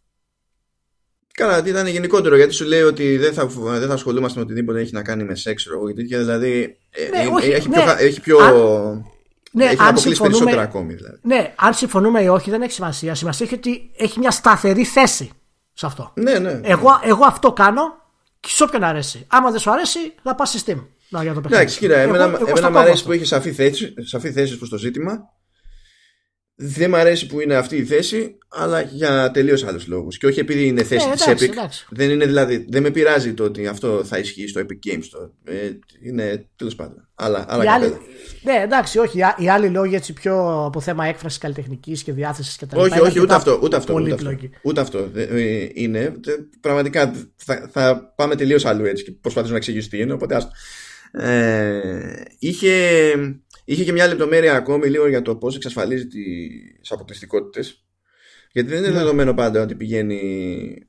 Καλά, 1.33 1.61
τι 1.61 1.69
ήταν 1.69 1.87
γενικότερο 1.87 2.35
γιατί 2.35 2.53
σου 2.53 2.65
λέει 2.65 2.81
ότι 2.81 3.17
δεν 3.17 3.33
θα, 3.33 3.45
δεν 3.55 3.87
θα 3.87 3.93
ασχολούμαστε 3.93 4.39
με 4.39 4.45
οτιδήποτε 4.45 4.79
έχει 4.79 4.93
να 4.93 5.01
κάνει 5.01 5.23
με 5.23 5.35
σεξ 5.35 5.65
ρο, 5.65 5.87
και 5.87 5.93
τέτοια, 5.93 6.19
δηλαδή 6.19 6.77
ε, 6.89 7.09
Ναι, 7.17 7.23
ε, 7.23 7.27
όχι, 7.27 7.49
έχει, 7.51 7.69
ναι. 7.69 7.75
πιο, 7.75 7.85
χα- 7.85 7.99
έχει 7.99 8.21
πιο. 8.21 8.37
Ναι, 9.51 9.65
έχει 9.65 9.75
να 9.75 9.83
αν 9.83 9.89
αποκλείσει 9.89 9.99
συμφωνούμε- 10.15 10.37
περισσότερα 10.37 10.61
ακόμη 10.61 10.93
δηλαδή. 10.93 11.17
Ναι, 11.21 11.53
αν 11.57 11.73
συμφωνούμε 11.73 12.21
ή 12.23 12.27
όχι 12.27 12.49
δεν 12.49 12.61
έχει 12.61 12.71
σημασία. 12.71 13.15
Σημασία 13.15 13.45
έχει 13.45 13.55
ότι 13.55 13.91
έχει 13.97 14.19
μια 14.19 14.31
σταθερή 14.31 14.83
θέση 14.83 15.29
σε 15.73 15.85
αυτό. 15.85 16.11
Ναι, 16.15 16.39
ναι. 16.39 16.59
Εγώ, 16.63 16.99
εγώ 17.03 17.25
αυτό 17.25 17.53
κάνω 17.53 17.81
και 18.39 18.49
σε 18.49 18.63
όποιον 18.63 18.83
αρέσει. 18.83 19.25
Άμα 19.29 19.51
δεν 19.51 19.59
σου 19.59 19.71
αρέσει, 19.71 19.99
θα 20.23 20.35
πας 20.35 20.49
στη 20.49 20.61
Steam. 20.65 20.85
Να, 21.09 21.23
για 21.23 21.33
το 21.33 21.41
παιχνίδι. 21.41 21.61
Εντάξει, 21.61 21.79
κοίτα, 21.79 21.95
Εγώ- 21.95 22.15
εμένα, 22.15 22.23
εγώ 22.25 22.35
στο 22.35 22.45
εμένα 22.49 22.67
μου 22.67 22.73
κόβω 22.73 22.79
αρέσει 22.79 22.93
αυτό. 22.95 23.07
που 23.07 23.11
έχει 23.13 23.25
σαφή 23.25 23.51
θέση, 23.51 23.93
σαφή 23.97 24.31
θέση 24.31 24.57
προς 24.57 24.69
το 24.69 24.77
ζήτημα. 24.77 25.29
Δεν 26.57 26.89
μου 26.89 26.95
αρέσει 26.95 27.25
που 27.27 27.41
είναι 27.41 27.55
αυτή 27.55 27.75
η 27.77 27.83
θέση, 27.85 28.37
αλλά 28.49 28.81
για 28.81 29.31
τελείως 29.31 29.63
άλλους 29.63 29.87
λόγους. 29.87 30.17
Και 30.17 30.25
όχι 30.27 30.39
επειδή 30.39 30.65
είναι 30.67 30.83
θέση 30.83 31.07
Ε, 31.09 31.11
της 31.13 31.25
εντάξει, 31.25 31.45
Epic. 31.47 31.51
εντάξει. 31.51 31.85
Δεν 31.89 32.09
είναι 32.09 32.25
δηλαδή, 32.25 32.65
δεν 32.69 32.81
με 32.81 32.89
πειράζει 32.89 33.33
το 33.33 33.43
ότι 33.43 33.67
αυτό 33.67 34.03
θα 34.03 34.17
ισχύει 34.17 34.47
στο 34.47 34.61
Epic 34.61 34.89
Games. 34.91 35.03
Το, 35.11 35.33
ε, 35.43 35.55
είναι 36.03 36.45
τέλος 36.55 36.75
πάντων. 36.75 37.07
Άλλα, 37.15 37.45
άλλα 37.47 37.63
Οι 37.63 37.67
άλλοι- 37.67 37.83
καπέλα. 37.89 38.01
ναι, 38.43 38.63
εντάξει, 38.63 38.97
όχι. 38.99 39.17
Οι 39.17 39.23
α- 39.23 39.35
Οι 39.37 39.49
άλλοι 39.49 39.67
λόγοι 39.69 39.95
έτσι 39.95 40.13
πιο 40.13 40.63
από 40.65 40.79
θέμα 40.81 41.05
έκφρασης 41.05 41.37
καλλιτεχνικής 41.39 42.03
και 42.03 42.11
διάθεσης 42.13 42.55
και 42.57 42.65
τα 42.65 42.75
λοιπά. 42.75 42.85
Όχι, 42.87 42.97
είναι 42.99 43.07
όχι, 43.07 43.19
ούτε 43.19 43.33
αρκετά 43.33 43.51
αυτό. 43.51 43.59
Ούτε 43.65 43.75
αυτό, 43.75 43.93
ούτε 43.93 44.11
αυτό. 44.13 44.23
πολύπλοκοι. 44.23 44.49
Ούτε 44.63 44.81
αυτό 44.81 45.09
ε, 45.15 45.21
ε, 45.23 45.69
είναι. 45.73 45.99
Ε, 45.99 46.13
Πραγματικά 46.61 47.13
θα, 47.35 47.69
θα 47.71 48.13
πάμε 48.15 48.35
τελείως 48.35 48.65
αλλού 48.65 48.85
έτσι 48.85 49.03
και 49.03 49.11
προσπαθήσουμε 49.11 49.59
να 49.59 49.65
εξηγήσουμε 49.65 49.97
τι 49.97 50.03
είναι. 50.03 50.13
Οπότε 50.13 50.35
άστο. 50.35 50.49
Ε, 51.11 52.23
είχε, 52.39 52.71
είχε 53.65 53.83
και 53.83 53.91
μια 53.91 54.07
λεπτομέρεια 54.07 54.55
ακόμη 54.55 54.87
λίγο 54.87 55.07
για 55.07 55.21
το 55.21 55.35
πώς 55.35 55.55
εξασφαλίζει 55.55 56.07
τις 56.07 56.91
αποκλειστικότητες. 56.91 57.85
Γιατί 58.51 58.69
δεν 58.69 58.77
είναι 58.77 58.87
Ναι. 58.89 58.97
δεδομένο 58.97 59.33
πάντα 59.33 59.61
ότι 59.61 59.75
πηγαίνει 59.75 60.87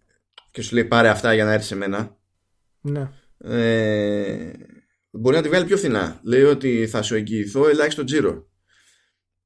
και 0.51 0.63
σου 0.63 0.75
λέει 0.75 0.85
πάρε 0.85 1.09
αυτά 1.09 1.35
για 1.35 1.45
να 1.45 1.53
έρθεις 1.53 1.69
σε 1.69 1.77
μένα. 1.77 2.17
Ναι. 2.81 3.11
Ε, 3.39 4.51
μπορεί 5.11 5.37
να 5.37 5.43
τη 5.43 5.49
βγάλει 5.49 5.65
πιο 5.65 5.77
φθηνά. 5.77 6.21
Λέει 6.23 6.43
ότι 6.43 6.87
θα 6.87 7.03
σου 7.03 7.15
εγγυηθώ 7.15 7.69
ελάχιστο 7.69 8.05
τζίρο. 8.05 8.49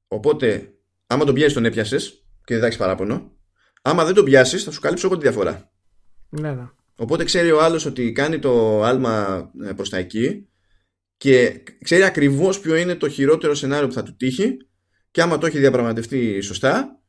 Οπότε, 0.08 0.72
άμα 1.06 1.24
τον 1.24 1.34
πιάσει, 1.34 1.54
τον 1.54 1.64
έπιασες 1.64 2.10
και 2.44 2.52
δεν 2.52 2.60
θα 2.60 2.66
έχεις 2.66 2.78
παράπονο. 2.78 3.32
Άμα 3.82 4.04
δεν 4.04 4.14
τον 4.14 4.24
πιάσεις, 4.24 4.64
θα 4.64 4.70
σου 4.70 4.80
καλύψω 4.80 5.06
εγώ 5.06 5.16
τη 5.16 5.22
διαφορά. 5.22 5.70
Ναι, 6.28 6.52
ναι. 6.52 6.68
Οπότε 6.96 7.24
ξέρει 7.24 7.50
ο 7.50 7.62
άλλος 7.62 7.84
ότι 7.86 8.12
κάνει 8.12 8.38
το 8.38 8.82
άλμα 8.82 9.44
προς 9.76 9.88
τα 9.90 9.96
εκεί 9.96 10.48
και 11.20 11.62
ξέρει 11.82 12.02
ακριβώς 12.02 12.60
ποιο 12.60 12.76
είναι 12.76 12.94
το 12.94 13.08
χειρότερο 13.08 13.54
σενάριο 13.54 13.86
που 13.86 13.92
θα 13.92 14.02
του 14.02 14.16
τύχει. 14.16 14.56
Και 15.10 15.22
άμα 15.22 15.38
το 15.38 15.46
έχει 15.46 15.58
διαπραγματευτεί 15.58 16.40
σωστά, 16.40 17.00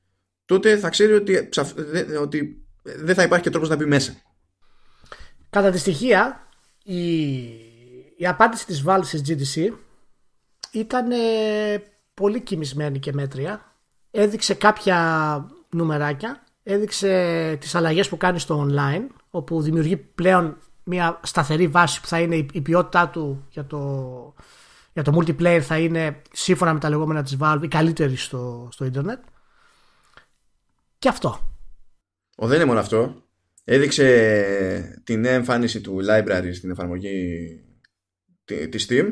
τότε 0.45 0.78
θα 0.78 0.89
ξέρει 0.89 1.14
ότι, 1.14 1.47
ψαφ- 1.49 1.80
δε- 1.80 2.18
ότι 2.18 2.66
δεν 2.84 3.16
θα 3.16 3.24
υπάρχει 3.24 3.43
και 3.43 3.49
τρόπος 3.49 3.70
να 3.70 3.76
μπει 3.76 3.86
μέσα. 3.86 4.14
Κατά 5.49 5.70
τη 5.72 5.78
στοιχεία, 5.78 6.47
η, 6.84 7.32
η 8.18 8.28
απάντηση 8.28 8.66
της 8.66 8.84
Valve 8.88 9.03
στις 9.03 9.22
GDC 9.28 9.70
ήταν 10.72 11.12
ε, 11.12 11.18
πολύ 12.14 12.41
κοιμισμένη 12.41 12.99
και 12.99 13.14
μέτρια. 13.14 13.76
Έδειξε 14.12 14.53
κάποια 14.53 15.49
νουμεράκια, 15.70 16.43
έδειξε 16.64 17.57
τις 17.59 17.76
αλλαγές 17.76 18.09
που 18.09 18.18
κάνει 18.18 18.39
στο 18.39 18.68
online, 18.70 19.07
όπου 19.30 19.62
δημιουργεί 19.62 19.97
πλέον 19.97 20.57
μια 20.84 21.20
σταθερή 21.24 21.68
βάση 21.68 22.02
που 22.02 22.08
θα 22.08 22.20
είναι 22.20 22.36
η, 22.36 22.50
η 22.54 22.62
ποιότητά 22.62 23.10
του 23.10 23.48
για 23.50 23.66
το, 23.66 24.34
για 24.94 25.04
το 25.04 25.18
multiplayer 25.18 25.60
θα 25.62 25.78
είναι 25.78 26.22
σύμφωνα 26.32 26.74
με 26.74 26.80
τα 26.80 26.90
λεγόμενα 26.90 27.24
της 27.24 27.38
Valve 27.40 27.60
η 27.64 27.68
καλύτερη 27.68 28.16
στο, 28.16 28.70
στο 28.72 28.86
ίντερνετ. 28.86 29.20
Και 31.00 31.08
αυτό. 31.08 31.56
Ο 32.36 32.48
δεν 32.48 32.56
είναι 32.56 32.66
μόνο 32.66 32.80
αυτό. 32.80 33.24
Έδειξε 33.64 35.02
τη 35.04 35.18
νέα 35.18 35.34
εμφάνιση 35.34 35.82
του 35.82 36.00
library 36.10 36.50
στην 36.54 36.72
εφαρμογή 36.72 37.16
τη 38.46 38.70
της 38.70 38.88
Steam. 38.90 39.06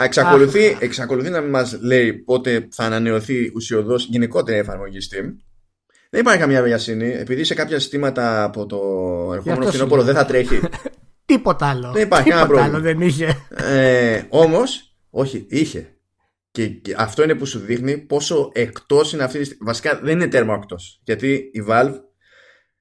Α, 0.00 0.04
Εξακολουθεί, 0.04 0.66
Αχ. 0.66 0.80
εξακολουθεί 0.80 1.30
να 1.30 1.42
μας 1.42 1.78
λέει 1.80 2.12
πότε 2.12 2.68
θα 2.70 2.84
ανανεωθεί 2.84 3.52
ουσιοδός 3.54 4.06
γενικότερα 4.06 4.56
η 4.56 4.60
εφαρμογή 4.60 4.98
Steam. 5.10 5.34
Δεν 6.10 6.20
υπάρχει 6.20 6.40
καμία 6.40 6.62
βιασύνη. 6.62 7.08
Επειδή 7.08 7.44
σε 7.44 7.54
κάποια 7.54 7.78
συστήματα 7.80 8.44
από 8.44 8.66
το 8.66 8.76
ερχόμενο 9.32 9.58
αυτό 9.58 9.70
φθινόπωρο 9.70 10.00
σου 10.00 10.06
δεν 10.06 10.14
θα 10.14 10.24
τρέχει. 10.24 10.60
Τίποτα 11.36 11.66
άλλο. 11.66 11.92
Δεν 11.92 12.02
υπάρχει 12.02 12.30
Τίποτα 12.30 12.46
κανένα 12.46 12.62
άλλο 12.62 12.80
πρόβλημα. 12.82 12.98
δεν 12.98 13.08
είχε. 13.08 13.46
ε, 13.76 14.22
όμως, 14.28 14.96
όχι, 15.10 15.46
είχε. 15.48 15.88
Και, 16.50 16.68
και 16.68 16.94
αυτό 16.98 17.22
είναι 17.22 17.34
που 17.34 17.46
σου 17.46 17.58
δείχνει 17.58 17.98
πόσο 17.98 18.50
εκτός 18.54 19.12
είναι 19.12 19.22
αυτή 19.24 19.38
τη 19.38 19.44
στιγμή. 19.44 19.64
Βασικά 19.66 20.00
δεν 20.02 20.12
είναι 20.14 20.28
τέρμα 20.28 20.54
εκτός. 20.54 21.00
Γιατί 21.04 21.32
η 21.32 21.64
Valve 21.68 21.94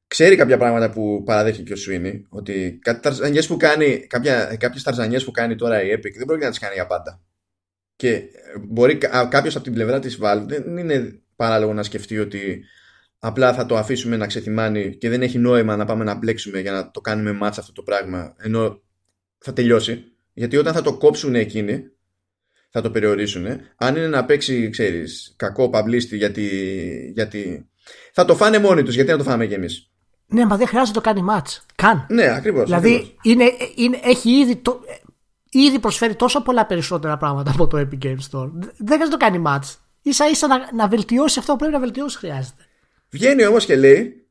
ξέρει 0.08 0.36
κάποια 0.36 0.58
πράγματα 0.58 0.90
που 0.90 1.24
παραδέχει 1.26 1.64
και 1.64 1.74
ο 1.74 1.76
Sweeney. 1.88 2.22
Ότι 2.30 2.80
κάτι 2.82 3.02
ταρζανιές 3.02 3.48
που 3.48 3.58
κάνει, 3.58 4.08
κάποια, 4.08 4.56
κάποιες 4.60 4.84
ταρζανιές 4.84 5.24
που 5.24 5.32
κάνει 5.32 5.56
τώρα 5.56 5.84
η 5.84 5.88
Epic 5.94 6.12
δεν 6.18 6.26
πρόκειται 6.26 6.46
να 6.46 6.50
τις 6.50 6.60
κάνει 6.60 6.74
για 6.74 6.88
πάντα. 6.88 7.22
Και 7.96 8.10
ε, 8.14 8.22
μπορεί 8.68 8.98
κάποιος 9.30 9.56
από 9.56 9.64
την 9.64 9.74
πλευρά 9.74 10.00
της 10.00 10.20
Valve 10.22 10.44
δεν 10.46 10.78
είναι 10.78 11.22
παράλογο 11.36 11.74
να 11.74 11.84
σκεφτεί 11.84 12.20
ότι 12.20 12.64
απλά 13.26 13.54
θα 13.54 13.66
το 13.66 13.78
αφήσουμε 13.78 14.18
να 14.18 14.28
ξεθυμάνει 14.28 14.96
και 14.96 15.10
δεν 15.10 15.22
έχει 15.22 15.38
νόημα 15.38 15.76
να 15.76 15.86
πάμε 15.86 16.04
να 16.04 16.16
μπλέξουμε 16.16 16.60
για 16.60 16.72
να 16.72 16.92
το 16.92 17.02
κάνουμε 17.02 17.32
μάτσα 17.32 17.60
αυτό 17.60 17.74
το 17.74 17.82
πράγμα 17.82 18.36
ενώ 18.38 18.82
θα 19.38 19.54
τελειώσει. 19.54 20.04
Γιατί 20.34 20.58
όταν 20.58 20.74
θα 20.74 20.82
το 20.82 20.98
κόψουν 20.98 21.36
εκείνοι, 21.36 21.84
θα 22.70 22.82
το 22.82 22.92
περιορίσουν. 22.92 23.46
Αν 23.76 23.96
είναι 23.96 24.08
να 24.08 24.26
παίξει, 24.26 24.70
ξέρεις, 24.70 25.34
κακό 25.36 25.70
παμπλίστη 25.70 26.18
γιατί, 26.18 26.48
γιατί 27.16 27.70
θα 28.14 28.26
το 28.26 28.36
φάνε 28.36 28.60
μόνοι 28.60 28.84
τους, 28.84 28.96
γιατί 28.96 29.12
να 29.12 29.18
το 29.18 29.24
φάμε 29.24 29.46
κι 29.46 29.54
εμείς; 29.54 29.92
Ναι, 30.26 30.46
μα 30.46 30.58
δεν 30.58 30.68
χρειάζεται 30.68 31.00
να 31.00 31.04
το 31.04 31.22
κάνει 31.22 31.28
match. 31.32 31.64
Καν. 31.76 32.06
Ναι, 32.10 32.36
ακριβώς. 32.36 32.64
δηλαδή 32.64 32.94
ακριβώς. 32.94 33.16
είναι, 33.22 33.52
είναι, 33.76 34.00
έχει 34.04 34.30
ήδη, 34.30 34.56
το, 34.56 34.80
ήδη 35.50 35.80
προσφέρει 35.80 36.16
τόσο 36.16 36.42
πολλά 36.42 36.66
περισσότερα 36.66 37.18
πράγματα 37.18 37.52
από 37.52 37.68
το 37.68 37.78
Epic 37.78 38.06
Games 38.06 38.30
Store. 38.32 38.50
Δεν 38.78 39.00
χρειάζεται 39.00 39.04
να 39.04 39.10
το 39.10 39.18
κάνει 39.18 39.44
match. 39.48 39.76
σα 40.10 40.30
ίσα 40.30 40.48
να, 40.48 40.74
να 40.74 40.88
βελτιώσει 40.88 41.40
αυτό 41.40 41.52
που 41.52 41.58
πρέπει 41.58 41.74
να 41.74 41.80
βελτιώσει 41.80 42.18
χρειάζεται. 42.18 42.63
Βγαίνει 43.14 43.46
όμως 43.46 43.66
και 43.66 43.76
λέει 43.76 44.28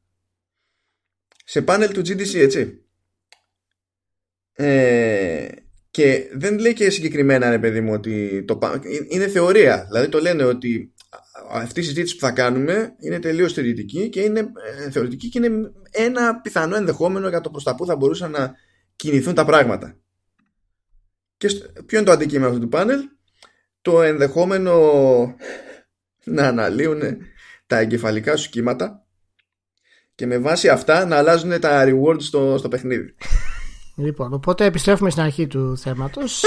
σε 1.44 1.62
πάνελ 1.62 1.92
του 1.92 2.00
GDC, 2.00 2.34
έτσι. 2.34 2.84
Ε, 4.52 5.46
και 5.90 6.28
δεν 6.32 6.58
λέει 6.58 6.72
και 6.72 6.90
συγκεκριμένα, 6.90 7.50
ρε 7.50 7.58
παιδί 7.58 7.80
μου, 7.80 7.92
ότι 7.92 8.44
το, 8.44 8.56
πα- 8.56 8.80
είναι 9.08 9.28
θεωρία. 9.28 9.84
Δηλαδή 9.86 10.08
το 10.08 10.20
λένε 10.20 10.44
ότι 10.44 10.94
αυτή 11.50 11.80
η 11.80 11.82
συζήτηση 11.82 12.14
που 12.14 12.20
θα 12.20 12.30
κάνουμε 12.30 12.94
είναι 12.98 13.18
τελείως 13.18 13.52
θεωρητική 13.52 14.08
και 14.08 14.20
είναι, 14.20 14.52
ε, 14.84 14.90
θεωρητική 14.90 15.28
και 15.28 15.38
είναι 15.44 15.72
ένα 15.90 16.40
πιθανό 16.40 16.76
ενδεχόμενο 16.76 17.28
για 17.28 17.40
το 17.40 17.50
προς 17.50 17.64
τα 17.64 17.74
που 17.74 17.86
θα 17.86 17.96
μπορούσαν 17.96 18.30
να 18.30 18.54
κινηθούν 18.96 19.34
τα 19.34 19.44
πράγματα. 19.44 19.96
Και 21.36 21.48
στο- 21.48 21.72
ποιο 21.86 21.98
είναι 21.98 22.06
το 22.06 22.12
αντικείμενο 22.12 22.48
αυτού 22.48 22.60
του 22.60 22.68
πάνελ; 22.68 23.00
Το 23.82 24.02
ενδεχόμενο 24.02 24.74
να 26.24 26.46
αναλύουν 26.48 27.02
τα 27.72 27.78
εγκεφαλικά 27.78 28.36
σου 28.36 28.50
κύματα 28.50 29.02
και 30.14 30.26
με 30.26 30.38
βάση 30.38 30.68
αυτά 30.68 31.04
να 31.04 31.16
αλλάζουν 31.16 31.60
τα 31.60 31.84
rewards 31.86 32.22
στο, 32.22 32.54
στο 32.58 32.68
παιχνίδι. 32.68 33.14
Λοιπόν, 33.96 34.32
οπότε 34.32 34.64
επιστρέφουμε 34.64 35.10
στην 35.10 35.22
αρχή 35.22 35.46
του 35.46 35.76
θέματος. 35.78 36.44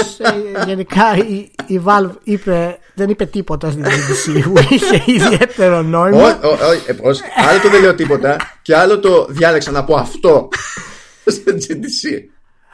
γενικά 0.66 1.16
η, 1.16 1.50
η 1.66 1.80
Valve 1.84 2.10
είπε, 2.22 2.78
δεν 2.94 3.08
είπε 3.08 3.26
τίποτα 3.26 3.70
στην 3.70 3.84
GDC 3.84 4.42
που 4.42 4.54
είχε 4.70 5.02
ιδιαίτερο 5.06 5.76
Ω, 5.76 5.82
νόημα. 5.82 6.40
ω, 6.42 6.48
ω, 6.48 6.72
ε, 6.86 6.92
πώς, 6.92 7.20
άλλο 7.48 7.60
το 7.60 7.68
δεν 7.68 7.80
λέω 7.80 7.94
τίποτα 7.94 8.36
και 8.62 8.76
άλλο 8.76 9.00
το 9.00 9.26
διάλεξα 9.28 9.70
να 9.70 9.84
πω 9.84 9.94
αυτό 9.94 10.48
στο 11.26 11.52
GDC. 11.52 12.20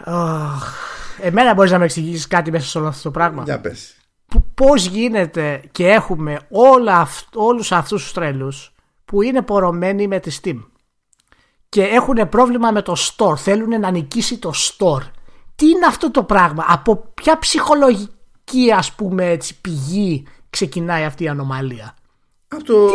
Αχ, 0.05 0.75
Εμένα 1.21 1.55
μπορείς 1.55 1.71
να 1.71 1.79
με 1.79 1.85
εξηγήσεις 1.85 2.27
κάτι 2.27 2.51
μέσα 2.51 2.67
σε 2.67 2.79
όλο 2.79 2.87
αυτό 2.87 3.03
το 3.03 3.11
πράγμα. 3.11 3.43
Για 3.43 3.61
πες. 3.61 3.97
Πώς 4.55 4.87
γίνεται 4.87 5.63
και 5.73 5.89
έχουμε 5.89 6.39
όλα 6.51 6.99
αυτ, 6.99 7.27
όλους 7.35 7.73
αυτούς 7.73 8.03
τους 8.03 8.13
τρέλους 8.13 8.75
που 9.05 9.23
είναι 9.23 9.43
πορωμένοι 9.43 10.07
με 10.07 10.21
τη 10.21 10.39
Steam 10.43 10.59
και 11.69 11.83
έχουν 11.83 12.29
πρόβλημα 12.29 12.71
με 12.71 12.83
το 12.83 12.95
store, 12.99 13.37
θέλουν 13.37 13.81
να 13.81 13.91
νικήσει 13.91 14.39
το 14.39 14.53
store. 14.55 15.03
Τι 15.55 15.67
είναι 15.69 15.87
αυτό 15.87 16.11
το 16.11 16.23
πράγμα, 16.23 16.65
από 16.69 16.97
ποια 17.15 17.39
ψυχολογική 17.39 18.73
ας 18.77 18.93
πούμε 18.93 19.31
έτσι 19.31 19.61
πηγή 19.61 20.27
ξεκινάει 20.51 21.05
αυτή 21.05 21.25
η 21.25 21.29
ανομαλία; 21.29 21.95
Από 22.49 22.65
το, 22.65 22.87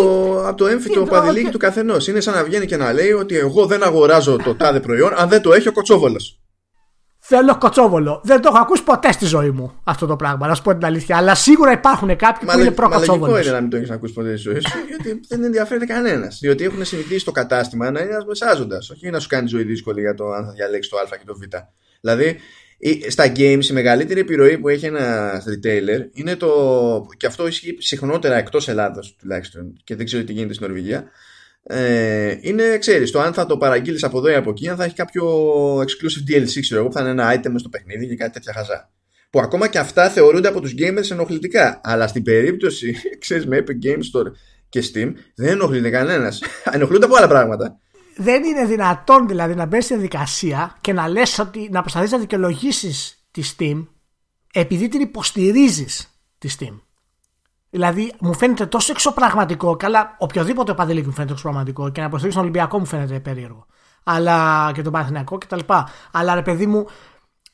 από 0.48 0.58
το 0.58 0.68
έμφυτο 0.68 1.04
παδιλίκι 1.04 1.50
του 1.50 1.58
καθενός. 1.58 2.08
Είναι 2.08 2.20
σαν 2.20 2.34
να 2.34 2.44
βγαίνει 2.44 2.66
και 2.66 2.78
να 2.78 2.94
λέει 2.94 3.12
ότι 3.12 3.38
εγώ 3.38 3.66
δεν 3.66 3.84
αγοράζω 3.84 4.36
το 4.36 4.56
τάδε 4.56 4.80
προϊόν 4.80 5.14
αν 5.16 5.30
δεν 5.30 5.42
το 5.42 5.54
έχει 5.54 5.68
ο 5.68 5.72
κοτσόβολος. 5.72 6.40
Θέλω 7.30 7.58
κοτσόβολο. 7.58 8.22
Δεν 8.24 8.42
το 8.42 8.50
έχω 8.54 8.62
ακούσει 8.62 8.84
ποτέ 8.84 9.12
στη 9.12 9.26
ζωή 9.26 9.50
μου 9.50 9.74
αυτό 9.84 10.06
το 10.06 10.16
πράγμα, 10.16 10.48
να 10.48 10.56
σου 10.56 10.62
πω 10.62 10.74
την 10.74 10.86
αλήθεια. 10.86 11.18
Αλλά 11.18 11.36
σίγουρα 11.36 11.72
υπάρχουν 11.72 12.16
κάποιοι 12.16 12.48
που 12.50 12.60
είναι 12.60 12.72
προ-κοτσόβολος. 12.72 13.34
Μα 13.34 13.42
είναι 13.42 13.52
να 13.52 13.62
μην 13.62 13.70
το 13.70 13.78
έχεις 13.78 13.90
ακούσει 13.90 14.14
ποτέ 14.14 14.38
στη 14.38 14.38
ζωή 14.38 14.60
σου, 14.60 14.78
γιατί 14.88 15.20
δεν 15.28 15.44
ενδιαφέρεται 15.44 15.86
κανένας. 15.86 16.40
Διότι 16.42 16.64
έχουν 16.64 16.86
συνηθίσει 16.86 17.26
το 17.26 17.32
κατάστημα 17.32 17.92
να 17.92 18.00
είναι 18.00 18.10
ένας 18.10 18.26
μεσάζοντας, 18.26 18.90
όχι 18.90 19.10
να 19.10 19.20
σου 19.20 19.28
κάνει 19.28 19.48
ζωή 19.48 19.64
δύσκολη 19.64 20.02
για 20.02 20.14
το 20.14 20.32
αν 20.32 20.46
θα 20.46 20.52
διαλέξεις 20.52 20.92
το 20.92 20.98
Α 20.98 21.04
και 21.04 21.26
το 21.26 21.36
Β. 21.36 21.42
Δηλαδή, 22.02 22.38
στα 23.08 23.32
games 23.36 23.66
η 23.70 23.74
μεγαλύτερη 23.74 24.20
επιρροή 24.20 24.58
που 24.58 24.70
έχει 24.70 24.86
ένα 24.86 25.32
retailer 25.46 26.00
είναι 26.14 26.36
το. 26.36 27.06
και 27.18 27.26
αυτό 27.26 27.48
ισχύει 27.48 27.78
συχνότερα 27.80 28.36
εκτός 28.36 28.68
Ελλάδος 28.68 29.16
τουλάχιστον 29.20 29.74
και 29.84 29.96
δεν 29.96 30.06
ξέρω 30.06 30.24
τι 30.24 30.34
γίνεται 30.34 30.54
στην 30.54 30.66
Νορβηγία. 30.66 31.04
Ε, 31.70 32.38
είναι, 32.42 32.78
ξέρεις, 32.78 33.12
το 33.12 33.20
αν 33.20 33.34
θα 33.34 33.46
το 33.46 33.58
παραγγείλεις 33.58 34.04
από 34.04 34.18
εδώ 34.18 34.30
ή 34.30 34.34
από 34.34 34.50
εκεί, 34.50 34.70
αν 34.70 34.76
θα 34.76 34.84
έχει 34.84 34.96
κάποιο 34.96 35.26
exclusive 35.78 36.32
DLC, 36.32 36.60
ξέρω 36.62 36.80
εγώ, 36.80 36.90
που 36.90 36.94
θα 36.94 37.02
είναι 37.02 37.10
ένα 37.10 37.36
item 37.36 37.54
στο 37.56 37.70
παιχνίδι 37.70 38.08
και 38.08 38.16
κάτι 38.16 38.32
τέτοια 38.32 38.54
χαζά. 38.54 38.92
Που 39.30 39.40
ακόμα 39.40 39.68
και 39.68 39.80
αυτά 39.80 40.10
θεωρούνται 40.10 40.48
από 40.48 40.62
τους 40.62 40.74
gamers 40.78 41.12
ενοχλητικά. 41.12 41.82
Αλλά 41.84 42.08
στην 42.08 42.24
περίπτωση, 42.24 42.96
ξέρεις, 43.24 43.46
με 43.46 43.64
Epic 43.64 43.86
Games 43.86 44.20
Store 44.20 44.32
και 44.70 44.84
Steam, 44.94 45.14
δεν 45.36 45.48
ενοχλείται 45.48 45.90
κανένας. 45.90 46.42
Ενοχλούνται 46.74 47.06
από 47.06 47.16
άλλα 47.16 47.28
πράγματα 47.28 47.80
δεν 48.18 48.44
είναι 48.44 48.66
δυνατόν 48.66 49.28
δηλαδή 49.28 49.56
να 49.56 49.66
μπει 49.66 49.82
στη 49.82 49.94
διαδικασία 49.94 50.78
και 50.82 50.94
να 50.94 51.08
λες 51.08 51.40
ότι 51.40 51.70
να 51.72 51.82
προσπαθείς 51.82 52.12
να 52.12 52.18
δικαιολογήσεις 52.18 53.26
τη 53.32 53.42
Steam 53.58 53.88
επειδή 54.54 54.88
την 54.88 55.02
υποστηρίζεις 55.02 56.22
τη 56.38 56.50
Steam. 56.60 56.80
Δηλαδή 57.70 58.14
μου 58.20 58.34
φαίνεται 58.34 58.66
τόσο 58.66 58.92
εξωπραγματικό, 58.92 59.76
καλά 59.76 60.16
οποιοδήποτε 60.18 60.74
παδιλίκι 60.74 61.08
μου 61.08 61.14
φαίνεται 61.14 61.32
εξωπραγματικό 61.32 61.90
και 61.90 62.00
να 62.00 62.06
υποστηρίζει 62.08 62.38
τον 62.38 62.46
Ολυμπιακό 62.46 62.80
μου 62.80 62.86
φαίνεται 62.86 63.20
περίεργο. 63.20 63.66
Αλλά 64.04 64.72
και 64.74 64.82
τον 64.82 64.92
Παναθηναϊκό 64.92 65.38
κτλ. 65.38 65.60
Αλλά 66.12 66.36
ρε 66.36 66.42
παιδί 66.42 66.66
μου, 66.66 66.86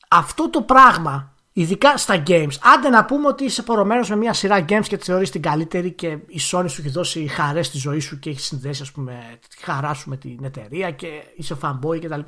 αυτό 0.07 0.49
το 0.49 0.61
πράγμα 0.61 1.33
Ειδικά 1.55 1.97
στα 1.97 2.23
games. 2.27 2.51
Άντε 2.75 2.89
να 2.89 3.05
πούμε 3.05 3.27
ότι 3.27 3.43
είσαι 3.43 3.63
πορωμένος 3.63 4.09
με 4.09 4.15
μια 4.15 4.33
σειρά 4.33 4.65
games 4.69 4.85
και 4.87 4.97
τη 4.97 5.03
θεωρείς 5.03 5.29
την 5.29 5.41
καλύτερη 5.41 5.91
και 5.91 6.07
η 6.07 6.39
Sony 6.51 6.65
σου 6.67 6.81
έχει 6.81 6.89
δώσει 6.89 7.27
χαρές 7.27 7.65
στη 7.65 7.77
ζωή 7.77 7.99
σου 7.99 8.19
και 8.19 8.29
έχει 8.29 8.39
συνδέσει 8.39 8.81
ας 8.81 8.91
πούμε, 8.91 9.39
τη 9.49 9.63
χαρά 9.63 9.93
σου 9.93 10.09
με 10.09 10.17
την 10.17 10.39
εταιρεία 10.43 10.91
και 10.91 11.07
είσαι 11.35 11.57
fanboy 11.61 11.99
κτλ. 12.01 12.19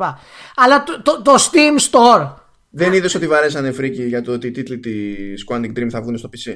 Αλλά 0.55 0.83
το, 0.83 1.01
το, 1.01 1.21
το, 1.21 1.33
Steam 1.36 1.91
Store. 1.91 2.33
Δεν 2.69 2.93
είδες 2.93 3.15
ότι 3.15 3.27
βαρέσανε 3.27 3.71
φρίκι 3.71 4.03
για 4.03 4.21
το 4.21 4.31
ότι 4.31 4.47
οι 4.47 4.51
τίτλοι 4.51 4.79
της 4.79 5.45
Quantic 5.51 5.77
Dream 5.77 5.88
θα 5.89 6.01
βγουν 6.01 6.17
στο 6.17 6.29
PC. 6.33 6.53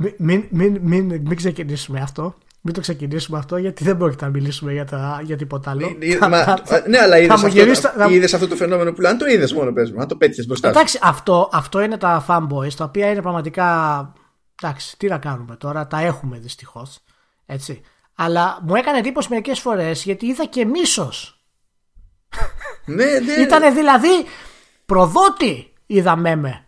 Μην, 0.00 0.14
μην, 0.18 0.46
μην, 0.50 0.78
μην, 0.82 1.06
μην 1.06 1.36
ξεκινήσουμε 1.36 2.00
αυτό. 2.00 2.34
Μην 2.62 2.74
το 2.74 2.80
ξεκινήσουμε 2.80 3.38
αυτό 3.38 3.56
γιατί 3.56 3.84
δεν 3.84 3.96
πρόκειται 3.96 4.24
να 4.24 4.30
μιλήσουμε 4.30 4.72
για, 4.72 4.84
τα, 4.84 5.20
για 5.24 5.36
τίποτα 5.36 5.70
άλλο. 5.70 5.96
Ναι, 5.98 6.16
ναι 6.86 6.98
αλλά 6.98 7.18
είδες 7.18 7.84
αυτό, 7.84 8.08
είδες 8.10 8.34
αυτό 8.34 8.48
το 8.48 8.56
φαινόμενο 8.56 8.92
που 8.92 9.00
λένε. 9.00 9.18
Το 9.18 9.26
είδες 9.26 9.52
μόνο, 9.52 9.72
πες 9.72 9.90
μου. 9.90 10.00
Αν 10.00 10.08
το 10.08 10.16
πέτυχες 10.16 10.46
μπροστά. 10.46 10.68
Εντάξει, 10.68 10.98
αυτό, 11.02 11.48
αυτό 11.52 11.80
είναι 11.80 11.96
τα 11.96 12.24
fanboys 12.28 12.72
τα 12.76 12.84
οποία 12.84 13.10
είναι 13.10 13.22
πραγματικά. 13.22 14.12
Εντάξει, 14.62 14.98
τι 14.98 15.06
να 15.06 15.18
κάνουμε 15.18 15.56
τώρα, 15.56 15.86
τα 15.86 16.00
έχουμε 16.00 16.38
δυστυχώς. 16.38 17.00
Έτσι. 17.46 17.80
Αλλά 18.14 18.58
μου 18.62 18.74
έκανε 18.74 18.98
εντύπωση 18.98 19.28
μερικές 19.30 19.60
φορές 19.60 20.04
γιατί 20.04 20.26
είδα 20.26 20.44
και 20.44 20.64
μίσος. 20.64 21.44
ναι, 22.84 23.04
ναι. 23.04 23.42
Ήταν 23.42 23.74
δηλαδή 23.74 24.24
προδότη 24.86 25.72
είδαμε 25.86 26.36
με. 26.36 26.64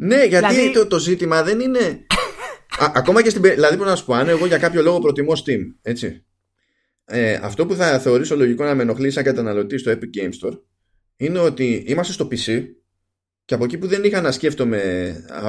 Ναι, 0.00 0.24
γιατί 0.24 0.54
δηλαδή... 0.54 0.72
το, 0.72 0.86
το 0.86 0.98
ζήτημα 0.98 1.42
δεν 1.42 1.60
είναι 1.60 1.78
Α, 2.78 2.92
ακόμα 2.94 3.22
και 3.22 3.30
στην 3.30 3.42
Δηλαδή, 3.42 3.76
μπορώ 3.76 3.90
να 3.90 3.96
σου 3.96 4.04
πω, 4.04 4.14
αν 4.14 4.28
εγώ 4.28 4.46
για 4.46 4.58
κάποιο 4.58 4.82
λόγο 4.82 4.98
προτιμώ 4.98 5.32
Steam, 5.44 5.60
έτσι. 5.82 6.24
Ε, 7.04 7.38
αυτό 7.42 7.66
που 7.66 7.74
θα 7.74 7.98
θεωρήσω 7.98 8.36
λογικό 8.36 8.64
να 8.64 8.74
με 8.74 8.82
ενοχλεί 8.82 9.10
σαν 9.10 9.24
καταναλωτή 9.24 9.78
στο 9.78 9.92
Epic 9.92 10.18
Game 10.20 10.30
Store 10.42 10.58
είναι 11.16 11.38
ότι 11.38 11.84
είμαστε 11.86 12.12
στο 12.12 12.28
PC 12.30 12.64
και 13.44 13.54
από 13.54 13.64
εκεί 13.64 13.78
που 13.78 13.86
δεν 13.86 14.04
είχα 14.04 14.20
να 14.20 14.32
σκέφτομαι 14.32 14.78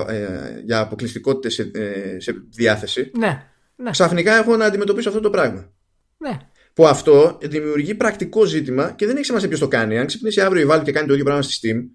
ε, 0.08 0.62
για 0.66 0.80
αποκλειστικότητες 0.80 1.54
σε, 1.54 1.72
ε, 1.74 2.20
σε 2.20 2.34
διάθεση 2.50 3.12
ναι, 3.18 3.44
ναι. 3.76 3.90
ξαφνικά 3.90 4.36
έχω 4.36 4.56
να 4.56 4.66
αντιμετωπίσω 4.66 5.10
αυτό 5.10 5.22
το 5.22 5.30
πράγμα. 5.30 5.74
Ναι. 6.18 6.38
Που 6.74 6.88
αυτό 6.88 7.38
δημιουργεί 7.42 7.96
πρακτικό 7.96 8.46
ζήτημα 8.46 8.92
και 8.92 9.06
δεν 9.06 9.16
έχει 9.16 9.26
σημασία 9.26 9.48
ποιος 9.48 9.60
το 9.60 9.68
κάνει. 9.68 10.00
Αν 10.00 10.06
ξυπνήσει 10.06 10.42
αύριο 10.42 10.62
η 10.62 10.68
Valve 10.72 10.82
και 10.84 10.92
κάνει 10.92 11.08
το 11.08 11.14
ίδιο 11.14 11.26
πράγμα 11.26 11.42
στη 11.42 11.60
Steam, 11.64 11.90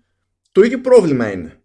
το 0.52 0.62
ίδιο 0.62 0.80
πρόβλημα 0.80 1.32
είναι. 1.32 1.63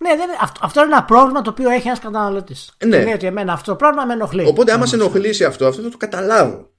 Ναι, 0.00 0.16
δεν, 0.16 0.28
αυτό, 0.40 0.60
αυτό 0.62 0.80
είναι 0.80 0.92
ένα 0.92 1.04
πρόβλημα 1.04 1.42
το 1.42 1.50
οποίο 1.50 1.70
έχει 1.70 1.86
ένας 1.86 1.98
καταναλωτής. 1.98 2.72
Ναι. 2.86 2.96
Είναι 2.96 3.12
ότι 3.12 3.26
εμένα 3.26 3.52
αυτό 3.52 3.70
το 3.70 3.76
πρόβλημα 3.76 4.04
με 4.04 4.12
ενοχλεί. 4.12 4.46
Οπότε, 4.46 4.72
άμα 4.72 4.86
σε 4.86 4.94
ενοχλήσει 4.94 5.44
αυτό, 5.44 5.66
αυτό 5.66 5.82
θα 5.82 5.88
το 5.88 5.96
καταλάβω. 5.96 6.70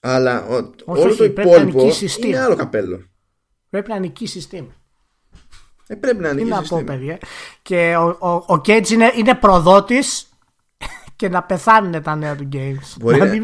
Αλλά 0.00 0.46
ο, 0.46 0.54
όχι, 0.84 1.02
όλο 1.02 1.16
το 1.16 1.24
υπόλοιπο 1.24 1.90
είναι 2.22 2.38
άλλο 2.38 2.56
καπέλο. 2.56 3.02
Πρέπει 3.70 3.90
να 3.90 3.98
νικήσει 3.98 4.32
συστήμα. 4.32 4.72
Ε, 5.86 5.94
πρέπει 5.94 6.22
να 6.22 6.32
νικήσει. 6.32 6.44
Τι 6.44 6.50
να 6.50 6.62
πω, 6.62 6.82
παιδιά. 6.82 7.18
Και 7.62 7.96
ο, 7.96 8.16
ο, 8.18 8.44
ο 8.46 8.60
Κέτζ 8.60 8.90
είναι, 8.90 9.12
είναι 9.16 9.34
προδότης 9.34 10.28
και 11.16 11.28
να 11.28 11.42
πεθάνουν 11.42 12.02
τα 12.02 12.16
νέα 12.16 12.36
του 12.36 12.48
games. 12.52 12.96
Μπορεί 13.00 13.18
να, 13.18 13.24
μην, 13.24 13.42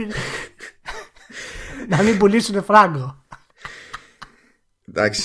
να 1.88 2.02
μην 2.02 2.18
πουλήσουν 2.18 2.62
φράγκο. 2.62 3.24
Εντάξει, 4.88 5.22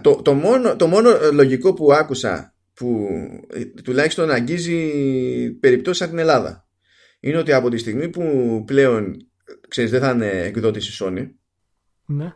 το, 0.00 0.22
το, 0.22 0.32
μόνο, 0.32 0.76
το 0.76 0.86
μόνο 0.86 1.10
λογικό 1.32 1.74
που 1.74 1.92
άκουσα 1.92 2.54
που 2.80 3.10
ε, 3.52 3.64
τουλάχιστον 3.64 4.30
αγγίζει 4.30 4.90
περιπτώσεις 5.50 5.98
σαν 5.98 6.08
την 6.08 6.18
Ελλάδα. 6.18 6.68
Είναι 7.20 7.36
ότι 7.36 7.52
από 7.52 7.68
τη 7.70 7.78
στιγμή 7.78 8.08
που 8.08 8.62
πλέον 8.66 9.16
ξέρεις 9.68 9.90
δεν 9.90 10.00
θα 10.00 10.10
είναι 10.10 10.30
εκδότηση 10.30 11.04
Sony 11.04 11.28
ναι. 12.06 12.34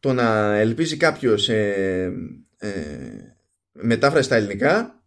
το 0.00 0.12
να 0.12 0.54
ελπίζει 0.54 0.96
κάποιος 0.96 1.48
ε, 1.48 2.12
ε, 2.58 2.70
μετάφραση 3.72 4.24
στα 4.24 4.36
ελληνικά 4.36 5.02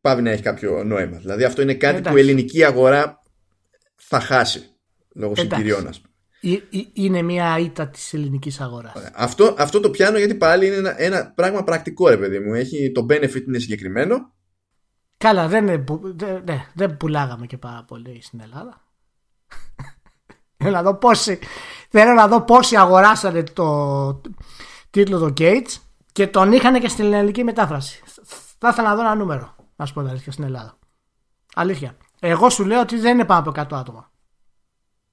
πάβει 0.00 0.22
να 0.22 0.30
έχει 0.30 0.42
κάποιο 0.42 0.84
νόημα. 0.84 1.18
Δηλαδή 1.18 1.44
αυτό 1.44 1.62
είναι 1.62 1.74
κάτι 1.74 2.00
που 2.00 2.16
η 2.16 2.20
ελληνική 2.20 2.64
αγορά 2.64 3.22
θα 3.96 4.20
χάσει 4.20 4.70
λόγω 5.14 5.36
συγκυριών 5.36 5.86
ας 5.86 6.00
πούμε 6.00 6.14
είναι 6.92 7.22
μια 7.22 7.58
ήττα 7.58 7.88
της 7.88 8.14
ελληνικής 8.14 8.60
αγοράς. 8.60 8.92
Αυτό, 9.14 9.54
αυτό 9.58 9.80
το 9.80 9.90
πιάνω 9.90 10.18
γιατί 10.18 10.34
πάλι 10.34 10.66
είναι 10.66 10.76
ένα, 10.76 11.02
ένα 11.02 11.32
πράγμα 11.34 11.64
πρακτικό, 11.64 12.08
ρε 12.08 12.16
παιδί 12.16 12.38
μου. 12.38 12.54
Έχει, 12.54 12.92
το 12.92 13.06
benefit 13.10 13.46
είναι 13.46 13.58
συγκεκριμένο. 13.58 14.34
Καλά, 15.16 15.48
δεν, 15.48 15.66
δεν, 16.02 16.42
ναι, 16.44 16.66
δεν 16.74 16.96
πουλάγαμε 16.96 17.46
και 17.46 17.58
πάρα 17.58 17.84
πολύ 17.86 18.22
στην 18.22 18.40
Ελλάδα. 18.40 18.84
Θέλω 20.56 20.70
να 20.70 20.82
δω 20.82 20.94
πόσοι, 20.94 21.38
θέλω 21.88 22.12
να 22.12 22.28
δω 22.28 22.40
πόσοι 22.40 22.76
αγοράσανε 22.76 23.42
το 23.42 24.20
τίτλο 24.90 25.18
το 25.18 25.32
Gates 25.38 25.76
και 26.12 26.26
τον 26.26 26.52
είχαν 26.52 26.80
και 26.80 26.88
στην 26.88 27.12
ελληνική 27.12 27.44
μετάφραση. 27.44 28.02
Θα 28.58 28.68
ήθελα 28.68 28.88
να 28.88 28.94
δω 28.94 29.00
ένα 29.00 29.14
νούμερο, 29.14 29.54
να 29.76 29.86
σου 29.86 29.94
πω 29.94 30.00
αλήθεια, 30.00 30.32
στην 30.32 30.44
Ελλάδα. 30.44 30.78
Αλήθεια. 31.54 31.96
Εγώ 32.20 32.50
σου 32.50 32.64
λέω 32.64 32.80
ότι 32.80 32.98
δεν 32.98 33.14
είναι 33.14 33.24
πάνω 33.24 33.50
από 33.50 33.76
100 33.76 33.78
άτομα. 33.80 34.10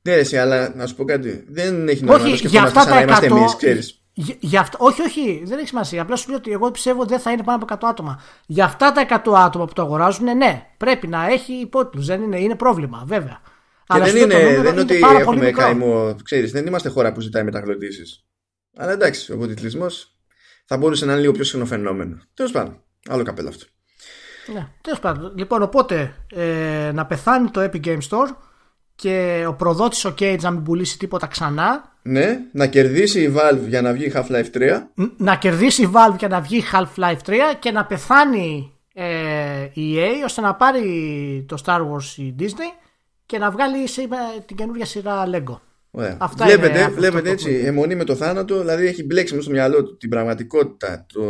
Ναι, 0.04 0.16
ρε, 0.16 0.40
αλλά 0.40 0.76
να 0.76 0.88
σου 0.88 0.96
πω 0.96 1.04
κάτι. 1.04 1.46
Δεν 1.50 1.88
έχει 1.88 2.04
νόημα 2.04 2.30
να 2.30 2.36
σκεφτόμαστε 2.36 2.80
σαν 2.80 2.90
να 2.90 3.02
είμαστε 3.02 3.26
εμείς, 3.26 3.56
ξέρεις. 3.56 3.98
Για 4.40 4.60
αυτό, 4.60 4.78
όχι, 4.82 5.02
όχι, 5.02 5.42
δεν 5.46 5.58
έχει 5.58 5.68
σημασία. 5.68 6.02
Απλά 6.02 6.16
σου 6.16 6.30
λέω 6.30 6.38
ότι 6.38 6.52
εγώ 6.52 6.72
πιστεύω 6.72 7.02
ότι 7.02 7.10
δεν 7.10 7.20
θα 7.20 7.32
είναι 7.32 7.44
πάνω 7.44 7.64
από 7.64 7.88
100 7.88 7.90
άτομα. 7.90 8.22
Για 8.46 8.66
αυτά 8.66 8.92
τα 8.92 9.22
100 9.26 9.34
άτομα 9.36 9.66
που 9.66 9.74
το 9.74 9.82
αγοράζουν, 9.82 10.38
ναι, 10.38 10.68
πρέπει 10.78 11.08
να 11.08 11.28
έχει 11.28 11.54
υπότιτλους. 11.54 12.06
Δεν 12.06 12.22
είναι, 12.22 12.40
είναι 12.40 12.56
πρόβλημα, 12.56 13.04
βέβαια. 13.06 13.42
Και 13.86 13.94
Αλλά 13.94 14.06
δεν 14.06 14.16
είναι, 14.16 14.62
δεν 14.62 14.72
είναι 14.72 14.82
ότι 14.82 14.96
έχουμε 15.20 15.52
καημό. 15.52 16.16
Ξέρεις, 16.24 16.52
δεν 16.52 16.66
είμαστε 16.66 16.90
χώρα 16.90 17.12
που 17.12 17.22
ζητάει 17.22 17.44
μεταγλωτήσεις. 17.44 18.26
Αλλά 18.78 18.92
εντάξει, 18.92 19.32
ο 19.32 19.36
υποτιτλισμό 19.36 19.86
θα 20.66 20.78
μπορούσε 20.78 21.06
να 21.06 21.12
είναι 21.12 21.22
λίγο 21.22 21.34
πιο 21.34 21.44
συχνό 21.44 21.66
φαινόμενο. 21.66 22.22
Τέλος 22.34 22.52
πάντων, 22.52 22.84
άλλο 23.10 23.24
καπέλο 23.24 23.50
αυτό. 23.50 23.66
Ναι, 24.54 24.68
τέλος 24.82 25.00
πάντων. 25.00 25.34
Λοιπόν, 25.36 25.62
οπότε 25.62 26.16
ε, 26.36 26.92
να 26.94 27.06
πεθάνει 27.06 27.50
το 27.50 27.62
Epic 27.62 27.86
Game 27.86 28.02
Store 28.10 28.36
και 28.96 29.46
ο 29.48 29.54
προδότης 29.54 30.06
ο 30.06 30.14
Cage 30.20 30.40
να 30.42 30.52
μην 30.52 30.64
πουλήσει 30.64 30.98
τίποτα 30.98 31.28
ξανά. 31.28 31.92
Ναι, 32.02 32.40
να 32.52 32.68
κερδίσει 32.68 33.22
η 33.22 33.34
Valve 33.36 33.68
για 33.68 33.82
να 33.82 33.94
βγει 33.94 34.12
Half-Life 34.16 34.52
3. 34.54 34.82
Να 35.18 35.36
κερδίσει 35.36 35.82
η 35.82 35.90
Valve 35.94 36.18
για 36.18 36.28
να 36.28 36.42
βγει 36.42 36.64
Half-Life 36.74 37.18
3 37.26 37.34
και 37.60 37.72
να 37.72 37.86
πεθάνει 37.86 38.74
ε, 38.94 39.64
η 39.74 39.96
EA 39.96 40.24
ώστε 40.26 40.42
να 40.42 40.56
πάρει 40.56 41.46
το 41.48 41.58
Star 41.66 41.80
Wars 41.80 42.18
η 42.18 42.36
Disney 42.40 42.84
και 43.26 43.38
να 43.38 43.52
βγάλει 43.52 43.78
την 44.46 44.56
καινούργια 44.56 44.86
σειρά 44.86 45.24
Lego. 45.32 45.58
Ωραία. 45.96 46.18
Αυτά 46.20 46.46
βλέπετε, 46.46 46.70
είναι 46.70 46.82
αυτό 46.82 47.00
βλέπετε 47.00 47.24
το 47.24 47.30
έτσι, 47.30 47.46
κομμάτι. 47.46 47.66
αιμονή 47.66 47.96
με 47.96 48.04
το 48.04 48.16
θάνατο, 48.16 48.60
δηλαδή 48.60 48.88
έχει 48.88 49.04
μπλέξει 49.04 49.34
μέσα 49.34 49.46
στο 49.46 49.54
μυαλό 49.54 49.84
του 49.84 49.98
την 49.98 50.10
πραγματικότητα, 50.10 51.06
το, 51.14 51.24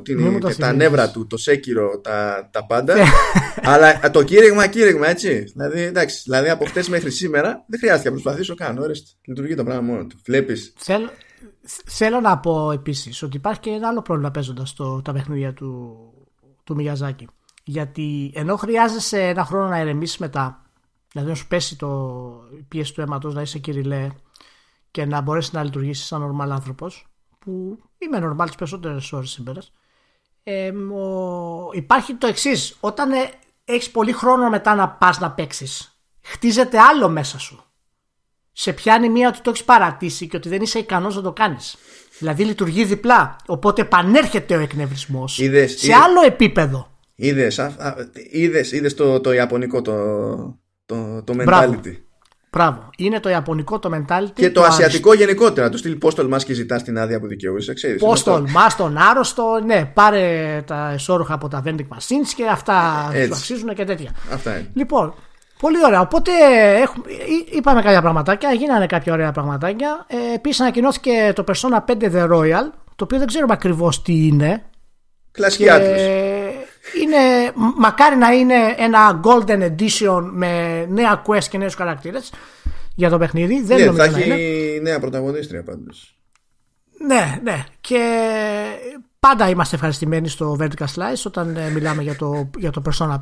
την, 0.00 0.20
μη 0.20 0.28
μου 0.28 0.38
το 0.38 0.48
και 0.48 0.54
τα 0.54 0.66
θυμίζεις. 0.66 0.88
νεύρα 0.88 1.10
του, 1.10 1.26
το 1.26 1.36
σέκυρο, 1.36 2.00
τα, 2.00 2.48
τα 2.52 2.66
πάντα. 2.66 2.94
αλλά 3.62 4.10
το 4.10 4.22
κήρυγμα, 4.22 4.66
κήρυγμα, 4.66 5.08
έτσι. 5.08 5.38
Δηλαδή, 5.38 5.80
εντάξει, 5.80 6.20
δηλαδή 6.24 6.48
από 6.48 6.64
χτες 6.64 6.88
μέχρι 6.88 7.10
σήμερα 7.10 7.64
δεν 7.66 7.78
χρειάστηκε 7.78 8.08
να 8.08 8.14
προσπαθήσω 8.14 8.54
καν. 8.54 8.78
Ορίστε, 8.78 9.10
λειτουργεί 9.24 9.54
το 9.54 9.64
πράγμα 9.64 9.82
μόνο 9.82 10.06
του. 10.06 10.16
Βλέπεις. 10.24 10.72
Θέλω, 10.76 11.10
θέλω 11.86 12.20
να 12.20 12.38
πω 12.38 12.72
επίσης 12.72 13.22
ότι 13.22 13.36
υπάρχει 13.36 13.60
και 13.60 13.70
ένα 13.70 13.88
άλλο 13.88 14.02
πρόβλημα 14.02 14.30
παίζοντας 14.30 14.74
τα 15.02 15.12
παιχνίδια 15.12 15.52
του, 15.52 15.96
του 16.64 16.74
Μιγιαζάκη. 16.74 17.28
Γιατί 17.64 18.32
ενώ 18.34 18.56
χρειάζεσαι 18.56 19.20
ένα 19.20 19.44
χρόνο 19.44 19.68
να 19.68 19.80
ηρεμήσεις 19.80 20.18
μετά, 20.18 20.69
δηλαδή 21.12 21.28
να 21.28 21.34
σου 21.34 21.46
πέσει 21.46 21.76
το 21.76 21.88
η 22.58 22.62
πίεση 22.62 22.94
του 22.94 23.00
αίματος, 23.00 23.34
να 23.34 23.40
είσαι 23.42 23.58
κυριλέ 23.58 24.08
και 24.90 25.04
να 25.04 25.20
μπορέσει 25.20 25.50
να 25.52 25.64
λειτουργήσει 25.64 26.04
σαν 26.06 26.22
normal 26.22 26.48
άνθρωπος, 26.50 27.06
που 27.38 27.78
είμαι 27.98 28.18
normal 28.22 28.44
τις 28.46 28.54
περισσότερες 28.54 29.12
ώρες 29.12 29.30
σήμερα. 29.30 29.60
Ε, 30.42 30.68
ο- 30.70 31.70
υπάρχει 31.72 32.14
το 32.14 32.26
εξής. 32.26 32.76
Όταν 32.80 33.12
ε, 33.12 33.30
έχεις 33.64 33.90
πολύ 33.90 34.12
χρόνο 34.12 34.48
μετά 34.48 34.74
να 34.74 34.88
πας 34.88 35.18
να 35.18 35.30
παίξεις, 35.30 36.00
χτίζεται 36.22 36.78
άλλο 36.78 37.08
μέσα 37.08 37.38
σου 37.38 37.64
σε 38.52 38.72
πιάνει 38.72 39.08
μία 39.08 39.28
ότι 39.28 39.40
το 39.40 39.50
έχεις 39.50 39.64
παρατήσει 39.64 40.26
και 40.26 40.36
ότι 40.36 40.48
δεν 40.48 40.62
είσαι 40.62 40.78
ικανός 40.78 41.16
να 41.16 41.22
το 41.22 41.32
κάνεις. 41.32 41.76
Δηλαδή 42.18 42.44
λειτουργεί 42.44 42.84
διπλά. 42.84 43.36
Οπότε 43.46 43.82
επανέρχεται 43.82 44.56
ο 44.56 44.60
εκνευρισμός 44.60 45.38
Είδες, 45.38 45.78
σε 45.78 45.86
είδες. 45.86 45.98
άλλο 45.98 46.22
επίπεδο. 46.22 46.98
Είδες 47.14 47.60
είδες, 48.30 48.72
είδες 48.72 48.94
το, 48.94 49.20
το 49.20 49.32
ιαπωνικό 49.32 49.82
το, 49.82 49.92
το, 50.94 51.22
το 51.22 51.34
Μπράβο. 51.44 51.72
mentality. 51.74 51.96
Μπράβο. 52.52 52.90
Είναι 52.96 53.20
το 53.20 53.28
ιαπωνικό 53.28 53.78
το 53.78 53.90
mentality. 53.94 54.30
Και 54.34 54.50
το 54.50 54.62
ασιατικό 54.62 55.14
γενικότερα. 55.14 55.68
Του 55.68 55.78
στείλει 55.78 55.94
πώς 55.96 56.14
τολμάς 56.14 56.44
και 56.44 56.52
ζητάς 56.52 56.82
την 56.82 56.98
άδεια 56.98 57.20
που 57.20 57.26
δικαιούσε. 57.26 57.74
Ξέρεις, 57.74 58.00
Πώς 58.00 58.08
είναι 58.24 58.34
αυτό. 58.34 58.44
τολμάς 58.44 58.76
τον 58.76 58.96
άρρωστο, 58.96 59.60
ναι, 59.66 59.84
πάρε 59.94 60.62
τα 60.66 60.90
εσόρουχα 60.94 61.34
από 61.34 61.48
τα 61.48 61.62
vending 61.66 61.78
machines 61.96 62.28
και 62.36 62.46
αυτά 62.50 63.08
σου 63.10 63.16
Έτσι. 63.18 63.30
αξίζουν 63.34 63.74
και 63.74 63.84
τέτοια. 63.84 64.10
Αυτά 64.32 64.50
είναι. 64.58 64.70
Λοιπόν, 64.74 65.14
πολύ 65.60 65.76
ωραία. 65.86 66.00
Οπότε 66.00 66.30
έχουμε, 66.82 67.04
εί- 67.12 67.54
είπαμε 67.56 67.82
κάποια 67.82 68.00
πραγματάκια, 68.00 68.52
γίνανε 68.52 68.86
κάποια 68.86 69.12
ωραία 69.12 69.32
πραγματάκια. 69.32 70.06
Ε, 70.08 70.34
Επίσης 70.34 70.60
ανακοινώθηκε 70.60 71.32
το 71.34 71.44
Persona 71.46 71.78
5 71.84 72.10
The 72.14 72.30
Royal, 72.32 72.70
το 72.96 73.04
οποίο 73.04 73.18
δεν 73.18 73.26
ξέρουμε 73.26 73.52
ακριβώς 73.52 74.02
τι 74.02 74.26
είναι. 74.26 74.62
Κλασική 75.32 75.62
Και 75.62 75.70
άτληση. 75.70 76.08
Είναι, 77.02 77.52
μακάρι 77.76 78.16
να 78.16 78.32
είναι 78.32 78.74
ένα 78.76 79.20
golden 79.24 79.62
edition 79.70 80.28
με 80.32 80.84
νέα 80.86 81.22
quest 81.26 81.44
και 81.50 81.58
νέους 81.58 81.74
χαρακτήρες 81.74 82.32
για 82.94 83.10
το 83.10 83.18
παιχνίδι. 83.18 83.62
Δεν 83.62 83.78
Ναι, 83.78 83.84
νομίζω 83.84 84.04
θα 84.04 84.10
να 84.10 84.18
είναι. 84.24 84.34
έχει 84.34 84.80
νέα 84.82 85.00
πρωταγωνίστρια 85.00 85.62
πάντως. 85.62 86.14
Ναι, 87.06 87.40
ναι. 87.42 87.64
Και 87.80 87.98
πάντα 89.20 89.48
είμαστε 89.48 89.74
ευχαριστημένοι 89.74 90.28
στο 90.28 90.56
Vertical 90.60 90.84
Slice 90.96 91.22
όταν 91.24 91.56
ε, 91.56 91.70
μιλάμε 91.70 92.02
για 92.02 92.16
το, 92.16 92.50
για 92.58 92.70
το 92.70 92.82
Persona 92.90 93.14
5 93.14 93.18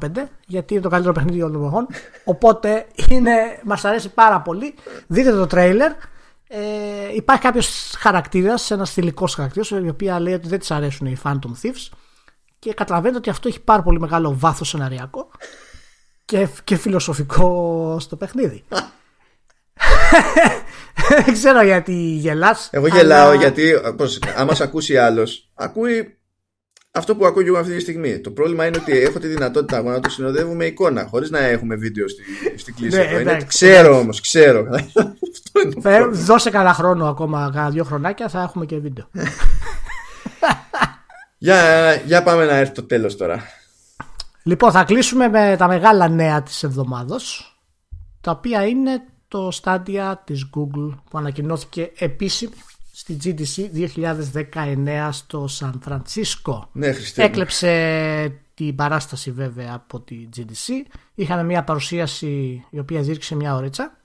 γιατί 0.47 0.73
είναι 0.75 0.83
το 0.83 0.89
καλύτερο 0.89 1.15
παιχνίδι 1.15 1.43
όλων 1.43 1.53
των 1.53 1.63
εποχών. 1.63 1.87
Οπότε 2.25 2.87
είναι, 3.09 3.33
μας 3.65 3.85
αρέσει 3.85 4.09
πάρα 4.09 4.41
πολύ. 4.41 4.75
Δείτε 5.07 5.31
το 5.33 5.47
τρέιλερ. 5.47 5.91
Ε, 6.51 6.59
υπάρχει 7.15 7.43
κάποιος 7.43 7.95
χαρακτήρας, 7.99 8.71
ένας 8.71 8.93
θηλυκός 8.93 9.35
χαρακτήρας, 9.35 9.71
η 9.71 9.89
οποία 9.89 10.21
λέει 10.21 10.35
ότι 10.35 10.49
δεν 10.49 10.59
της 10.59 10.71
αρέσουν 10.71 11.07
οι 11.07 11.17
Phantom 11.25 11.51
Thieves 11.63 11.89
και 12.59 12.75
καταλαβαίνετε 12.75 13.19
ότι 13.19 13.31
αυτό 13.31 13.49
έχει 13.49 13.61
πάρα 13.61 13.83
πολύ 13.83 14.01
μεγάλο 14.01 14.35
βάθος 14.39 14.69
σεναριακό 14.69 15.31
και, 16.25 16.49
και 16.65 16.77
φιλοσοφικό 16.77 17.97
στο 18.01 18.17
παιχνίδι. 18.17 18.65
δεν 21.25 21.33
ξέρω 21.33 21.63
γιατί 21.63 21.93
γελάς 21.93 22.69
Εγώ 22.73 22.87
γελάω 22.87 23.27
αλλά- 23.29 23.35
γιατί 23.41 23.73
πώς, 23.97 24.19
άμα 24.37 24.55
σε 24.55 24.63
ακούσει 24.63 24.97
άλλος, 24.97 25.51
ακούει 25.55 26.13
αυτό 26.91 27.17
που 27.17 27.27
ακούω 27.27 27.43
και 27.43 27.49
εγώ 27.49 27.59
αυτή 27.59 27.75
τη 27.75 27.81
στιγμή. 27.81 28.21
Το 28.21 28.31
πρόβλημα 28.31 28.67
είναι 28.67 28.79
ότι 28.81 28.99
έχω 28.99 29.19
τη 29.19 29.27
δυνατότητα 29.27 29.77
εγώ 29.77 29.91
να 29.91 30.01
το 30.01 30.11
συνοδεύω 30.11 30.55
με 30.55 30.65
εικόνα, 30.65 31.07
χωρίς 31.07 31.31
να 31.31 31.39
έχουμε 31.39 31.75
βίντεο 31.77 32.09
στη, 32.09 32.23
στην 32.57 32.75
κλίση. 32.75 32.97
Ναι, 32.97 33.03
εδώ. 33.03 33.11
Είναι- 33.21 33.31
εντάξει, 33.31 33.47
ξέρω 33.47 33.99
όμως, 33.99 34.21
ξέρω. 34.21 34.67
Αυτό 34.71 35.61
είναι 35.65 35.75
το 35.75 35.81
Θα- 35.81 35.97
πρόβλημα. 35.97 36.25
δώσε 36.25 36.51
κανένα 36.51 36.75
χρόνο 36.75 37.07
ακόμα, 37.09 37.51
κανένα 37.53 37.71
δύο 37.71 37.85
χρονάκια 37.85 38.29
θα 38.29 38.43
έχουμε 38.43 38.67
και 38.67 38.79
βίντεο. 38.79 39.09
για, 41.39 41.95
για 41.95 42.23
πάμε 42.23 42.45
να 42.45 42.57
έρθει 42.57 42.73
το 42.73 42.83
τέλος 42.83 43.17
τώρα. 43.17 43.43
λοιπόν, 44.43 44.71
θα 44.71 44.85
κλείσουμε 44.85 45.29
με 45.29 45.55
τα 45.59 45.69
μεγάλα 45.69 46.09
νέα 46.09 46.43
της 46.43 46.63
εβδομάδος, 46.63 47.57
τα 48.21 48.31
οποία 48.31 48.67
είναι 48.67 49.03
το 49.29 49.51
στάντια 49.51 50.23
της 50.27 50.51
Google 50.57 50.95
που 51.11 51.19
ανακοινώθηκε 51.19 51.93
επίσημα 51.99 52.53
στη 52.93 53.17
GDC 53.25 53.89
2019 54.55 55.09
στο 55.13 55.47
Σαν 55.47 55.81
Φρανσίσκο. 55.85 56.69
Ναι, 56.73 56.93
Χριστέ. 56.93 57.23
μου. 57.23 57.29
Έκλεψε 57.29 58.41
την 58.55 58.75
παράσταση 58.75 59.31
βέβαια 59.31 59.73
από 59.75 60.01
τη 60.01 60.29
GDC. 60.37 60.93
Είχαμε 61.15 61.45
μια 61.45 61.65
παρουσίαση 61.65 62.65
η 62.71 62.79
οποία 62.79 63.01
διήρξε 63.03 63.35
μια 63.35 63.55
ώριτσα. 63.55 63.98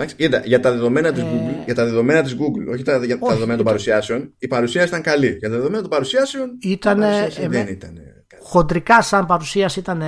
Εντάξει, 0.00 0.16
κοίτα, 0.16 0.42
για 0.44 0.60
τα 0.60 0.70
δεδομένα 0.72 1.12
της 1.12 1.22
Ε, 1.22 1.26
Google, 1.26 1.64
για 1.64 1.74
τα 1.74 1.84
δεδομένα 1.84 2.22
της 2.22 2.34
Google, 2.38 2.72
όχι 2.72 2.82
τα, 2.82 3.04
για 3.04 3.18
τα 3.18 3.26
Όχι, 3.26 3.32
δεδομένα 3.34 3.38
των 3.38 3.54
ήταν- 3.54 3.64
παρουσιάσεων, 3.64 4.34
η 4.38 4.46
παρουσίαση 4.46 4.88
ήταν 4.88 5.02
καλή. 5.02 5.36
Για 5.38 5.48
τα 5.48 5.54
δεδομένα 5.56 5.80
των 5.80 5.90
παρουσιάσεων, 5.90 6.58
Ήτανε, 6.60 7.06
η 7.06 7.08
παρουσίαση 7.10 7.40
ε, 7.42 7.48
δεν 7.48 7.64
με- 7.64 7.70
ήταν 7.70 7.94
καλή. 8.26 8.42
χοντρικά 8.42 9.02
σαν 9.02 9.26
παρουσίαση 9.26 9.78
ήταν 9.78 10.02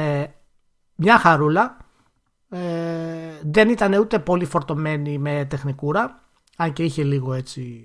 μια 0.95 1.19
χαρούλα. 1.19 1.77
Ε, 2.51 2.59
δεν 3.43 3.69
ήταν 3.69 3.93
ούτε 3.93 4.19
πολύ 4.19 4.45
φορτωμένη 4.45 5.19
με 5.19 5.47
τεχνικούρα, 5.51 6.29
αν 6.57 6.73
και 6.73 6.83
είχε 6.83 7.03
λίγο 7.03 7.33
έτσι... 7.35 7.83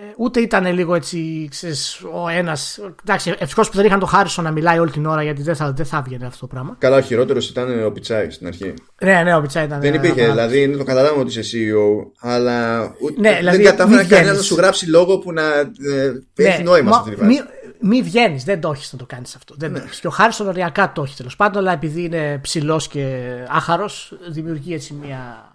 ε, 0.00 0.12
ούτε 0.16 0.40
ήταν 0.40 0.66
λίγο 0.74 0.94
έτσι, 0.94 1.48
ξέρεις, 1.50 2.00
ο 2.12 2.28
ένας... 2.28 2.78
Εντάξει, 3.04 3.34
ευτυχώς 3.38 3.70
που 3.70 3.76
δεν 3.76 3.86
είχαν 3.86 3.98
το 3.98 4.06
Χάρισον 4.06 4.44
να 4.44 4.50
μιλάει 4.50 4.78
όλη 4.78 4.90
την 4.90 5.06
ώρα 5.06 5.22
γιατί 5.22 5.42
δεν 5.42 5.56
θα, 5.56 5.72
δεν 5.72 5.86
θα 5.86 5.96
έβγαινε 5.96 6.26
αυτό 6.26 6.38
το 6.40 6.46
πράγμα. 6.46 6.76
Καλά, 6.78 6.96
ο 6.96 7.00
χειρότερος 7.00 7.48
ήταν 7.48 7.84
ο 7.84 7.90
Πιτσάη 7.90 8.30
στην 8.30 8.46
αρχή. 8.46 8.74
Ναι, 9.02 9.22
ναι, 9.22 9.34
ο 9.36 9.40
Πιτσά 9.40 9.62
ήταν... 9.62 9.80
Δεν 9.80 9.94
υπήρχε, 9.94 10.22
ένα- 10.22 10.30
δηλαδή 10.32 10.62
είναι 10.62 10.76
το 10.76 10.84
καταλάβαμε 10.84 11.20
ότι 11.22 11.38
είσαι 11.38 11.56
CEO, 11.56 12.10
αλλά 12.20 12.82
ούτε, 13.02 13.20
Ναι, 13.20 13.36
δηλαδή, 13.36 13.56
δεν 13.56 13.66
κατάφερα 13.66 14.02
μη 14.02 14.08
κανένας 14.08 14.26
να 14.26 14.30
βγαίνεις. 14.32 14.46
σου 14.46 14.54
γράψει 14.54 14.86
λόγο 14.88 15.18
που 15.18 15.32
να 15.32 15.42
ε, 15.58 16.12
έχει 16.34 16.62
νόημα 16.62 16.92
σε 16.92 16.98
αυτή 16.98 17.14
τη 17.14 17.24
μη, 17.24 17.34
φάση. 17.36 17.48
μη 17.80 18.02
βγαίνεις, 18.02 18.44
δεν 18.44 18.60
το 18.60 18.70
έχεις 18.70 18.92
να 18.92 18.98
το 18.98 19.06
κάνεις 19.06 19.34
αυτό. 19.34 19.54
Δεν 19.58 19.70
Ναι. 19.70 19.78
το 19.78 19.84
έχεις. 19.86 20.00
Και 20.00 20.06
ο 20.06 20.10
Χάρισον 20.10 20.46
οριακά 20.48 20.92
το 20.92 21.02
έχει 21.02 21.16
τέλος 21.16 21.36
πάντων, 21.36 21.62
αλλά 21.62 21.72
επειδή 21.72 22.02
είναι 22.04 22.38
ψηλός 22.42 22.88
και 22.88 23.24
άχαρος, 23.48 24.12
δημιουργεί 24.30 24.74
έτσι 24.74 24.94
μια. 25.04 25.52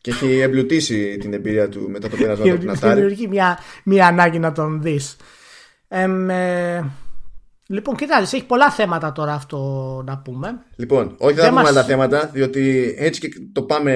Και 0.00 0.10
έχει 0.10 0.38
εμπλουτίσει 0.38 1.16
την 1.18 1.32
εμπειρία 1.32 1.68
του 1.68 1.90
μετά 1.90 2.08
το 2.08 2.16
πέρασμα 2.16 2.44
του 2.44 2.50
από 2.50 2.60
την 2.60 2.70
Atari. 2.70 2.94
δημιουργεί 2.94 3.26
μια, 3.28 3.58
μια 3.84 4.06
ανάγκη 4.06 4.38
να 4.38 4.52
τον 4.52 4.82
δεις. 4.82 5.16
λοιπόν, 7.66 7.96
κοιτάξτε, 7.96 8.36
έχει 8.36 8.46
πολλά 8.46 8.70
θέματα 8.70 9.12
τώρα 9.12 9.32
αυτό 9.32 9.58
να 10.06 10.18
πούμε. 10.18 10.62
Λοιπόν, 10.76 11.14
όχι 11.18 11.34
δεν 11.34 11.36
θα 11.36 11.42
Δεν 11.42 11.48
πούμε 11.50 11.62
μας- 11.62 11.70
άλλα 11.70 11.84
θέματα, 11.84 12.26
διότι 12.32 12.94
έτσι 12.98 13.20
και 13.20 13.28
το 13.52 13.62
πάμε 13.62 13.92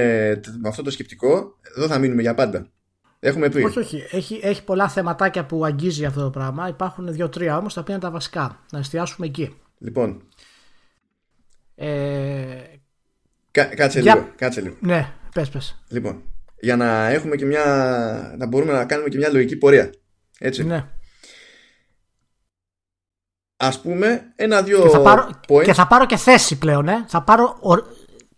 με 0.61 0.69
αυτό 0.69 0.83
το 0.83 0.91
σκεπτικό, 0.91 1.59
εδώ 1.77 1.87
θα 1.87 1.99
μείνουμε 1.99 2.23
για 2.23 2.35
πάντα. 2.35 2.67
Έχουμε 3.25 3.49
πει. 3.49 3.63
Όχι, 3.63 3.79
όχι. 3.79 4.03
Έχει, 4.11 4.41
έχει 4.43 4.65
πολλά 4.65 4.89
θεματάκια 4.89 5.47
που 5.47 5.65
αγγίζει 5.65 6.05
αυτό 6.05 6.23
το 6.23 6.31
πράγμα. 6.31 6.69
Υπάρχουν 6.69 7.13
δύο-τρία 7.13 7.57
όμως 7.57 7.75
τα 7.75 7.81
οποία 7.81 7.95
είναι 7.95 8.03
τα 8.03 8.11
βασικά. 8.11 8.61
Να 8.73 8.79
εστιάσουμε 8.79 9.27
εκεί. 9.27 9.57
Λοιπόν, 9.79 10.23
Ε, 11.75 12.63
κα- 13.51 13.65
κάτσε 13.65 14.01
Για- 14.01 14.15
λίγο. 14.15 14.29
Κάτσε 14.37 14.61
λίγο. 14.61 14.75
ναι, 14.81 15.13
πες, 15.35 15.49
πες. 15.49 15.83
Λοιπόν, 15.89 16.23
για 16.61 16.77
να 16.77 17.09
έχουμε 17.09 17.37
και 17.37 17.45
μια. 17.45 17.65
να 18.39 18.47
μπορούμε 18.47 18.73
να 18.73 18.85
κάνουμε 18.85 19.09
και 19.09 19.17
μια 19.17 19.31
λογική 19.31 19.57
πορεία. 19.57 19.91
Έτσι. 20.39 20.65
Ναι. 20.65 20.87
Ας 23.57 23.81
πούμε, 23.81 24.33
ένα-δύο 24.37 24.83
Και 24.83 24.89
θα, 24.89 25.01
πάρω, 25.01 25.31
points. 25.49 25.65
και 25.65 25.73
θα 25.73 25.87
πάρω 25.87 26.07
και 26.07 26.17
θέση 26.17 26.59
πλέον, 26.59 26.89
ε. 26.89 27.05
Θα 27.09 27.23
πάρω 27.23 27.59
ο, 27.61 27.75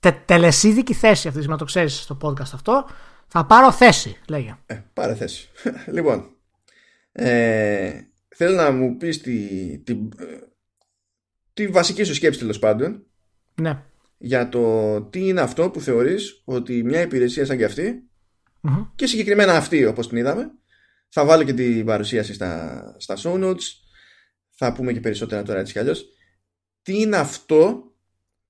τε, 0.00 0.12
τελεσίδικη 0.24 0.94
θέση 0.94 1.10
αυτή 1.12 1.22
τη 1.22 1.30
στιγμή, 1.30 1.48
να 1.52 1.58
το 1.58 1.64
ξέρεις 1.64 2.00
στο 2.00 2.16
podcast 2.22 2.50
αυτό. 2.54 2.86
Θα 3.26 3.46
πάρω 3.46 3.72
θέση, 3.72 4.16
λέγε. 4.28 4.56
Ε, 4.66 4.80
πάρε 4.92 5.14
θέση. 5.14 5.48
λοιπόν, 5.94 6.30
ε, 7.12 8.00
θέλω 8.28 8.56
να 8.56 8.70
μου 8.70 8.96
πεις 8.96 9.20
τη, 9.20 9.38
τη, 9.78 9.92
ε, 9.92 10.24
τη 11.54 11.66
βασική 11.66 12.04
σου 12.04 12.14
σκέψη 12.14 12.38
τέλος 12.38 12.58
πάντων 12.58 13.06
Ναι. 13.54 13.82
Για 14.24 14.48
το 14.48 15.02
τι 15.02 15.26
είναι 15.28 15.40
αυτό 15.40 15.70
που 15.70 15.80
θεωρείς 15.80 16.42
ότι 16.44 16.82
μια 16.82 17.00
υπηρεσία 17.00 17.46
σαν 17.46 17.56
και 17.56 17.64
αυτή 17.64 18.08
Μμμ. 18.60 18.82
και 18.94 19.06
συγκεκριμένα 19.06 19.56
αυτή 19.56 19.84
όπως 19.84 20.08
την 20.08 20.16
είδαμε 20.16 20.50
θα 21.08 21.24
βάλω 21.24 21.42
και 21.42 21.52
την 21.54 21.84
παρουσίαση 21.86 22.34
στα, 22.34 22.82
στα 22.98 23.16
show 23.18 23.44
notes 23.44 23.62
θα 24.50 24.72
πούμε 24.72 24.92
και 24.92 25.00
περισσότερα 25.00 25.42
τώρα 25.42 25.58
έτσι 25.60 25.72
κι 25.72 25.78
αλλιώς 25.78 26.04
τι 26.82 27.00
είναι 27.00 27.16
αυτό 27.16 27.92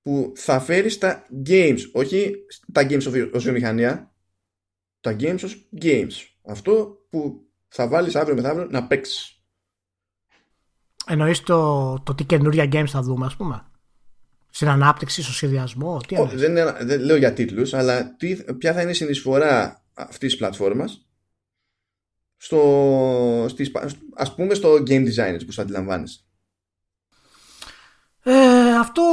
που 0.01 0.31
θα 0.35 0.59
φέρει 0.59 0.89
στα 0.89 1.25
games 1.47 1.79
όχι 1.93 2.35
τα 2.71 2.81
games 2.89 2.97
ως- 3.07 3.29
ως 3.33 3.43
βιομηχανία 3.43 4.15
τα 5.01 5.15
games 5.19 5.39
ως 5.43 5.69
games 5.81 6.13
αυτό 6.47 6.97
που 7.09 7.47
θα 7.67 7.87
βάλεις 7.87 8.15
αύριο 8.15 8.35
μεθαύριο 8.35 8.67
να 8.71 8.87
παίξεις 8.87 9.29
Εννοείς 11.07 11.41
το, 11.41 11.93
το 11.99 12.15
τι 12.15 12.23
καινούρια 12.23 12.63
games 12.71 12.87
θα 12.87 13.01
δούμε, 13.01 13.25
ας 13.25 13.35
πούμε. 13.35 13.65
Στην 14.55 14.67
ανάπτυξη, 14.67 15.23
στο 15.23 15.33
σχεδιασμό. 15.33 15.99
Τι 16.07 16.15
oh, 16.19 16.29
δεν, 16.33 16.53
δεν, 16.79 17.01
λέω 17.01 17.15
για 17.15 17.33
τίτλους, 17.33 17.73
αλλά 17.73 18.15
τι, 18.15 18.35
ποια 18.53 18.73
θα 18.73 18.81
είναι 18.81 18.91
η 18.91 18.93
συνεισφορά 18.93 19.83
αυτής 19.93 20.29
της 20.29 20.37
πλατφόρμας 20.37 21.05
στο, 22.37 23.45
στις, 23.49 23.71
ας 24.15 24.35
πούμε 24.35 24.53
στο 24.53 24.73
game 24.73 25.05
design 25.05 25.37
που 25.45 25.53
το 25.55 25.61
αντιλαμβάνεσαι. 25.61 26.19
Ε, 28.23 28.75
αυτό 28.79 29.03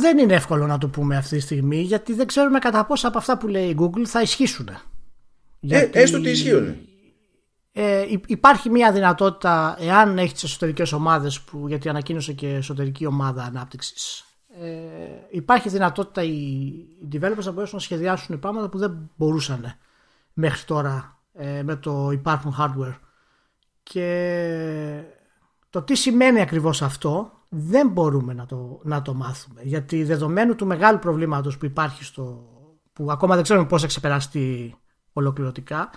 δεν 0.00 0.18
είναι 0.18 0.34
εύκολο 0.34 0.66
να 0.66 0.78
το 0.78 0.88
πούμε 0.88 1.16
αυτή 1.16 1.36
τη 1.36 1.42
στιγμή 1.42 1.80
γιατί 1.80 2.12
δεν 2.12 2.26
ξέρουμε 2.26 2.58
κατά 2.58 2.86
πόσα 2.86 3.08
από 3.08 3.18
αυτά 3.18 3.38
που 3.38 3.48
λέει 3.48 3.68
η 3.68 3.76
Google 3.78 4.04
θα 4.04 4.22
ισχύσουν. 4.22 4.68
Ε, 4.68 4.80
γιατί... 5.60 5.98
έστω 5.98 6.18
ότι 6.18 6.30
ισχύουν. 6.30 6.76
Ε, 7.72 8.04
υπάρχει 8.26 8.70
μια 8.70 8.92
δυνατότητα 8.92 9.76
εάν 9.80 10.18
έχεις 10.18 10.32
τις 10.32 10.42
εσωτερικές 10.42 10.92
ομάδες 10.92 11.40
που, 11.40 11.68
γιατί 11.68 11.88
ανακοίνωσε 11.88 12.32
και 12.32 12.48
εσωτερική 12.48 13.06
ομάδα 13.06 13.42
ανάπτυξης 13.42 14.24
ε, 14.60 15.26
υπάρχει 15.30 15.68
δυνατότητα 15.68 16.22
οι, 16.22 16.30
οι 17.00 17.08
developers 17.12 17.44
να 17.44 17.52
μπορέσουν 17.52 17.76
να 17.76 17.80
σχεδιάσουν 17.80 18.38
πράγματα 18.38 18.68
που 18.68 18.78
δεν 18.78 19.10
μπορούσαν 19.16 19.74
μέχρι 20.32 20.64
τώρα 20.64 21.20
ε, 21.32 21.62
με 21.62 21.76
το 21.76 22.10
υπάρχον 22.10 22.54
hardware. 22.58 22.98
Και 23.82 25.02
το 25.70 25.82
τι 25.82 25.94
σημαίνει 25.94 26.40
ακριβώς 26.40 26.82
αυτό 26.82 27.32
δεν 27.48 27.88
μπορούμε 27.88 28.32
να 28.34 28.46
το, 28.46 28.80
να 28.82 29.02
το 29.02 29.14
μάθουμε. 29.14 29.60
Γιατί 29.62 30.04
δεδομένου 30.04 30.54
του 30.54 30.66
μεγάλου 30.66 30.98
προβλήματος 30.98 31.58
που 31.58 31.64
υπάρχει 31.64 32.04
στο 32.04 32.46
που 32.92 33.10
ακόμα 33.10 33.34
δεν 33.34 33.42
ξέρουμε 33.44 33.66
πώς 33.66 33.80
θα 33.80 33.86
ξεπεραστεί 33.86 34.76
ολοκληρωτικά 35.12 35.90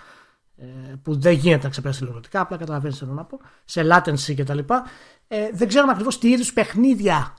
ε, 0.56 0.64
που 1.02 1.18
δεν 1.18 1.32
γίνεται 1.32 1.62
να 1.62 1.70
ξεπεράσει 1.70 2.02
ολοκληρωτικά 2.02 2.40
απλά 2.40 2.56
καταλαβαίνεις 2.56 2.98
θέλω 2.98 3.12
να 3.12 3.24
πω 3.24 3.40
σε 3.64 3.86
latency 3.92 4.34
και 4.34 4.44
τα 4.44 4.54
λοιπά 4.54 4.84
ε, 5.28 5.50
δεν 5.52 5.68
ξέρουμε 5.68 5.92
ακριβώς 5.92 6.18
τι 6.18 6.30
είδους 6.30 6.52
παιχνίδια 6.52 7.34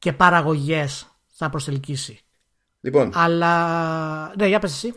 και 0.00 0.12
παραγωγές 0.12 1.06
θα 1.26 1.50
προσελκύσει 1.50 2.20
Λοιπόν. 2.80 3.10
Αλλά. 3.14 4.34
Ναι, 4.38 4.46
για 4.46 4.58
πες 4.58 4.72
εσύ. 4.72 4.92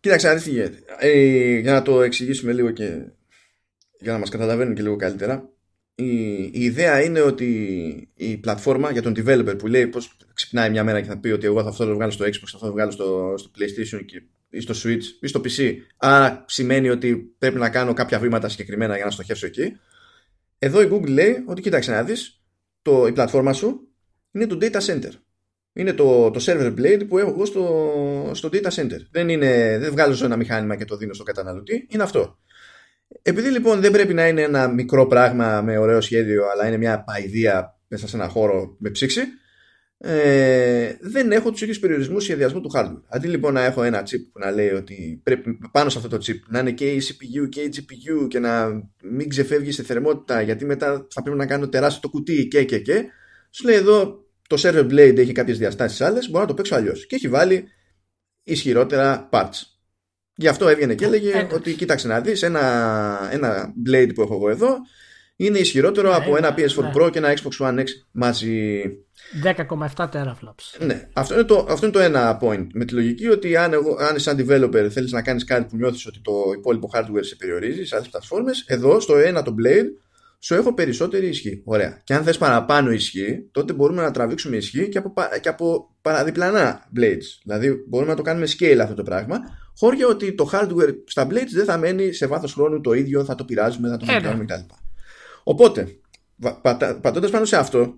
Κοίταξε, 0.00 0.28
αλήθεια. 0.28 0.72
Ε, 0.98 1.58
για 1.58 1.72
να 1.72 1.82
το 1.82 2.02
εξηγήσουμε 2.02 2.52
λίγο 2.52 2.70
και 2.70 2.84
για 3.98 4.12
να 4.12 4.18
μας 4.18 4.28
καταλαβαίνουν 4.28 4.74
και 4.74 4.82
λίγο 4.82 4.96
καλύτερα. 4.96 5.50
Η, 5.94 6.42
η 6.42 6.50
ιδέα 6.52 7.02
είναι 7.02 7.20
ότι 7.20 7.48
η 8.14 8.36
πλατφόρμα 8.36 8.90
για 8.90 9.02
τον 9.02 9.14
developer 9.16 9.58
που 9.58 9.66
λέει 9.66 9.86
πως 9.86 10.16
ξυπνάει 10.34 10.70
μια 10.70 10.84
μέρα 10.84 11.00
και 11.00 11.08
θα 11.08 11.18
πει 11.18 11.30
ότι 11.30 11.46
εγώ 11.46 11.62
θα 11.62 11.68
αυτό 11.68 11.86
το 11.86 11.94
βγάλω 11.94 12.10
στο 12.10 12.24
Xbox, 12.24 12.30
θα 12.30 12.54
αυτό 12.54 12.66
το 12.66 12.72
βγάλω 12.72 12.90
στο, 12.90 13.34
στο 13.36 13.50
PlayStation 13.58 14.04
και, 14.04 14.22
ή 14.50 14.60
στο 14.60 14.74
Switch 14.82 15.02
ή 15.20 15.26
στο 15.26 15.40
PC. 15.44 15.74
Άρα 15.96 16.44
σημαίνει 16.48 16.88
ότι 16.88 17.16
πρέπει 17.38 17.58
να 17.58 17.70
κάνω 17.70 17.92
κάποια 17.92 18.18
βήματα 18.18 18.48
συγκεκριμένα 18.48 18.96
για 18.96 19.04
να 19.04 19.10
στοχεύσω 19.10 19.46
εκεί. 19.46 19.76
Εδώ 20.58 20.82
η 20.82 20.88
Google 20.92 21.08
λέει 21.08 21.44
ότι 21.46 21.60
κοίταξε 21.60 21.90
να 21.90 22.02
δεις, 22.02 22.41
το, 22.82 23.06
η 23.06 23.12
πλατφόρμα 23.12 23.52
σου 23.52 23.88
είναι 24.32 24.46
το 24.46 24.58
data 24.60 24.80
center. 24.86 25.10
Είναι 25.72 25.92
το, 25.92 26.30
το 26.30 26.44
server 26.46 26.74
blade 26.78 27.08
που 27.08 27.18
έχω 27.18 27.30
εγώ 27.30 27.44
στο, 27.44 28.30
στο 28.34 28.48
data 28.52 28.68
center. 28.68 28.98
Δεν, 29.10 29.28
είναι, 29.28 29.78
δεν 29.78 29.90
βγάζω 29.90 30.24
ένα 30.24 30.36
μηχάνημα 30.36 30.76
και 30.76 30.84
το 30.84 30.96
δίνω 30.96 31.12
στο 31.12 31.22
καταναλωτή. 31.22 31.86
Είναι 31.90 32.02
αυτό. 32.02 32.38
Επειδή 33.22 33.50
λοιπόν 33.50 33.80
δεν 33.80 33.92
πρέπει 33.92 34.14
να 34.14 34.28
είναι 34.28 34.42
ένα 34.42 34.68
μικρό 34.68 35.06
πράγμα 35.06 35.62
με 35.62 35.78
ωραίο 35.78 36.00
σχέδιο, 36.00 36.44
αλλά 36.48 36.66
είναι 36.66 36.76
μια 36.76 37.04
παϊδία 37.04 37.78
μέσα 37.88 38.08
σε 38.08 38.16
ένα 38.16 38.28
χώρο 38.28 38.76
με 38.78 38.90
ψήξη, 38.90 39.20
ε, 40.04 40.96
δεν 41.00 41.32
έχω 41.32 41.50
τους 41.50 41.60
ίδιους 41.60 41.78
περιορισμούς 41.78 42.22
σχεδιασμού 42.22 42.60
του 42.60 42.70
hardware. 42.74 43.02
Αντί 43.08 43.28
λοιπόν 43.28 43.52
να 43.52 43.64
έχω 43.64 43.82
ένα 43.82 44.02
chip 44.02 44.20
που 44.32 44.38
να 44.38 44.50
λέει 44.50 44.70
ότι 44.70 45.20
πρέπει 45.22 45.58
πάνω 45.72 45.90
σε 45.90 45.98
αυτό 45.98 46.10
το 46.10 46.24
chip 46.26 46.38
να 46.48 46.58
είναι 46.58 46.72
και 46.72 46.90
η 46.90 47.02
CPU 47.04 47.48
και 47.48 47.60
η 47.60 47.72
GPU 47.76 48.28
και 48.28 48.38
να 48.38 48.68
μην 49.02 49.28
ξεφεύγει 49.28 49.72
σε 49.72 49.82
θερμότητα 49.82 50.42
γιατί 50.42 50.64
μετά 50.64 51.06
θα 51.10 51.22
πρέπει 51.22 51.38
να 51.38 51.46
κάνω 51.46 51.68
τεράστιο 51.68 52.00
το 52.00 52.08
κουτί 52.08 52.48
και 52.48 52.64
και 52.64 52.78
και, 52.78 53.04
σου 53.50 53.64
λέει 53.64 53.76
εδώ 53.76 54.26
το 54.48 54.56
server 54.58 54.84
blade 54.90 55.18
έχει 55.18 55.32
κάποιες 55.32 55.58
διαστάσεις 55.58 56.00
άλλες, 56.00 56.30
μπορώ 56.30 56.40
να 56.40 56.48
το 56.48 56.54
παίξω 56.54 56.74
αλλιώς. 56.74 57.06
Και 57.06 57.14
έχει 57.14 57.28
βάλει 57.28 57.64
ισχυρότερα 58.42 59.28
parts. 59.32 59.62
Γι' 60.34 60.48
αυτό 60.48 60.68
έβγαινε 60.68 60.94
και 60.94 61.04
έλεγε 61.04 61.48
ότι 61.52 61.74
κοίταξε 61.74 62.08
να 62.08 62.20
δεις 62.20 62.42
ένα, 62.42 63.28
ένα 63.32 63.74
blade 63.88 64.10
που 64.14 64.22
έχω 64.22 64.34
εγώ 64.34 64.50
εδώ 64.50 64.76
είναι 65.46 65.58
ισχυρότερο 65.58 66.08
ναι, 66.08 66.14
από 66.14 66.36
ένα 66.36 66.54
PS4 66.56 66.82
ναι. 66.82 66.90
Pro 66.94 67.10
και 67.10 67.18
ένα 67.18 67.34
Xbox 67.34 67.66
One 67.66 67.78
X 67.78 67.84
μαζί. 68.10 68.82
10,7 69.44 70.08
teraflops. 70.12 70.84
Ναι, 70.86 71.08
αυτό 71.12 71.34
είναι, 71.34 71.44
το, 71.44 71.66
αυτό 71.68 71.86
είναι 71.86 71.94
το 71.94 72.00
ένα 72.00 72.38
point. 72.42 72.66
Με 72.72 72.84
τη 72.84 72.94
λογική 72.94 73.28
ότι 73.28 73.56
αν, 73.56 73.72
εγώ, 73.72 73.96
αν 73.98 74.18
σαν 74.18 74.36
developer 74.38 74.88
θέλεις 74.90 75.12
να 75.12 75.22
κάνεις 75.22 75.44
κάτι 75.44 75.64
που 75.64 75.76
νιώθεις 75.76 76.06
ότι 76.06 76.20
το 76.20 76.32
υπόλοιπο 76.56 76.90
hardware 76.94 77.20
σε 77.20 77.36
περιορίζει 77.36 77.84
σε 77.84 77.96
άλλες 77.96 78.08
πλατφόρμες, 78.08 78.64
εδώ 78.66 79.00
στο 79.00 79.16
ένα 79.16 79.42
το 79.42 79.54
Blade 79.58 79.88
σου 80.38 80.54
έχω 80.54 80.74
περισσότερη 80.74 81.26
ισχύ. 81.26 81.62
Ωραία. 81.64 82.00
Και 82.04 82.14
αν 82.14 82.22
θες 82.22 82.38
παραπάνω 82.38 82.90
ισχύ, 82.90 83.48
τότε 83.50 83.72
μπορούμε 83.72 84.02
να 84.02 84.10
τραβήξουμε 84.10 84.56
ισχύ 84.56 84.88
και 84.88 84.98
από, 84.98 85.14
και 85.40 85.48
από 85.48 85.90
παραδιπλανά 86.02 86.90
blades. 86.96 87.40
Δηλαδή 87.44 87.84
μπορούμε 87.88 88.10
να 88.10 88.16
το 88.16 88.22
κάνουμε 88.22 88.46
scale 88.58 88.78
αυτό 88.82 88.94
το 88.94 89.02
πράγμα, 89.02 89.38
χώρια 89.76 90.06
ότι 90.06 90.34
το 90.34 90.50
hardware 90.52 90.94
στα 91.06 91.26
blades 91.26 91.52
δεν 91.52 91.64
θα 91.64 91.78
μένει 91.78 92.12
σε 92.12 92.26
βάθος 92.26 92.52
χρόνου 92.52 92.80
το 92.80 92.92
ίδιο, 92.92 93.24
θα 93.24 93.34
το 93.34 93.44
πειράζουμε, 93.44 93.88
θα 93.88 93.96
το 93.96 94.06
κάνουμε 94.06 94.44
κτλ. 94.44 94.74
Οπότε, 95.42 96.00
πατώντας 97.00 97.30
πάνω 97.30 97.44
σε 97.44 97.56
αυτό, 97.56 97.94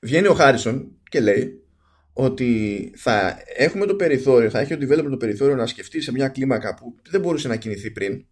βγαίνει 0.00 0.26
ο 0.26 0.34
Χάρισον 0.34 0.98
και 1.08 1.20
λέει 1.20 1.64
ότι 2.12 2.92
θα 2.96 3.38
έχουμε 3.56 3.86
το 3.86 3.94
περιθώριο, 3.94 4.50
θα 4.50 4.60
έχει 4.60 4.74
ο 4.74 4.78
developer 4.80 5.06
το 5.10 5.16
περιθώριο 5.16 5.56
να 5.56 5.66
σκεφτεί 5.66 6.00
σε 6.00 6.12
μια 6.12 6.28
κλίμακα 6.28 6.74
που 6.74 6.94
δεν 7.10 7.20
μπορούσε 7.20 7.48
να 7.48 7.56
κινηθεί 7.56 7.90
πριν. 7.90 8.26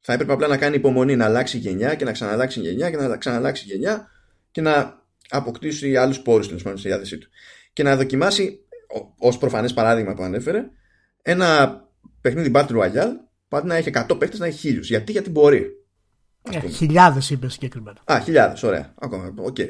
Θα 0.00 0.12
έπρεπε 0.12 0.32
απλά 0.32 0.46
να 0.46 0.56
κάνει 0.56 0.76
υπομονή 0.76 1.16
να 1.16 1.24
αλλάξει 1.24 1.58
γενιά 1.58 1.94
και 1.94 2.04
να 2.04 2.12
ξαναλλάξει 2.12 2.60
γενιά 2.60 2.90
και 2.90 2.96
να 2.96 3.16
ξαναλλάξει 3.16 3.64
γενιά 3.64 4.10
και 4.50 4.60
να 4.60 5.02
αποκτήσει 5.28 5.96
άλλους 5.96 6.20
πόρους 6.20 6.46
στην 6.46 6.58
στη 6.58 6.88
διάθεσή 6.88 7.18
του. 7.18 7.28
Και 7.72 7.82
να 7.82 7.96
δοκιμάσει, 7.96 8.60
ως 9.18 9.38
προφανές 9.38 9.74
παράδειγμα 9.74 10.14
που 10.14 10.22
ανέφερε, 10.22 10.70
ένα 11.22 11.80
παιχνίδι 12.20 12.50
Battle 12.54 12.70
Royale 12.70 13.12
που 13.48 13.60
να 13.64 13.74
έχει 13.74 13.90
100 13.94 14.18
παίχτε 14.18 14.36
να 14.38 14.46
έχει 14.46 14.58
χίλιους. 14.58 14.88
Γιατί, 14.88 15.12
γιατί 15.12 15.30
μπορεί. 15.30 15.85
Ε, 16.50 16.68
χιλιάδες 16.68 17.30
είπε 17.30 17.48
συγκεκριμένα. 17.48 18.00
Α, 18.04 18.20
χιλιάδες, 18.20 18.62
ωραία. 18.62 18.94
Ακόμα, 18.98 19.34
okay. 19.46 19.68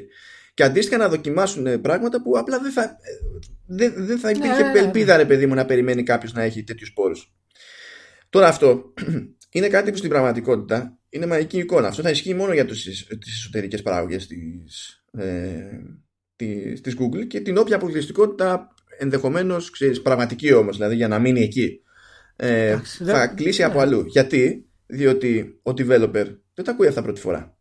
Και 0.55 0.63
αντίστοιχα 0.63 0.97
να 0.97 1.09
δοκιμάσουν 1.09 1.67
ε, 1.67 1.79
πράγματα 1.79 2.23
που 2.23 2.39
απλά 2.39 2.59
δεν 2.59 2.73
θα, 2.73 2.83
ε, 2.83 2.97
δεν, 3.67 3.93
δεν 3.97 4.19
θα 4.19 4.31
υπήρχε 4.31 4.63
ναι, 4.63 4.67
ναι, 4.67 4.73
ναι, 4.73 4.79
ελπίδα, 4.79 5.17
ρε 5.17 5.25
παιδί 5.25 5.47
μου, 5.47 5.55
να 5.55 5.65
περιμένει 5.65 6.03
κάποιος 6.03 6.33
να 6.33 6.43
έχει 6.43 6.65
τέτοιους 6.65 6.93
πόρους. 6.93 7.33
Τώρα 8.29 8.49
αυτό 8.49 8.95
είναι 9.57 9.69
κάτι 9.69 9.91
που 9.91 9.97
στην 9.97 10.11
πραγματικότητα 10.11 10.99
είναι 11.09 11.27
μαγική 11.27 11.59
εικόνα. 11.59 11.89
Αυτό 11.89 12.03
θα 12.03 12.11
ισχύει 12.11 12.35
μόνο 12.35 12.53
για 12.53 12.65
τις, 12.65 12.83
τις 13.19 13.37
εσωτερικές 13.37 13.83
παράγωγες 13.83 14.27
της, 14.27 15.05
ε, 15.13 15.81
της, 16.37 16.81
της 16.81 16.97
Google 17.01 17.27
και 17.27 17.41
την 17.41 17.57
όποια 17.57 17.77
αποκλειστικότητα 17.77 18.75
ενδεχομένως, 18.99 19.71
ξέρεις, 19.71 20.03
πραγματική 20.03 20.53
όμως, 20.53 20.77
δηλαδή 20.77 20.95
για 20.95 21.09
να 21.09 21.19
μείνει 21.19 21.41
εκεί, 21.41 21.81
ε, 22.37 22.79
θα 23.05 23.27
κλείσει 23.27 23.63
από 23.63 23.81
αλλού. 23.81 24.05
Γιατί, 24.07 24.67
διότι 24.87 25.61
ο 25.63 25.71
developer 25.71 26.27
δεν 26.57 26.65
τα 26.65 26.71
ακούει 26.71 26.87
αυτά 26.87 27.03
πρώτη 27.03 27.21
φορά. 27.21 27.59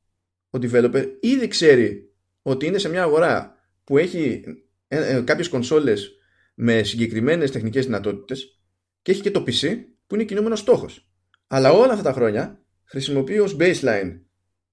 Ο 0.50 0.60
developer 0.62 1.08
ήδη 1.20 1.48
ξέρει 1.48 2.14
ότι 2.42 2.66
είναι 2.66 2.78
σε 2.78 2.90
μια 2.90 3.04
αγορά 3.04 3.56
που 3.84 3.98
έχει 3.98 4.44
ε, 4.88 5.16
ε, 5.16 5.22
κάποιες 5.22 5.50
κονσόλες 5.50 6.12
με 6.54 6.84
συγκεκριμένες 6.84 7.52
τεχνικές 7.52 7.86
δυνατότητες 7.86 8.62
και 9.02 9.12
έχει 9.12 9.22
και 9.22 9.32
το 9.32 9.44
PC 9.48 9.78
που 10.08 10.16
είναι 10.16 10.24
κινούμενος 10.24 10.60
στόχος. 10.60 11.10
Αλλά 11.48 11.72
όλα 11.72 11.92
αυτά 11.92 12.04
τα 12.04 12.14
χρόνια 12.14 12.66
χρησιμοποιεί 12.84 13.40
ως 13.40 13.58
baseline 13.60 14.20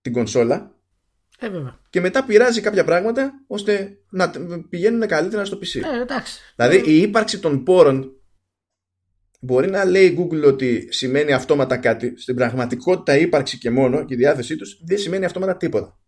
την 0.01 0.13
κονσόλα 0.13 0.81
ε, 1.39 1.49
και 1.91 2.01
μετά 2.01 2.25
πειράζει 2.25 2.61
κάποια 2.61 2.85
πράγματα 2.85 3.33
ώστε 3.47 3.99
να 4.11 4.31
πηγαίνουν 4.69 5.07
καλύτερα 5.07 5.45
στο 5.45 5.59
PC. 5.59 5.81
Ε, 5.95 6.01
εντάξει. 6.01 6.41
Δηλαδή 6.57 6.91
η 6.91 7.01
ύπαρξη 7.01 7.39
των 7.39 7.63
πόρων 7.63 8.22
μπορεί 9.45 9.71
να 9.71 9.85
λέει 9.85 10.05
η 10.05 10.17
Google 10.19 10.47
ότι 10.47 10.89
σημαίνει 10.91 11.33
αυτόματα 11.33 11.77
κάτι. 11.77 12.13
Στην 12.17 12.35
πραγματικότητα 12.35 13.17
η 13.17 13.23
ύπαρξη 13.23 13.59
και 13.59 13.71
μόνο 13.71 14.05
και 14.05 14.15
η 14.15 14.17
διάθεσή 14.17 14.57
τους 14.57 14.81
δεν 14.85 14.99
σημαίνει 14.99 15.25
αυτόματα 15.25 15.57
τίποτα. 15.57 15.99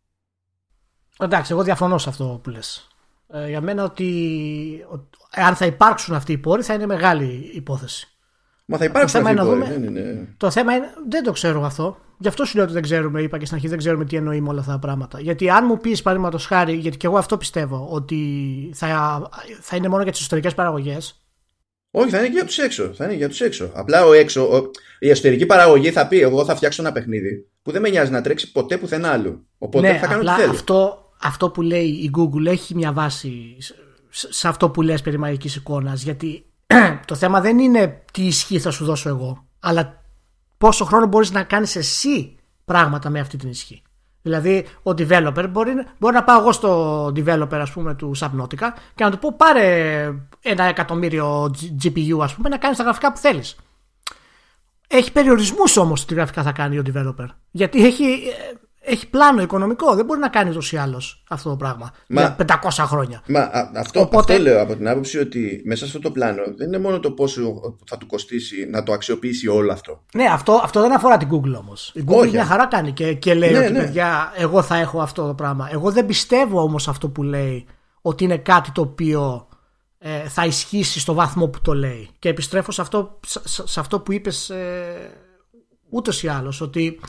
Εντάξει, 1.18 1.52
εγώ 1.52 1.62
διαφωνώ 1.62 1.98
σε 1.98 2.08
αυτό 2.08 2.40
που 2.42 2.50
λες. 2.50 2.88
Ε, 3.28 3.48
για 3.48 3.60
μένα 3.60 3.84
ότι 3.84 4.84
αν 5.30 5.54
θα 5.54 5.66
υπάρξουν 5.66 6.14
αυτοί 6.14 6.32
οι 6.32 6.38
πόροι 6.38 6.62
θα 6.62 6.74
είναι 6.74 6.86
μεγάλη 6.86 7.50
υπόθεση. 7.54 8.08
Μα 8.64 8.78
θα 8.78 8.84
υπάρξουν 8.84 9.22
το 9.22 9.28
θέμα, 9.28 9.44
δούμε, 9.44 9.64
δεν 9.64 9.82
είναι... 9.82 10.34
το 10.36 10.50
θέμα 10.50 10.74
είναι, 10.74 10.86
δεν 11.08 11.22
το 11.22 11.32
ξέρω 11.32 11.64
αυτό. 11.64 11.98
Γι' 12.18 12.28
αυτό 12.28 12.44
σου 12.44 12.56
λέω 12.56 12.64
ότι 12.64 12.72
δεν 12.72 12.82
ξέρουμε, 12.82 13.22
είπα 13.22 13.38
και 13.38 13.44
στην 13.44 13.56
αρχή, 13.56 13.68
δεν 13.68 13.78
ξέρουμε 13.78 14.04
τι 14.04 14.16
εννοεί 14.16 14.40
με 14.40 14.48
όλα 14.48 14.60
αυτά 14.60 14.72
τα 14.72 14.78
πράγματα. 14.78 15.20
Γιατί 15.20 15.50
αν 15.50 15.64
μου 15.68 15.78
πεις, 15.78 16.02
παραδείγματος 16.02 16.46
χάρη, 16.46 16.74
γιατί 16.74 16.96
και 16.96 17.06
εγώ 17.06 17.18
αυτό 17.18 17.36
πιστεύω, 17.36 17.88
ότι 17.90 18.18
θα, 18.74 19.22
θα 19.60 19.76
είναι 19.76 19.88
μόνο 19.88 20.02
για 20.02 20.12
τις 20.12 20.20
εσωτερικέ 20.20 20.50
παραγωγές. 20.50 21.23
Όχι, 21.96 22.10
θα 22.10 22.18
είναι 22.18 22.26
και 22.26 22.32
για 22.32 22.44
τους 22.44 22.58
έξω. 22.58 22.92
Θα 22.94 23.04
είναι 23.04 23.14
για 23.14 23.28
τους 23.28 23.40
έξω. 23.40 23.70
Απλά 23.74 24.06
ο 24.06 24.12
έξω, 24.12 24.56
ο, 24.56 24.70
η 24.98 25.10
εσωτερική 25.10 25.46
παραγωγή 25.46 25.90
θα 25.90 26.06
πει: 26.06 26.20
Εγώ 26.20 26.44
θα 26.44 26.56
φτιάξω 26.56 26.82
ένα 26.82 26.92
παιχνίδι 26.92 27.46
που 27.62 27.70
δεν 27.72 27.82
με 27.82 27.88
νοιάζει 27.88 28.10
να 28.10 28.20
τρέξει 28.20 28.52
ποτέ 28.52 28.76
πουθενά 28.76 29.10
άλλου. 29.10 29.46
Οπότε 29.58 29.92
ναι, 29.92 29.98
θα 29.98 30.06
κάνω 30.06 30.18
απλά 30.18 30.34
τι 30.34 30.40
θέλω. 30.40 30.52
Αυτό, 30.52 31.10
αυτό 31.22 31.50
που 31.50 31.62
λέει 31.62 31.86
η 31.86 32.10
Google 32.18 32.46
έχει 32.46 32.74
μια 32.74 32.92
βάση 32.92 33.56
σε 34.10 34.48
αυτό 34.48 34.70
που 34.70 34.82
λες 34.82 35.02
περί 35.02 35.18
μαγικής 35.18 35.56
εικόνας 35.56 36.02
γιατί 36.02 36.44
το 37.06 37.14
θέμα 37.14 37.40
δεν 37.40 37.58
είναι 37.58 38.02
τι 38.12 38.22
ισχύ 38.22 38.58
θα 38.58 38.70
σου 38.70 38.84
δώσω 38.84 39.08
εγώ, 39.08 39.46
αλλά 39.60 40.02
πόσο 40.58 40.84
χρόνο 40.84 41.06
μπορείς 41.06 41.30
να 41.30 41.42
κάνεις 41.42 41.76
εσύ 41.76 42.36
πράγματα 42.64 43.10
με 43.10 43.20
αυτή 43.20 43.36
την 43.36 43.48
ισχύ. 43.48 43.82
Δηλαδή, 44.26 44.66
ο 44.82 44.90
developer 44.90 45.46
μπορεί, 45.50 45.72
μπορεί 45.98 46.14
να 46.14 46.24
πάω 46.24 46.40
εγώ 46.40 46.52
στο 46.52 47.06
developer 47.06 47.54
ας 47.60 47.70
πούμε, 47.70 47.94
του 47.94 48.12
Subnautica 48.18 48.68
και 48.94 49.04
να 49.04 49.10
του 49.10 49.18
πω 49.18 49.34
πάρε 49.36 50.10
ένα 50.42 50.64
εκατομμύριο 50.64 51.54
GPU 51.82 52.18
ας 52.20 52.34
πούμε, 52.34 52.48
να 52.48 52.56
κάνεις 52.56 52.76
τα 52.76 52.82
γραφικά 52.82 53.12
που 53.12 53.18
θέλεις. 53.18 53.56
Έχει 54.88 55.12
περιορισμούς 55.12 55.76
όμως 55.76 56.04
τι 56.04 56.14
γραφικά 56.14 56.42
θα 56.42 56.52
κάνει 56.52 56.78
ο 56.78 56.82
developer. 56.86 57.26
Γιατί 57.50 57.86
έχει 57.86 58.04
ε, 58.04 58.52
έχει 58.84 59.08
πλάνο 59.08 59.42
οικονομικό. 59.42 59.94
Δεν 59.94 60.04
μπορεί 60.04 60.20
να 60.20 60.28
κάνει 60.28 60.50
ούτως 60.50 60.72
ή 60.72 60.76
άλλως 60.76 61.22
αυτό 61.28 61.50
το 61.50 61.56
πράγμα 61.56 61.92
μα, 62.08 62.20
για 62.20 62.36
500 62.62 62.84
χρόνια. 62.86 63.22
Μα 63.26 63.50
αυτό, 63.74 64.00
Οπότε... 64.00 64.32
αυτό 64.32 64.44
λέω 64.44 64.62
από 64.62 64.76
την 64.76 64.88
άποψη 64.88 65.18
ότι 65.18 65.62
μέσα 65.64 65.78
σε 65.78 65.84
αυτό 65.84 65.98
το 65.98 66.10
πλάνο 66.10 66.42
δεν 66.56 66.66
είναι 66.66 66.78
μόνο 66.78 67.00
το 67.00 67.10
πόσο 67.10 67.60
θα 67.86 67.96
του 67.96 68.06
κοστίσει 68.06 68.66
να 68.70 68.82
το 68.82 68.92
αξιοποιήσει 68.92 69.48
όλο 69.48 69.72
αυτό. 69.72 70.02
Ναι, 70.14 70.24
αυτό, 70.24 70.60
αυτό 70.64 70.80
δεν 70.80 70.94
αφορά 70.94 71.16
την 71.16 71.28
Google 71.32 71.58
όμως. 71.58 71.92
Η 71.94 72.04
Google 72.06 72.30
μια 72.30 72.44
χαρά 72.44 72.66
κάνει 72.66 72.92
και, 72.92 73.14
και 73.14 73.34
λέει 73.34 73.52
ναι, 73.52 73.58
ότι 73.58 73.72
ναι. 73.72 73.78
παιδιά, 73.78 74.32
εγώ 74.36 74.62
θα 74.62 74.76
έχω 74.76 75.00
αυτό 75.00 75.26
το 75.26 75.34
πράγμα. 75.34 75.68
Εγώ 75.72 75.90
δεν 75.90 76.06
πιστεύω 76.06 76.62
όμως 76.62 76.88
αυτό 76.88 77.08
που 77.08 77.22
λέει 77.22 77.66
ότι 78.00 78.24
είναι 78.24 78.38
κάτι 78.38 78.70
το 78.70 78.80
οποίο 78.80 79.48
ε, 79.98 80.28
θα 80.28 80.46
ισχύσει 80.46 81.00
στο 81.00 81.14
βαθμό 81.14 81.48
που 81.48 81.60
το 81.60 81.74
λέει. 81.74 82.08
Και 82.18 82.28
επιστρέφω 82.28 82.72
σε 82.72 82.80
αυτό, 82.80 83.20
σε, 83.44 83.80
αυτό 83.80 84.00
που 84.00 84.12
είπες 84.12 84.50
ε, 84.50 85.10
ούτως 85.88 86.22
ή 86.22 86.28
άλλως. 86.28 86.60
Ότι 86.60 87.00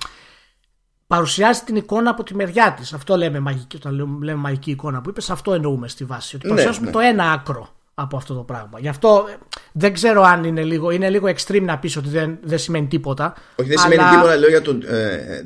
παρουσιάζει 1.08 1.62
την 1.62 1.76
εικόνα 1.76 2.10
από 2.10 2.24
τη 2.24 2.36
μεριά 2.36 2.74
της. 2.74 2.94
Αυτό 2.94 3.18
λέμε 3.18 3.40
μαγική, 3.40 3.76
όταν 3.76 4.22
λέμε 4.24 4.40
μαγική 4.40 4.72
εικόνα 4.72 5.02
που 5.02 5.10
είπες, 5.10 5.30
αυτό 5.30 5.54
εννοούμε 5.54 5.88
στη 5.88 6.04
βάση. 6.04 6.36
Ότι 6.36 6.46
ναι, 6.46 6.52
παρουσιάζουμε 6.52 6.86
ναι. 6.86 6.92
το 6.92 7.00
ένα 7.00 7.32
άκρο 7.32 7.70
από 7.94 8.18
αυτό 8.18 8.34
το 8.34 8.42
πράγμα. 8.42 8.80
Γι' 8.80 8.88
αυτό 8.88 9.26
ε, 9.30 9.38
δεν 9.72 9.94
ξέρω 9.94 10.22
αν 10.22 10.44
είναι 10.44 10.64
λίγο, 10.64 10.92
είναι 10.92 11.10
λίγο 11.10 11.28
extreme 11.28 11.62
να 11.62 11.80
πεις 11.80 11.98
ότι 11.98 12.10
δεν, 12.10 12.38
δεν 12.42 12.58
σημαίνει 12.58 12.88
τίποτα. 12.88 13.34
Όχι, 13.56 13.70
δεν 13.70 13.80
αλλά... 13.80 13.90
σημαίνει 13.90 14.10
τίποτα, 14.10 14.36
λέω 14.36 14.50
για 14.50 14.62
το, 14.62 14.78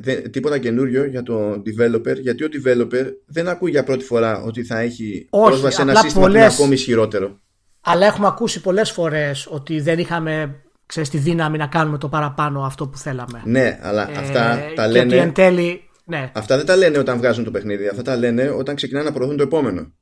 ε, 0.04 0.14
τίποτα 0.28 0.58
καινούριο 0.58 1.04
για 1.04 1.22
το 1.22 1.50
developer, 1.52 2.20
γιατί 2.20 2.44
ο 2.44 2.48
developer 2.52 3.06
δεν 3.26 3.48
ακούει 3.48 3.70
για 3.70 3.84
πρώτη 3.84 4.04
φορά 4.04 4.42
ότι 4.42 4.64
θα 4.64 4.78
έχει 4.78 5.26
Όχι, 5.30 5.46
πρόσβαση 5.46 5.76
σε 5.76 5.82
ένα 5.82 5.94
σύστημα 5.94 6.24
πολλές... 6.24 6.40
που 6.40 6.46
είναι 6.46 6.54
ακόμη 6.54 6.74
ισχυρότερο. 6.74 7.38
Αλλά 7.80 8.06
έχουμε 8.06 8.26
ακούσει 8.26 8.60
πολλές 8.60 8.90
φορές 8.90 9.48
ότι 9.50 9.80
δεν 9.80 9.98
είχαμε 9.98 10.62
ξέρεις, 10.90 11.08
τη 11.10 11.18
δύναμη 11.18 11.58
να 11.58 11.66
κάνουμε 11.66 11.98
το 11.98 12.08
παραπάνω 12.08 12.62
αυτό 12.62 12.88
που 12.88 12.98
θέλαμε. 12.98 13.42
Ναι, 13.44 13.78
αλλά 13.82 14.10
ε, 14.10 14.18
αυτά 14.18 14.60
τα 14.74 14.88
λένε. 14.88 15.16
εν 15.16 15.32
τέλει, 15.32 15.90
ναι. 16.04 16.30
Αυτά 16.34 16.56
δεν 16.56 16.66
τα 16.66 16.76
λένε 16.76 16.98
όταν 16.98 17.16
βγάζουν 17.16 17.44
το 17.44 17.50
παιχνίδι. 17.50 17.88
Αυτά 17.88 18.02
τα 18.02 18.16
λένε 18.16 18.50
όταν 18.50 18.74
ξεκινάνε 18.74 19.04
να 19.04 19.12
προωθούν 19.12 19.36
το 19.36 19.42
επόμενο. 19.42 19.92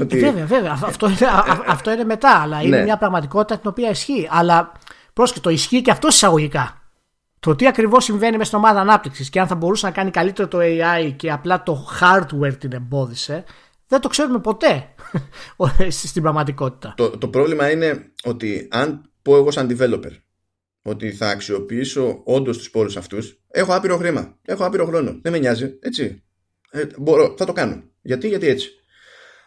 ότι... 0.00 0.18
Βέβαια, 0.18 0.46
βέβαια. 0.46 0.78
Αυτό 0.84 1.06
είναι, 1.06 1.18
αυτό 1.66 1.92
είναι 1.92 2.04
μετά. 2.04 2.40
Αλλά 2.40 2.62
είναι 2.62 2.76
ναι. 2.76 2.82
μια 2.82 2.96
πραγματικότητα 2.96 3.58
την 3.58 3.70
οποία 3.70 3.90
ισχύει. 3.90 4.28
Αλλά 4.30 4.72
πρόσχετο, 5.12 5.50
ισχύει 5.50 5.82
και 5.82 5.90
αυτό 5.90 6.08
εισαγωγικά. 6.08 6.78
Το 7.40 7.54
τι 7.54 7.66
ακριβώς 7.66 8.04
συμβαίνει 8.04 8.36
μες 8.36 8.46
στην 8.46 8.58
ομάδα 8.58 8.80
ανάπτυξης 8.80 9.30
και 9.30 9.40
αν 9.40 9.46
θα 9.46 9.54
μπορούσε 9.54 9.86
να 9.86 9.92
κάνει 9.92 10.10
καλύτερο 10.10 10.48
το 10.48 10.58
AI 10.60 11.12
και 11.16 11.32
απλά 11.32 11.62
το 11.62 11.86
hardware 12.00 12.54
την 12.58 12.72
εμπόδισε, 12.72 13.44
δεν 13.88 14.00
το 14.00 14.08
ξέρουμε 14.08 14.38
ποτέ 14.38 14.88
στην 16.08 16.22
πραγματικότητα. 16.22 16.94
Το, 16.96 17.18
το 17.18 17.28
πρόβλημα 17.28 17.70
είναι 17.70 18.12
ότι 18.24 18.68
αν 18.70 19.10
πω 19.24 19.36
εγώ 19.36 19.50
σαν 19.50 19.68
developer 19.70 20.10
ότι 20.82 21.12
θα 21.12 21.28
αξιοποιήσω 21.28 22.20
όντως 22.24 22.58
τους 22.58 22.70
πόρους 22.70 22.96
αυτούς, 22.96 23.40
έχω 23.48 23.74
άπειρο 23.74 23.96
χρήμα. 23.96 24.38
Έχω 24.42 24.64
άπειρο 24.64 24.86
χρόνο. 24.86 25.18
Δεν 25.22 25.32
με 25.32 25.38
νοιάζει. 25.38 25.78
Έτσι. 25.80 26.22
Ε, 26.70 26.86
μπορώ, 26.98 27.34
θα 27.38 27.44
το 27.44 27.52
κάνω. 27.52 27.82
Γιατί, 28.02 28.28
γιατί 28.28 28.46
έτσι. 28.46 28.70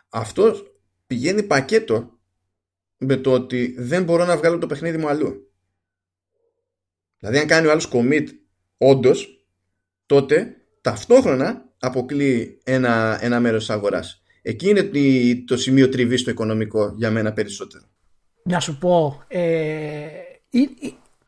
Αυτό 0.10 0.56
πηγαίνει 1.08 1.44
πακέτο 1.44 2.20
με 2.98 3.18
το 3.18 3.32
ότι 3.32 3.76
δεν 3.78 4.04
μπορώ 4.04 4.26
να 4.26 4.38
βγάλω 4.38 4.58
το 4.58 4.68
παιχνίδι 4.68 4.98
μου 4.98 5.08
αλλού. 5.08 5.52
Δηλαδή, 7.20 7.38
αν 7.38 7.48
κάνει 7.48 7.68
ο 7.68 7.72
άλλος 7.72 7.90
commit 7.94 8.28
όντως, 8.78 9.48
τότε 10.06 10.56
ταυτόχρονα 10.82 11.74
αποκλείει 11.80 12.62
ένα, 12.64 13.20
ένα 13.22 13.40
μέρος 13.40 13.66
της 13.66 13.76
αγοράς. 13.76 14.22
Εκεί 14.42 14.70
είναι 14.70 14.90
το 15.46 15.58
σημείο 15.58 15.90
τριβής 15.90 16.22
στο 16.22 16.30
οικονομικό 16.30 16.94
για 16.98 17.12
μένα 17.12 17.34
περισσότερο 17.34 17.90
να 18.48 18.60
σου 18.60 18.78
πω, 18.78 19.22
ε, 19.28 20.08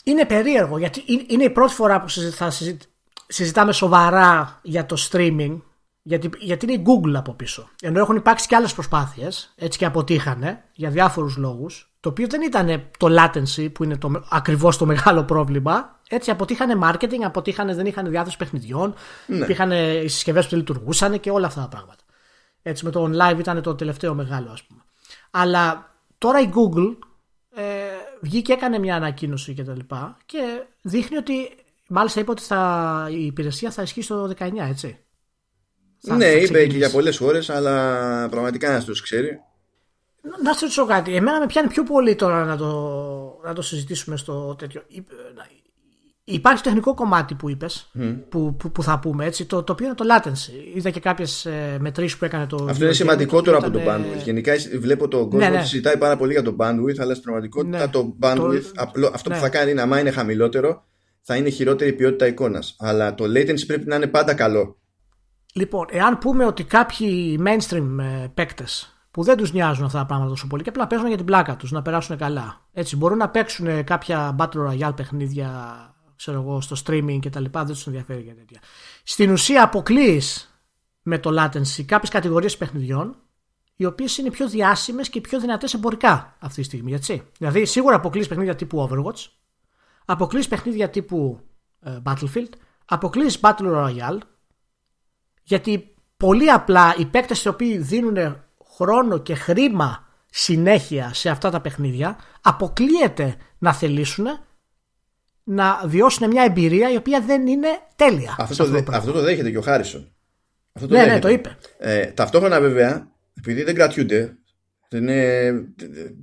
είναι 0.03 0.25
περίεργο 0.25 0.77
γιατί 0.77 1.03
είναι 1.27 1.43
η 1.43 1.49
πρώτη 1.49 1.73
φορά 1.73 2.01
που 2.01 2.09
θα 2.09 2.51
συζητάμε 3.27 3.71
σοβαρά 3.71 4.59
για 4.61 4.85
το 4.85 4.95
streaming 5.09 5.57
γιατί, 6.01 6.29
γιατί 6.39 6.65
είναι 6.65 6.81
η 6.81 6.83
Google 6.85 7.13
από 7.15 7.33
πίσω. 7.33 7.69
Ενώ 7.81 7.99
έχουν 7.99 8.15
υπάρξει 8.15 8.47
και 8.47 8.55
άλλες 8.55 8.73
προσπάθειες 8.73 9.53
έτσι 9.55 9.77
και 9.77 9.85
αποτύχανε 9.85 10.63
για 10.73 10.89
διάφορους 10.89 11.37
λόγους 11.37 11.93
το 11.99 12.09
οποίο 12.09 12.27
δεν 12.27 12.41
ήταν 12.41 12.89
το 12.97 13.07
latency 13.09 13.73
που 13.73 13.83
είναι 13.83 13.97
το, 13.97 14.23
ακριβώς 14.29 14.77
το 14.77 14.85
μεγάλο 14.85 15.23
πρόβλημα 15.23 15.99
έτσι 16.09 16.31
αποτύχανε 16.31 16.79
marketing, 16.83 17.21
αποτύχανε, 17.23 17.75
δεν 17.75 17.85
είχαν 17.85 18.09
διάθεση 18.09 18.37
παιχνιδιών 18.37 18.93
ναι. 19.27 19.37
υπήρχαν 19.37 19.71
οι 19.71 20.07
συσκευές 20.07 20.43
που 20.43 20.49
δεν 20.49 20.59
λειτουργούσαν 20.59 21.19
και 21.19 21.31
όλα 21.31 21.47
αυτά 21.47 21.61
τα 21.61 21.67
πράγματα. 21.67 22.03
Έτσι 22.61 22.85
με 22.85 22.91
το 22.91 23.09
live 23.21 23.39
ήταν 23.39 23.61
το 23.61 23.75
τελευταίο 23.75 24.13
μεγάλο 24.13 24.51
ας 24.51 24.63
πούμε. 24.63 24.81
Αλλά 25.31 25.93
τώρα 26.17 26.39
η 26.41 26.49
Google 26.53 26.95
ε, 26.99 27.08
βγήκε 28.21 28.53
έκανε 28.53 28.79
μια 28.79 28.95
ανακοίνωση 28.95 29.53
και 29.53 29.63
τα 29.63 29.75
λοιπά 29.75 30.17
και 30.25 30.63
δείχνει 30.81 31.17
ότι 31.17 31.33
μάλιστα 31.87 32.19
είπε 32.19 32.31
ότι 32.31 32.41
θα, 32.41 33.07
η 33.11 33.25
υπηρεσία 33.25 33.71
θα 33.71 33.81
ισχύει 33.81 34.01
στο 34.01 34.31
19 34.39 34.51
έτσι. 34.57 34.99
Ναι 36.01 36.25
είπε 36.25 36.67
και 36.67 36.77
για 36.77 36.91
πολλές 36.91 37.21
ώρες 37.21 37.49
αλλά 37.49 38.29
πραγματικά 38.29 38.71
να 38.71 38.83
το 38.83 38.91
ξέρει. 38.91 39.39
Να 40.43 40.53
σου 40.53 40.59
ρωτήσω 40.61 40.85
κάτι. 40.85 41.15
Εμένα 41.15 41.39
με 41.39 41.45
πιάνει 41.45 41.67
πιο 41.67 41.83
πολύ 41.83 42.15
τώρα 42.15 42.45
να 42.45 42.57
το, 42.57 43.41
να 43.43 43.53
το 43.53 43.61
συζητήσουμε 43.61 44.17
στο 44.17 44.55
τέτοιο 44.55 44.83
Υπάρχει 46.31 46.63
τεχνικό 46.63 46.93
κομμάτι 46.93 47.35
που 47.35 47.49
είπες, 47.49 47.91
που, 48.29 48.55
που, 48.55 48.71
που, 48.71 48.83
θα 48.83 48.99
πούμε 48.99 49.25
έτσι, 49.25 49.45
το, 49.45 49.63
το 49.63 49.71
οποίο 49.71 49.85
είναι 49.85 49.95
το 49.95 50.05
latency. 50.15 50.75
Είδα 50.75 50.89
και 50.89 50.99
κάποιες 50.99 51.47
μετρήσεις 51.79 52.17
που 52.17 52.25
έκανε 52.25 52.45
το. 52.45 52.67
Αυτό 52.69 52.83
είναι 52.83 52.93
σημαντικότερο 52.93 53.57
από 53.57 53.71
το 53.71 53.79
bandwidth. 53.87 54.23
Γενικά 54.23 54.53
βλέπω 54.79 55.07
τον 55.07 55.29
κόσμο 55.29 55.49
ναι, 55.49 55.55
ναι. 55.55 55.61
συζητάει 55.61 55.97
πάρα 55.97 56.17
πολύ 56.17 56.31
για 56.31 56.41
το 56.41 56.55
bandwidth, 56.59 56.99
αλλά 56.99 57.11
στην 57.11 57.23
πραγματικότητα 57.23 57.77
ναι. 57.77 57.87
το 57.87 58.15
bandwidth, 58.21 58.61
το... 58.61 58.71
απλό, 58.75 59.11
αυτό 59.13 59.29
που 59.29 59.35
ναι. 59.35 59.41
θα 59.41 59.49
κάνει 59.49 59.71
είναι, 59.71 59.81
άμα 59.81 59.99
είναι 59.99 60.11
χαμηλότερο, 60.11 60.83
θα 61.21 61.35
είναι 61.35 61.49
χειρότερη 61.49 61.93
ποιότητα 61.93 62.27
εικόνας. 62.27 62.75
Αλλά 62.79 63.15
το 63.15 63.23
latency 63.23 63.65
πρέπει 63.67 63.87
να 63.87 63.95
είναι 63.95 64.07
πάντα 64.07 64.33
καλό. 64.33 64.77
Λοιπόν, 65.53 65.85
εάν 65.89 66.17
πούμε 66.17 66.45
ότι 66.45 66.63
κάποιοι 66.63 67.39
mainstream 67.45 67.97
ε, 67.99 68.27
παίκτες 68.33 68.93
που 69.11 69.23
δεν 69.23 69.37
τους 69.37 69.53
νοιάζουν 69.53 69.85
αυτά 69.85 69.97
τα 69.97 70.05
πράγματα 70.05 70.29
τόσο 70.29 70.47
πολύ 70.47 70.63
και 70.63 70.69
απλά 70.69 70.87
παίζουν 70.87 71.07
για 71.07 71.17
την 71.17 71.25
πλάκα 71.25 71.55
τους, 71.55 71.71
να 71.71 71.81
περάσουν 71.81 72.17
καλά. 72.17 72.61
Έτσι, 72.73 72.95
μπορούν 72.95 73.17
να 73.17 73.29
παίξουν 73.29 73.83
κάποια 73.83 74.35
Battle 74.39 74.69
Royale 74.69 74.95
παιχνίδια 74.95 75.49
ξέρω 76.19 76.41
εγώ, 76.41 76.61
στο 76.61 76.75
streaming 76.85 77.19
και 77.19 77.29
τα 77.29 77.39
λοιπά, 77.39 77.63
δεν 77.63 77.73
τους 77.73 77.87
ενδιαφέρει 77.87 78.21
για 78.21 78.35
τέτοια. 78.35 78.59
Στην 79.03 79.31
ουσία 79.31 79.63
αποκλείει 79.63 80.21
με 81.01 81.17
το 81.19 81.43
latency 81.43 81.83
κάποιες 81.85 82.09
κατηγορίες 82.09 82.57
παιχνιδιών 82.57 83.15
οι 83.75 83.85
οποίες 83.85 84.17
είναι 84.17 84.29
πιο 84.29 84.49
διάσημες 84.49 85.09
και 85.09 85.21
πιο 85.21 85.39
δυνατές 85.39 85.73
εμπορικά 85.73 86.35
αυτή 86.39 86.61
τη 86.61 86.63
στιγμή. 86.63 86.93
Έτσι. 86.93 87.23
Δηλαδή, 87.37 87.65
σίγουρα 87.65 87.95
αποκλείει 87.95 88.27
παιχνίδια 88.27 88.55
τύπου 88.55 88.89
Overwatch, 88.89 89.27
αποκλείει 90.05 90.47
παιχνίδια 90.47 90.89
τύπου 90.89 91.39
ε, 91.79 91.97
Battlefield, 92.05 92.49
αποκλείει 92.85 93.31
Battle 93.41 93.75
Royale, 93.75 94.17
γιατί 95.43 95.93
πολύ 96.17 96.51
απλά 96.51 96.95
οι 96.97 97.05
παίκτες 97.05 97.43
οι 97.43 97.47
οποίοι 97.47 97.77
δίνουν 97.77 98.43
χρόνο 98.75 99.17
και 99.17 99.35
χρήμα 99.35 100.07
συνέχεια 100.29 101.13
σε 101.13 101.29
αυτά 101.29 101.49
τα 101.49 101.61
παιχνίδια 101.61 102.17
αποκλείεται 102.41 103.35
να 103.57 103.73
θελήσουν 103.73 104.25
να 105.51 105.81
βιώσουν 105.85 106.27
μια 106.27 106.43
εμπειρία 106.43 106.91
η 106.91 106.95
οποία 106.95 107.21
δεν 107.21 107.47
είναι 107.47 107.67
τέλεια. 107.95 108.35
Αυτό, 108.39 108.69
το, 108.69 108.83
αυτό 108.91 109.11
το 109.11 109.21
δέχεται 109.21 109.51
και 109.51 109.57
ο 109.57 109.61
Χάρισον. 109.61 110.13
Αυτό 110.73 110.87
το 110.87 110.93
ναι, 110.93 111.05
ναι, 111.05 111.19
το 111.19 111.29
είπε. 111.29 111.57
Ε, 111.77 112.05
ταυτόχρονα 112.05 112.59
βέβαια, 112.59 113.11
επειδή 113.33 113.63
δεν 113.63 113.75
κρατιούνται, 113.75 114.37
δεν 114.89 115.07
είναι, 115.07 115.51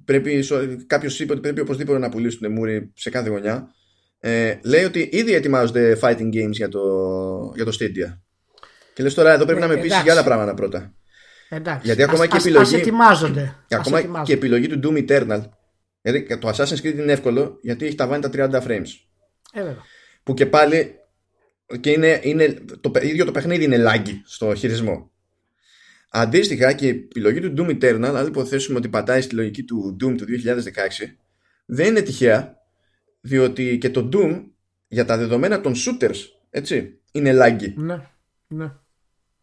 πρέπει, 0.05 0.45
κάποιος 0.87 1.21
είπε 1.21 1.33
ότι 1.33 1.41
πρέπει 1.41 1.61
οπωσδήποτε 1.61 1.99
να 1.99 2.09
πουλήσουν 2.09 2.53
μούρι 2.53 2.93
σε 2.95 3.11
κάθε 3.11 3.29
γωνιά. 3.29 3.71
Ε, 4.21 4.59
λέει 4.63 4.85
ότι 4.85 5.09
ήδη 5.13 5.35
ετοιμάζονται 5.35 5.99
fighting 6.03 6.29
games 6.35 6.51
για 6.51 6.69
το, 6.69 6.81
για 7.55 7.65
το 7.65 7.77
Stadia. 7.81 8.19
Και 8.95 9.03
λες 9.03 9.15
τώρα 9.15 9.33
εδώ 9.33 9.45
πρέπει 9.45 9.61
ε, 9.63 9.67
να 9.67 9.69
με 9.69 9.77
πείσει 9.77 10.01
για 10.03 10.13
άλλα 10.13 10.25
πράγματα 10.25 10.55
πρώτα. 10.55 10.95
Εντάξει. 11.49 11.87
Γιατί 11.87 12.03
ακόμα 12.03 12.23
ας, 12.23 12.29
και 12.29 12.37
επιλογή. 12.37 12.75
Ας 12.75 12.81
ετοιμάζονται. 12.81 13.55
Ακόμα 13.71 13.99
ετοιμάζονται. 13.99 14.31
και 14.31 14.33
επιλογή 14.33 14.67
του 14.67 14.81
Doom 14.83 15.09
Eternal. 15.09 15.41
Γιατί 16.03 16.39
το 16.39 16.49
Assassin's 16.49 16.83
Creed 16.83 16.95
είναι 16.99 17.13
εύκολο 17.13 17.59
γιατί 17.63 17.87
έχει 17.87 17.95
τα 17.95 18.07
βάνει 18.07 18.29
τα 18.29 18.51
30 18.51 18.67
frames. 18.67 19.06
Ε, 19.57 19.77
που 20.23 20.35
και 20.35 20.47
πάλι 20.47 20.95
και 21.81 21.91
είναι, 21.91 22.21
είναι, 22.23 22.55
το 22.81 22.93
ίδιο 23.03 23.25
το 23.25 23.33
παιχνίδι 23.33 23.65
είναι 23.65 23.77
λάγκη 23.77 24.23
στο 24.25 24.55
χειρισμό. 24.55 25.11
Αντίστοιχα 26.11 26.73
και 26.73 26.87
η 26.87 26.89
επιλογή 26.89 27.41
του 27.41 27.55
Doom 27.57 27.71
Eternal, 27.71 28.13
αν 28.15 28.27
υποθέσουμε 28.27 28.79
ότι 28.79 28.89
πατάει 28.89 29.21
στη 29.21 29.35
λογική 29.35 29.63
του 29.63 29.97
Doom 30.01 30.15
του 30.17 30.25
2016, 30.45 31.15
δεν 31.67 31.87
είναι 31.87 32.01
τυχαία, 32.01 32.57
διότι 33.21 33.79
και 33.79 33.91
το 33.91 34.09
Doom 34.13 34.45
για 34.89 35.05
τα 35.05 35.17
δεδομένα 35.17 35.61
των 35.61 35.75
shooters, 35.75 36.19
έτσι, 36.51 37.01
είναι 37.13 37.33
λάγκη. 37.33 37.75
Ναι, 37.77 38.01
ναι. 38.47 38.73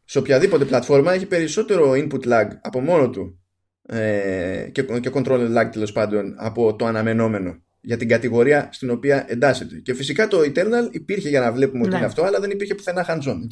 Σε 0.05 0.17
οποιαδήποτε 0.17 0.65
πλατφόρμα 0.65 1.13
έχει 1.13 1.25
περισσότερο 1.25 1.91
input 1.91 2.23
lag 2.27 2.47
από 2.61 2.79
μόνο 2.79 3.09
του 3.09 3.39
ε, 3.81 4.69
και, 4.71 4.83
και 4.83 5.11
control 5.13 5.57
lag 5.57 5.69
τέλος 5.71 5.91
πάντων 5.91 6.35
από 6.37 6.75
το 6.75 6.85
αναμενόμενο 6.85 7.63
για 7.83 7.97
την 7.97 8.07
κατηγορία 8.07 8.69
στην 8.71 8.89
οποία 8.89 9.25
εντάσσεται. 9.27 9.75
Και 9.79 9.93
φυσικά 9.93 10.27
το 10.27 10.39
Eternal 10.39 10.87
υπήρχε 10.91 11.29
για 11.29 11.39
να 11.39 11.51
βλέπουμε 11.51 11.81
ότι 11.81 11.89
ναι. 11.89 11.97
είναι 11.97 12.05
αυτό, 12.05 12.23
αλλά 12.23 12.39
δεν 12.39 12.49
υπήρχε 12.49 12.75
πουθενά 12.75 13.05
hands-on. 13.09 13.47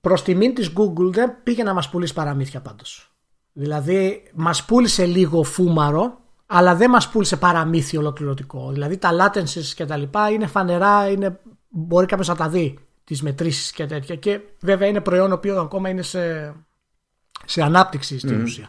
προς 0.00 0.22
τιμήν 0.22 0.54
της 0.54 0.72
Google 0.76 1.12
δεν 1.12 1.36
πήγε 1.42 1.62
να 1.62 1.74
μας 1.74 1.90
πουλήσει 1.90 2.14
παραμύθια 2.14 2.60
πάντως. 2.60 3.12
Δηλαδή 3.52 4.22
μας 4.34 4.64
πούλησε 4.64 5.06
λίγο 5.06 5.42
φούμαρο 5.42 6.26
αλλά 6.50 6.74
δεν 6.74 6.90
μας 6.90 7.08
πούλησε 7.08 7.36
παραμύθι 7.36 7.96
ολοκληρωτικό. 7.96 8.70
Δηλαδή 8.72 8.96
τα 8.96 9.10
latencies 9.12 9.72
και 9.74 9.84
τα 9.84 9.96
λοιπά 9.96 10.30
είναι 10.30 10.46
φανερά, 10.46 11.10
είναι, 11.10 11.40
μπορεί 11.68 12.06
κάποιος 12.06 12.28
να 12.28 12.34
τα 12.34 12.48
δει 12.48 12.78
τις 13.04 13.22
μετρήσεις 13.22 13.70
και 13.70 13.86
τέτοια 13.86 14.14
και 14.14 14.40
βέβαια 14.60 14.88
είναι 14.88 15.00
προϊόν 15.00 15.32
οποίος 15.32 15.58
ακόμα 15.58 15.88
είναι 15.88 16.02
σε, 16.02 16.54
σε 17.44 17.62
ανάπτυξη 17.62 18.18
στην 18.18 18.42
ουσία. 18.42 18.68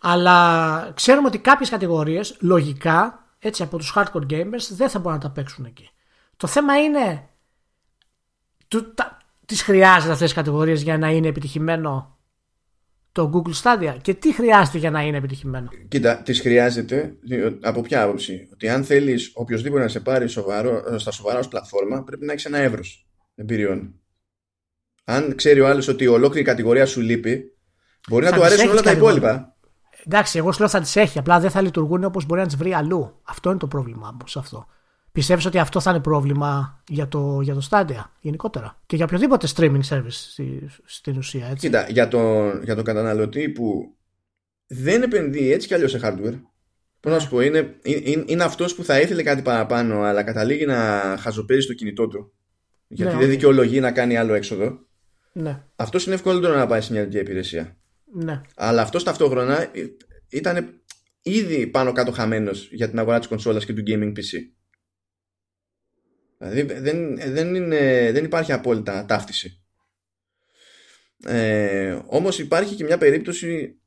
Αλλά 0.00 0.90
ξέρουμε 0.94 1.26
ότι 1.26 1.38
κάποιες 1.38 1.70
κατηγορίες 1.70 2.36
λογικά 2.40 3.21
έτσι 3.44 3.62
από 3.62 3.78
τους 3.78 3.92
hardcore 3.96 4.26
gamers 4.30 4.68
δεν 4.70 4.88
θα 4.88 4.98
μπορούν 4.98 5.18
να 5.18 5.24
τα 5.24 5.30
παίξουν 5.30 5.64
εκεί. 5.64 5.90
Το 6.36 6.46
θέμα 6.46 6.82
είναι 6.82 7.28
του, 8.68 8.94
τα, 8.94 9.18
τις 9.46 9.62
χρειάζεται 9.62 10.12
αυτές 10.12 10.26
τις 10.26 10.32
κατηγορίες 10.32 10.82
για 10.82 10.98
να 10.98 11.10
είναι 11.10 11.28
επιτυχημένο 11.28 12.18
το 13.12 13.30
Google 13.34 13.62
Stadia; 13.62 13.96
Και 14.02 14.14
τι 14.14 14.32
χρειάζεται 14.32 14.78
για 14.78 14.90
να 14.90 15.02
είναι 15.02 15.16
επιτυχημένο; 15.16 15.68
Κοίτα, 15.88 16.16
τις 16.16 16.40
χρειάζεται 16.40 17.16
από 17.60 17.80
ποια 17.80 18.02
άποψη; 18.02 18.48
Ότι 18.52 18.68
αν 18.68 18.84
θέλεις 18.84 19.30
οποιοδήποτε 19.34 19.82
να 19.82 19.88
σε 19.88 20.00
πάρει 20.00 20.28
σοβαρό, 20.28 20.98
στα 20.98 21.10
σοβαρά 21.10 21.38
ως 21.38 21.48
πλατφόρμα 21.48 22.02
πρέπει 22.02 22.24
να 22.24 22.32
έχεις 22.32 22.44
ένα 22.44 22.58
εύρος 22.58 23.06
εμπειριών. 23.34 23.94
Αν 25.04 25.34
ξέρει 25.34 25.60
ο 25.60 25.66
άλλος 25.68 25.88
ότι 25.88 26.04
η 26.04 26.06
ολόκληρη 26.06 26.44
κατηγορία 26.44 26.86
σου 26.86 27.00
λείπει 27.00 27.56
μπορεί 28.08 28.24
να 28.24 28.32
του 28.32 28.44
αρέσουν 28.44 28.70
όλα 28.70 28.82
τα 28.82 28.92
υπόλοιπα. 28.92 29.51
Εντάξει, 30.06 30.38
εγώ 30.38 30.52
σου 30.52 30.58
λέω 30.58 30.68
θα 30.68 30.80
τις 30.80 30.96
έχει. 30.96 31.18
Απλά 31.18 31.40
δεν 31.40 31.50
θα 31.50 31.60
λειτουργούν 31.60 32.04
όπως 32.04 32.26
μπορεί 32.26 32.40
να 32.40 32.46
τις 32.46 32.56
βρει 32.56 32.72
αλλού. 32.74 33.20
Αυτό 33.22 33.50
είναι 33.50 33.58
το 33.58 33.66
πρόβλημά 33.66 34.10
μου 34.10 34.26
σε 34.26 34.38
αυτό. 34.38 34.66
Πιστεύεις 35.12 35.46
ότι 35.46 35.58
αυτό 35.58 35.80
θα 35.80 35.90
είναι 35.90 36.00
πρόβλημα 36.00 36.82
για 36.88 37.08
το, 37.08 37.40
για 37.40 37.54
το 37.54 37.68
Stadia 37.70 38.04
γενικότερα; 38.20 38.80
Και 38.86 38.96
για 38.96 39.04
οποιοδήποτε 39.04 39.48
streaming 39.56 39.80
service 39.88 40.42
στην 40.84 41.16
ουσία. 41.16 41.46
Έτσι; 41.46 41.66
Κοίτα, 41.66 41.86
για 41.88 42.08
τον 42.08 42.62
για 42.62 42.74
το 42.74 42.82
καταναλωτή 42.82 43.48
που 43.48 43.96
δεν 44.66 45.02
επενδύει 45.02 45.50
έτσι 45.52 45.66
κι 45.66 45.74
αλλιώς 45.74 45.90
σε 45.90 46.00
hardware. 46.02 46.40
Πώς 47.00 47.12
να 47.12 47.18
σου 47.18 47.28
πω, 47.28 47.40
είναι, 47.40 47.76
είναι, 47.82 48.24
είναι 48.26 48.44
αυτός 48.44 48.74
που 48.74 48.84
θα 48.84 49.00
ήθελε 49.00 49.22
κάτι 49.22 49.42
παραπάνω, 49.42 50.02
αλλά 50.02 50.22
καταλήγει 50.22 50.66
να 50.66 51.00
χαζοπέζει 51.20 51.66
το 51.66 51.72
κινητό 51.72 52.08
του. 52.08 52.32
Γιατί 52.88 53.12
ναι, 53.12 53.18
δεν 53.18 53.28
δικαιολογεί 53.28 53.80
να 53.80 53.92
κάνει 53.92 54.16
άλλο 54.16 54.34
έξοδο. 54.34 54.78
Ναι. 55.32 55.62
Αυτός 55.76 56.06
είναι 56.06 56.14
εύκολο 56.14 56.48
να 56.48 56.66
πάει 56.66 56.80
σε 56.80 56.92
μια 56.92 57.02
τέτοια 57.02 57.20
υπηρεσία. 57.20 57.76
Ναι. 58.12 58.40
Αλλά 58.56 58.82
αυτός 58.82 59.04
ταυτόχρονα 59.04 59.70
ήταν 60.28 60.82
ήδη 61.22 61.66
πάνω 61.66 61.92
κάτω 61.92 62.12
χαμένος 62.12 62.68
για 62.72 62.88
την 62.88 62.98
αγορά 62.98 63.18
της 63.18 63.28
κονσόλας 63.28 63.64
και 63.64 63.72
του 63.72 63.82
gaming 63.86 64.12
PC. 64.12 64.38
Δηλαδή 66.38 66.62
δεν, 66.62 67.16
δεν, 67.32 67.54
είναι, 67.54 68.10
δεν 68.12 68.24
υπάρχει 68.24 68.52
απόλυτα 68.52 69.04
ταύτιση. 69.04 69.62
Ε, 71.24 71.98
όμως 72.06 72.38
υπάρχει 72.38 72.74
και 72.74 72.84
μια 72.84 72.98
περίπτωση 72.98 73.80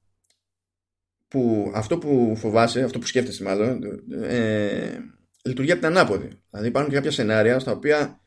που 1.27 1.72
αυτό 1.76 1.97
που 1.97 2.35
φοβάσαι, 2.35 2.84
αυτό 2.84 2.99
που 2.99 3.06
σκέφτεσαι 3.06 3.43
μάλλον, 3.43 3.81
ε, 4.22 4.97
λειτουργεί 5.43 5.72
από 5.72 5.80
την 5.81 5.89
ανάποδη. 5.89 6.30
Δηλαδή 6.49 6.68
υπάρχουν 6.68 6.89
και 6.89 6.95
κάποια 6.95 7.11
σενάρια 7.11 7.60
στα 7.60 7.72
οποία 7.72 8.19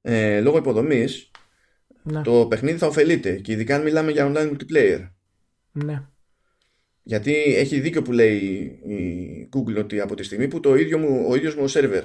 ε, 0.00 0.40
λόγω 0.40 0.58
υποδομής 0.58 1.30
ναι. 2.02 2.22
το 2.22 2.46
παιχνίδι 2.46 2.78
θα 2.78 2.86
ωφελείται 2.86 3.36
και 3.36 3.52
ειδικά 3.52 3.74
αν 3.74 3.82
μιλάμε 3.82 4.10
για 4.10 4.32
online 4.32 4.52
multiplayer. 4.52 5.10
Ναι. 5.72 6.02
Γιατί 7.02 7.34
έχει 7.34 7.80
δίκιο 7.80 8.02
που 8.02 8.12
λέει 8.12 8.38
η 8.86 9.48
Google 9.56 9.76
ότι 9.78 10.00
από 10.00 10.14
τη 10.14 10.22
στιγμή 10.22 10.48
που 10.48 10.60
το 10.60 10.74
ίδιο 10.74 10.98
μου, 10.98 11.26
ο 11.28 11.34
ίδιος 11.34 11.54
μου 11.54 11.64
ο 11.64 11.68
server 11.68 12.02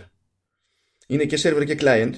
είναι 1.08 1.26
και 1.26 1.40
server 1.44 1.64
και 1.66 1.78
client 1.80 2.12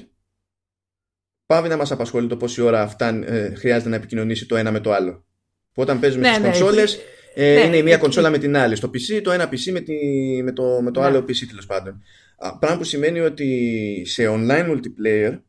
πάβει 1.45 1.67
να 1.67 1.77
μας 1.77 1.91
απασχολεί 1.91 2.27
το 2.27 2.37
πόση 2.37 2.61
ώρα 2.61 2.81
αυτά 2.81 3.07
ε, 3.25 3.53
χρειάζεται 3.55 3.89
να 3.89 3.95
επικοινωνήσει 3.95 4.45
το 4.45 4.55
ένα 4.55 4.71
με 4.71 4.79
το 4.79 4.91
άλλο. 4.91 5.25
Που 5.73 5.81
όταν 5.81 5.99
παίζουμε 5.99 6.21
ναι, 6.21 6.33
στις 6.33 6.41
ναι, 6.41 6.49
κονσόλες 6.49 6.99
ε, 7.33 7.53
ναι, 7.53 7.61
είναι 7.61 7.77
η 7.77 7.83
μία 7.83 7.97
κονσόλα 7.97 8.29
με 8.29 8.37
την 8.37 8.57
άλλη. 8.57 8.75
Στο 8.75 8.87
PC 8.87 9.21
το 9.23 9.31
ένα 9.31 9.49
PC 9.49 9.71
με, 9.71 9.79
τη, 9.79 9.95
με 10.43 10.51
το, 10.51 10.81
με 10.81 10.91
το 10.91 10.99
ναι. 10.99 11.05
άλλο 11.05 11.19
PC 11.19 11.45
τέλος 11.47 11.65
πάντων. 11.65 12.03
Πράγμα 12.59 12.77
που 12.77 12.83
σημαίνει 12.83 13.19
ότι 13.19 14.03
σε 14.05 14.23
online 14.27 14.69
multiplayer 14.71 15.39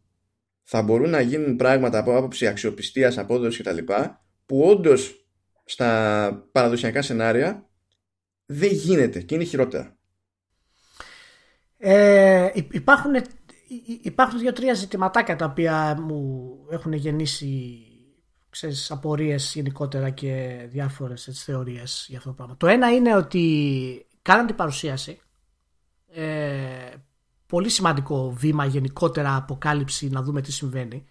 θα 0.63 0.83
μπορούν 0.83 1.11
να 1.11 1.21
γίνουν 1.21 1.57
πράγματα 1.57 1.99
από 1.99 2.17
άποψη 2.17 2.47
αξιοπιστίας, 2.47 3.19
απόδοσης 3.19 3.65
κτλ. 3.65 3.79
που 4.47 4.63
όντως 4.63 5.20
στα 5.71 6.49
παραδοσιακά 6.53 7.03
σενάρια 7.03 7.69
δεν 8.47 8.71
γίνεται 8.73 9.21
και 9.21 9.35
είναι 9.35 9.45
χειρότερα. 9.45 9.97
Ε, 11.77 12.51
υπάρχουν, 12.55 13.13
υπάρχουν 14.03 14.39
δύο-τρία 14.39 14.75
ζητηματάκια 14.75 15.37
τα 15.37 15.45
οποία 15.45 15.97
μου 16.01 16.57
έχουν 16.71 16.93
γεννήσει 16.93 17.85
ξέρεις, 18.51 18.91
απορίες 18.91 19.53
γενικότερα 19.55 20.11
και 20.11 20.65
διάφορες 20.71 21.29
έτσι, 21.29 21.45
θεωρίες 21.45 22.07
για 22.09 22.19
αυτό 22.19 22.29
το 22.29 22.35
πράγμα. 22.37 22.57
Το 22.57 22.67
ένα 22.67 22.91
είναι 22.91 23.17
ότι 23.17 24.07
κάναν 24.23 24.47
την 24.47 24.57
παρουσίαση 24.57 25.21
ε, 26.13 26.93
πολύ 27.47 27.69
σημαντικό 27.69 28.31
βήμα 28.31 28.65
γενικότερα 28.65 29.37
αποκάλυψη 29.37 30.09
να 30.09 30.23
δούμε 30.23 30.41
τι 30.41 30.53
συμβαίνει 30.53 31.05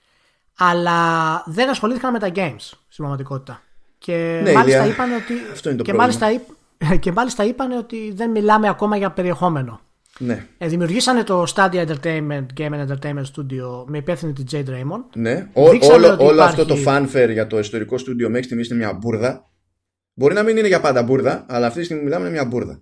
αλλά 0.57 1.43
δεν 1.45 1.69
ασχολήθηκαν 1.69 2.11
με 2.11 2.19
τα 2.19 2.31
games 2.35 2.59
στην 2.59 2.95
πραγματικότητα. 2.95 3.61
Και 3.99 4.41
ναι, 4.43 4.51
μάλιστα 4.51 4.85
είπαν 4.85 5.13
ότι. 5.13 5.33
Αυτό 5.51 5.69
είναι 5.69 5.77
το 5.77 5.83
και, 5.83 5.93
μάλιστα, 5.93 6.27
και 6.99 7.11
μάλιστα 7.11 7.43
είπαν 7.43 7.71
ότι 7.71 8.11
δεν 8.15 8.31
μιλάμε 8.31 8.69
ακόμα 8.69 8.97
για 8.97 9.11
περιεχόμενο. 9.11 9.79
Ναι. 10.19 10.45
Ε, 10.57 10.67
δημιουργήσανε 10.67 11.23
το 11.23 11.43
Stadia 11.55 11.87
Entertainment 11.87 12.45
Game 12.57 12.71
and 12.71 12.87
Entertainment 12.87 13.23
Studio 13.35 13.83
με 13.85 13.97
υπεύθυνη 13.97 14.33
τη 14.33 14.43
Jade 14.51 14.69
Raymond. 14.69 15.03
Ναι. 15.15 15.49
όλο, 15.53 16.17
όλο 16.19 16.33
υπάρχει... 16.33 16.41
αυτό 16.41 16.65
το 16.65 16.75
fanfare 16.85 17.29
για 17.31 17.47
το 17.47 17.59
ιστορικό 17.59 17.97
στούντιο 17.97 18.29
μέχρι 18.29 18.43
στιγμής 18.43 18.69
είναι 18.69 18.79
μια 18.79 18.93
μπουρδα. 18.93 19.49
Μπορεί 20.13 20.33
να 20.33 20.43
μην 20.43 20.57
είναι 20.57 20.67
για 20.67 20.79
πάντα 20.79 21.03
μπουρδα, 21.03 21.45
αλλά 21.49 21.67
αυτή 21.67 21.79
τη 21.79 21.85
στιγμή 21.85 22.03
μιλάμε 22.03 22.25
είναι 22.25 22.33
μια 22.33 22.45
μπουρδα. 22.45 22.81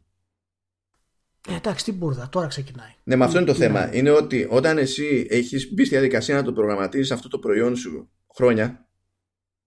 Ε, 1.49 1.55
εντάξει, 1.55 1.83
τι 1.85 1.91
μπουρδα, 1.91 2.29
τώρα 2.31 2.47
ξεκινάει. 2.47 2.89
Ναι, 3.03 3.15
με 3.15 3.25
αυτό 3.25 3.37
είναι 3.37 3.47
το 3.47 3.53
θέμα. 3.53 3.95
Είναι 3.95 4.09
ότι 4.09 4.47
όταν 4.49 4.77
εσύ 4.77 5.27
έχεις 5.29 5.73
μπει 5.73 5.85
στη 5.85 5.93
διαδικασία 5.93 6.35
να 6.35 6.43
το 6.43 6.53
προγραμματίσεις 6.53 7.11
αυτό 7.11 7.27
το 7.27 7.39
προϊόν 7.39 7.75
σου 7.75 8.09
χρόνια, 8.35 8.86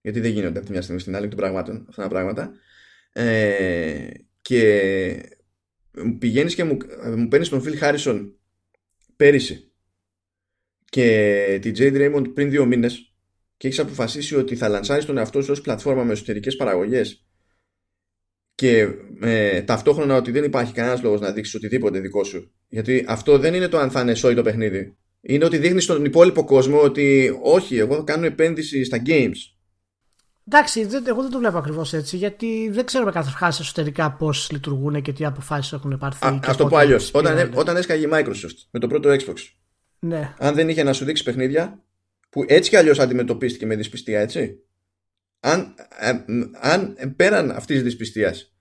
γιατί 0.01 0.21
δεν 0.21 0.31
γίνονται 0.31 0.59
από 0.59 0.67
τη 0.67 0.73
μια 0.73 0.83
στιγμή 0.83 1.01
στην 1.01 1.17
άλλη 1.17 1.29
των 1.29 1.39
πραγμάτων 1.39 1.87
αυτά 1.89 2.03
τα 2.03 2.09
πράγματα. 2.09 2.53
Ε, 3.13 4.09
και 4.41 5.39
πηγαίνεις 6.19 6.55
και 6.55 6.65
μου, 6.65 6.77
μου 7.17 7.29
παίρνεις 7.29 7.49
τον 7.49 7.63
Phil 7.65 7.83
Harrison 7.83 8.31
πέρυσι 9.17 9.73
και 10.85 11.59
την 11.63 11.75
Jade 11.79 11.95
Raymond 11.95 12.35
πριν 12.35 12.51
δύο 12.51 12.67
μήνες 12.67 13.15
και 13.57 13.67
έχεις 13.67 13.79
αποφασίσει 13.79 14.37
ότι 14.37 14.57
θα 14.57 14.69
λανσάρεις 14.69 15.05
τον 15.05 15.19
εαυτό 15.19 15.43
σου 15.43 15.51
ως 15.51 15.61
πλατφόρμα 15.61 16.05
με 16.05 16.13
εσωτερικές 16.13 16.57
παραγωγές 16.57 17.25
και 18.55 18.89
ε, 19.21 19.63
ταυτόχρονα 19.63 20.17
ότι 20.17 20.31
δεν 20.31 20.45
υπάρχει 20.45 20.73
κανένας 20.73 21.03
λόγος 21.03 21.21
να 21.21 21.33
δείξεις 21.33 21.55
οτιδήποτε 21.55 22.01
δικό 22.01 22.25
σου. 22.25 22.53
Γιατί 22.69 23.05
αυτό 23.09 23.39
δεν 23.39 23.55
είναι 23.55 23.69
το 23.69 23.79
αν 23.79 23.91
θα 23.91 24.01
είναι 24.01 24.15
σόι 24.15 24.35
το 24.35 24.43
παιχνίδι. 24.43 24.97
Είναι 25.21 25.45
ότι 25.45 25.59
δείχνεις 25.59 25.85
στον 25.85 26.05
υπόλοιπο 26.05 26.45
κόσμο 26.45 26.81
ότι 26.81 27.39
όχι, 27.43 27.77
εγώ 27.77 27.97
θα 27.97 28.03
κάνω 28.03 28.27
επένδυση 28.27 28.85
στα 28.85 29.03
games 29.07 29.37
Εντάξει, 30.53 30.85
δεν, 30.85 31.05
εγώ 31.07 31.23
δεν 31.23 31.31
το 31.31 31.39
βλέπω 31.39 31.59
ακριβώς 31.59 31.93
έτσι, 31.93 32.17
γιατί 32.17 32.71
δεν 32.73 32.85
ξέρουμε 32.85 33.11
καταρχά 33.11 33.47
εσωτερικά 33.47 34.13
πώς 34.13 34.51
λειτουργούν 34.51 35.03
και 35.03 35.13
τι 35.13 35.25
αποφάσεις 35.25 35.73
έχουν 35.73 35.99
πάρθει. 35.99 36.27
Α 36.27 36.55
το 36.57 36.67
πω 36.67 36.77
αλλιώς. 36.77 37.11
Όταν, 37.15 37.51
όταν 37.55 37.77
έσκαγε 37.77 38.07
η 38.07 38.11
Microsoft 38.13 38.57
με 38.71 38.79
το 38.79 38.87
πρώτο 38.87 39.11
Xbox, 39.11 39.35
ναι. 39.99 40.35
αν 40.39 40.55
δεν 40.55 40.69
είχε 40.69 40.83
να 40.83 40.93
σου 40.93 41.05
δείξει 41.05 41.23
παιχνίδια, 41.23 41.83
που 42.31 42.45
έτσι 42.49 42.71
κι 42.71 42.77
αλλιώς 42.77 42.99
αντιμετωπίστηκε 42.99 43.67
με 43.67 43.77
δυσπιστία, 43.77 44.21
έτσι. 44.21 44.59
Αν, 45.41 45.75
ε, 46.01 46.13
αν 46.61 46.97
πέραν 47.17 47.51
αυτής 47.51 47.77
της 47.77 47.83
δυσπιστίας 47.83 48.55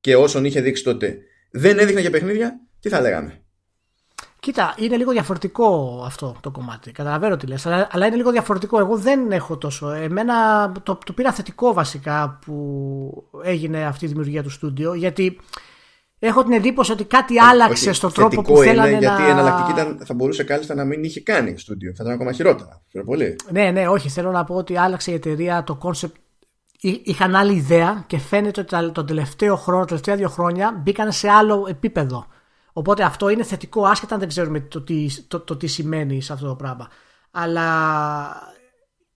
και 0.00 0.16
όσων 0.16 0.44
είχε 0.44 0.60
δείξει 0.60 0.84
τότε 0.84 1.18
δεν 1.50 1.78
έδειχνε 1.78 2.00
για 2.00 2.10
παιχνίδια, 2.10 2.60
τι 2.80 2.88
θα 2.88 3.00
λέγαμε; 3.00 3.43
Κοίτα, 4.44 4.74
είναι 4.76 4.96
λίγο 4.96 5.12
διαφορετικό 5.12 6.02
αυτό 6.06 6.34
το 6.40 6.50
κομμάτι. 6.50 6.92
Καταλαβαίνω 6.92 7.36
τι 7.36 7.46
λες, 7.46 7.66
αλλά, 7.66 7.88
αλλά 7.90 8.06
είναι 8.06 8.16
λίγο 8.16 8.30
διαφορετικό. 8.30 8.78
Εγώ 8.78 8.96
δεν 8.96 9.32
έχω 9.32 9.56
τόσο. 9.56 9.90
Εμένα 9.90 10.34
το, 10.82 10.98
το 11.06 11.12
πήρα 11.12 11.32
θετικό 11.32 11.72
βασικά 11.72 12.38
που 12.44 13.28
έγινε 13.42 13.84
αυτή 13.84 14.04
η 14.04 14.08
δημιουργία 14.08 14.42
του 14.42 14.50
στούντιο, 14.50 14.94
γιατί 14.94 15.40
έχω 16.18 16.42
την 16.42 16.52
εντύπωση 16.52 16.92
ότι 16.92 17.04
κάτι 17.04 17.40
άλλαξε 17.40 17.92
στον 17.92 18.12
τρόπο 18.12 18.42
που 18.42 18.56
θέλανε 18.56 18.88
είναι, 18.88 18.98
γιατί 18.98 19.22
η 19.22 19.28
εναλλακτική 19.28 19.70
ήταν, 19.70 20.02
θα 20.04 20.14
μπορούσε 20.14 20.44
κάλλιστα 20.44 20.74
να 20.74 20.84
μην 20.84 21.04
είχε 21.04 21.20
κάνει 21.20 21.58
στούντιο. 21.58 21.92
Θα 21.96 22.02
ήταν 22.02 22.14
ακόμα 22.14 22.32
χειρότερα. 22.32 22.82
Πολύ. 23.04 23.36
Ναι, 23.50 23.70
ναι, 23.70 23.88
όχι. 23.88 24.08
Θέλω 24.08 24.30
να 24.30 24.44
πω 24.44 24.54
ότι 24.54 24.76
άλλαξε 24.76 25.10
η 25.10 25.14
εταιρεία 25.14 25.64
το 25.64 25.74
concept. 25.74 26.16
Είχαν 26.80 27.34
άλλη 27.34 27.54
ιδέα 27.54 28.04
και 28.06 28.18
φαίνεται 28.18 28.60
ότι 28.60 28.92
τον 28.92 29.06
τελευταίο 29.06 29.56
χρόνο, 29.56 29.80
τα 29.80 29.86
τελευταία 29.86 30.16
δύο 30.16 30.28
χρόνια 30.28 30.80
μπήκαν 30.82 31.12
σε 31.12 31.28
άλλο 31.28 31.66
επίπεδο. 31.68 32.26
Οπότε 32.76 33.02
αυτό 33.02 33.28
είναι 33.28 33.42
θετικό, 33.42 33.84
άσχετα 33.84 34.14
αν 34.14 34.20
δεν 34.20 34.28
ξέρουμε 34.28 34.60
το 34.60 34.80
τι, 34.82 35.22
το, 35.22 35.40
το 35.40 35.56
τι 35.56 35.66
σημαίνει 35.66 36.20
σε 36.20 36.32
αυτό 36.32 36.46
το 36.46 36.56
πράγμα. 36.56 36.88
Αλλά 37.30 37.66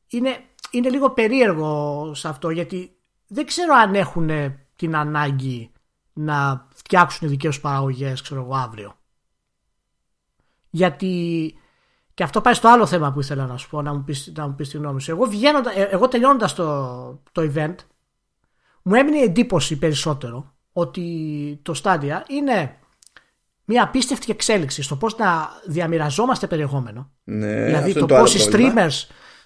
είναι, 0.09 0.45
είναι 0.71 0.89
λίγο 0.91 1.11
περίεργο 1.11 2.11
σε 2.15 2.29
αυτό 2.29 2.51
γιατί 2.51 2.97
δεν 3.27 3.47
ξέρω 3.47 3.75
αν 3.75 3.95
έχουν 3.95 4.31
την 4.77 4.97
ανάγκη 4.97 5.73
να 6.13 6.69
φτιάξουν 6.75 7.29
δικές 7.29 7.55
τους 7.55 7.61
παραγωγές, 7.61 8.23
ξέρω 8.23 8.41
εγώ, 8.41 8.55
αύριο. 8.55 8.97
Γιατί 10.71 11.55
Και 12.15 12.23
αυτό 12.23 12.41
πάει 12.41 12.55
στο 12.55 12.69
άλλο 12.69 12.87
θέμα 12.87 13.13
που 13.13 13.21
ήθελα 13.21 13.47
να 13.47 13.57
σου 13.57 13.69
πω, 13.69 13.83
να 13.83 13.95
μου 13.95 14.05
πεις, 14.05 14.33
να 14.37 14.47
μου 14.47 14.55
πεις 14.55 14.69
τη 14.69 14.77
γνώμη 14.77 15.01
σου. 15.01 15.11
Εγώ, 15.11 15.25
βγαίνοντα, 15.25 15.79
ε, 15.79 15.83
εγώ 15.83 16.09
τελειώνοντας 16.09 16.55
το, 16.55 17.23
το 17.33 17.53
event, 17.55 17.75
μου 18.83 18.95
έμεινε 18.95 19.19
εντύπωση 19.19 19.79
περισσότερο 19.79 20.55
ότι 20.73 21.61
το 21.63 21.81
Stadia 21.83 22.21
είναι 22.29 22.79
μια 23.71 23.83
απίστευτη 23.83 24.31
εξέλιξη 24.33 24.83
στο 24.83 24.97
πώς 24.97 25.17
να 25.17 25.49
διαμοιραζόμαστε 25.67 26.47
περιεχόμενο. 26.47 27.11
Ναι, 27.25 27.65
δηλαδή 27.65 27.91
αυτό 27.91 27.93
το, 27.93 27.99
είναι 27.99 28.07
το 28.09 28.15
άλλο 28.15 28.23
πώς 28.25 28.35
οι 28.35 28.49
πρόβλημα. 28.51 28.75
streamers, 28.89 28.93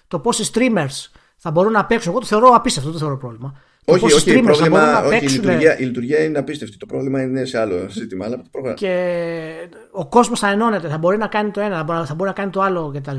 το 0.07 0.19
πώς 0.19 0.39
οι 0.39 0.51
streamers 0.53 1.11
θα 1.37 1.51
μπορούν 1.51 1.71
να 1.71 1.85
παίξουν. 1.85 2.11
Εγώ 2.11 2.19
το 2.19 2.25
θεωρώ 2.25 2.47
απίστευτο, 2.47 2.89
δεν 2.89 2.99
το 2.99 3.05
θεωρώ 3.05 3.19
πρόβλημα. 3.19 3.53
Το 3.85 3.93
Όχι, 3.93 4.01
πώς 4.01 4.11
οι 4.11 4.15
όχι, 4.15 4.23
streamers 4.29 4.33
θα 4.33 4.41
μπορούν 4.41 4.55
πρόβλημα, 4.57 4.91
να 4.91 4.99
όχι 4.99 5.15
η, 5.15 5.19
παίξουν 5.19 5.41
λειτουργία, 5.41 5.79
η 5.79 5.83
λειτουργία 5.83 6.23
είναι 6.23 6.39
απίστευτη. 6.39 6.77
Το 6.77 6.85
πρόβλημα 6.85 7.21
είναι 7.21 7.45
σε 7.45 7.59
άλλο 7.59 7.89
ζήτημα. 7.89 8.25
Αλλά 8.25 8.37
το 8.37 8.43
πρόγραμμα. 8.51 8.75
και 8.77 9.69
ο 9.91 10.07
κόσμος 10.07 10.39
θα 10.39 10.49
ενώνεται, 10.49 10.87
θα 10.89 10.97
μπορεί 10.97 11.17
να 11.17 11.27
κάνει 11.27 11.51
το 11.51 11.61
ένα, 11.61 11.77
θα 11.77 11.83
μπορεί- 11.83 12.05
θα 12.07 12.15
μπορεί 12.15 12.29
να 12.29 12.35
κάνει 12.35 12.49
το 12.51 12.61
άλλο 12.61 12.91
κτλ. 12.95 13.17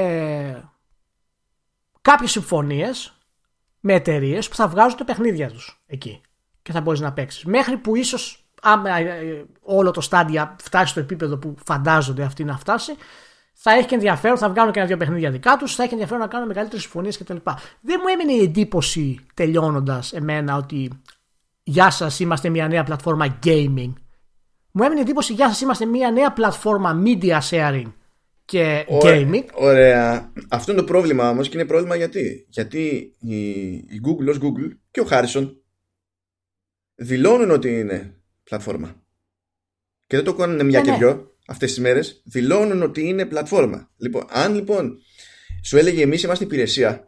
κάποιες 2.01 2.31
συμφωνίες 2.31 3.17
με 3.79 3.93
εταιρείες 3.93 4.49
που 4.49 4.55
θα 4.55 4.67
βγάζουν 4.67 4.97
τα 4.97 5.03
παιχνίδια 5.05 5.49
τους 5.49 5.83
εκεί 5.87 6.21
και 6.61 6.71
θα 6.71 6.81
μπορείς 6.81 6.99
να 6.99 7.13
παίξεις. 7.13 7.43
Μέχρι 7.45 7.77
που 7.77 7.95
ίσως 7.95 8.42
άμα 8.63 8.97
ε, 8.97 9.45
όλο 9.61 9.91
το 9.91 10.01
στάδια 10.01 10.55
φτάσει 10.61 10.91
στο 10.91 10.99
επίπεδο 10.99 11.37
που 11.37 11.55
φαντάζονται 11.65 12.23
αυτοί 12.23 12.43
να 12.43 12.57
φτάσει, 12.57 12.95
θα 13.53 13.71
έχει 13.71 13.87
και 13.87 13.95
ενδιαφέρον, 13.95 14.37
θα 14.37 14.49
βγάλουν 14.49 14.71
και 14.71 14.79
ένα-δύο 14.79 14.97
παιχνίδια 14.97 15.31
δικά 15.31 15.57
τους, 15.57 15.75
θα 15.75 15.83
έχει 15.83 15.91
ενδιαφέρον 15.91 16.21
να 16.21 16.27
κάνουν 16.27 16.47
μεγαλύτερες 16.47 16.81
συμφωνίες 16.81 17.17
κτλ. 17.17 17.35
Δεν 17.81 17.99
μου 18.01 18.07
έμεινε 18.13 18.31
η 18.31 18.43
εντύπωση 18.43 19.19
τελειώνοντας 19.33 20.13
εμένα 20.13 20.55
ότι 20.55 21.01
Γεια 21.65 21.89
σας, 21.89 22.19
είμαστε 22.19 22.49
μια 22.49 22.67
νέα 22.67 22.83
πλατφόρμα 22.83 23.39
gaming. 23.43 23.93
Μου 24.71 24.83
έμεινε 24.83 24.99
η 24.99 25.01
εντύπωση, 25.01 25.33
Γεια 25.33 25.47
σας, 25.47 25.61
είμαστε 25.61 25.85
μια 25.85 26.11
νέα 26.11 26.33
πλατφόρμα 26.33 27.01
media 27.05 27.39
sharing 27.49 27.91
και 28.45 28.85
Ωραία, 28.87 29.21
gaming. 29.21 29.45
Ωραία. 29.53 30.31
Αυτό 30.49 30.71
είναι 30.71 30.81
το 30.81 30.87
πρόβλημα 30.87 31.29
όμως 31.29 31.49
και 31.49 31.57
είναι 31.57 31.67
πρόβλημα 31.67 31.95
γιατί. 31.95 32.45
Γιατί 32.49 33.13
η, 33.19 33.69
η 33.69 34.01
Google 34.05 34.29
ως 34.29 34.37
Google 34.37 34.77
και 34.91 34.99
ο 34.99 35.07
Harrison 35.09 35.55
δηλώνουν 36.95 37.51
ότι 37.51 37.79
είναι 37.79 38.22
πλατφόρμα. 38.43 39.03
Και 40.07 40.15
δεν 40.15 40.25
το 40.25 40.33
κάνουν 40.33 40.65
μια 40.65 40.79
Ναι, 40.79 40.85
και 40.85 40.91
ναι. 40.91 40.97
δυο 40.97 41.37
αυτές 41.47 41.69
τις 41.69 41.79
μέρες. 41.79 42.21
Δηλώνουν 42.25 42.81
ότι 42.81 43.07
είναι 43.07 43.25
πλατφόρμα. 43.25 43.91
Λοιπόν, 43.97 44.25
αν 44.29 44.53
λοιπόν 44.55 44.97
σου 45.63 45.77
έλεγε 45.77 46.01
εμείς 46.01 46.23
είμαστε 46.23 46.43
υπηρεσία 46.43 47.03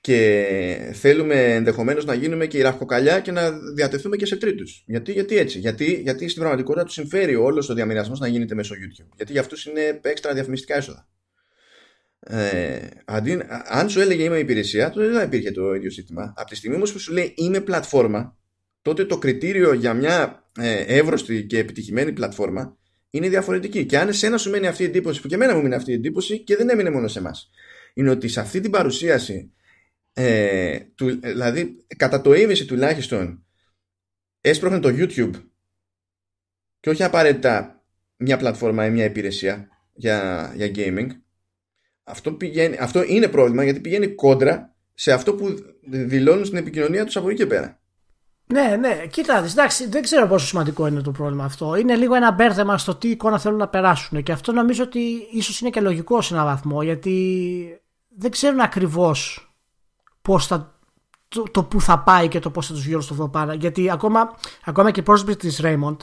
και 0.00 0.90
θέλουμε 0.94 1.54
ενδεχομένως 1.54 2.04
να 2.04 2.14
γίνουμε 2.14 2.46
και 2.46 2.58
η 2.58 2.60
ραχοκαλιά 2.60 3.20
και 3.20 3.32
να 3.32 3.50
διατεθούμε 3.74 4.16
και 4.16 4.26
σε 4.26 4.36
τρίτους. 4.36 4.82
Γιατί, 4.86 5.12
γιατί 5.12 5.36
έτσι. 5.36 5.58
Γιατί, 5.58 5.92
γιατί 5.92 6.28
στην 6.28 6.40
πραγματικότητα 6.40 6.84
τους 6.84 6.94
συμφέρει 6.94 7.34
όλος 7.34 7.68
ο 7.68 7.74
διαμοιρασμός 7.74 8.20
να 8.20 8.26
γίνεται 8.26 8.54
μέσω 8.54 8.74
YouTube. 8.74 9.08
Γιατί 9.16 9.32
για 9.32 9.40
αυτούς 9.40 9.66
είναι 9.66 10.00
έξτρα 10.02 10.32
διαφημιστικά 10.34 10.76
έσοδα. 10.76 11.08
Ε, 12.20 12.88
αντί, 13.04 13.40
αν 13.64 13.90
σου 13.90 14.00
έλεγε 14.00 14.22
είμαι 14.22 14.38
υπηρεσία, 14.38 14.90
τότε 14.90 15.06
δεν 15.06 15.14
θα 15.14 15.22
υπήρχε 15.22 15.50
το 15.50 15.74
ίδιο 15.74 15.90
ζήτημα. 15.90 16.32
Από 16.36 16.48
τη 16.48 16.56
στιγμή 16.56 16.76
όμως 16.76 16.92
που 16.92 16.98
σου 16.98 17.12
λέει 17.12 17.34
είμαι 17.36 17.60
πλατφόρμα, 17.60 18.38
τότε 18.82 19.04
το 19.04 19.18
κριτήριο 19.18 19.72
για 19.72 19.94
μια 19.94 20.44
ε, 20.58 20.98
εύρωστη 20.98 21.46
και 21.46 21.58
επιτυχημένη 21.58 22.12
πλατφόρμα 22.12 22.78
είναι 23.10 23.28
διαφορετική. 23.28 23.86
Και 23.86 23.98
αν 23.98 24.08
εσένα 24.08 24.38
σου 24.38 24.50
μένει 24.50 24.66
αυτή 24.66 24.82
η 24.82 24.86
εντύπωση, 24.86 25.20
που 25.20 25.28
και 25.28 25.34
εμένα 25.34 25.54
μου 25.54 25.62
μένει 25.62 25.74
αυτή 25.74 25.90
η 25.90 25.94
εντύπωση 25.94 26.38
και 26.38 26.56
δεν 26.56 26.68
έμεινε 26.68 26.90
μόνο 26.90 27.08
σε 27.08 27.18
εμάς, 27.18 27.50
είναι 27.94 28.10
ότι 28.10 28.28
σε 28.28 28.40
αυτή 28.40 28.60
την 28.60 28.70
παρουσίαση, 28.70 29.52
ε, 30.12 30.78
του, 30.94 31.20
δηλαδή 31.20 31.76
κατά 31.96 32.20
το 32.20 32.34
ίμιση 32.34 32.64
τουλάχιστον, 32.64 33.44
έσπροχνε 34.40 34.80
το 34.80 34.88
YouTube 34.88 35.30
και 36.80 36.90
όχι 36.90 37.02
απαραίτητα 37.02 37.84
μια 38.16 38.36
πλατφόρμα 38.36 38.86
ή 38.86 38.90
μια 38.90 39.04
υπηρεσία 39.04 39.68
για, 39.92 40.52
για 40.56 40.70
gaming. 40.74 41.08
Αυτό, 42.04 42.32
πηγαίνει, 42.32 42.76
αυτό 42.80 43.02
είναι 43.02 43.28
πρόβλημα 43.28 43.64
γιατί 43.64 43.80
πηγαίνει 43.80 44.14
κόντρα 44.14 44.76
σε 44.94 45.12
αυτό 45.12 45.34
που 45.34 45.54
δηλώνουν 45.82 46.44
στην 46.44 46.58
επικοινωνία 46.58 47.04
τους 47.04 47.16
από 47.16 47.28
εκεί 47.28 47.36
και 47.36 47.46
πέρα. 47.46 47.79
Ναι, 48.52 48.76
ναι, 48.76 49.06
κοίτα, 49.06 49.44
εντάξει, 49.44 49.88
δεν 49.88 50.02
ξέρω 50.02 50.26
πόσο 50.26 50.46
σημαντικό 50.46 50.86
είναι 50.86 51.00
το 51.00 51.10
πρόβλημα 51.10 51.44
αυτό. 51.44 51.74
Είναι 51.74 51.96
λίγο 51.96 52.14
ένα 52.14 52.32
μπέρδεμα 52.32 52.78
στο 52.78 52.94
τι 52.94 53.08
εικόνα 53.08 53.38
θέλουν 53.38 53.58
να 53.58 53.68
περάσουν. 53.68 54.22
Και 54.22 54.32
αυτό 54.32 54.52
νομίζω 54.52 54.82
ότι 54.82 55.00
ίσως 55.32 55.60
είναι 55.60 55.70
και 55.70 55.80
λογικό 55.80 56.20
σε 56.20 56.34
έναν 56.34 56.46
βαθμό, 56.46 56.82
γιατί 56.82 57.80
δεν 58.08 58.30
ξέρουν 58.30 58.60
ακριβώς 58.60 59.50
πώς 60.22 60.46
θα, 60.46 60.78
το, 61.28 61.42
το 61.42 61.64
που 61.64 61.80
θα 61.80 61.98
πάει 61.98 62.28
και 62.28 62.38
το 62.38 62.50
πώς 62.50 62.66
θα 62.66 62.72
τους 62.72 62.82
βγει 62.82 62.92
όλο 62.92 63.02
στο 63.02 63.28
πάνω. 63.28 63.52
Γιατί 63.52 63.90
ακόμα, 63.90 64.34
ακόμα 64.64 64.90
και 64.90 65.00
η 65.00 65.02
πρόσωπη 65.02 65.36
της 65.36 65.60
Raymond, 65.62 65.96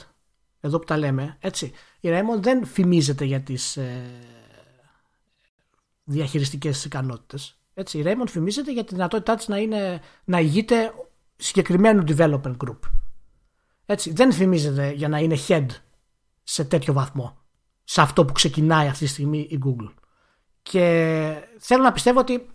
εδώ 0.60 0.78
που 0.78 0.84
τα 0.84 0.96
λέμε, 0.96 1.36
έτσι, 1.40 1.72
η 2.00 2.08
Raymond 2.12 2.40
δεν 2.40 2.64
φημίζεται 2.64 3.24
για 3.24 3.40
τις 3.40 3.76
ε, 3.76 4.02
διαχειριστικές 6.04 6.84
ικανότητες. 6.84 7.58
Έτσι, 7.74 7.98
η 7.98 8.02
Raymond 8.06 8.28
φημίζεται 8.28 8.72
για 8.72 8.84
τη 8.84 8.94
δυνατότητά 8.94 9.34
της 9.34 9.48
να, 9.48 9.56
είναι, 9.56 10.00
να 10.24 10.40
ηγείται 10.40 10.92
συγκεκριμένου 11.38 12.02
development 12.08 12.56
group. 12.64 12.78
Έτσι, 13.86 14.12
δεν 14.12 14.32
φημίζεται 14.32 14.90
για 14.90 15.08
να 15.08 15.18
είναι 15.18 15.36
head 15.48 15.66
σε 16.42 16.64
τέτοιο 16.64 16.92
βαθμό. 16.92 17.36
Σε 17.84 18.00
αυτό 18.00 18.24
που 18.24 18.32
ξεκινάει 18.32 18.86
αυτή 18.88 19.04
τη 19.04 19.10
στιγμή 19.10 19.38
η 19.38 19.58
Google. 19.64 19.92
Και 20.62 21.34
θέλω 21.58 21.82
να 21.82 21.92
πιστεύω 21.92 22.20
ότι 22.20 22.46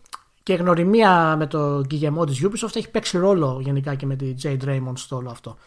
και 0.44 0.54
η 0.54 0.56
γνωριμία 0.56 1.36
με 1.36 1.48
το 1.48 1.78
Guillemot 1.78 2.26
της 2.28 2.46
Ubisoft 2.46 2.76
έχει 2.76 2.92
παίξει 2.92 3.18
ρόλο 3.18 3.60
γενικά 3.64 3.96
και 3.96 4.06
με 4.06 4.16
τη 4.16 4.34
Jade 4.44 4.64
Raymond 4.66 4.94
στο 4.96 5.16
όλο 5.16 5.30
αυτό. 5.30 5.58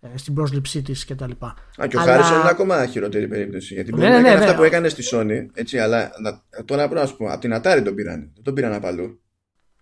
ε, 0.00 0.16
Στην 0.16 0.34
πρόσληψή 0.34 0.82
της 0.82 1.04
κτλ. 1.04 1.30
Α, 1.30 1.86
και 1.88 1.96
ο 1.96 2.00
Αλλά- 2.00 2.12
Χάρισον 2.12 2.40
είναι 2.40 2.48
ακόμα 2.48 2.86
χειρότερη 2.86 3.28
περίπτωση. 3.28 3.74
Γιατί 3.74 3.90
μπορεί 3.90 4.02
Ναι, 4.02 4.08
να 4.08 4.14
ναι, 4.14 4.20
έκανε 4.20 4.34
ναι, 4.34 4.40
αυτά 4.40 4.52
ναι. 4.52 4.58
που 4.58 4.64
έκανε 4.64 4.88
στη 4.88 5.02
Sony, 5.12 5.46
έτσι, 5.54 5.78
αλλά 5.78 6.10
να, 6.20 6.42
τώρα 6.64 6.84
πρέπει 6.88 7.00
να 7.00 7.06
σου 7.06 7.16
πω, 7.16 7.26
από 7.30 7.40
την 7.40 7.54
Atari 7.54 7.80
τον 7.84 7.94
πήραν. 7.94 8.30
Δεν 8.34 8.42
τον 8.42 8.54
πήραν 8.54 8.72
απ' 8.72 8.84
αλλού. 8.86 9.20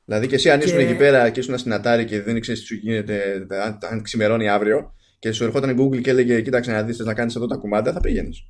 Δηλαδή 0.05 0.27
και 0.27 0.35
εσύ 0.35 0.51
αν 0.51 0.61
ήσουν 0.61 0.79
Και- 0.79 0.85
εκεί 0.85 0.95
πέρα 0.97 1.31
και 1.31 1.41
ήσουν 1.41 1.59
στην 1.59 1.73
Atari 1.75 2.05
και 2.07 2.23
δεν 2.23 2.37
ήξερε 2.37 2.59
τι 2.59 2.65
σου 2.65 2.75
γίνεται, 2.75 3.47
αν, 3.63 3.79
αν 3.91 4.03
ξημερώνει 4.03 4.49
αύριο 4.49 4.95
και 5.19 5.33
σου 5.33 5.45
ερχόταν 5.45 5.71
η 5.79 5.83
Google 5.83 6.01
και 6.01 6.11
έλεγε 6.11 6.41
Κοίταξε 6.41 6.73
να 6.73 6.83
δεις 6.83 6.99
να 6.99 7.15
κάνεις 7.15 7.37
εδώ 7.37 7.47
τα 7.47 7.57
κουμάντα, 7.57 7.93
θα 7.93 8.01
πήγαινες. 8.01 8.47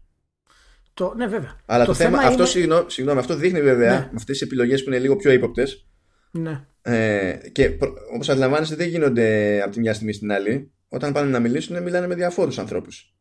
Το, 0.95 1.15
ναι, 1.17 1.27
βέβαια. 1.27 1.61
Αλλά 1.67 1.85
το, 1.85 1.95
θέμα, 1.95 2.19
αυτό, 2.19 2.33
είναι- 2.33 2.47
συγγνώμη, 2.47 2.91
συγγνώμη, 2.91 3.19
αυτό 3.21 3.35
δείχνει 3.35 3.61
βέβαια 3.63 3.91
Ναι. 3.93 3.99
με 3.99 4.11
αυτές 4.17 4.39
τις 4.39 4.41
επιλογές 4.41 4.83
που 4.83 4.91
είναι 4.91 4.99
λίγο 4.99 5.17
πιο 5.17 5.33
ύποπτες. 5.33 5.87
Ναι. 6.31 6.65
Ε, 6.83 7.37
και 7.53 7.71
όπως 8.15 8.29
αντιλαμβάνεστε, 8.29 8.75
δεν 8.75 8.89
γίνονται 8.89 9.61
από 9.63 9.73
τη 9.73 9.81
μια 9.81 9.95
στιγμή 9.95 10.13
στην 10.13 10.33
άλλη. 10.33 10.73
Όταν 10.89 11.13
πάνε 11.13 11.31
να 11.31 11.39
μιλήσουν, 11.41 11.83
μιλάνε 11.83 12.07
με 12.07 12.15
διαφόρους 12.15 12.59
ανθρώπους. 12.59 13.15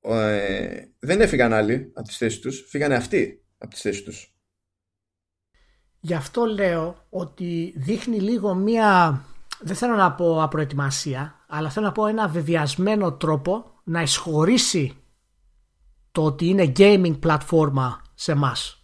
Ε, 0.00 0.82
δεν 0.98 1.20
έφυγαν 1.20 1.52
άλλοι 1.52 1.90
από 1.94 2.06
τις 2.08 2.16
θέσεις 2.16 2.38
τους, 2.40 2.66
φύγανε 2.68 2.94
αυτοί 2.94 3.44
από 3.58 3.70
τις 3.70 3.80
θέσεις 3.80 4.02
τους. 4.02 4.34
Γι' 6.00 6.14
αυτό 6.14 6.44
λέω 6.44 6.96
ότι 7.10 7.74
δείχνει 7.76 8.20
λίγο 8.20 8.54
μία, 8.54 9.20
δεν 9.60 9.76
θέλω 9.76 9.94
να 9.94 10.12
πω 10.12 10.42
απροετοιμασία, 10.42 11.34
αλλά 11.46 11.70
θέλω 11.70 11.86
να 11.86 11.92
πω 11.92 12.06
ένα 12.06 12.28
βεβαιασμένο 12.28 13.12
τρόπο 13.12 13.64
να 13.84 14.02
εισχωρήσει 14.02 14.96
το 16.12 16.24
ότι 16.24 16.46
είναι 16.46 16.72
gaming 16.76 17.18
πλατφόρμα 17.20 18.02
σε 18.14 18.32
εμάς. 18.32 18.82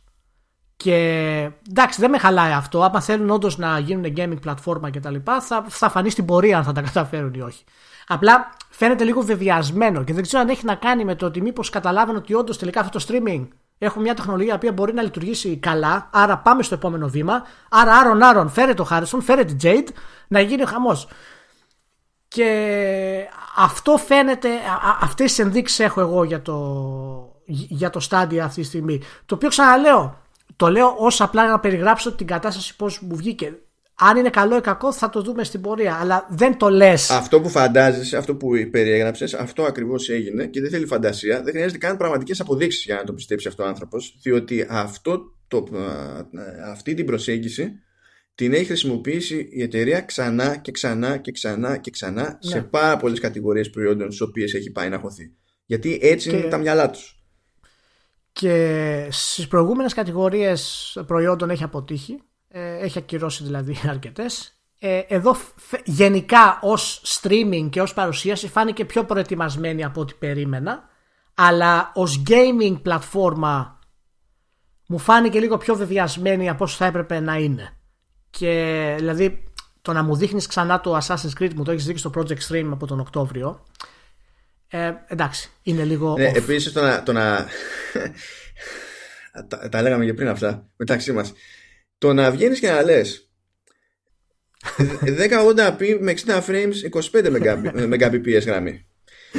Και 0.76 0.94
εντάξει, 1.70 2.00
δεν 2.00 2.10
με 2.10 2.18
χαλάει 2.18 2.52
αυτό. 2.52 2.82
Άμα 2.82 3.00
θέλουν 3.00 3.30
όντως 3.30 3.58
να 3.58 3.78
γίνουν 3.78 4.12
gaming 4.16 4.40
πλατφόρμα 4.40 4.90
κτλ., 4.90 5.14
θα, 5.40 5.64
θα 5.68 5.90
φανεί 5.90 6.10
στην 6.10 6.24
πορεία 6.24 6.58
αν 6.58 6.64
θα 6.64 6.72
τα 6.72 6.82
καταφέρουν 6.82 7.34
ή 7.34 7.40
όχι. 7.40 7.64
Απλά 8.06 8.56
φαίνεται 8.70 9.04
λίγο 9.04 9.20
βεβαιασμένο 9.20 10.04
και 10.04 10.12
δεν 10.12 10.22
ξέρω 10.22 10.42
αν 10.42 10.48
έχει 10.48 10.64
να 10.64 10.74
κάνει 10.74 11.04
με 11.04 11.14
το 11.14 11.26
ότι 11.26 11.40
μήπως 11.40 11.70
καταλάβουν 11.70 12.16
ότι 12.16 12.34
όντως 12.34 12.58
τελικά 12.58 12.80
αυτό 12.80 12.98
το 12.98 13.04
streaming 13.08 13.48
έχουμε 13.84 14.02
μια 14.04 14.14
τεχνολογία 14.14 14.58
που 14.58 14.72
μπορεί 14.72 14.92
να 14.92 15.02
λειτουργήσει 15.02 15.56
καλά. 15.56 16.08
Άρα 16.12 16.38
πάμε 16.38 16.62
στο 16.62 16.74
επόμενο 16.74 17.08
βήμα. 17.08 17.42
Άρα, 17.70 17.92
Άρον 17.96 18.22
Άρον, 18.22 18.48
φέρε 18.48 18.74
το 18.74 18.84
Χάρισον, 18.84 19.22
φέρε 19.22 19.44
την 19.44 19.56
Jade 19.62 19.88
να 20.28 20.40
γίνει 20.40 20.62
ο 20.62 20.66
χαμός. 20.66 21.08
Και 22.28 23.28
αυτό 23.56 23.96
φαίνεται, 23.96 24.48
α- 24.48 24.88
α- 24.88 24.98
αυτές 25.00 25.26
τις 25.34 25.38
ενδείξεις 25.38 25.80
έχω 25.80 26.00
εγώ 26.00 26.24
για 26.24 26.42
το, 26.42 26.56
για 27.46 27.90
το 27.90 28.06
Stadia 28.10 28.38
αυτή 28.38 28.60
τη 28.60 28.66
στιγμή. 28.66 29.00
Το 29.26 29.34
οποίο 29.34 29.48
ξαναλέω, 29.48 30.18
το 30.56 30.68
λέω 30.70 30.94
ως 30.98 31.20
απλά 31.20 31.48
να 31.48 31.60
περιγράψω 31.60 32.12
την 32.12 32.26
κατάσταση 32.26 32.76
πώς 32.76 33.00
μου 33.00 33.16
βγήκε. 33.16 33.58
Αν 33.98 34.16
είναι 34.16 34.30
καλό 34.30 34.56
ή 34.56 34.60
κακό 34.60 34.92
θα 34.92 35.10
το 35.10 35.22
δούμε 35.22 35.44
στην 35.44 35.60
πορεία, 35.60 35.94
αλλά 36.00 36.26
δεν 36.30 36.56
το 36.56 36.68
λες. 36.68 37.10
Αυτό 37.10 37.40
που 37.40 37.48
φαντάζεσαι, 37.48 38.16
αυτό 38.16 38.36
που 38.36 38.48
περιέγραψες, 38.70 39.34
αυτό 39.34 39.62
ακριβώς 39.62 40.08
έγινε 40.08 40.46
και 40.46 40.60
δεν 40.60 40.70
θέλει 40.70 40.86
φαντασία. 40.86 41.42
Δεν 41.42 41.52
χρειάζεται 41.52 41.78
καν 41.78 41.96
πραγματικές 41.96 42.40
αποδείξεις 42.40 42.84
για 42.84 42.94
να 42.94 43.04
το 43.04 43.12
πιστέψει 43.12 43.48
αυτό 43.48 43.62
ο 43.62 43.66
άνθρωπος, 43.66 44.18
διότι 44.22 44.66
αυτό 44.70 45.20
το, 45.48 45.56
α, 45.78 46.70
αυτή 46.70 46.94
την 46.94 47.06
προσέγγιση 47.06 47.72
την 48.34 48.52
έχει 48.52 48.64
χρησιμοποιήσει 48.64 49.48
η 49.50 49.62
εταιρεία 49.62 50.00
ξανά 50.00 50.56
και 50.56 50.70
ξανά 50.72 51.16
και 51.16 51.32
ξανά 51.32 51.76
και 51.76 51.90
ξανά 51.90 52.38
σε 52.40 52.60
πάρα 52.62 52.96
πολλές 52.96 53.20
κατηγορίες 53.20 53.70
προϊόντων 53.70 54.06
στις 54.06 54.20
οποίες 54.20 54.54
έχει 54.54 54.70
πάει 54.70 54.88
να 54.88 54.98
χωθεί. 54.98 55.32
Γιατί 55.66 55.98
έτσι 56.02 56.30
Και- 56.30 56.36
είναι 56.36 56.48
τα 56.48 56.58
μυαλά 56.58 56.90
τους. 56.90 57.18
Και 58.32 59.06
στις 59.10 59.48
προηγούμενες 59.48 59.94
κατηγορίες 59.94 60.92
προϊόντων 61.06 61.50
έχει 61.50 61.62
αποτύχει. 61.62 62.22
Ε, 62.56 62.76
έχει 62.78 62.98
ακυρώσει 62.98 63.44
δηλαδή 63.44 63.76
αρκετές. 63.88 64.58
Ε, 64.78 64.98
εδώ 64.98 65.34
φ- 65.34 65.80
γενικά 65.84 66.58
ως 66.62 67.02
streaming 67.04 67.68
και 67.70 67.80
ως 67.82 67.94
παρουσίαση 67.94 68.48
φάνηκε 68.48 68.84
πιο 68.84 69.04
προετοιμασμένη 69.04 69.84
από 69.84 70.00
ό,τι 70.00 70.14
περίμενα. 70.14 70.88
αλλά 71.34 71.90
ως 71.94 72.22
gaming 72.28 72.76
πλατφόρμα 72.82 73.78
μου 74.86 74.98
φάνηκε 74.98 75.40
λίγο 75.40 75.56
πιο 75.56 75.74
βεβαιασμένη 75.74 76.48
από 76.48 76.64
όσο 76.64 76.76
θα 76.76 76.86
έπρεπε 76.86 77.20
να 77.20 77.36
είναι. 77.36 77.76
Και 78.30 78.94
δηλαδή 78.98 79.44
το 79.82 79.92
να 79.92 80.02
μου 80.02 80.16
δείχνεις 80.16 80.46
ξανά 80.46 80.80
το 80.80 80.96
Assassin's 80.96 81.40
Creed 81.40 81.54
μου 81.54 81.64
το 81.64 81.70
έχεις 81.70 81.84
δείξει 81.84 82.08
στο 82.08 82.10
Project 82.14 82.48
Stream 82.48 82.68
από 82.72 82.86
τον 82.86 83.00
Οκτώβριο 83.00 83.64
ε, 84.68 84.92
εντάξει, 85.06 85.50
είναι 85.62 85.84
λίγο 85.84 86.14
ναι, 86.18 86.30
Επίσης 86.34 86.72
το 86.72 86.82
να, 86.82 87.02
το 87.02 87.12
να... 87.12 87.46
τα, 89.48 89.68
τα 89.68 89.82
λέγαμε 89.82 90.04
και 90.04 90.14
πριν 90.14 90.28
αυτά 90.28 90.66
μεταξύ 90.76 91.12
μας 91.12 91.32
το 92.04 92.12
να 92.12 92.30
βγαίνεις 92.30 92.60
και 92.60 92.70
να 92.70 92.82
λες 92.82 93.28
1080p 95.04 95.98
με 96.00 96.14
60 96.26 96.40
frames 96.46 96.74
25 97.12 97.26
Mbps 97.90 98.42
γραμμή 98.46 98.86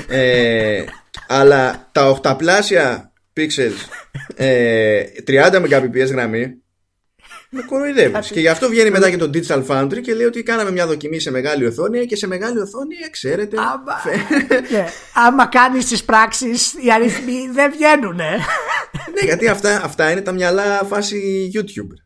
ε, 0.08 0.84
αλλά 1.28 1.90
τα 1.92 2.10
οχταπλάσια 2.10 3.14
pixels 3.38 3.78
ε, 4.36 5.04
30 5.28 5.52
Mbps 5.52 6.08
γραμμή 6.10 6.64
με 7.50 7.62
κοροϊδεύεις. 7.62 8.32
και 8.32 8.40
γι' 8.40 8.48
αυτό 8.48 8.70
βγαίνει 8.70 8.90
μετά 8.90 9.10
και 9.10 9.18
το 9.18 9.30
Digital 9.34 9.66
Foundry 9.66 10.02
και 10.02 10.14
λέει 10.14 10.26
ότι 10.26 10.44
κάναμε 10.44 10.72
μια 10.72 10.88
δοκιμή 10.88 11.20
σε 11.20 11.32
μεγάλη 11.32 11.66
οθόνη 11.66 12.06
και 12.06 12.16
σε 12.16 12.28
μεγάλη 12.28 12.60
οθόνη, 12.60 12.96
ξέρετε. 13.12 13.58
Άμα, 13.60 13.94
ναι, 14.72 14.86
άμα 15.14 15.46
κάνεις 15.46 15.86
τις 15.86 16.04
πράξεις, 16.04 16.74
οι 16.74 16.92
αριθμοί 16.92 17.50
δεν 17.54 17.72
βγαίνουν. 17.72 18.16
ναι, 18.16 19.22
γιατί 19.24 19.48
αυτά, 19.48 19.84
αυτά 19.84 20.12
είναι 20.12 20.22
τα 20.22 20.32
μυαλά 20.32 20.84
φάση 20.84 21.52
YouTube. 21.56 22.05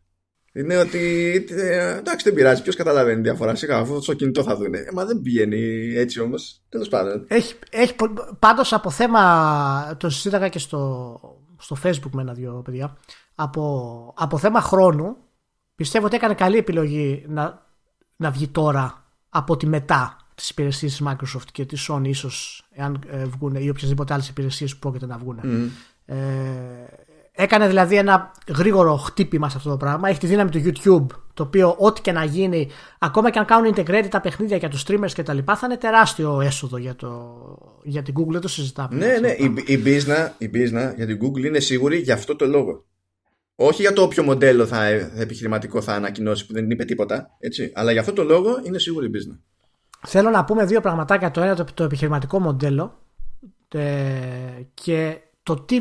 Είναι 0.54 0.78
ότι 0.78 1.34
ε, 1.50 1.98
εντάξει 1.98 2.26
δεν 2.26 2.34
πειράζει, 2.34 2.62
ποιος 2.62 2.76
καταλαβαίνει 2.76 3.22
διαφορά. 3.22 3.56
Σιγά, 3.56 3.78
αυτό 3.78 4.02
στο 4.02 4.14
κινητό 4.14 4.44
θα 4.44 4.56
δουν. 4.56 4.74
Ε, 4.74 4.88
μα 4.94 5.06
δεν 5.06 5.22
πηγαίνει 5.22 5.94
έτσι 5.96 6.20
όμως. 6.20 6.62
Τέλος 6.70 6.88
πάντων. 6.88 7.26
Έχει, 7.28 7.56
έχει, 7.70 7.96
Πάντως 8.40 8.74
από 8.74 8.90
θέμα. 8.90 9.96
Το 10.00 10.10
συζήταγα 10.10 10.48
και 10.50 10.60
στο, 10.60 11.20
στο 11.60 11.78
Facebook 11.84 12.12
με 12.12 12.22
ένα-δυο 12.22 12.62
παιδιά. 12.66 12.98
Από, 13.36 14.14
από 14.18 14.38
θέμα 14.38 14.62
χρόνου 14.62 15.18
πιστεύω 15.76 16.06
ότι 16.06 16.16
έκανε 16.16 16.34
καλή 16.34 16.58
επιλογή 16.58 17.26
να, 17.28 17.66
να 18.16 18.32
βγει 18.32 18.48
τώρα 18.48 19.06
από 19.30 19.58
τη 19.58 19.68
μετά 19.68 20.18
τις 20.36 20.50
υπηρεσίες 20.50 20.96
της 20.96 21.08
Microsoft 21.08 21.48
και 21.52 21.66
της 21.66 21.90
Sony, 21.92 22.08
ίσως 22.08 22.68
εάν 22.72 23.02
ε, 23.08 23.26
βγουν 23.26 23.56
ή 23.56 23.70
οποιασδήποτε 23.70 24.14
άλλες 24.14 24.30
υπηρεσίες 24.30 24.74
που 24.74 24.80
πρόκειται 24.80 25.06
να 25.06 25.18
βγουν. 25.18 25.40
Mm. 25.44 25.70
Ε, 26.06 26.16
Έκανε 27.42 27.68
δηλαδή 27.68 27.96
ένα 27.96 28.32
γρήγορο 28.48 28.96
χτύπημα 28.96 29.50
σε 29.50 29.58
αυτό 29.58 29.70
το 29.70 29.78
πράγμα. 29.78 30.10
Έχει 30.10 30.20
τη 30.20 30.28
δύναμη 30.28 30.50
του 30.50 30.62
YouTube, 30.66 31.18
το 31.34 31.44
οποίο 31.44 31.76
ό,τι 31.78 32.02
και 32.02 32.12
να 32.12 32.24
γίνει, 32.24 32.70
ακόμα 33.00 33.32
και 33.32 33.40
αν 33.40 33.46
κάνουν 33.46 33.74
integrate 33.76 34.08
τα 34.10 34.22
παιχνίδια 34.22 34.58
για 34.58 34.70
τους 34.70 34.86
streamers 34.88 35.12
και 35.14 35.24
τα 35.24 35.34
λοιπά, 35.34 35.56
θα 35.56 35.66
είναι 35.66 35.78
τεράστιο 35.78 36.42
έσοδο 36.42 36.78
για, 36.78 36.96
το, 36.96 37.36
για 37.84 38.02
την 38.02 38.14
Google. 38.18 38.32
Δεν 38.32 38.42
το 38.42 38.48
συζητάμε. 38.48 38.96
Ναι, 38.96 39.18
ναι. 39.22 39.30
Η, 39.30 39.54
η, 39.66 39.84
business, 39.86 40.30
η 40.38 40.50
business 40.54 40.94
για 40.96 41.06
την 41.06 41.20
Google 41.22 41.44
είναι 41.46 41.60
σίγουρη 41.60 41.98
για 41.98 42.14
αυτό 42.14 42.36
το 42.36 42.46
λόγο. 42.48 42.86
Όχι 43.56 43.82
για 43.82 43.94
το 43.94 44.02
όποιο 44.02 44.24
μοντέλο 44.24 44.66
θα, 44.66 44.86
επιχειρηματικό 45.16 45.82
θα 45.82 45.94
ανακοινώσει 45.94 46.46
που 46.46 46.54
δεν 46.54 46.70
είπε 46.70 46.86
τίποτα, 46.86 47.36
έτσι, 47.40 47.72
αλλά 47.76 47.92
για 47.92 48.02
αυτό 48.02 48.14
το 48.14 48.24
λόγο 48.24 48.60
είναι 48.64 48.80
σίγουρη 48.80 49.06
η 49.06 49.12
business. 49.14 49.40
Θέλω 50.08 50.30
να 50.30 50.46
πούμε 50.46 50.66
δύο 50.66 50.82
πραγματάκια. 50.82 51.32
Το 51.32 51.42
ένα 51.42 51.56
το, 51.56 51.66
το 51.74 51.84
επιχειρηματικό 51.84 52.40
μοντέλο 52.40 52.98
ε, 53.68 53.90
και 54.74 55.18
το 55.44 55.56
τι, 55.56 55.80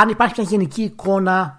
αν 0.00 0.08
υπάρχει 0.08 0.40
μια 0.40 0.48
γενική 0.50 0.82
εικόνα 0.82 1.56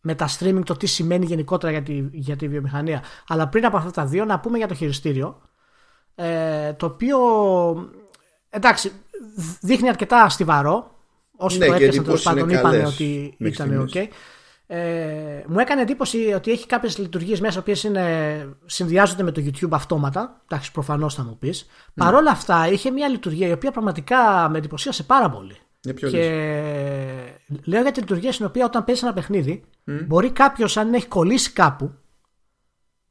με 0.00 0.14
τα 0.14 0.28
streaming, 0.28 0.62
το 0.64 0.76
τι 0.76 0.86
σημαίνει 0.86 1.24
γενικότερα 1.24 1.72
για 1.72 1.82
τη, 1.82 2.08
για 2.12 2.36
τη 2.36 2.48
βιομηχανία. 2.48 3.02
Αλλά 3.28 3.48
πριν 3.48 3.64
από 3.64 3.76
αυτά 3.76 3.90
τα 3.90 4.04
δύο, 4.06 4.24
να 4.24 4.40
πούμε 4.40 4.58
για 4.58 4.68
το 4.68 4.74
χειριστήριο. 4.74 5.40
Ε, 6.14 6.72
το 6.72 6.86
οποίο 6.86 7.18
εντάξει, 8.50 8.92
δείχνει 9.60 9.88
αρκετά 9.88 10.28
στιβαρό. 10.28 10.90
Όσοι 11.36 11.58
ναι, 11.58 11.66
το 11.66 11.72
έπιασαν 11.72 12.04
τέλος 12.04 12.22
πάντων 12.22 12.48
είπαν 12.48 12.84
ότι 12.84 13.36
ήταν 13.38 13.88
OK. 13.88 14.06
Ε, 14.70 15.44
μου 15.46 15.58
έκανε 15.58 15.80
εντύπωση 15.80 16.32
ότι 16.36 16.50
έχει 16.50 16.66
κάποιες 16.66 16.98
λειτουργίες 16.98 17.40
μέσα 17.40 17.62
που 17.62 17.72
συνδυάζονται 18.66 19.22
με 19.22 19.30
το 19.30 19.42
YouTube 19.44 19.70
αυτόματα. 19.70 20.42
Εντάξει, 20.44 20.72
προφανώς 20.72 21.14
θα 21.14 21.22
μου 21.22 21.38
πεις. 21.38 21.66
Mm. 21.68 21.92
Παρ' 21.94 22.14
όλα 22.14 22.30
αυτά, 22.30 22.68
είχε 22.68 22.90
μια 22.90 23.08
λειτουργία 23.08 23.48
η 23.48 23.52
οποία 23.52 23.70
πραγματικά 23.70 24.48
με 24.48 24.58
εντυπωσίασε 24.58 25.02
πάρα 25.02 25.30
πολύ. 25.30 25.56
Και 25.80 27.38
λέω 27.64 27.82
για 27.82 27.92
τη 27.92 28.00
λειτουργία 28.00 28.32
στην 28.32 28.46
οποία 28.46 28.64
όταν 28.64 28.84
παίζεις 28.84 29.02
ένα 29.02 29.12
παιχνίδι, 29.12 29.64
μπορεί 29.84 30.30
κάποιος, 30.30 30.76
αν 30.76 30.94
έχει 30.94 31.06
κολλήσει 31.06 31.52
κάπου, 31.52 31.94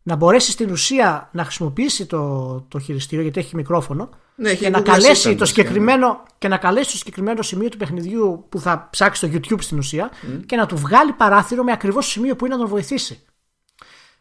να 0.03 0.15
μπορέσει 0.15 0.51
στην 0.51 0.71
ουσία 0.71 1.29
να 1.33 1.43
χρησιμοποιήσει 1.43 2.05
το, 2.05 2.61
το 2.67 2.79
χειριστήριο, 2.79 3.23
γιατί 3.23 3.39
έχει 3.39 3.55
μικρόφωνο, 3.55 4.09
ναι, 4.35 4.53
και, 4.53 4.69
να 4.69 4.81
καλέσει 4.81 5.35
το 5.35 5.45
συγκεκριμένο, 5.45 6.23
και 6.37 6.47
να 6.47 6.57
καλέσει 6.57 6.91
το 6.91 6.97
συγκεκριμένο 6.97 7.41
σημείο 7.41 7.69
του 7.69 7.77
παιχνιδιού 7.77 8.45
που 8.49 8.59
θα 8.59 8.87
ψάξει 8.91 9.27
στο 9.27 9.37
YouTube 9.37 9.61
στην 9.61 9.77
ουσία 9.77 10.11
και 10.45 10.55
να 10.55 10.65
του 10.65 10.77
βγάλει 10.77 11.11
παράθυρο 11.11 11.63
με 11.63 11.71
ακριβώς 11.71 12.05
το 12.05 12.11
σημείο 12.11 12.35
που 12.35 12.45
είναι 12.45 12.55
να 12.55 12.59
τον 12.61 12.69
βοηθήσει. 12.69 13.25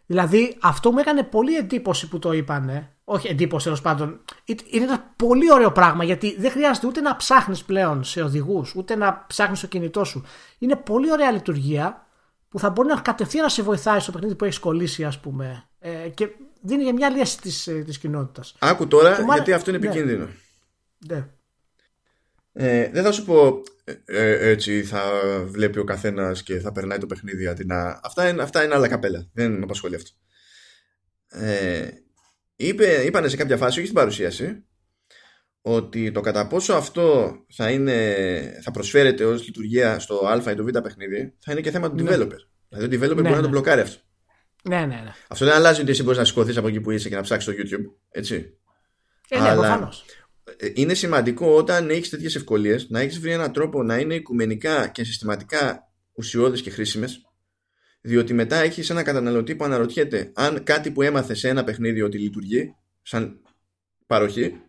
Δηλαδή 0.07 0.57
αυτό 0.61 0.93
μου 0.93 0.99
έκανε 0.99 1.23
πολύ 1.23 1.55
εντύπωση 1.55 2.09
που 2.09 2.19
το 2.19 2.33
είπανε. 2.33 2.96
Όχι 3.09 3.29
εντύπωση 3.29 3.65
τέλος 3.65 3.81
πάντων. 3.81 4.21
Είναι 4.71 4.85
ένα 4.85 5.13
πολύ 5.17 5.53
ωραίο 5.53 5.73
πράγμα 5.73 6.05
γιατί 6.05 6.37
δεν 6.39 6.51
χρειάζεται 6.51 6.87
ούτε 6.87 7.01
να 7.01 7.17
ψάχνεις 7.17 7.65
πλέον 7.65 8.05
σε 8.05 8.23
οδηγούς, 8.23 8.75
ούτε 8.75 8.97
να 8.97 9.25
ψάχνεις 9.27 9.59
στο 9.59 9.67
κινητό 9.67 10.05
σου. 10.05 10.25
Είναι 10.59 10.77
πολύ 10.77 11.13
ωραία 11.13 11.31
λειτουργία 11.31 12.07
που 12.49 12.59
θα 12.59 12.71
μπορεί 12.71 12.89
να 12.89 13.01
κατευθείαν 13.01 13.43
να 13.43 13.49
σε 13.49 13.63
βοηθάει 13.63 14.01
στο 14.01 14.13
παιχνίδι 14.13 14.35
που 14.35 14.45
έχεις 14.45 14.59
κολλήσει, 14.59 15.05
ας 15.05 15.21
πούμε. 15.21 15.69
Ε, 15.79 16.09
και 16.09 16.29
δίνει 16.61 16.83
για 16.83 16.93
μια 16.93 17.11
λύση 17.11 17.41
της 17.41 17.63
της 17.85 17.99
κοινότητας. 17.99 18.55
Άκου 18.59 18.89
τώρα, 18.89 19.19
γιατί 19.35 19.53
αυτό 19.53 19.71
είναι 19.71 19.79
ναι. 19.79 19.87
επικίνδυνο. 19.87 20.29
Ναι. 21.09 21.29
Ε, 22.53 22.91
δεν 22.93 23.03
θα 23.03 23.13
σου 23.13 23.25
πω 23.25 23.63
ε, 23.85 23.95
ε, 24.05 24.49
έτσι 24.49 24.83
θα 24.83 25.03
βλέπει 25.45 25.79
ο 25.79 25.85
καθένας 25.85 26.43
και 26.43 26.61
θα 26.61 26.73
περνάει 26.73 26.99
το 26.99 27.07
παιχνίδι 27.07 27.47
αντί 27.47 27.65
να. 27.65 28.01
Αυτά 28.03 28.29
είναι, 28.29 28.43
αυτά 28.43 28.65
είναι 28.65 28.75
άλλα 28.75 28.89
καπέλα. 28.89 29.29
Δεν 29.33 29.53
με 29.53 29.63
απασχολεί 29.63 29.95
αυτό. 29.95 30.11
Ε, 31.29 31.89
είπε, 32.57 33.03
είπανε 33.07 33.29
σε 33.29 33.37
κάποια 33.37 33.57
φάση, 33.57 33.79
όχι 33.79 33.89
στην 33.89 33.99
παρουσίαση, 33.99 34.65
ότι 35.61 36.13
το 36.13 36.21
κατά 36.21 36.47
πόσο 36.47 36.75
αυτό 36.75 37.35
θα, 37.53 37.71
είναι, 37.71 38.61
θα 38.63 38.71
προσφέρεται 38.71 39.25
ως 39.25 39.45
λειτουργία 39.45 39.99
στο 39.99 40.27
α 40.27 40.51
ή 40.51 40.55
το 40.55 40.65
β 40.65 40.71
παιχνίδι 40.83 41.35
θα 41.39 41.53
είναι 41.53 41.61
και 41.61 41.71
θέμα 41.71 41.91
του 41.91 42.03
ναι. 42.03 42.11
developer. 42.11 42.39
Δηλαδή 42.69 42.97
ο 42.97 42.99
developer 42.99 43.15
ναι, 43.15 43.23
μπορεί 43.23 43.29
να 43.29 43.35
το 43.35 43.41
ναι. 43.41 43.49
μπλοκάρει 43.49 43.81
αυτό. 43.81 44.01
Ναι, 44.63 44.79
ναι, 44.79 44.87
ναι. 44.87 45.13
Αυτό 45.29 45.45
δεν 45.45 45.55
αλλάζει 45.55 45.81
ότι 45.81 45.91
εσύ 45.91 46.03
μπορείς 46.03 46.19
να 46.19 46.25
σηκωθείς 46.25 46.57
από 46.57 46.69
εκεί 46.69 46.81
που 46.81 46.91
είσαι 46.91 47.09
και 47.09 47.15
να 47.15 47.21
ψάξεις 47.21 47.53
στο 47.53 47.63
YouTube. 47.63 47.85
Έτσι. 48.11 48.59
Ε, 49.29 49.41
ναι, 49.41 49.49
Αλλά 49.49 49.91
ε, 50.57 50.71
είναι 50.75 50.95
σημαντικό 50.95 51.57
όταν 51.57 51.91
έχεις 51.91 52.09
τέτοιες 52.09 52.35
ευκολίες 52.35 52.87
να 52.89 53.01
έχεις 53.01 53.21
βρει 53.21 53.33
έναν 53.33 53.53
τρόπο 53.53 53.83
να 53.83 53.99
είναι 53.99 54.15
οικουμενικά 54.15 54.89
και 54.89 55.05
συστηματικά 55.05 55.93
ουσιώδεις 56.13 56.63
και 56.63 56.71
χρήσιμες. 56.71 57.26
Διότι 58.07 58.35
μετά 58.35 58.57
έχεις 58.57 58.91
ένα 58.91 59.03
καταναλωτή 59.03 59.57
που 59.57 59.65
αναρωτιέται 59.65 60.31
αν 60.35 60.63
κάτι 60.63 60.91
που 60.91 61.03
έμαθε 61.03 61.35
σε 61.35 61.49
ένα 61.49 61.65
παιχνίδι 61.65 62.03
ότι 62.03 62.19
λειτουργεί, 62.19 62.75
σαν 63.03 63.41
παροχή, 64.07 64.61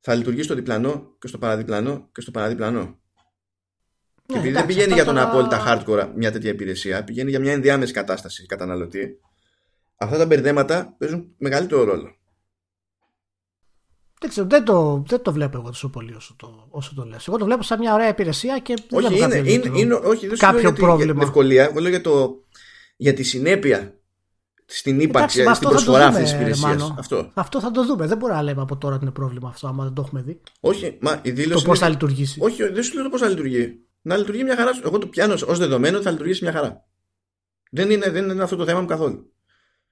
θα 0.00 0.14
λειτουργεί 0.14 0.42
στο 0.42 0.54
διπλανό 0.54 1.14
και 1.18 1.26
στο 1.26 1.38
παραδιπλανό 1.38 2.08
και 2.12 2.20
στο 2.20 2.30
παραδιπλανό. 2.30 2.80
Ναι, 2.80 2.96
και 4.26 4.38
επειδή 4.38 4.52
δεν 4.52 4.66
πηγαίνει 4.66 4.92
για 4.92 5.04
τον 5.04 5.18
απόλυτα 5.18 5.64
hardcore 5.66 6.12
μια 6.14 6.32
τέτοια 6.32 6.50
υπηρεσία, 6.50 7.04
πηγαίνει 7.04 7.30
για 7.30 7.40
μια 7.40 7.52
ενδιάμεση 7.52 7.92
κατάσταση 7.92 8.46
καταναλωτή, 8.46 9.20
αυτά 9.96 10.16
τα 10.16 10.26
μπερδέματα 10.26 10.94
παίζουν 10.98 11.34
μεγαλύτερο 11.38 11.84
ρόλο. 11.84 12.14
Δεν, 14.20 14.30
ξέρω, 14.30 14.46
δεν, 14.46 14.64
το, 14.64 15.02
δεν 15.06 15.22
το 15.22 15.32
βλέπω 15.32 15.56
εγώ 15.56 15.66
τόσο 15.66 15.88
πολύ 15.90 16.14
όσο 16.14 16.34
το, 16.38 16.66
όσο 16.70 16.94
το 16.94 17.04
λες. 17.04 17.28
Εγώ 17.28 17.36
το 17.36 17.44
βλέπω 17.44 17.62
σαν 17.62 17.78
μια 17.78 17.94
ωραία 17.94 18.08
υπηρεσία 18.08 18.58
και 18.58 18.74
δεν 18.88 19.04
όχι, 19.04 19.22
είναι, 19.22 19.36
είναι, 19.36 19.50
είναι, 19.50 19.78
είναι, 19.78 19.94
όχι, 19.94 20.26
δεν 20.26 20.38
κάποιο 20.38 20.60
για 20.60 20.72
πρόβλημα. 20.72 21.04
Για 21.04 21.12
την 21.12 21.22
ευκολία, 21.22 21.64
εγώ 21.64 21.80
λέω 21.80 21.90
για, 21.90 22.00
το, 22.00 22.44
για 23.00 23.14
τη 23.14 23.22
συνέπεια 23.22 23.94
στην 24.64 25.00
ύπαρξη, 25.00 25.54
στην 25.54 25.68
προσφορά 25.68 26.06
αυτής 26.06 26.22
της 26.22 26.32
υπηρεσίας. 26.32 26.94
Αυτό. 26.98 27.30
αυτό 27.34 27.60
θα 27.60 27.70
το 27.70 27.84
δούμε. 27.84 28.06
Δεν 28.06 28.16
μπορεί 28.16 28.32
να 28.32 28.42
λέμε 28.42 28.62
από 28.62 28.76
τώρα 28.76 28.94
ότι 28.94 29.04
είναι 29.04 29.12
πρόβλημα 29.12 29.48
αυτό, 29.48 29.66
άμα 29.66 29.84
δεν 29.84 29.92
το 29.92 30.02
έχουμε 30.06 30.22
δει. 30.22 30.40
Όχι, 30.60 30.98
μα 31.00 31.20
η 31.22 31.30
δήλωση. 31.30 31.62
Το 31.62 31.68
πώς 31.68 31.78
θα 31.78 31.88
λειτουργήσει. 31.88 32.38
Όχι, 32.42 32.62
δεν 32.68 32.82
σου 32.82 32.94
λέω 32.94 33.02
το 33.02 33.10
πώς 33.10 33.20
θα 33.20 33.28
λειτουργεί. 33.28 33.80
Να 34.02 34.16
λειτουργεί 34.16 34.44
μια 34.44 34.56
χαρά. 34.56 34.70
Εγώ 34.84 34.98
το 34.98 35.06
πιάνω 35.06 35.34
ως 35.46 35.58
δεδομένο 35.58 35.96
ότι 35.96 36.04
θα 36.04 36.10
λειτουργήσει 36.10 36.44
μια 36.44 36.52
χαρά. 36.52 36.88
Δεν 37.70 37.90
είναι, 37.90 38.10
δεν 38.10 38.30
είναι 38.30 38.42
αυτό 38.42 38.56
το 38.56 38.64
θέμα 38.64 38.80
μου 38.80 38.86
καθόλου. 38.86 39.32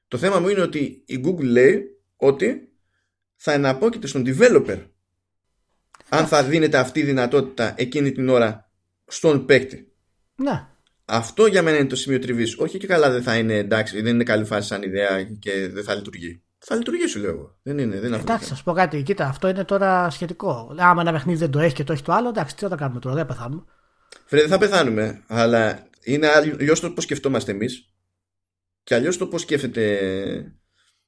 Το 0.09 0.18
θέμα 0.18 0.40
μου 0.40 0.48
είναι 0.48 0.60
ότι 0.60 1.02
η 1.06 1.20
Google 1.24 1.44
λέει 1.44 1.82
ότι 2.16 2.72
θα 3.36 3.52
εναπόκειται 3.52 4.06
στον 4.06 4.24
developer 4.26 4.85
αν 6.09 6.26
θα 6.26 6.43
δίνεται 6.44 6.78
αυτή 6.78 7.01
η 7.01 7.05
δυνατότητα 7.05 7.74
εκείνη 7.76 8.12
την 8.12 8.28
ώρα 8.28 8.70
στον 9.06 9.47
παίκτη. 9.47 9.93
Ναι. 10.35 10.66
Αυτό 11.10 11.47
για 11.47 11.62
μένα 11.62 11.76
είναι 11.76 11.89
το 11.89 11.97
σημείο 11.97 12.18
τριβής. 12.18 12.59
Όχι 12.59 12.78
και 12.78 12.86
καλά 12.86 13.10
δεν 13.10 13.22
θα 13.22 13.36
είναι 13.36 13.55
εντάξει, 13.55 14.01
δεν 14.01 14.14
είναι 14.14 14.24
καλή 14.24 14.44
φάση 14.44 14.68
σαν 14.68 14.82
ιδέα 14.82 15.22
και 15.22 15.68
δεν 15.68 15.85
θα 15.85 15.94
λειτουργεί. 15.94 16.43
Θα 16.59 16.76
λειτουργήσει, 16.76 17.18
λέω 17.18 17.30
εγώ. 17.30 17.59
Δεν 17.62 17.78
είναι, 17.78 17.98
δεν 17.98 18.12
είναι 18.12 18.20
εντάξει, 18.20 18.48
θα 18.48 18.55
σου 18.55 18.64
πω 18.64 18.72
κάτι. 18.72 19.02
Κοίτα, 19.02 19.26
αυτό 19.26 19.48
είναι 19.48 19.64
τώρα 19.64 20.10
σχετικό. 20.10 20.74
Άμα 20.78 21.01
ένα 21.01 21.12
παιχνίδι 21.12 21.39
δεν 21.39 21.51
το 21.51 21.59
έχει 21.59 21.74
και 21.74 21.85
το 21.85 21.93
έχει 21.93 22.02
το 22.02 22.12
άλλο, 22.12 22.28
εντάξει, 22.28 22.56
τι 22.56 22.66
θα 22.66 22.76
κάνουμε 22.76 23.01
τώρα, 23.01 23.14
δεν 23.14 23.26
πεθάνουμε. 23.26 23.62
Φρέ, 24.24 24.40
δεν 24.40 24.48
θα 24.48 24.59
πεθάνουμε, 24.59 25.24
αλλά 25.26 25.86
είναι 26.02 26.28
αλλιώς 26.28 26.80
το 26.80 26.90
πώς 26.90 27.05
σκεφτόμαστε 27.05 27.52
εμείς 27.52 27.93
και 28.82 28.94
αλλιώς 28.94 29.16
το 29.16 29.26
πώς 29.26 29.40
σκέφτεται 29.40 29.98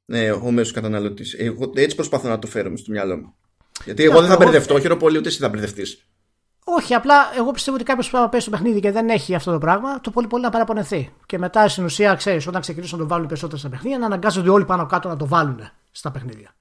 ναι, 0.04 0.32
ο 0.32 0.50
μέσος 0.50 0.72
καταναλωτής. 0.72 1.36
Έτσι 1.74 1.96
προσπαθώ 1.96 2.28
να 2.28 2.38
το 2.38 2.46
φέρω 2.46 2.76
στο 2.76 2.90
μυαλό 2.90 3.16
μου. 3.16 3.34
Γιατί 3.84 4.02
εγώ 4.02 4.20
δεν 4.20 4.30
θα 4.30 4.36
μπερδευτώ, 4.36 4.80
χαίρομαι 4.80 5.00
πολύ, 5.00 5.18
ούτε 5.18 5.28
εσύ 5.28 5.38
θα 5.38 5.48
μπερδευτείς. 5.48 6.06
Όχι, 6.64 6.94
απλά 6.94 7.14
εγώ 7.36 7.50
πιστεύω 7.50 7.76
ότι 7.76 7.84
κάποιος 7.84 8.10
που 8.10 8.28
παίζει 8.30 8.46
το 8.46 8.52
παιχνίδι 8.52 8.80
και 8.80 8.90
δεν 8.90 9.08
έχει 9.08 9.34
αυτό 9.34 9.52
το 9.52 9.58
πράγμα, 9.58 10.00
το 10.00 10.10
πολύ 10.10 10.26
πολύ 10.26 10.42
να 10.42 10.50
παραπονεθεί. 10.50 11.12
Και 11.26 11.38
μετά 11.38 11.68
στην 11.68 11.84
ουσία, 11.84 12.14
ξέρεις, 12.14 12.46
όταν 12.46 12.60
ξεκινήσουν 12.60 12.98
να 12.98 13.04
το 13.04 13.10
βάλουν 13.10 13.26
περισσότερο 13.26 13.58
στα 13.58 13.68
παιχνίδια, 13.68 13.98
να 13.98 14.06
αναγκάζονται 14.06 14.50
όλοι 14.50 14.64
πάνω 14.64 14.86
κάτω 14.86 15.08
να 15.08 15.16
το 15.16 15.26
βάλουν 15.26 15.70
στα 15.90 16.10
παιχνίδια. 16.10 16.54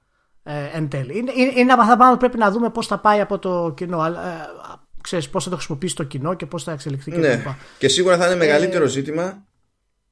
Ε, 0.43 0.53
εν 0.73 0.89
τέλει. 0.89 1.17
Είναι, 1.17 1.31
είναι, 1.35 1.51
είναι 1.55 1.71
από 1.71 1.81
αυτά 1.81 2.11
που 2.11 2.17
πρέπει 2.17 2.37
να 2.37 2.51
δούμε 2.51 2.69
πώς 2.69 2.87
θα 2.87 2.97
πάει 2.97 3.19
από 3.19 3.39
το 3.39 3.73
κοινό. 3.75 4.05
Ε, 4.05 4.11
ξέρεις, 5.01 5.29
πώς 5.29 5.43
θα 5.43 5.49
το 5.49 5.55
χρησιμοποιήσει 5.55 5.95
το 5.95 6.03
κοινό 6.03 6.33
και 6.33 6.45
πώς 6.45 6.63
θα 6.63 6.71
εξελιχθεί 6.71 7.11
και 7.11 7.17
ναι. 7.17 7.43
Και 7.77 7.87
σίγουρα 7.87 8.17
θα 8.17 8.25
είναι 8.25 8.35
μεγαλύτερο 8.35 8.83
ε, 8.83 8.87
ζήτημα 8.87 9.45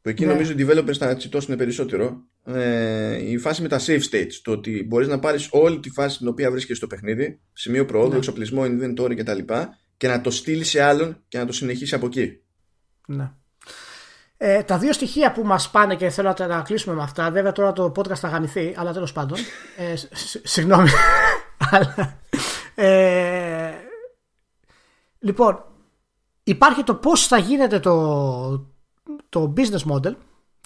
που 0.02 0.10
εκεί 0.10 0.26
ναι. 0.26 0.32
νομίζω 0.32 0.52
οι 0.52 0.56
developers 0.60 0.94
θα 0.98 1.16
τσιτώσουν 1.16 1.56
περισσότερο 1.56 2.18
ε, 2.53 3.30
η 3.32 3.38
φάση 3.38 3.61
με 3.61 3.68
τα 3.68 3.80
save 3.86 4.02
states. 4.11 4.34
Το 4.44 4.52
ότι 4.52 4.86
μπορείς 4.88 5.07
να 5.07 5.19
πάρεις 5.19 5.48
όλη 5.52 5.80
τη 5.80 5.90
φάση 5.90 6.18
την 6.18 6.28
οποία 6.28 6.52
βρίσκεσαι 6.52 6.78
στο 6.78 6.88
παιχνίδι, 6.88 7.40
σημείο 7.53 7.86
προόδου, 7.86 8.11
ναι. 8.11 8.18
εξοπλισμό, 8.18 8.64
inventory 8.64 9.15
κτλ. 9.15 9.53
και 9.98 10.07
να 10.07 10.22
το 10.22 10.32
στείλεις 10.32 10.69
σε 10.69 10.82
άλλον 10.82 11.24
και 11.28 11.38
να 11.38 11.45
το 11.45 11.53
συνεχίσεις 11.53 11.94
από 11.94 12.06
εκεί. 12.06 12.41
Ναι. 13.07 13.32
Ε, 14.38 14.64
τα 14.64 14.78
δύο 14.78 14.94
στοιχεία 14.94 15.32
που 15.32 15.44
μας 15.44 15.72
πάνε 15.72 15.95
και 15.95 16.10
θέλω 16.10 16.28
να 16.28 16.34
τα 16.34 16.61
κλείσουμε 16.65 16.95
με 16.95 17.03
αυτά, 17.03 17.32
βέβαια 17.32 17.52
τώρα 17.52 17.74
το 17.74 17.91
podcast 17.95 18.15
θα 18.15 18.28
γαμηθεί, 18.28 18.74
αλλά 18.78 18.94
τέλος 18.94 19.11
πάντων, 19.11 19.38
ε, 19.78 19.94
συγγνώμη, 20.44 20.90
ε, 22.76 23.72
λοιπόν, 25.19 25.64
υπάρχει 26.44 26.84
το 26.84 26.95
πώς 26.95 27.28
θα 27.28 27.38
γίνεται 27.38 27.80
το, 27.80 28.68
το 29.30 29.53
business 29.57 29.91
model, 29.91 30.15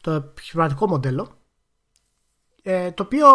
το 0.01 0.11
επιχειρηματικό 0.11 0.87
μοντέλο, 0.87 1.40
ε, 2.61 2.91
το 2.91 3.03
οποίο 3.03 3.27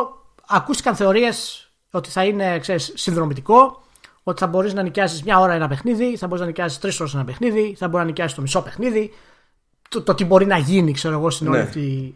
ακούστηκαν 0.47 0.97
θεωρίες 0.97 1.71
ότι 1.91 2.11
θα 2.11 2.25
είναι 2.25 2.59
ξέρεις, 2.59 2.93
συνδρομητικό, 2.95 3.83
ότι 4.23 4.41
θα 4.41 4.47
μπορείς 4.47 4.75
να 4.75 4.83
νοικιάσεις 4.83 5.23
μια 5.23 5.39
ώρα 5.39 5.53
ένα 5.53 5.69
παιχνίδι, 5.69 6.17
θα 6.17 6.27
μπορείς 6.27 6.41
να 6.41 6.47
νοικιάσεις 6.47 6.79
τρεις 6.79 7.01
ώρες 7.01 7.15
ένα 7.15 7.25
παιχνίδι, 7.25 7.75
θα 7.79 7.89
μπορεί 7.89 7.99
να 7.99 8.05
νοικιάσεις 8.05 8.37
το 8.37 8.43
μισό 8.43 8.63
παιχνίδι, 8.63 9.13
το, 9.89 10.03
το 10.03 10.15
τι 10.15 10.25
μπορεί 10.25 10.47
να 10.47 10.59
γίνει, 10.59 10.93
ξέρω 10.93 11.15
εγώ, 11.15 11.31
στην 11.31 11.51
ναι. 11.51 11.59
αυτή. 11.59 12.15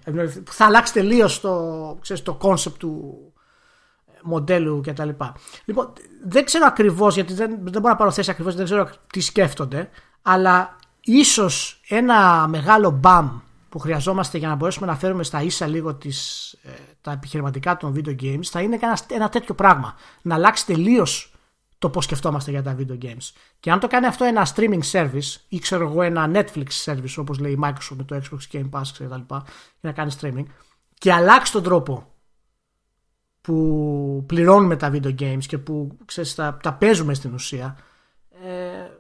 Θα 0.51 0.65
αλλάξει 0.65 0.93
τελείως 0.93 1.41
το, 1.41 1.99
το 2.23 2.39
concept 2.43 2.73
του 2.79 3.19
μοντέλου 4.23 4.81
κτλ. 4.87 5.09
Λοιπόν, 5.65 5.93
δεν 6.25 6.45
ξέρω 6.45 6.65
ακριβώς, 6.67 7.15
γιατί 7.15 7.35
δεν, 7.35 7.51
δεν 7.51 7.81
μπορώ 7.81 7.93
να 7.93 7.97
πάρω 7.97 8.11
θέση 8.11 8.31
ακριβώς, 8.31 8.55
δεν 8.55 8.65
ξέρω 8.65 8.91
τι 9.13 9.21
σκέφτονται, 9.21 9.89
αλλά 10.23 10.77
ίσως 11.01 11.81
ένα 11.89 12.47
μεγάλο 12.49 12.91
μπαμ 12.91 13.41
που 13.71 13.79
χρειαζόμαστε 13.79 14.39
για 14.39 14.49
να 14.49 14.55
μπορέσουμε 14.55 14.87
να 14.87 14.97
φέρουμε 14.97 15.23
στα 15.23 15.43
ίσα 15.43 15.67
λίγο 15.67 15.95
τις, 15.95 16.53
ε, 16.63 16.71
τα 17.01 17.13
επιχειρηματικά 17.13 17.77
των 17.77 17.95
video 17.97 18.23
games 18.23 18.45
θα 18.45 18.61
είναι 18.61 18.79
ένα, 18.83 18.99
ένα 19.07 19.29
τέτοιο 19.29 19.55
πράγμα. 19.55 19.95
Να 20.23 20.35
αλλάξει 20.35 20.67
τελείως 20.67 21.33
το 21.79 21.91
πώς 21.91 22.05
σκεφτόμαστε 22.05 22.51
για 22.51 22.63
τα 22.63 22.77
video 22.79 23.05
games. 23.05 23.33
Και 23.61 23.71
αν 23.71 23.81
το 23.81 23.87
κάνει 23.87 24.07
αυτό 24.07 24.25
ένα 24.25 24.47
streaming 24.55 24.83
service 24.93 25.37
ή 25.49 25.59
ξέρω 25.59 25.89
εγώ 25.89 26.03
ένα 26.03 26.31
Netflix 26.35 26.67
service 26.85 27.15
όπως 27.17 27.39
λέει 27.39 27.53
η 27.53 27.59
Microsoft 27.63 27.97
με 27.97 28.05
το 28.05 28.21
Xbox 28.23 28.57
Game 28.57 28.71
Pass 28.71 28.87
και 28.99 29.05
τα 29.05 29.17
λοιπά 29.17 29.43
για 29.81 29.91
να 29.91 29.93
κάνει 29.93 30.13
streaming 30.21 30.45
και 30.99 31.13
αλλάξει 31.13 31.53
τον 31.53 31.63
τρόπο 31.63 32.15
που 33.41 34.25
πληρώνουμε 34.27 34.77
τα 34.77 34.91
video 34.93 35.21
games 35.21 35.45
και 35.47 35.59
που 35.59 35.99
ξέρεις, 36.05 36.35
τα, 36.35 36.59
τα 36.63 36.73
παίζουμε 36.73 37.15
στην 37.15 37.35
ουσία 37.35 37.77
ε, 38.31 38.91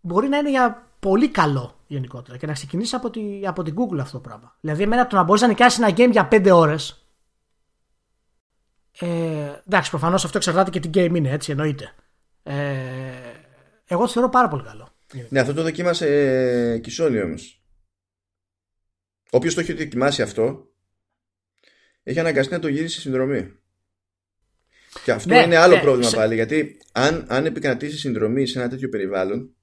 μπορεί 0.00 0.28
να 0.28 0.36
είναι 0.36 0.50
για 0.50 0.86
πολύ 1.08 1.28
καλό 1.28 1.80
γενικότερα 1.86 2.38
και 2.38 2.46
να 2.46 2.52
ξεκινήσει 2.52 2.94
από, 2.94 3.10
τη, 3.10 3.46
από 3.46 3.62
την 3.62 3.74
Google 3.74 3.98
αυτό 3.98 4.12
το 4.12 4.28
πράγμα. 4.28 4.56
Δηλαδή, 4.60 4.82
εμένα 4.82 5.06
το 5.06 5.16
να 5.16 5.22
μπορείς 5.22 5.42
να 5.42 5.48
νοικιάσεις 5.48 5.78
ένα 5.78 5.90
game 5.90 6.10
για 6.10 6.28
5 6.32 6.48
ώρες 6.52 7.06
ε, 8.98 9.52
εντάξει, 9.66 9.90
προφανώς 9.90 10.24
αυτό 10.24 10.36
εξαρτάται 10.36 10.70
και 10.70 10.80
τι 10.80 10.90
game 10.94 11.14
είναι, 11.14 11.30
έτσι 11.30 11.50
εννοείται. 11.50 11.92
Ε, 12.42 12.54
εγώ 13.86 14.00
το 14.00 14.08
θεωρώ 14.08 14.28
πάρα 14.28 14.48
πολύ 14.48 14.62
καλό. 14.62 14.88
Ναι, 15.28 15.40
αυτό 15.40 15.54
το 15.54 15.62
δοκίμασε 15.62 16.06
ε, 16.06 16.78
και 16.78 16.90
η 16.90 16.94
Sony 16.98 17.22
όμως. 17.24 17.62
Όποιος 19.30 19.54
το 19.54 19.60
έχει 19.60 19.72
δοκιμάσει 19.72 20.22
αυτό, 20.22 20.70
έχει 22.02 22.18
αναγκαστεί 22.18 22.52
να 22.52 22.58
το 22.58 22.68
γυρίσει 22.68 23.00
συνδρομή. 23.00 23.52
Και 25.04 25.12
αυτό 25.12 25.34
ναι, 25.34 25.42
είναι 25.42 25.56
άλλο 25.56 25.74
ναι, 25.74 25.80
πρόβλημα 25.80 26.10
πάλι, 26.10 26.34
γιατί 26.34 26.80
αν, 26.92 27.26
αν 27.28 27.46
επικρατήσει 27.46 27.98
συνδρομή 27.98 28.46
σε 28.46 28.58
ένα 28.58 28.68
τέτοιο 28.68 28.88
περιβάλλον, 28.88 29.55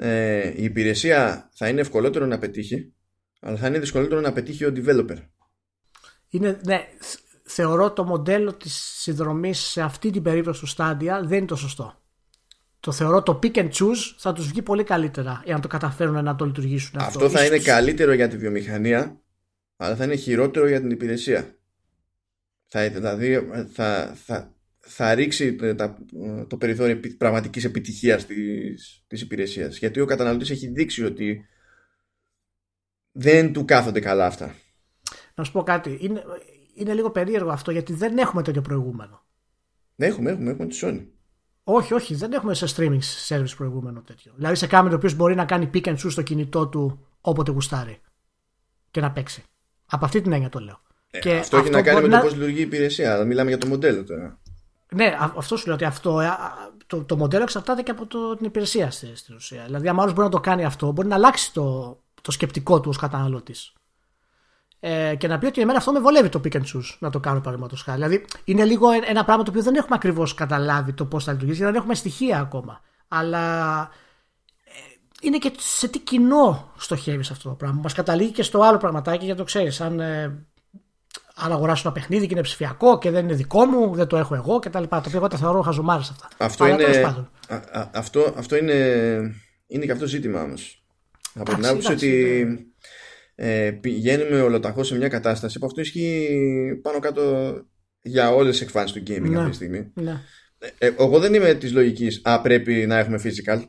ε, 0.00 0.52
η 0.56 0.64
υπηρεσία 0.64 1.50
θα 1.54 1.68
είναι 1.68 1.80
ευκολότερο 1.80 2.26
να 2.26 2.38
πετύχει, 2.38 2.92
αλλά 3.40 3.56
θα 3.56 3.66
είναι 3.66 3.78
δυσκολότερο 3.78 4.20
να 4.20 4.32
πετύχει 4.32 4.64
ο 4.64 4.72
developer. 4.76 5.16
Είναι, 6.28 6.60
ναι, 6.64 6.86
θεωρώ 7.42 7.92
το 7.92 8.04
μοντέλο 8.04 8.54
της 8.54 8.74
συνδρομής 8.74 9.58
σε 9.58 9.82
αυτή 9.82 10.10
την 10.10 10.22
περίπτωση 10.22 10.60
του 10.60 10.68
Stadia 10.76 11.20
δεν 11.22 11.38
είναι 11.38 11.46
το 11.46 11.56
σωστό. 11.56 12.02
Το 12.80 12.92
θεωρώ 12.92 13.22
το 13.22 13.38
pick 13.42 13.56
and 13.56 13.70
choose 13.70 14.14
θα 14.18 14.32
τους 14.32 14.48
βγει 14.48 14.62
πολύ 14.62 14.84
καλύτερα 14.84 15.42
εάν 15.44 15.60
το 15.60 15.68
καταφέρουν 15.68 16.24
να 16.24 16.36
το 16.36 16.44
λειτουργήσουν. 16.44 17.00
Αυτό, 17.00 17.24
αυτό 17.24 17.38
θα 17.38 17.44
είναι 17.44 17.58
καλύτερο 17.58 18.12
για 18.12 18.28
τη 18.28 18.36
βιομηχανία 18.36 19.22
αλλά 19.76 19.96
θα 19.96 20.04
είναι 20.04 20.16
χειρότερο 20.16 20.68
για 20.68 20.80
την 20.80 20.90
υπηρεσία. 20.90 21.56
Θα, 22.66 22.88
δηλαδή 22.88 23.48
θα, 23.72 24.14
θα, 24.24 24.54
θα 24.90 25.14
ρίξει 25.14 25.56
το 26.48 26.56
περιθώριο 26.56 27.00
πραγματικής 27.18 27.64
επιτυχίας 27.64 28.26
της, 28.26 29.04
της 29.06 29.20
υπηρεσίας 29.20 29.78
γιατί 29.78 30.00
ο 30.00 30.04
καταναλωτής 30.04 30.50
έχει 30.50 30.66
δείξει 30.68 31.04
ότι 31.04 31.46
δεν 33.12 33.52
του 33.52 33.64
κάθονται 33.64 34.00
καλά 34.00 34.26
αυτά. 34.26 34.54
Να 35.34 35.44
σου 35.44 35.52
πω 35.52 35.62
κάτι. 35.62 35.98
Είναι, 36.00 36.22
είναι 36.74 36.94
λίγο 36.94 37.10
περίεργο 37.10 37.50
αυτό 37.50 37.70
γιατί 37.70 37.92
δεν 37.92 38.18
έχουμε 38.18 38.42
τέτοιο 38.42 38.62
προηγούμενο. 38.62 39.26
Ναι, 39.94 40.06
έχουμε, 40.06 40.30
έχουμε, 40.30 40.50
έχουμε 40.50 40.66
τη 40.66 40.78
Sony. 40.82 41.06
Όχι, 41.64 41.94
όχι, 41.94 42.14
δεν 42.14 42.32
έχουμε 42.32 42.54
σε 42.54 42.66
streaming 42.76 43.00
service 43.28 43.54
προηγούμενο 43.56 44.02
τέτοιο. 44.02 44.32
Δηλαδή 44.36 44.54
σε 44.54 44.66
κάμερο 44.66 44.90
το 44.90 44.96
οποίος 44.96 45.14
μπορεί 45.14 45.34
να 45.34 45.44
κάνει 45.44 45.70
pick 45.74 45.84
and 45.84 45.92
choose 45.92 46.10
στο 46.10 46.22
κινητό 46.22 46.68
του 46.68 47.06
όποτε 47.20 47.50
γουστάρει 47.50 48.00
και 48.90 49.00
να 49.00 49.12
παίξει. 49.12 49.42
Από 49.86 50.04
αυτή 50.04 50.20
την 50.20 50.32
έννοια 50.32 50.48
το 50.48 50.58
λέω. 50.58 50.80
Ε, 51.10 51.18
και 51.18 51.34
αυτό, 51.36 51.56
έχει 51.56 51.70
να 51.70 51.82
κάνει 51.82 52.00
με 52.00 52.08
το 52.08 52.16
να... 52.16 52.20
πώς 52.20 52.32
λειτουργεί 52.32 52.58
η 52.58 52.62
υπηρεσία. 52.62 53.14
Αλλά 53.14 53.24
μιλάμε 53.24 53.48
για 53.48 53.58
το 53.58 53.66
μοντέλο 53.66 54.04
τώρα. 54.04 54.40
Ναι, 54.94 55.16
αυτό 55.36 55.56
σου 55.56 55.66
λέω 55.66 55.74
ότι 55.74 55.84
αυτό, 55.84 56.20
ε, 56.20 56.28
το, 56.86 57.04
το 57.04 57.16
μοντέλο 57.16 57.42
εξαρτάται 57.42 57.82
και 57.82 57.90
από 57.90 58.06
το, 58.06 58.36
την 58.36 58.46
υπηρεσία 58.46 58.90
στην 58.90 59.34
ουσία. 59.34 59.64
Δηλαδή, 59.64 59.88
αν 59.88 60.00
άλλος 60.00 60.12
μπορεί 60.12 60.26
να 60.26 60.32
το 60.32 60.40
κάνει 60.40 60.64
αυτό, 60.64 60.92
μπορεί 60.92 61.08
να 61.08 61.14
αλλάξει 61.14 61.52
το, 61.52 61.98
το 62.22 62.30
σκεπτικό 62.30 62.80
του 62.80 62.88
ως 62.88 62.96
καταναλωτής 62.96 63.72
ε, 64.80 65.14
και 65.16 65.28
να 65.28 65.38
πει 65.38 65.46
ότι 65.46 65.60
εμένα 65.60 65.78
αυτό 65.78 65.92
με 65.92 66.00
βολεύει 66.00 66.28
το 66.28 66.40
pick 66.44 66.52
and 66.52 66.60
choose 66.60 66.96
να 66.98 67.10
το 67.10 67.20
κάνω 67.20 67.38
παραδείγματος 67.38 67.82
χάρη. 67.82 68.02
Δηλαδή 68.02 68.24
είναι 68.44 68.64
λίγο 68.64 68.90
ένα 68.90 69.24
πράγμα 69.24 69.42
το 69.42 69.50
οποίο 69.50 69.62
δεν 69.62 69.74
έχουμε 69.74 69.94
ακριβώς 69.96 70.34
καταλάβει 70.34 70.92
το 70.92 71.04
πώς 71.04 71.24
θα 71.24 71.32
λειτουργήσει, 71.32 71.58
γιατί 71.58 71.72
δεν 71.72 71.80
έχουμε 71.80 71.94
στοιχεία 71.94 72.40
ακόμα. 72.40 72.80
Αλλά 73.08 73.80
ε, 74.64 74.70
είναι 75.20 75.38
και 75.38 75.52
σε 75.58 75.88
τι 75.88 75.98
κοινό 75.98 76.72
στοχεύεις 76.76 77.30
αυτό 77.30 77.48
το 77.48 77.54
πράγμα. 77.54 77.80
Μας 77.82 77.92
καταλήγει 77.92 78.30
και 78.30 78.42
στο 78.42 78.60
άλλο 78.60 78.78
πραγματάκι 78.78 79.24
για 79.24 79.36
το 79.36 79.44
ξέρεις. 79.44 79.80
Αν, 79.80 80.00
ε, 80.00 80.46
αν 81.44 81.52
αγοράσω 81.52 81.82
ένα 81.84 81.94
παιχνίδι 81.94 82.26
και 82.26 82.32
είναι 82.32 82.42
ψηφιακό 82.42 82.98
και 82.98 83.10
δεν 83.10 83.24
είναι 83.24 83.34
δικό 83.34 83.64
μου, 83.64 83.94
δεν 83.94 84.06
το 84.06 84.16
έχω 84.16 84.34
εγώ 84.34 84.58
κτλ. 84.58 84.82
Το 84.82 84.96
οποίο 84.96 85.10
εγώ 85.14 85.28
τα 85.28 85.36
θεωρώ 85.36 85.60
χαζομάρες 85.60 86.10
αυτά. 86.10 86.28
Αυτό 86.38 86.64
Αλλά, 86.64 86.74
είναι, 86.74 87.04
α, 87.48 87.54
α, 87.54 87.90
αυτό, 87.94 88.34
αυτό 88.36 88.56
είναι, 88.56 88.74
είναι 89.66 89.84
και 89.84 89.92
αυτό 89.92 90.06
ζήτημα 90.06 90.42
όμως. 90.42 90.84
Από 91.34 91.54
την 91.54 91.66
άποψη 91.66 91.92
ότι 91.92 92.44
ε, 93.34 93.70
πηγαίνουμε 93.70 94.40
ολοταχώς 94.40 94.86
σε 94.86 94.96
μια 94.96 95.08
κατάσταση 95.08 95.58
που 95.58 95.66
αυτό 95.66 95.80
ισχύει 95.80 96.80
πάνω 96.82 96.98
κάτω 96.98 97.52
για 98.02 98.34
όλες 98.34 98.50
τις 98.50 98.60
εκφάνσεις 98.60 98.96
του 98.96 99.12
gaming 99.12 99.30
ναι, 99.30 99.36
αυτή 99.38 99.50
τη 99.50 99.56
στιγμή. 99.56 99.92
Ναι. 99.94 100.20
Ε, 100.58 100.86
ε, 100.86 100.94
εγώ 100.98 101.18
δεν 101.18 101.34
είμαι 101.34 101.54
της 101.54 101.72
λογικής 101.72 102.20
«Α, 102.24 102.40
πρέπει 102.40 102.86
να 102.86 102.98
έχουμε 102.98 103.20
physical». 103.24 103.62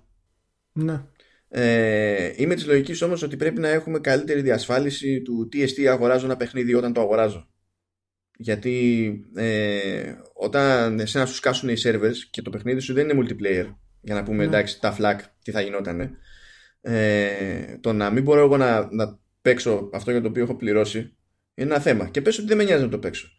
Ναι. 0.72 1.04
Ε, 1.48 2.34
είμαι 2.36 2.56
της 2.56 2.66
λογικής 2.66 3.02
όμως 3.02 3.22
ότι 3.22 3.38
πρέπει 3.38 3.60
να 3.60 3.68
έχουμε 3.68 4.00
καλύτερη 4.00 4.42
διασφάλιση 4.42 5.22
του 5.22 5.48
τι 5.48 5.62
εστί 5.62 5.88
αγοράζω 5.88 6.26
ένα 6.26 6.38
παιχνίδι 6.38 6.74
όταν 6.74 6.94
το 6.94 7.02
αγοράζω. 7.02 7.48
Γιατί 8.42 9.12
ε, 9.36 10.14
όταν 10.34 11.00
εσένα 11.00 11.26
σου 11.26 11.36
σκάσουν 11.36 11.70
οι 11.70 11.76
servers 11.84 12.16
και 12.30 12.42
το 12.42 12.50
παιχνίδι 12.50 12.80
σου 12.80 12.94
δεν 12.94 13.10
είναι 13.10 13.22
multiplayer 13.24 13.76
για 14.02 14.16
να 14.16 14.24
πούμε 14.24 14.38
ναι. 14.38 14.44
εντάξει 14.44 14.80
τα 14.80 14.98
flag 15.00 15.16
τι 15.44 15.52
θα 15.52 15.62
γινότανε 15.62 16.12
ε, 16.82 17.78
το 17.82 17.94
να 17.94 18.10
μην 18.10 18.24
μπορώ 18.24 18.40
εγώ 18.40 18.58
να, 18.58 18.94
να 18.94 19.20
παίξω 19.42 19.90
αυτό 19.94 20.12
για 20.12 20.22
το 20.22 20.28
οποίο 20.28 20.44
έχω 20.44 20.56
πληρώσει 20.56 21.14
είναι 21.54 21.74
ένα 21.74 21.80
θέμα. 21.80 22.08
Και 22.10 22.22
πες 22.22 22.38
ότι 22.38 22.48
δεν 22.48 22.58
με 22.58 22.64
νοιάζει 22.64 22.84
να 22.84 22.90
το 22.90 23.00
παίξω. 23.00 23.30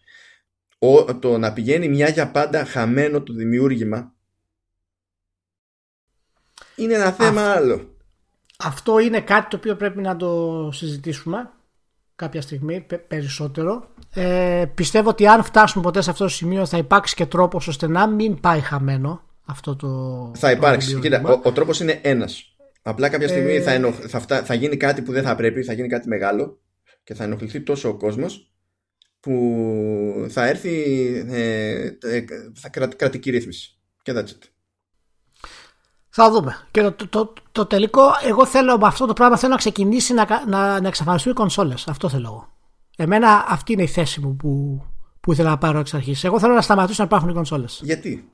Ο, 0.79 1.19
το 1.19 1.39
να 1.39 1.53
πηγαίνει 1.53 1.89
μια 1.89 2.09
για 2.09 2.31
πάντα 2.31 2.65
χαμένο 2.65 3.23
το 3.23 3.33
δημιούργημα 3.33 4.15
είναι 6.77 6.95
ένα 6.95 7.13
θέμα 7.13 7.53
άλλο. 7.53 7.97
Αυτό 8.59 8.99
είναι 8.99 9.21
κάτι 9.21 9.49
το 9.49 9.57
οποίο 9.57 9.77
πρέπει 9.77 10.01
να 10.01 10.17
το 10.17 10.71
συζητήσουμε 10.73 11.51
κάποια 12.21 12.41
στιγμή 12.41 12.87
περισσότερο. 13.09 13.89
Ε, 14.15 14.65
πιστεύω 14.75 15.09
ότι 15.09 15.27
αν 15.27 15.43
φτάσουμε 15.43 15.85
ποτέ 15.85 16.01
σε 16.03 16.11
αυτό 16.11 16.25
το 16.25 16.31
σημείο 16.31 16.67
θα 16.67 16.79
υπάρξει 16.79 17.15
και 17.15 17.27
τρόπος 17.27 17.69
ώστε 17.69 17.89
να 17.89 18.09
μην 18.09 18.41
πάει 18.41 18.61
χαμένο 18.61 19.23
αυτό 19.45 19.77
το 19.77 19.89
Θα 20.37 20.51
υπάρξει. 20.51 20.99
Κοίτα, 20.99 21.23
ο, 21.25 21.41
ο 21.43 21.53
τρόπος 21.53 21.81
είναι 21.81 21.99
ένας. 22.03 22.45
Απλά 22.83 23.09
κάποια 23.09 23.29
στιγμή 23.29 23.53
ε... 23.53 23.61
θα, 23.61 24.21
θα, 24.21 24.45
θα 24.45 24.55
γίνει 24.55 24.77
κάτι 24.77 25.03
που 25.03 25.13
δεν 25.13 25.23
θα 25.23 25.35
πρέπει, 25.35 25.63
θα 25.63 25.73
γίνει 25.73 25.89
κάτι 25.89 26.09
μεγάλο 26.09 26.61
και 27.05 27.15
θα 27.15 27.25
ενοχληθεί 27.25 27.61
τόσο 27.61 27.89
ο 27.89 27.97
κόσμος 27.97 28.53
που 29.21 30.27
θα 30.29 30.47
έρθει 30.47 30.73
ε, 31.31 31.71
ε, 32.01 32.25
θα 32.55 32.69
κρατική 32.97 33.31
ρύθμιση. 33.31 33.79
Και 34.03 34.13
that's 34.15 34.19
it. 34.19 34.50
Θα 36.23 36.31
δούμε. 36.31 36.57
Και 36.71 36.83
το, 36.91 37.09
το, 37.09 37.33
το, 37.53 37.67
τελικό, 37.67 38.03
εγώ 38.27 38.47
θέλω 38.47 38.79
με 38.79 38.87
αυτό 38.87 39.07
το 39.07 39.13
πράγμα 39.13 39.37
θέλω 39.37 39.53
να 39.53 39.59
ξεκινήσει 39.59 40.15
να, 40.15 40.27
να, 40.47 40.81
να 40.81 40.89
εξαφανιστούν 40.89 41.33
οι 41.33 41.35
κονσόλες. 41.35 41.89
Αυτό 41.89 42.09
θέλω 42.09 42.27
εγώ. 42.27 42.49
Εμένα 42.97 43.45
αυτή 43.49 43.73
είναι 43.73 43.83
η 43.83 43.87
θέση 43.87 44.21
μου 44.21 44.37
που, 44.37 44.83
που 45.21 45.33
ήθελα 45.33 45.51
να 45.51 45.59
πάρω 45.59 45.79
εξ 45.79 45.95
αρχής. 45.95 46.25
Εγώ 46.25 46.39
θέλω 46.39 46.55
να 46.55 46.61
σταματήσουν 46.61 46.97
να 46.99 47.05
υπάρχουν 47.05 47.29
οι 47.29 47.33
κονσόλες. 47.33 47.81
Γιατί; 47.85 48.31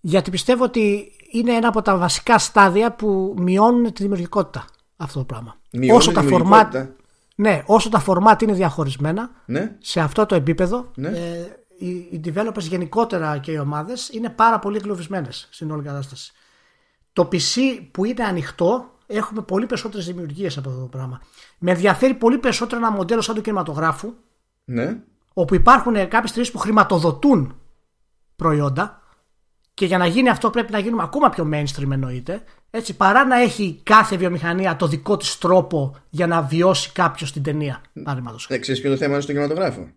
Γιατί 0.00 0.30
πιστεύω 0.30 0.64
ότι 0.64 1.12
είναι 1.30 1.52
ένα 1.52 1.68
από 1.68 1.82
τα 1.82 1.96
βασικά 1.96 2.38
στάδια 2.38 2.92
που 2.92 3.34
μειώνουν 3.38 3.92
τη 3.92 4.02
δημιουργικότητα 4.02 4.64
αυτό 4.96 5.18
το 5.18 5.24
πράγμα. 5.24 5.56
Μειώνουν 5.72 5.96
όσο 5.96 6.08
τη 6.08 6.14
τα 6.14 6.20
δημιουργικότητα. 6.20 6.86
format, 6.88 7.04
ναι, 7.36 7.62
όσο 7.66 7.88
τα 7.88 8.04
format 8.06 8.42
είναι 8.42 8.52
διαχωρισμένα 8.52 9.30
Ναι. 9.46 9.76
σε 9.78 10.00
αυτό 10.00 10.26
το 10.26 10.34
επίπεδο, 10.34 10.90
Ναι. 10.94 11.08
ε, 11.08 11.64
οι, 11.78 11.88
οι 11.88 12.20
developers 12.24 12.60
γενικότερα 12.60 13.38
και 13.38 13.52
οι 13.52 13.58
ομάδες 13.58 14.08
είναι 14.08 14.28
πάρα 14.30 14.58
πολύ 14.58 14.76
εγκλωβισμένες 14.76 15.48
στην 15.50 15.70
όλη 15.70 15.82
κατάσταση. 15.82 16.32
Το 17.14 17.28
PC 17.32 17.80
που 17.90 18.04
είναι 18.04 18.24
ανοιχτό 18.24 18.98
έχουμε 19.06 19.42
πολύ 19.42 19.66
περισσότερες 19.66 20.06
δημιουργίες 20.06 20.56
από 20.58 20.68
αυτό 20.68 20.80
το 20.80 20.86
πράγμα. 20.86 21.20
Με 21.58 21.70
ενδιαφέρει 21.70 22.14
πολύ 22.14 22.38
περισσότερο 22.38 22.80
ένα 22.80 22.90
μοντέλο 22.90 23.20
σαν 23.20 23.34
του 23.34 23.40
κινηματογράφου 23.40 24.14
Ναι. 24.64 25.02
όπου 25.32 25.54
υπάρχουν 25.54 25.94
κάποιες 25.94 26.30
εταιρείε 26.30 26.50
που 26.50 26.58
χρηματοδοτούν 26.58 27.60
προϊόντα 28.36 29.02
και 29.74 29.86
για 29.86 29.98
να 29.98 30.06
γίνει 30.06 30.28
αυτό 30.28 30.50
πρέπει 30.50 30.72
να 30.72 30.78
γίνουμε 30.78 31.02
ακόμα 31.02 31.30
πιο 31.30 31.50
mainstream 31.52 31.90
εννοείται 31.90 32.44
έτσι, 32.70 32.96
παρά 32.96 33.24
να 33.24 33.40
έχει 33.40 33.80
κάθε 33.82 34.16
βιομηχανία 34.16 34.76
το 34.76 34.86
δικό 34.86 35.16
της 35.16 35.38
τρόπο 35.38 35.96
για 36.10 36.26
να 36.26 36.42
βιώσει 36.42 36.92
κάποιος 36.92 37.32
την 37.32 37.42
ταινία. 37.42 37.82
παραδείγματος 38.02 38.46
χάρη. 38.46 38.58
Ε, 38.58 38.62
ξέρεις 38.62 38.80
ποιο 38.80 38.90
είναι 38.90 38.98
το 38.98 39.04
θέμα 39.04 39.14
είναι 39.14 39.24
στον 39.24 39.34
κινηματογράφο; 39.34 39.88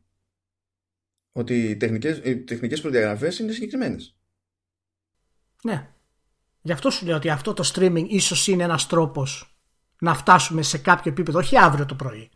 Ότι 1.31 1.69
οι 1.69 1.77
τεχνικές, 1.77 2.21
οι 2.23 2.37
τεχνικές 2.37 2.81
προδιαγραφές 2.81 3.39
είναι 3.39 3.51
συγκεκριμένες. 3.51 4.15
Ναι. 5.63 5.89
Γι' 6.67 6.73
αυτό 6.73 6.89
σου 6.89 7.05
λέω 7.05 7.15
ότι 7.15 7.29
αυτό 7.29 7.53
το 7.53 7.71
streaming 7.73 8.05
ίσως 8.07 8.47
είναι 8.47 8.63
ένας 8.63 8.87
τρόπος 8.87 9.57
να 9.99 10.13
φτάσουμε 10.13 10.61
σε 10.61 10.77
κάποιο 10.77 11.11
επίπεδο, 11.11 11.39
όχι 11.39 11.57
αύριο 11.57 11.85
το 11.85 11.95
πρωί. 11.95 12.29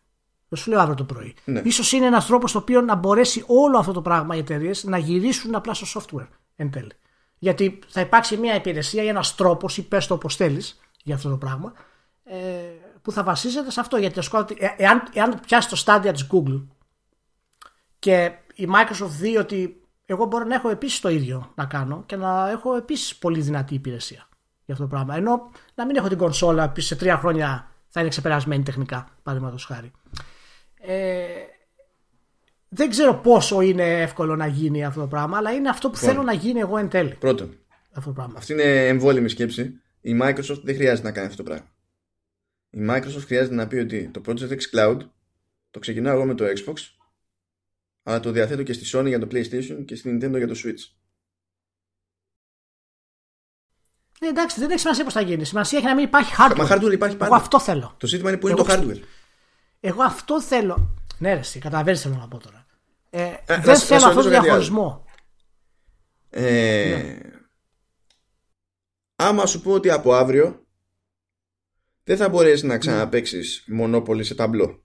Δεν 0.47 0.59
σου 0.59 0.69
λέω 0.69 0.79
αύριο 0.79 0.95
το 0.95 1.03
πρωί. 1.03 1.35
Ναι. 1.45 1.61
Ίσως 1.63 1.91
είναι 1.91 2.05
ένας 2.05 2.25
τρόπος 2.25 2.51
το 2.51 2.57
οποίο 2.57 2.81
να 2.81 2.95
μπορέσει 2.95 3.43
όλο 3.47 3.77
αυτό 3.77 3.91
το 3.91 4.01
πράγμα 4.01 4.35
οι 4.35 4.39
εταιρείες 4.39 4.83
να 4.83 4.97
γυρίσουν 4.97 5.55
απλά 5.55 5.73
στο 5.73 6.01
software 6.01 6.27
εν 6.55 6.71
τέλει. 6.71 6.91
Γιατί 7.37 7.79
θα 7.87 8.01
υπάρξει 8.01 8.37
μια 8.37 8.55
υπηρεσία 8.55 9.03
ή 9.03 9.07
ένας 9.07 9.35
τρόπος 9.35 9.77
ή 9.77 9.87
πες 9.87 10.07
το 10.07 10.13
όπως 10.13 10.35
θέλεις 10.35 10.79
για 11.03 11.15
αυτό 11.15 11.29
το 11.29 11.37
πράγμα 11.37 11.73
ε, 12.23 12.37
που 13.01 13.11
θα 13.11 13.23
βασίζεται 13.23 13.71
σε 13.71 13.79
αυτό. 13.79 13.97
Γιατί 13.97 14.19
ας 14.19 14.29
πούμε, 14.29 14.41
ότι, 14.41 14.55
ε, 14.59 14.67
εάν, 14.77 15.03
εάν 15.13 15.39
πιάσεις 15.45 15.69
το 15.69 15.75
στάδια 15.75 16.11
της 16.11 16.27
Google 16.31 16.65
και 17.99 18.31
η 18.55 18.67
Microsoft 18.75 19.07
δει 19.19 19.37
ότι 19.37 19.80
εγώ 20.11 20.25
μπορώ 20.25 20.45
να 20.45 20.55
έχω 20.55 20.69
επίσης 20.69 20.99
το 20.99 21.09
ίδιο 21.09 21.51
να 21.55 21.65
κάνω 21.65 22.03
και 22.05 22.15
να 22.15 22.49
έχω 22.49 22.75
επίσης 22.75 23.15
πολύ 23.15 23.41
δυνατή 23.41 23.73
υπηρεσία 23.73 24.27
για 24.65 24.73
αυτό 24.73 24.83
το 24.83 24.87
πράγμα. 24.89 25.15
Ενώ 25.15 25.51
να 25.75 25.85
μην 25.85 25.95
έχω 25.95 26.07
την 26.07 26.17
κονσόλα 26.17 26.71
που 26.71 26.81
σε 26.81 26.95
τρία 26.95 27.17
χρόνια 27.17 27.71
θα 27.87 27.99
είναι 27.99 28.09
ξεπερασμένη 28.09 28.63
τεχνικά, 28.63 29.09
παραδείγματος 29.23 29.65
χάρη. 29.65 29.91
Ε, 30.81 31.25
δεν 32.69 32.89
ξέρω 32.89 33.13
πόσο 33.15 33.61
είναι 33.61 34.01
εύκολο 34.01 34.35
να 34.35 34.47
γίνει 34.47 34.85
αυτό 34.85 34.99
το 35.01 35.07
πράγμα, 35.07 35.37
αλλά 35.37 35.51
είναι 35.51 35.69
αυτό 35.69 35.89
που 35.89 35.95
Λοιπόν. 35.95 36.09
θέλω 36.09 36.23
να 36.23 36.33
γίνει 36.33 36.59
εγώ 36.59 36.77
εν 36.77 36.89
τέλει. 36.89 37.15
Πρώτον, 37.19 37.57
Αυτό 37.93 38.09
το 38.09 38.15
πράγμα. 38.15 38.33
αυτή 38.37 38.53
είναι 38.53 38.87
εμβόλυμη 38.87 39.29
σκέψη. 39.29 39.81
Η 40.01 40.19
Microsoft 40.21 40.61
δεν 40.63 40.75
χρειάζεται 40.75 41.07
να 41.07 41.13
κάνει 41.13 41.27
αυτό 41.27 41.43
το 41.43 41.49
πράγμα. 41.49 41.67
Η 42.69 42.79
Microsoft 42.89 43.23
χρειάζεται 43.25 43.55
να 43.55 43.67
πει 43.67 43.75
ότι 43.75 44.09
το 44.13 44.21
Project 44.27 44.49
X 44.49 44.59
Cloud 44.75 44.97
το 45.71 45.79
ξεκινάω 45.79 46.13
εγώ 46.13 46.25
με 46.25 46.33
το 46.33 46.45
Xbox, 46.45 46.75
αλλά 48.03 48.19
το 48.19 48.31
διαθέτω 48.31 48.63
και 48.63 48.73
στη 48.73 48.97
Sony 48.97 49.05
για 49.07 49.19
το 49.19 49.27
PlayStation 49.31 49.83
και 49.85 49.95
στη 49.95 50.09
Nintendo 50.17 50.37
για 50.37 50.47
το 50.47 50.53
Switch. 50.63 50.95
Ε, 54.19 54.27
εντάξει, 54.27 54.59
δεν 54.59 54.69
έχει 54.69 54.79
σημασία 54.79 55.03
πώς 55.03 55.13
θα 55.13 55.21
γίνει. 55.21 55.45
Σημασία 55.45 55.77
έχει 55.77 55.87
να 55.87 55.95
μην 55.95 56.03
υπάρχει 56.05 56.33
hardware. 56.37 56.55
Μα 56.57 56.67
hardware 56.69 56.91
υπάρχει 56.93 57.15
Εγώ 57.15 57.23
πάντα. 57.29 57.35
αυτό 57.35 57.59
θέλω. 57.59 57.95
Το 57.99 58.07
ζήτημα 58.07 58.29
είναι 58.29 58.39
που 58.39 58.47
είναι 58.47 58.59
Εγώ 58.59 58.67
το 58.67 58.73
hardware. 58.81 59.01
Εγώ 59.79 60.03
αυτό 60.03 60.41
θέλω. 60.41 60.95
Ναι, 61.17 61.33
ρε, 61.33 61.39
εσύ, 61.39 61.59
καταλαβαίνεις 61.59 62.01
τι 62.01 62.07
θέλω 62.07 62.19
να 62.19 62.27
πω 62.27 62.37
τώρα. 62.39 62.65
Ε, 63.09 63.29
να 63.47 63.55
δεν 63.57 63.61
σε- 63.61 63.67
να 63.69 63.75
σε 63.75 63.85
θέλω 63.85 63.95
αυτό 64.05 64.07
το 64.09 64.15
ρωτήσω 64.15 64.29
κάτι 64.33 64.43
διαχωρισμό. 64.43 65.05
Ε, 66.29 67.19
Άμα 69.15 69.45
σου 69.45 69.61
πω 69.61 69.71
ότι 69.71 69.89
από 69.89 70.13
αύριο 70.13 70.65
δεν 72.03 72.17
θα 72.17 72.29
μπορέσεις 72.29 72.63
να 72.63 72.77
ξαναπαίξεις 72.77 73.65
Monopoly 73.79 74.23
σε 74.25 74.35
ταμπλό. 74.35 74.83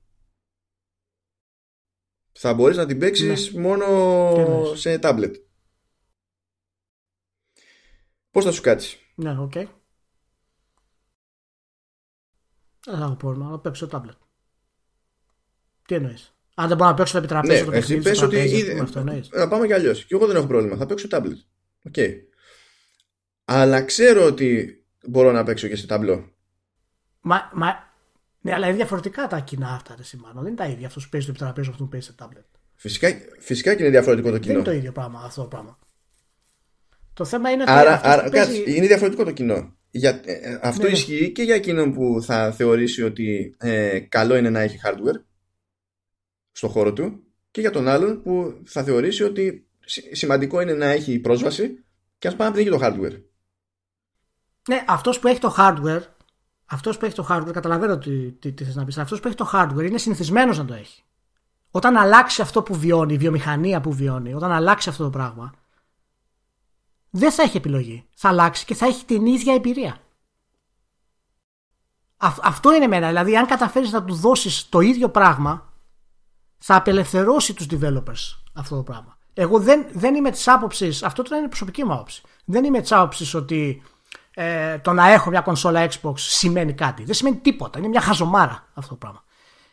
Θα 2.38 2.54
μπορείς 2.54 2.76
να 2.76 2.86
την 2.86 2.98
παίξεις 2.98 3.50
μόνο 3.52 3.84
Τι 4.34 4.40
εννοείς; 4.40 4.80
σε 4.80 4.98
tablet. 5.02 5.32
Πώς 8.30 8.44
θα 8.44 8.52
σου 8.52 8.62
κάτσει; 8.62 8.98
Ναι, 9.14 9.38
οκ. 9.40 9.52
Δεν 9.52 9.68
θα 12.98 13.04
έχω 13.04 13.14
πρόβλημα 13.14 13.50
να 13.50 13.58
παίξω 13.58 13.86
το 13.86 14.02
tablet. 14.02 14.16
Τι 15.86 15.94
εννοείς; 15.94 16.34
Αν 16.54 16.68
δεν 16.68 16.76
μπορώ 16.76 16.90
να 16.90 16.96
παίξω 16.96 17.12
το 17.12 17.18
επιτραπέζιο 17.18 17.64
Ναι, 17.64 17.70
το 17.70 17.76
εσύ 17.76 17.80
παιχνίδι. 17.86 18.02
πες 18.02 18.16
στο 18.16 18.26
ότι 18.26 18.34
τραπέζι, 18.34 18.56
ήδη- 18.56 18.68
ας 18.68 18.72
πούμε, 18.74 18.82
Αυτό 18.82 18.98
εννοείς. 18.98 19.28
Να 19.30 19.48
πάμε 19.48 19.66
κι 19.66 19.72
αλλιώς. 19.72 20.04
Και 20.04 20.14
εγώ 20.14 20.26
δεν 20.26 20.36
έχω 20.36 20.46
πρόβλημα. 20.46 20.76
Θα 20.76 20.86
παίξω 20.86 21.08
tablet. 21.10 21.38
Οκ. 21.82 21.94
Αλλά 23.44 23.82
ξέρω 23.82 24.24
ότι 24.24 24.80
μπορώ 25.06 25.32
να 25.32 25.44
παίξω 25.44 25.68
και 25.68 25.76
σε 25.76 25.86
ταμπλό. 25.86 26.34
Μα, 27.20 27.50
μα, 27.54 27.85
ναι, 28.46 28.54
αλλά 28.54 28.66
είναι 28.66 28.76
διαφορετικά 28.76 29.26
τα 29.26 29.40
κοινά 29.40 29.68
αυτά, 29.68 29.94
ρε 29.96 30.02
Σιμάνο. 30.02 30.40
Δεν 30.40 30.46
είναι 30.46 30.56
τα 30.56 30.66
ίδια 30.66 30.86
αυτός 30.86 31.04
που 31.04 31.08
παίζει 31.10 31.26
το 31.26 31.32
επιτραπέζιο 31.32 31.70
αυτό 31.72 31.84
που 31.84 31.90
παίζει 31.90 32.06
σε 32.06 32.14
tablet. 32.18 32.58
Φυσικά, 32.74 33.08
φυσικά 33.38 33.74
και 33.74 33.82
είναι 33.82 33.90
διαφορετικό 33.90 34.26
το 34.26 34.32
Δεν 34.32 34.42
κοινό. 34.42 34.54
είναι 34.54 34.64
το 34.64 34.72
ίδιο 34.72 34.92
πράγμα 34.92 35.20
αυτό 35.24 35.42
το 35.42 35.48
πράγμα. 35.48 35.78
Το 37.12 37.24
θέμα 37.24 37.50
είναι 37.50 37.62
ότι 37.62 37.70
Άρα, 37.70 37.92
αυτός 37.92 38.12
άρα 38.12 38.24
που 38.24 38.30
κάτσε, 38.30 38.50
παίζει- 38.52 38.76
είναι 38.76 38.86
διαφορετικό 38.86 39.24
το 39.24 39.30
κοινό. 39.30 39.74
Για, 39.90 40.20
ε, 40.24 40.32
ε, 40.32 40.58
αυτό 40.62 40.82
Ναι, 40.82 40.88
ναι. 40.88 40.94
ισχύει 40.94 41.32
και 41.32 41.42
για 41.42 41.54
εκείνον 41.54 41.92
που 41.94 42.22
θα 42.22 42.52
θεωρήσει 42.52 43.02
ότι 43.02 43.54
ε, 43.58 43.98
καλό 44.00 44.36
είναι 44.36 44.50
να 44.50 44.60
έχει 44.60 44.78
hardware 44.84 45.20
στο 46.52 46.68
χώρο 46.68 46.92
του 46.92 47.22
και 47.50 47.60
για 47.60 47.70
τον 47.70 47.88
άλλον 47.88 48.22
που 48.22 48.62
θα 48.66 48.82
θεωρήσει 48.82 49.22
ότι 49.22 49.66
σι- 49.84 50.16
σημαντικό 50.16 50.60
είναι 50.60 50.72
να 50.74 50.86
έχει 50.86 51.18
πρόσβαση 51.18 51.84
και 52.18 52.28
ας 52.28 52.36
πάμε 52.36 52.50
να 52.54 52.60
έχει 52.60 52.68
το 52.70 52.78
hardware. 52.82 53.22
Ναι, 54.68 54.84
αυτός 54.88 55.18
που 55.18 55.28
έχει 55.28 55.40
το 55.40 55.54
hardware, 55.58 56.02
αυτός 56.66 56.98
που 56.98 57.04
έχει 57.04 57.14
το 57.14 57.26
hardware, 57.30 57.52
καταλαβαίνω 57.52 57.98
τι, 57.98 58.32
τι, 58.32 58.52
τι 58.52 58.64
θες 58.64 58.74
να 58.74 58.84
πεις. 58.84 58.98
Αυτός 58.98 59.20
που 59.20 59.26
έχει 59.26 59.36
το 59.36 59.50
hardware 59.52 59.84
είναι 59.84 59.98
συνηθισμένος 59.98 60.58
να 60.58 60.64
το 60.64 60.74
έχει. 60.74 61.02
Όταν 61.70 61.96
αλλάξει 61.96 62.42
αυτό 62.42 62.62
που 62.62 62.74
βιώνει, 62.74 63.14
η 63.14 63.18
βιομηχανία 63.18 63.80
που 63.80 63.92
βιώνει, 63.92 64.34
όταν 64.34 64.52
αλλάξει 64.52 64.88
αυτό 64.88 65.04
το 65.04 65.10
πράγμα, 65.10 65.52
δεν 67.10 67.32
θα 67.32 67.42
έχει 67.42 67.56
επιλογή. 67.56 68.06
Θα 68.14 68.28
αλλάξει 68.28 68.64
και 68.64 68.74
θα 68.74 68.86
έχει 68.86 69.04
την 69.04 69.26
ίδια 69.26 69.54
εμπειρία. 69.54 70.00
Α- 72.16 72.38
αυτό 72.42 72.74
είναι 72.74 72.84
εμένα. 72.84 73.06
Δηλαδή, 73.06 73.36
αν 73.36 73.46
καταφέρεις 73.46 73.92
να 73.92 74.04
του 74.04 74.14
δώσεις 74.14 74.68
το 74.68 74.80
ίδιο 74.80 75.08
πράγμα, 75.08 75.72
θα 76.58 76.76
απελευθερώσει 76.76 77.54
τους 77.54 77.66
developers 77.70 78.38
αυτό 78.52 78.76
το 78.76 78.82
πράγμα. 78.82 79.18
Εγώ 79.34 79.60
δεν, 79.60 79.86
δεν 79.92 80.14
είμαι 80.14 80.30
της 80.30 80.48
άποψης, 80.48 81.02
αυτό 81.02 81.22
τώρα 81.22 81.36
είναι 81.36 81.48
προσωπική 81.48 81.84
μου 81.84 81.92
άποψη. 81.92 82.22
Δεν 82.44 82.64
είμαι 82.64 82.80
της 82.80 82.92
άποψης 82.92 83.34
ότι 83.34 83.82
ε, 84.38 84.78
το 84.78 84.92
να 84.92 85.10
έχω 85.10 85.30
μια 85.30 85.40
κονσόλα 85.40 85.88
Xbox 85.88 86.12
σημαίνει 86.16 86.72
κάτι. 86.72 87.04
Δεν 87.04 87.14
σημαίνει 87.14 87.36
τίποτα. 87.36 87.78
Είναι 87.78 87.88
μια 87.88 88.00
χαζομάρα 88.00 88.68
αυτό 88.74 88.90
το 88.90 88.96
πράγμα. 88.96 89.24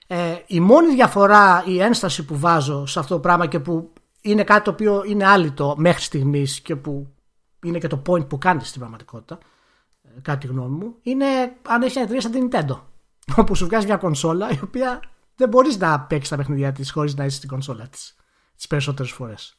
Ε, 0.08 0.36
η 0.48 0.60
μόνη 0.60 0.94
διαφορά, 0.94 1.64
η 1.66 1.82
ένσταση 1.82 2.26
που 2.26 2.40
βάζω 2.40 2.86
σε 2.86 3.00
αυτό 3.00 3.14
το 3.14 3.20
πράγμα 3.20 3.48
και 3.48 3.60
που 3.60 3.94
είναι 4.22 4.44
κάτι 4.44 4.64
το 4.64 4.72
οποίο 4.72 5.04
είναι 5.08 5.28
άλυτο 5.28 5.76
μέχρι 5.78 6.02
στιγμής 6.02 6.60
και 6.60 6.76
που 6.76 7.08
είναι 7.64 7.78
και 7.78 7.88
το 7.88 8.02
point 8.08 8.28
που 8.28 8.38
κάνει 8.38 8.64
στην 8.64 8.80
πραγματικότητα, 8.80 9.38
ε, 10.04 10.22
κατά 10.22 10.38
τη 10.38 10.48
γνώμη 10.48 10.76
μου, 10.76 10.96
είναι 11.02 11.26
αν 11.68 11.82
έχει 11.82 11.94
μια 11.94 12.04
εταιρεία 12.04 12.22
σαν 12.22 12.32
την 12.32 12.50
Nintendo. 12.52 12.80
Όπου 13.42 13.56
σου 13.56 13.66
βγάζει 13.66 13.86
μια 13.86 13.98
κονσόλα 13.98 14.50
η 14.52 14.60
οποία 14.64 15.00
δεν 15.36 15.50
μπορείς 15.50 15.78
να 15.78 16.00
παίξεις 16.00 16.30
τα 16.30 16.36
παιχνίδια 16.36 16.72
της 16.72 16.92
χωρίς 16.92 17.16
να 17.16 17.26
είσαι 17.26 17.38
στην 17.38 17.50
κονσόλα 17.50 17.88
της 17.88 18.16
τις 18.56 18.68
περισσότερες 18.68 19.12
φορές. 19.12 19.58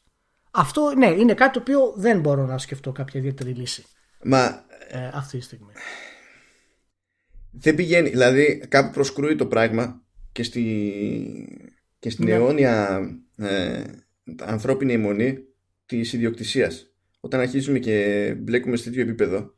Αυτό 0.50 0.92
ναι, 0.96 1.06
είναι 1.06 1.34
κάτι 1.34 1.52
το 1.52 1.58
οποίο 1.58 1.92
δεν 1.96 2.20
μπορώ 2.20 2.46
να 2.46 2.58
σκεφτώ 2.58 2.92
κάποια 2.92 3.20
ιδιαίτερη 3.20 3.50
λύση 3.50 3.84
Μα 4.24 4.63
ε, 4.88 5.10
αυτή 5.12 5.38
τη 5.38 5.44
στιγμή. 5.44 5.72
δεν 7.50 7.74
πηγαίνει, 7.74 8.08
δηλαδή 8.08 8.62
κάπου 8.68 8.92
προσκρούει 8.92 9.36
το 9.36 9.46
πράγμα 9.46 10.02
και, 10.32 10.42
στη, 10.42 10.62
και 11.98 12.10
στην 12.10 12.24
Ναι. 12.24 12.32
αιώνια 12.32 13.00
ε, 13.36 13.82
ανθρώπινη 14.40 14.92
αιμονή 14.92 15.38
της 15.86 16.12
ιδιοκτησίας. 16.12 16.88
Όταν 17.20 17.40
αρχίζουμε 17.40 17.78
και 17.78 18.34
μπλέκουμε 18.38 18.76
σε 18.76 18.84
τέτοιο 18.84 19.02
επίπεδο, 19.02 19.54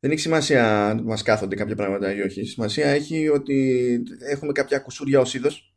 δεν 0.00 0.10
έχει 0.10 0.20
σημασία 0.20 0.86
αν 0.88 1.02
μας 1.02 1.22
κάθονται 1.22 1.56
κάποια 1.56 1.76
πράγματα 1.76 2.14
ή 2.14 2.20
όχι. 2.20 2.44
Σημασία 2.44 2.86
έχει 2.86 3.28
ότι 3.28 4.02
έχουμε 4.18 4.52
κάποια 4.52 4.78
κουσούρια 4.78 5.20
ως 5.20 5.34
είδος, 5.34 5.74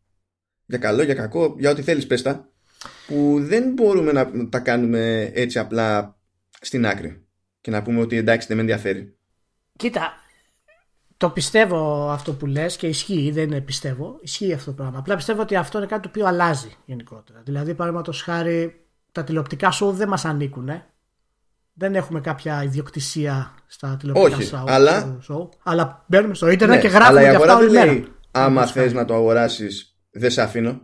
για 0.65 0.77
καλό, 0.77 1.03
για 1.03 1.13
κακό, 1.13 1.55
για 1.59 1.69
ό,τι 1.69 1.81
θέλεις 1.81 2.07
πες 2.07 2.21
τα, 2.21 2.51
που 3.07 3.37
δεν 3.41 3.71
μπορούμε 3.73 4.11
να 4.11 4.49
τα 4.49 4.59
κάνουμε 4.59 5.31
έτσι 5.33 5.59
απλά 5.59 6.19
στην 6.61 6.85
άκρη 6.85 7.22
και 7.63 7.71
να 7.71 7.81
πούμε 7.81 7.99
ότι 8.01 8.17
εντάξει 8.17 8.47
δεν 8.47 8.55
με 8.55 8.61
ενδιαφέρει. 8.61 9.17
Κοίτα, 9.75 10.13
το 11.17 11.29
πιστεύω 11.29 12.09
αυτό 12.09 12.33
που 12.33 12.45
λες 12.45 12.75
και 12.77 12.87
ισχύει, 12.87 13.31
δεν 13.31 13.43
είναι 13.43 13.61
πιστεύω, 13.61 14.17
ισχύει 14.21 14.53
αυτό 14.53 14.65
το 14.71 14.75
πράγμα. 14.81 14.99
Απλά 14.99 15.15
πιστεύω 15.15 15.41
ότι 15.41 15.55
αυτό 15.55 15.77
είναι 15.77 15.87
κάτι 15.87 16.01
το 16.01 16.09
οποίο 16.09 16.25
αλλάζει 16.27 16.71
γενικότερα. 16.85 17.41
Δηλαδή, 17.43 17.73
παραδείγματος 17.73 18.21
χάρη, 18.21 18.85
τα 19.11 19.23
τηλεοπτικά 19.23 19.71
show 19.81 19.91
δεν 19.91 20.07
μας 20.07 20.25
ανήκουν. 20.25 20.69
Δεν 21.73 21.95
έχουμε 21.95 22.21
κάποια 22.21 22.63
ιδιοκτησία 22.63 23.53
στα 23.67 23.97
τηλεοπτικά 23.99 24.37
Όχι, 24.37 24.49
show, 24.53 24.63
αλλά- 24.67 25.17
show, 25.29 25.49
αλλά 25.63 26.05
μπαίνουμε 26.07 26.33
στο 26.33 26.49
ίντερνετ 26.49 26.75
Ναι, 26.77 26.81
και 26.83 26.87
γράφουμε 26.95 27.19
αλλά 27.19 27.27
η 27.27 27.29
για 27.29 27.37
αυτά 27.39 27.51
αγορά 27.53 27.65
όλη 27.67 27.75
δεν 27.77 27.85
μέρα. 27.85 27.91
λέει 27.99 28.13
άμα 28.31 28.61
Όπως 28.61 28.71
θες 28.71 28.83
κάνει. 28.83 28.95
να 28.95 29.05
το 29.05 29.13
αγοράσεις 29.13 29.97
δεν 30.11 30.31
σε 30.31 30.41
αφήνω. 30.41 30.81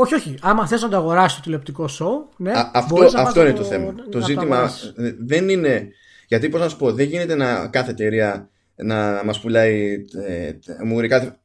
Όχι, 0.00 0.14
όχι. 0.14 0.34
Άμα 0.42 0.66
θες 0.66 0.82
να 0.82 0.88
το 0.88 0.96
αγοράσεις 0.96 1.36
το 1.36 1.42
τηλεοπτικό 1.42 1.84
show, 1.84 2.34
ναι, 2.36 2.50
Α, 2.52 2.70
αυτό 2.74 2.94
μπορείς 2.94 3.12
να 3.12 3.20
αυτό 3.20 3.40
πας 3.40 3.42
είναι 3.48 3.58
να 3.58 3.64
το 3.64 3.64
θέμα. 3.68 3.92
να 3.92 4.08
Το 4.08 4.20
ζήτημα 4.20 4.42
αγοράσεις. 4.56 4.92
ε, 4.96 5.14
δεν 5.18 5.48
είναι. 5.48 5.88
Γιατί 6.26 6.48
πώς 6.48 6.60
να 6.60 6.68
σου 6.68 6.76
πω, 6.76 6.92
δεν 6.92 7.06
γίνεται 7.06 7.34
να 7.34 7.68
κάθε 7.68 7.90
εταιρεία 7.90 8.48
να 8.76 9.22
μας 9.24 9.40
πουλάει 9.40 10.04
ε, 10.26 10.46
ε, 10.46 10.56
μουρικά. 10.84 11.40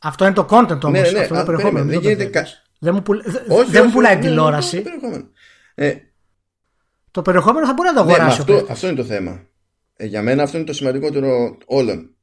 Αυτό 0.00 0.24
είναι 0.24 0.34
το 0.34 0.46
content 0.50 0.80
όμως. 0.82 0.82
Ναι, 0.82 1.10
ναι, 1.10 1.18
αυτό 1.18 1.34
είναι 1.34 1.38
α, 1.38 1.44
το 1.44 1.44
περιεχόμενο. 1.44 1.60
περίμενε, 1.60 1.82
μην 1.84 1.90
δεν 1.90 2.00
το 2.00 2.08
γίνεται 2.08 2.24
μπερδεύεις. 2.24 2.62
Δεν 2.78 2.94
μου, 2.94 3.02
πουλ- 3.02 3.22
δε- 3.30 3.38
Όχι, 3.54 3.70
δεν 3.70 3.80
μου 3.80 3.86
όχι, 3.86 3.92
πουλάει 3.94 4.14
ναι, 4.14 4.20
ναι, 4.20 4.26
τηλεόραση. 4.28 4.76
ναι, 4.76 4.82
το 4.82 4.88
περιεχόμενο. 4.90 5.28
Ε, 5.74 5.94
Το 7.10 7.22
περιεχόμενο 7.22 7.66
θα 7.66 7.72
μπορεί 7.72 7.88
να 7.88 7.94
το 7.94 8.00
ναι, 8.04 8.06
μα 8.10 8.14
αγοράσει. 8.14 8.38
ο 8.38 8.42
αυτό, 8.42 8.52
παίκτης. 8.54 8.70
αυτό 8.70 8.86
είναι 8.86 8.96
το 8.96 9.04
θέμα. 9.04 9.40
Ε, 9.96 10.06
για 10.06 10.22
μένα 10.22 10.42
αυτό 10.42 10.56
είναι 10.56 10.66
το 10.66 10.72
σημαντικότερο 10.72 11.56
όλων. 11.66 12.14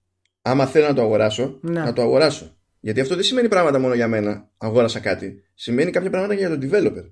Άμα 0.42 0.66
θέλω 0.66 0.88
να 0.88 0.94
το 0.94 1.02
αγοράσω, 1.02 1.58
Ναι. 1.62 1.80
να 1.84 1.94
το 1.94 2.02
αγοράσω. 2.02 2.56
Γιατί 2.84 3.00
αυτό 3.02 3.16
δεν 3.16 3.24
σημαίνει 3.24 3.48
πράγματα 3.48 3.80
μόνο 3.80 3.94
για 3.94 4.08
μένα. 4.08 4.50
Αγόρασα 4.58 5.00
κάτι. 5.00 5.44
Σημαίνει 5.54 5.92
κάποια 5.92 6.10
πράγματα 6.10 6.36
και 6.36 6.40
για 6.46 6.50
τον 6.50 6.70
developer. 6.70 7.12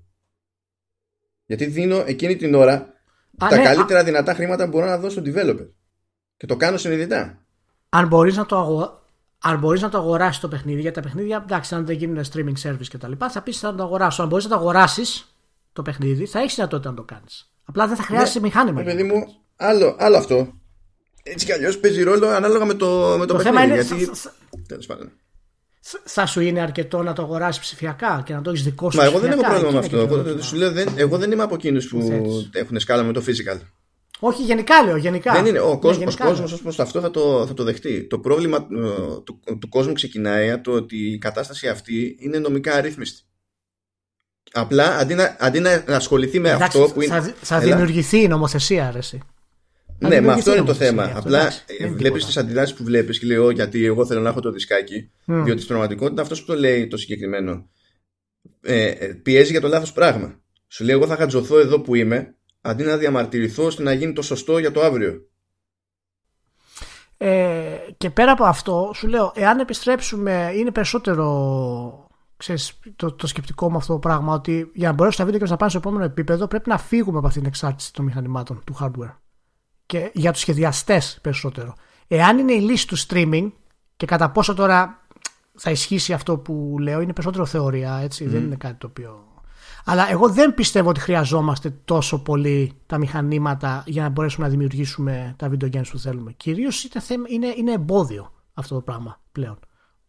Γιατί 1.45 1.65
δίνω 1.65 2.03
εκείνη 2.05 2.35
την 2.35 2.55
ώρα 2.55 2.73
Α, 2.73 3.47
τα 3.49 3.57
ναι, 3.57 3.63
καλύτερα 3.63 4.03
δυνατά 4.03 4.33
χρήματα 4.33 4.63
που 4.63 4.69
μπορώ 4.69 4.85
να 4.85 4.97
δώσω 4.97 5.21
στον 5.21 5.23
developer. 5.35 5.67
Και 6.37 6.45
το 6.45 6.55
κάνω 6.55 6.77
συνειδητά. 6.77 7.45
αν 7.89 8.07
μπορείς 8.07 8.35
να 8.35 8.45
το 8.45 8.57
αγο... 8.57 8.97
Αν 9.41 9.59
μπορείς 9.59 9.81
να 9.81 9.89
το 9.89 9.97
αγοράσεις 9.97 10.41
το 10.41 10.47
παιχνίδι, 10.47 10.81
γιατί 10.81 10.95
τα 10.95 11.01
παιχνίδια, 11.01 11.41
εντάξει, 11.47 11.75
αν 11.75 11.85
δεν 11.85 11.95
γίνουν 11.95 12.23
streaming 12.33 12.53
service 12.63 12.87
κτλ., 12.91 13.11
θα 13.31 13.41
πεις 13.41 13.59
θα 13.59 13.75
το 13.75 13.83
αγοράσω. 13.83 14.21
Αν 14.21 14.27
μπορείς 14.27 14.43
να 14.45 14.49
το 14.51 14.55
αγοράσεις 14.57 15.35
το 15.73 15.81
παιχνίδι, 15.81 16.25
θα 16.25 16.39
έχεις 16.39 16.55
δυνατότητα 16.55 16.89
να 16.89 16.95
το 16.95 17.03
κάνεις. 17.03 17.51
Απλά 17.63 17.87
δεν 17.87 17.95
θα 17.95 18.03
χρειάζεσαι 18.03 18.39
μηχάνημα. 18.39 18.79
Ε, 18.81 18.83
για 18.83 18.93
παιδί 18.95 19.03
να 19.07 19.13
το 19.13 19.19
μου, 19.19 19.35
άλλο, 19.55 19.95
άλλο 19.99 20.17
αυτό. 20.17 20.53
Έτσι 21.23 21.45
κι 21.45 21.51
αλλιώς 21.51 21.77
παίζει 21.79 22.03
ρόλο 22.03 22.27
ανάλογα 22.27 22.65
με 22.65 22.73
το, 22.73 23.15
με 23.19 23.25
το, 23.25 23.33
Το 23.33 23.39
θέμα 23.39 23.59
παιχνίδι. 23.59 23.79
είναι. 23.87 23.95
γιατί... 23.97 24.05
θα- 24.05 24.15
θα- 24.15 24.33
Τέλος 24.67 24.85
πάντων. 24.85 25.11
Θα 26.03 26.25
σου 26.25 26.39
είναι 26.41 26.61
αρκετό 26.61 27.03
να 27.03 27.13
το 27.13 27.21
αγοράσεις 27.21 27.61
ψηφιακά 27.61 28.21
και 28.25 28.33
να 28.33 28.41
το 28.41 28.49
έχεις 28.49 28.63
δικό 28.63 28.91
σου 28.91 28.97
Μα 28.97 29.03
εγώ 29.03 29.19
δεν 29.19 29.31
έχω 29.31 29.41
ψηφιακά. 29.41 29.59
πρόβλημα 29.61 29.79
με 29.79 29.85
Εκεί 29.85 29.95
είναι 29.95 30.03
αυτό. 30.03 30.15
και 30.15 30.15
το 30.15 30.19
Εγώ, 30.19 30.29
ερώτημα. 30.29 30.45
σου 30.47 30.55
λέω, 30.55 30.71
δεν, 30.71 30.87
εγώ 30.95 31.17
δεν 31.17 31.31
είμαι 31.31 31.43
από 31.43 31.55
εκείνους 31.55 31.87
που 31.87 32.01
θέτεις. 32.01 32.49
έχουν 32.53 32.79
σκάλα 32.79 33.03
με 33.03 33.13
το 33.13 33.23
physical. 33.27 33.59
Όχι, 34.19 34.43
γενικά 34.43 34.83
λέω. 34.83 34.95
Γενικά. 34.97 35.33
Δεν 35.33 35.45
είναι. 35.45 35.59
Ο, 35.59 35.69
Ναι, 35.69 35.75
κόσμος, 35.79 35.95
ο 35.95 35.99
γενικά 35.99 36.25
κόσμος 36.25 36.45
λέω. 36.49 36.55
ως 36.55 36.61
προς 36.61 36.79
αυτό 36.79 36.99
θα 37.01 37.11
το, 37.11 37.45
θα 37.47 37.53
το 37.53 37.63
δεχτεί. 37.63 38.03
Το 38.07 38.19
πρόβλημα 38.19 38.57
ε, 38.57 38.79
του, 39.23 39.39
του 39.59 39.69
κόσμου 39.69 39.93
ξεκινάει 39.93 40.51
από 40.51 40.63
το 40.63 40.71
ότι 40.71 41.11
η 41.11 41.17
κατάσταση 41.17 41.67
αυτή 41.67 42.17
είναι 42.19 42.37
νομικά 42.39 42.73
αρρύθμιστη. 42.73 43.21
Απλά 44.51 44.97
αντί 44.97 45.13
να, 45.15 45.35
αντί 45.39 45.59
να 45.59 45.83
ασχοληθεί 45.87 46.39
με 46.39 46.49
Εντάξει, 46.49 46.77
αυτό 46.81 46.93
που 46.93 47.01
είναι. 47.01 47.21
θα, 47.21 47.33
θα 47.41 47.55
Έλα. 47.55 47.65
δημιουργηθεί 47.65 48.21
η 48.21 48.27
νομοθεσία, 48.27 48.87
αρέσει. 48.87 49.19
Θα 49.99 50.07
Ναι, 50.07 50.21
μα 50.21 50.33
αυτό 50.33 50.51
δημιουργηθεί 50.51 50.51
είναι 50.51 50.57
το 50.59 50.63
νομοθεσία, 50.63 50.87
θέμα. 50.89 51.03
αυτό, 51.03 51.19
Απλά 51.19 51.39
εντάξει, 51.39 51.63
δεν 51.67 51.77
είναι 51.77 51.87
βλέπεις 51.87 52.03
τίποτα. 52.11 52.25
τις 52.25 52.37
αντιδράσεις 52.37 52.75
που 52.75 52.83
βλέπεις 52.83 53.19
και 53.19 53.25
λέει: 53.25 53.37
«Ω, 53.37 53.49
Γιατί 53.51 53.85
εγώ 53.85 54.05
θέλω 54.05 54.21
να 54.21 54.29
έχω 54.29 54.39
το 54.39 54.51
δισκάκι. 54.51 55.11
Μμ. 55.25 55.43
Διότι 55.43 55.57
στην 55.61 55.67
πραγματικότητα 55.67 56.21
αυτός 56.21 56.39
που 56.39 56.45
το 56.45 56.55
λέει 56.59 56.87
το 56.87 56.97
συγκεκριμένο 56.97 57.69
ε, 58.61 58.87
ε, 58.89 59.07
πιέζει 59.13 59.51
για 59.51 59.61
το 59.61 59.67
λάθος 59.67 59.93
πράγμα. 59.93 60.39
Σου 60.67 60.83
λέει: 60.83 60.95
Εγώ 60.95 61.07
θα 61.07 61.15
χατζωθώ 61.15 61.59
εδώ 61.59 61.79
που 61.81 61.95
είμαι, 61.95 62.35
αντί 62.61 62.83
να 62.83 62.97
διαμαρτυρηθώ 62.97 63.65
ώστε 63.65 63.83
να 63.83 63.93
γίνει 63.93 64.13
το 64.13 64.21
σωστό 64.21 64.57
για 64.57 64.71
το 64.71 64.81
αύριο. 64.81 65.23
Ε, 67.17 67.77
και 67.97 68.09
πέρα 68.09 68.31
από 68.31 68.43
αυτό, 68.43 68.91
σου 68.95 69.07
λέω, 69.07 69.31
εάν 69.35 69.59
επιστρέψουμε, 69.59 70.51
είναι 70.55 70.71
περισσότερο 70.71 72.07
ξέρεις, 72.37 72.79
το, 72.95 73.13
το 73.13 73.27
σκεπτικό 73.27 73.69
μου 73.71 73.77
αυτό 73.77 73.93
το 73.93 73.99
πράγμα, 73.99 74.33
ότι 74.33 74.71
για 74.73 74.87
να 74.87 74.93
μπορέσουν 74.93 75.25
τα 75.25 75.31
βίντεο 75.31 75.47
games 75.47 75.49
να 75.51 75.57
πάνε 75.57 75.69
στο 75.71 75.79
επόμενο 75.79 76.03
επίπεδο, 76.03 76.47
πρέπει 76.47 76.69
να 76.69 76.77
φύγουμε 76.77 77.17
από 77.17 77.27
αυτήν 77.27 77.41
την 77.41 77.51
εξάρτηση 77.51 77.93
των 77.93 78.05
μηχανημάτων, 78.05 78.61
του 78.65 78.77
hardware. 78.81 79.15
Και 79.89 80.11
για 80.13 80.31
τους 80.31 80.41
σχεδιαστές 80.41 81.19
περισσότερο. 81.21 81.75
Εάν 82.07 82.37
είναι 82.37 82.53
η 82.53 82.59
λύση 82.59 82.87
του 82.87 82.97
streaming, 83.07 83.51
και 83.97 84.05
κατά 84.05 84.31
πόσο 84.31 84.53
τώρα 84.53 85.05
θα 85.55 85.71
ισχύσει 85.71 86.13
αυτό 86.13 86.37
που 86.37 86.75
λέω, 86.79 87.01
είναι 87.01 87.13
περισσότερο 87.13 87.45
θεωρία, 87.45 87.99
έτσι, 88.03 88.25
δεν 88.27 88.43
είναι 88.43 88.55
κάτι 88.55 88.75
το 88.75 88.87
οποίο... 88.87 89.23
Αλλά 89.85 90.09
εγώ 90.11 90.29
δεν 90.29 90.53
πιστεύω 90.53 90.89
ότι 90.89 90.99
χρειαζόμαστε 90.99 91.73
τόσο 91.85 92.21
πολύ 92.21 92.73
τα 92.85 92.97
μηχανήματα 92.97 93.83
για 93.85 94.03
να 94.03 94.09
μπορέσουμε 94.09 94.45
να 94.45 94.51
δημιουργήσουμε 94.51 95.35
τα 95.37 95.49
video 95.51 95.75
games 95.75 95.87
που 95.91 95.99
θέλουμε. 95.99 96.31
Κυρίως 96.31 96.83
είναι, 96.83 97.01
θέμα, 97.03 97.25
είναι, 97.27 97.53
είναι 97.57 97.71
εμπόδιο 97.71 98.33
αυτό 98.53 98.75
το 98.75 98.81
πράγμα 98.81 99.21
πλέον. 99.31 99.59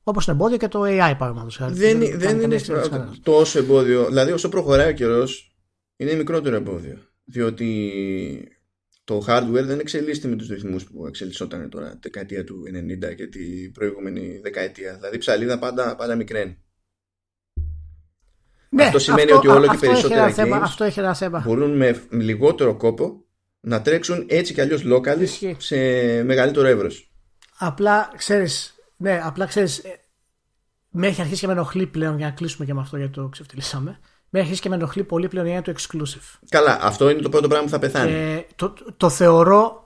Όπως 0.03 0.27
είναι 0.27 0.37
εμπόδιο 0.37 0.57
και 0.57 0.69
το 0.69 0.81
AI 0.83 1.15
παραδείγματος. 1.19 1.57
χάρη. 1.57 1.75
δεν, 1.75 1.93
κάνει 1.93 2.11
δεν 2.11 2.29
καμία 2.29 2.43
είναι 2.43 2.55
εξέλιξη 2.55 2.91
κανένας. 2.91 3.21
τόσο 3.23 3.59
εμπόδιο. 3.59 4.07
Δηλαδή, 4.07 4.33
όσο 4.33 4.49
προχωράει 4.49 4.91
ο 4.91 4.95
καιρός, 4.95 5.57
είναι 5.97 6.15
μικρότερο 6.15 6.57
εμπόδιο. 6.57 6.99
Διότι 7.25 7.93
το 9.05 9.25
hardware 9.29 9.63
δεν 9.65 9.79
εξελίσσεται 9.79 10.29
με 10.29 10.37
τους 10.37 10.49
ρυθμούς 10.49 10.85
που 10.85 11.07
εξελισσόταν 11.07 11.71
τώρα 11.71 11.91
τη 11.91 11.99
δεκαετία 12.03 12.45
του 12.45 12.63
90 13.11 13.15
και 13.15 13.27
την 13.27 13.73
προηγούμενη 13.73 14.41
δεκαετία. 14.43 14.95
Δηλαδή, 14.95 15.17
η 15.17 15.19
ψαλίδα 15.19 15.59
πάντα, 15.59 15.97
πάντα 15.97 16.15
μικραίνει. 16.15 16.59
Ναι, 18.73 18.85
Αυτό 18.85 18.99
σημαίνει 18.99 19.33
ότι 19.33 19.49
όλο 19.49 19.65
και 19.65 19.71
αυτό 19.71 19.87
έχει 19.87 19.93
περισσότερα 19.93 20.23
ένα 20.25 20.33
θέμα, 20.35 20.59
games 20.59 20.63
Αυτό 20.63 20.85
έχει 20.85 20.99
ένα 20.99 21.15
θέμα. 21.15 21.43
Μπορούν 21.47 21.77
με 21.77 22.03
λιγότερο 22.11 22.77
κόπο 22.77 23.25
να 23.61 23.83
τρέξουν 23.83 24.27
έτσι 24.29 24.55
κι 24.55 24.61
αλλιώς 24.61 24.83
local 24.87 25.21
Ισχύει. 25.21 25.57
σε 25.59 25.77
μεγαλύτερο 26.23 26.67
εύρος. 26.67 27.13
Απλά 27.59 28.13
ξέρεις, 28.17 28.75
ναι, 28.97 29.21
απλά 29.25 29.47
ξέρεις, 29.47 29.79
ε, 29.79 30.01
με 30.91 31.07
έχει 31.07 31.21
αρχίσει 31.21 31.41
και 31.41 31.47
με 31.47 31.53
ενοχλεί 31.53 31.87
πλέον 31.87 32.17
για 32.17 32.27
να 32.27 32.33
κλείσουμε 32.33 32.67
και 32.67 32.75
με 32.75 32.81
αυτό 32.81 32.97
γιατί 32.97 33.13
το 33.13 33.29
ξεφτυλίσαμε. 33.29 33.99
Με 34.33 34.39
έχει 34.39 34.47
αρχίσει 34.49 34.61
και 34.61 34.69
με 34.69 34.75
ενοχλεί 34.75 35.05
πολύ 35.05 35.29
πλέον 35.29 35.47
η 35.47 35.49
έννοια 35.49 35.63
του 35.63 35.75
exclusive. 35.81 36.39
Καλά, 36.49 36.79
αυτό 36.83 37.11
είναι 37.11 37.21
το 37.21 37.29
πρώτο 37.29 37.49
πράγμα 37.49 37.65
που 37.65 37.71
θα 37.73 37.79
πεθάνει. 37.79 38.11
Και 38.11 38.45
το, 38.57 38.75
το 38.97 39.09
θεωρώ, 39.11 39.85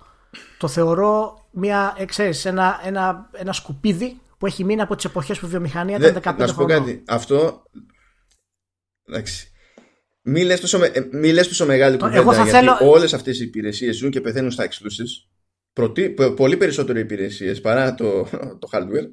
το 0.58 0.68
θεωρώ 0.68 1.38
μια, 1.50 1.94
ε, 1.98 2.04
ξέρεις, 2.04 2.44
ένα, 2.44 2.80
ένα, 2.84 3.30
ένα 3.32 3.52
σκουπίδι 3.52 4.20
που 4.38 4.46
έχει 4.46 4.64
μείνει 4.64 4.80
από 4.80 4.94
τις 4.96 5.04
εποχές 5.04 5.38
που 5.38 5.46
η 5.46 5.48
βιομηχανία 5.48 5.98
Δε- 5.98 6.08
ήταν 6.08 6.22
15 6.34 6.36
να 6.38 6.46
σου 6.46 6.54
πω 6.54 6.64
χρονών. 6.64 6.84
κάτι. 6.84 7.02
Αυτό. 7.06 7.62
Εντάξει. 9.08 9.48
Μη 10.22 10.44
λες 10.44 10.60
τόσο, 10.60 10.78
με- 10.78 10.86
ε, 10.86 11.08
μη 11.12 11.32
λες 11.32 11.48
τόσο 11.48 11.66
μεγάλη 11.66 11.96
Το- 11.96 12.04
κουβέντα 12.04 12.20
εγώ 12.22 12.32
θα 12.32 12.42
γιατί 12.42 12.58
θέλω- 12.58 12.78
όλες 12.80 13.14
αυτές 13.14 13.40
οι 13.40 13.44
υπηρεσίες 13.44 13.96
ζουν 13.96 14.10
και 14.10 14.20
πεθαίνουν 14.20 14.50
στα 14.50 14.66
exclusives. 14.68 15.28
Προτί, 15.72 16.10
πο- 16.10 16.30
πολύ 16.30 16.56
περισσότερο 16.56 16.98
υπηρεσίες 16.98 17.60
παρά 17.60 17.94
το, 17.94 18.26
το 18.60 18.68
hardware. 18.72 19.08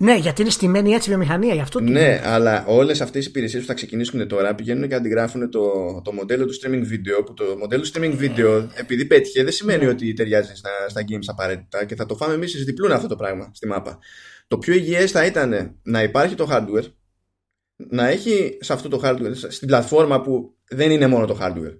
Ναι, 0.00 0.16
γιατί 0.16 0.40
είναι 0.40 0.50
στημένη 0.50 0.92
έτσι 0.92 1.08
η 1.08 1.12
βιομηχανία, 1.12 1.54
γι' 1.54 1.60
αυτό 1.60 1.78
το 1.78 1.84
Ναι, 1.84 2.20
αλλά 2.24 2.64
όλες 2.66 3.00
αυτές 3.00 3.24
οι 3.24 3.28
υπηρεσίες 3.28 3.62
που 3.62 3.68
θα 3.68 3.74
ξεκινήσουν 3.74 4.28
τώρα 4.28 4.54
πηγαίνουν 4.54 4.88
και 4.88 4.94
αντιγράφουν 4.94 5.50
το, 5.50 5.60
το 6.04 6.12
μοντέλο 6.12 6.46
του 6.46 6.54
streaming 6.54 6.82
video. 6.82 7.24
Που 7.26 7.34
το 7.34 7.44
μοντέλο 7.58 7.82
του 7.82 7.90
streaming 7.92 8.18
video, 8.20 8.66
επειδή 8.74 9.04
πέτυχε, 9.04 9.42
δεν 9.42 9.52
σημαίνει 9.52 9.84
Ναι. 9.84 9.90
ότι 9.90 10.12
ταιριάζει 10.12 10.54
στα, 10.54 10.70
στα 10.88 11.00
games 11.08 11.24
απαραίτητα 11.26 11.84
και 11.84 11.94
θα 11.94 12.06
το 12.06 12.16
φάμε 12.16 12.34
εμείς 12.34 12.54
εις 12.54 12.64
διπλούν 12.64 12.92
αυτό 12.92 13.08
το 13.08 13.16
πράγμα 13.16 13.50
στη 13.54 13.66
μάπα. 13.66 13.98
Το 14.48 14.58
πιο 14.58 14.74
υγιές 14.74 15.10
θα 15.10 15.24
ήταν 15.24 15.76
να 15.82 16.02
υπάρχει 16.02 16.34
το 16.34 16.48
hardware, 16.50 16.92
να 17.76 18.08
έχει 18.08 18.58
σε 18.60 18.72
αυτό 18.72 18.88
το 18.88 19.00
hardware, 19.04 19.32
στην 19.48 19.68
πλατφόρμα 19.68 20.20
που 20.20 20.56
δεν 20.68 20.90
είναι 20.90 21.06
μόνο 21.06 21.26
το 21.26 21.38
hardware, 21.40 21.78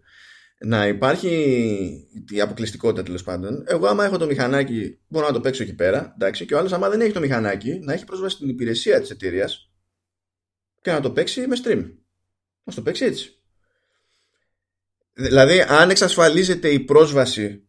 να 0.58 0.86
υπάρχει 0.86 2.08
η 2.30 2.40
αποκλειστικότητα 2.40 3.02
τέλος 3.02 3.22
πάντων. 3.22 3.64
Εγώ, 3.66 3.86
άμα 3.86 4.04
έχω 4.04 4.18
το 4.18 4.26
μηχανάκι, 4.26 4.98
μπορώ 5.08 5.26
να 5.26 5.32
το 5.32 5.40
παίξω 5.40 5.62
εκεί 5.62 5.74
πέρα. 5.74 6.12
Εντάξει, 6.14 6.46
και 6.46 6.54
ο 6.54 6.58
άλλος, 6.58 6.72
άμα 6.72 6.88
δεν 6.88 7.00
έχει 7.00 7.12
το 7.12 7.20
μηχανάκι, 7.20 7.78
να 7.82 7.92
έχει 7.92 8.04
πρόσβαση 8.04 8.36
στην 8.36 8.48
υπηρεσία 8.48 9.00
της 9.00 9.10
εταιρείας 9.10 9.70
και 10.80 10.90
να 10.90 11.00
το 11.00 11.10
παίξει 11.10 11.46
με 11.46 11.56
stream. 11.64 11.90
Να 12.64 12.74
το 12.74 12.82
παίξει 12.82 13.04
έτσι. 13.04 13.32
Δηλαδή, 15.12 15.60
αν 15.60 15.90
εξασφαλίζεται 15.90 16.68
η 16.68 16.80
πρόσβαση 16.80 17.68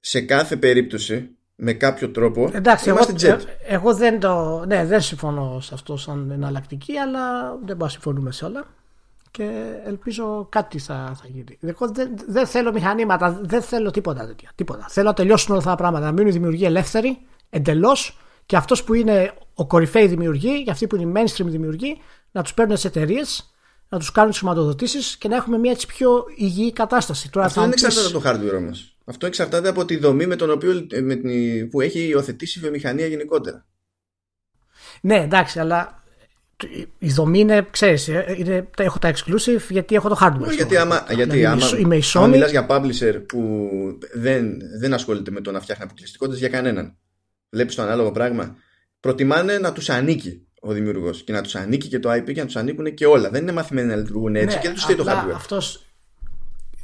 σε 0.00 0.20
κάθε 0.20 0.56
περίπτωση 0.56 1.36
με 1.54 1.72
κάποιο 1.72 2.10
τρόπο, 2.10 2.50
Εντάξει, 2.54 2.88
εγώ, 2.88 2.98
είμαστε 2.98 3.34
jet. 3.34 3.46
ε, 3.46 3.74
εγώ 3.74 3.94
δεν 3.94 4.20
το. 4.20 4.64
Ναι, 4.66 4.84
δεν 4.84 5.00
συμφωνώ 5.00 5.60
σε 5.60 5.74
αυτό 5.74 5.96
σαν 5.96 6.30
εναλλακτική, 6.30 6.96
αλλά 6.96 7.48
δεν 7.48 7.58
μπορούμε 7.58 7.84
να 7.84 7.88
συμφωνούμε 7.88 8.32
σε 8.32 8.44
όλα. 8.44 8.66
Και 9.30 9.74
ελπίζω 9.84 10.46
κάτι 10.50 10.78
θα, 10.78 11.12
θα 11.20 11.26
γίνει. 11.28 11.58
Εγώ 11.60 11.88
δεν, 11.88 12.10
δεν 12.28 12.46
θέλω 12.46 12.72
μηχανήματα, 12.72 13.40
δεν 13.42 13.62
θέλω 13.62 13.90
τίποτα 13.90 14.26
τέτοια. 14.26 14.50
Τίποτα. 14.54 14.86
Θέλω 14.88 15.06
να 15.08 15.14
τελειώσουν 15.14 15.48
όλα 15.50 15.58
αυτά 15.58 15.70
τα 15.70 15.76
πράγματα. 15.76 16.04
Να 16.06 16.12
μείνουν 16.12 16.28
οι 16.28 16.32
δημιουργοί 16.32 16.64
ελεύθεροι, 16.64 17.18
εντελώς. 17.50 18.18
Και 18.46 18.56
αυτός 18.56 18.84
που 18.84 18.94
είναι 18.94 19.32
ο 19.54 19.66
κορυφαίοι 19.66 20.06
δημιουργοί, 20.06 20.64
και 20.64 20.70
αυτοί 20.70 20.86
που 20.86 20.96
είναι 20.96 21.20
οι 21.20 21.24
mainstream 21.26 21.44
δημιουργοί, 21.46 22.00
να 22.30 22.42
τους 22.42 22.54
παίρνουν 22.54 22.76
τι 22.76 22.82
εταιρείες, 22.86 23.52
να 23.88 23.98
τους 23.98 24.12
κάνουν 24.12 24.30
τις 24.30 24.38
χρηματοδοτήσεις 24.38 25.16
και 25.16 25.28
να 25.28 25.36
έχουμε 25.36 25.58
μια 25.58 25.70
έτσι 25.70 25.86
πιο 25.86 26.24
υγιή 26.36 26.72
κατάσταση. 26.72 27.30
Τώρα 27.30 27.46
Αυτό 27.46 27.60
θα 27.60 27.66
δεν 27.66 27.74
μου 27.78 27.88
πεις- 27.88 27.98
εξαρτάται 27.98 28.28
από 28.28 28.40
το 28.40 28.46
hardware 28.54 28.56
όμως. 28.58 28.96
Αυτό 29.04 29.26
εξαρτάται 29.26 29.68
από 29.68 29.84
τη 29.84 29.96
δομή 29.96 30.26
με 30.26 30.36
τον 30.36 30.50
οποίο, 30.50 30.86
με 31.02 31.14
την, 31.14 31.70
που 31.70 31.80
έχει 31.80 32.08
υιοθετήσει 32.08 32.58
η 32.58 32.62
βιομηχανία 32.62 33.06
γενικότερα. 33.06 33.66
Ναι, 35.00 35.16
εντάξει, 35.16 35.60
αλλά 35.60 36.02
η 36.98 37.08
δομή 37.12 37.38
είναι, 37.38 37.66
ξέρεις, 37.70 38.08
ε, 38.08 38.34
είναι, 38.38 38.68
τα- 38.76 38.82
έχω 38.82 38.98
τα 38.98 39.12
exclusive 39.14 39.60
γιατί 39.68 39.94
έχω 39.94 40.08
το 40.08 40.16
hardware. 40.20 40.46
Όχι, 40.46 40.54
γιατί 40.54 40.76
άμα, 40.76 41.04
γιατί 41.08 41.30
Δηλαδή, 41.30 41.44
άμα, 41.44 41.78
είμαι 41.78 41.96
η 41.96 42.02
άμα 42.14 42.26
Sony. 42.26 42.30
μιλάς 42.30 42.50
για 42.50 42.66
publisher 42.70 43.22
που 43.28 43.68
δεν, 44.14 44.56
δεν 44.80 44.94
ασχολείται 44.94 45.30
με 45.30 45.40
το 45.40 45.50
να 45.52 45.60
φτιάχνει 45.60 45.84
αποκλειστικότητες 45.84 46.40
για 46.40 46.48
κανέναν. 46.48 46.96
Βλέπεις 47.50 47.74
το 47.74 47.82
ανάλογο 47.82 48.12
πράγμα. 48.12 48.56
Προτιμάνε 49.00 49.58
να 49.58 49.72
τους 49.72 49.90
ανήκει 49.90 50.46
ο 50.60 50.72
δημιουργός 50.72 51.22
και 51.22 51.32
να 51.32 51.40
τους 51.42 51.54
ανήκει 51.54 51.88
και 51.88 51.98
το 51.98 52.12
IP 52.12 52.32
και 52.32 52.40
να 52.40 52.46
τους 52.46 52.56
ανήκουν 52.56 52.94
και 52.94 53.06
όλα. 53.06 53.30
Δεν 53.30 53.42
είναι 53.42 53.52
μαθημένοι 53.52 53.88
να 53.88 53.96
λειτουργούν 53.96 54.36
έτσι 54.36 54.46
Ναι, 54.56 54.60
και 54.60 54.66
δεν 54.66 54.74
τους 54.74 54.82
φταίει 54.82 54.96
το 54.96 55.02
απλά 55.02 55.24
hardware. 55.26 55.32
Αυτός, 55.34 55.84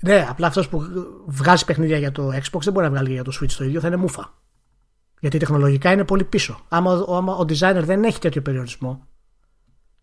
Ναι, 0.01 0.27
απλά 0.29 0.47
αυτός 0.47 0.69
που 0.69 0.83
βγάζει 1.27 1.65
παιχνίδια 1.65 1.99
για 1.99 2.13
το 2.13 2.29
Xbox 2.29 2.61
δεν 2.61 2.73
μπορεί 2.73 2.85
να 2.87 2.91
βγάλει 2.93 3.13
για 3.13 3.23
το 3.25 3.33
Switch 3.41 3.53
το 3.59 3.65
ίδιο, 3.65 3.81
θα 3.81 3.87
είναι 3.87 3.97
μούφα. 3.97 4.35
Γιατί 5.21 5.39
τεχνολογικά 5.39 5.93
είναι 5.93 6.05
πολύ 6.05 6.25
πίσω. 6.25 6.65
Άμα, 6.69 7.05
άμα 7.09 7.35
ο 7.37 7.41
designer 7.49 7.83
δεν 7.85 8.05
έχει 8.05 8.19
τέτοιο 8.19 8.43
περιορισμό 8.43 9.09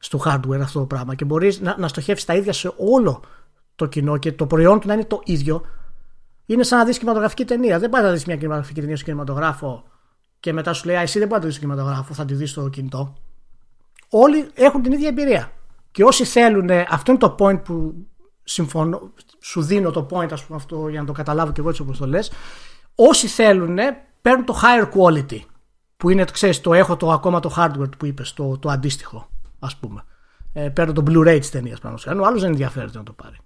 στο 0.02 0.22
hardware 0.26 0.60
αυτό 0.62 0.80
το 0.80 0.86
πράγμα 0.86 1.16
και 1.16 1.26
μπορείς 1.26 1.60
να, 1.60 1.76
να 1.78 1.88
στοχεύσεις 1.88 2.26
τα 2.26 2.36
ίδια 2.36 2.54
σε 2.54 2.74
όλο 2.78 3.24
το 3.76 3.86
κοινό 3.86 4.18
και 4.18 4.32
το 4.32 4.48
προϊόν 4.48 4.80
του 4.80 4.88
να 4.88 4.94
είναι 4.94 5.06
το 5.06 5.22
ίδιο, 5.24 5.62
είναι 6.46 6.64
σαν 6.64 6.80
να 6.80 6.86
δεις 6.86 6.98
κινηματογραφική 6.98 7.46
ταινία. 7.46 7.80
Δεν 7.80 7.90
πάει 7.90 8.04
να 8.04 8.12
δεις 8.12 8.26
μια 8.26 8.36
κινηματογραφική 8.36 8.80
ταινία 8.80 8.96
στο 8.96 9.06
κινηματογράφο 9.06 9.84
και 10.40 10.54
μετά 10.54 10.74
σου 10.74 10.86
λέει 10.86 10.96
Α, 10.96 11.02
εσύ 11.02 11.20
δεν 11.20 11.28
μπορεί 11.28 11.42
να 11.42 11.48
τη 11.48 11.54
δει 11.54 11.60
στο 11.60 11.68
κινηματογράφο, 11.68 12.14
θα 12.14 12.26
τη 12.26 12.34
δεις 12.34 12.50
στο 12.50 12.70
κινητό. 12.70 13.14
Όλοι 14.10 14.50
έχουν 14.54 14.82
την 14.82 14.92
ίδια 14.92 15.08
εμπειρία. 15.08 15.52
Και 15.92 16.04
όσοι 16.04 16.24
θέλουν, 16.24 16.70
αυτό 16.90 17.12
είναι 17.12 17.20
το 17.20 17.36
point 17.40 17.64
που 17.64 17.94
συμφωνώ, 18.44 19.12
σου 19.40 19.62
δίνω 19.62 19.92
το 19.92 20.08
point, 20.12 20.32
ας 20.32 20.46
πούμε, 20.46 20.58
αυτό 20.58 20.88
για 20.88 21.00
να 21.00 21.06
το 21.06 21.14
καταλάβω 21.14 21.52
και 21.52 21.60
εγώ 21.60 21.70
έτσι 21.70 21.82
όπως 21.82 21.98
το 21.98 22.08
λες. 22.08 22.32
Όσοι 22.96 23.28
θέλουν, 23.28 23.78
παίρνουν 24.22 24.46
το 24.46 24.60
higher 24.62 24.90
quality. 24.90 25.40
Που 25.98 26.10
είναι, 26.10 26.26
ξέρεις, 26.26 26.62
το 26.62 26.74
έχω 26.74 26.98
το 26.98 27.12
ακόμα 27.12 27.40
το 27.40 27.54
hardware 27.58 27.98
που 27.98 28.06
είπες, 28.06 28.34
το, 28.34 28.58
το 28.58 28.70
αντίστοιχο, 28.70 29.30
ας 29.62 29.76
πούμε. 29.76 30.04
Ε, 30.54 30.70
παίρνω 30.70 30.94
το 30.94 31.04
Blu-ray 31.08 31.38
της 31.40 31.50
ταινίας 31.50 31.80
πάνω 31.80 31.98
Ο 32.22 32.26
άλλος 32.26 32.42
δεν 32.42 32.52
ενδιαφέρεται 32.52 32.98
να 32.98 33.04
το 33.04 33.14
πάρει 33.14 33.38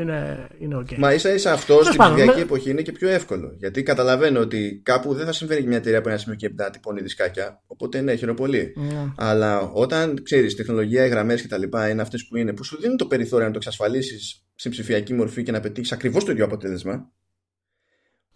είναι, 0.00 0.48
είναι 0.58 0.76
okay. 0.78 0.96
Μα 0.96 1.12
ίσα 1.12 1.34
ίσα 1.34 1.52
αυτό 1.52 1.82
στην 1.82 1.98
ψηφιακή 1.98 2.40
εποχή 2.40 2.70
είναι 2.70 2.82
και 2.82 2.92
πιο 2.92 3.08
εύκολο. 3.08 3.54
Γιατί 3.58 3.82
καταλαβαίνω 3.82 4.40
ότι 4.40 4.80
κάπου 4.84 5.14
δεν 5.14 5.26
θα 5.26 5.32
συμβαίνει 5.32 5.66
μια 5.66 5.76
εταιρεία 5.76 6.00
που 6.00 6.08
ένα 6.08 6.18
σημείο 6.18 6.36
και 6.36 6.48
μετά 6.48 6.70
τυπώνει 6.70 7.00
δισκάκια. 7.00 7.62
Οπότε 7.66 8.00
ναι, 8.00 8.14
χαίρομαι 8.14 8.38
πολύ. 8.38 8.72
Ναι. 8.76 9.12
Αλλά 9.16 9.60
όταν 9.60 10.22
ξέρεις, 10.22 10.56
τεχνολογία, 10.56 11.04
οι 11.04 11.08
γραμμές 11.08 11.42
κτλ. 11.42 11.62
είναι 11.90 12.02
αυτές 12.02 12.26
που 12.26 12.36
είναι, 12.36 12.52
που 12.52 12.64
σου 12.64 12.80
δίνουν 12.80 12.96
το 12.96 13.06
περιθώριο 13.06 13.46
να 13.46 13.52
το 13.52 13.58
εξασφαλίσεις 13.58 14.46
σε 14.54 14.68
ψηφιακή 14.68 15.14
μορφή 15.14 15.42
και 15.42 15.52
να 15.52 15.60
πετύχεις 15.60 15.92
ακριβώς 15.92 16.24
το 16.24 16.30
ίδιο 16.32 16.44
αποτέλεσμα 16.44 17.10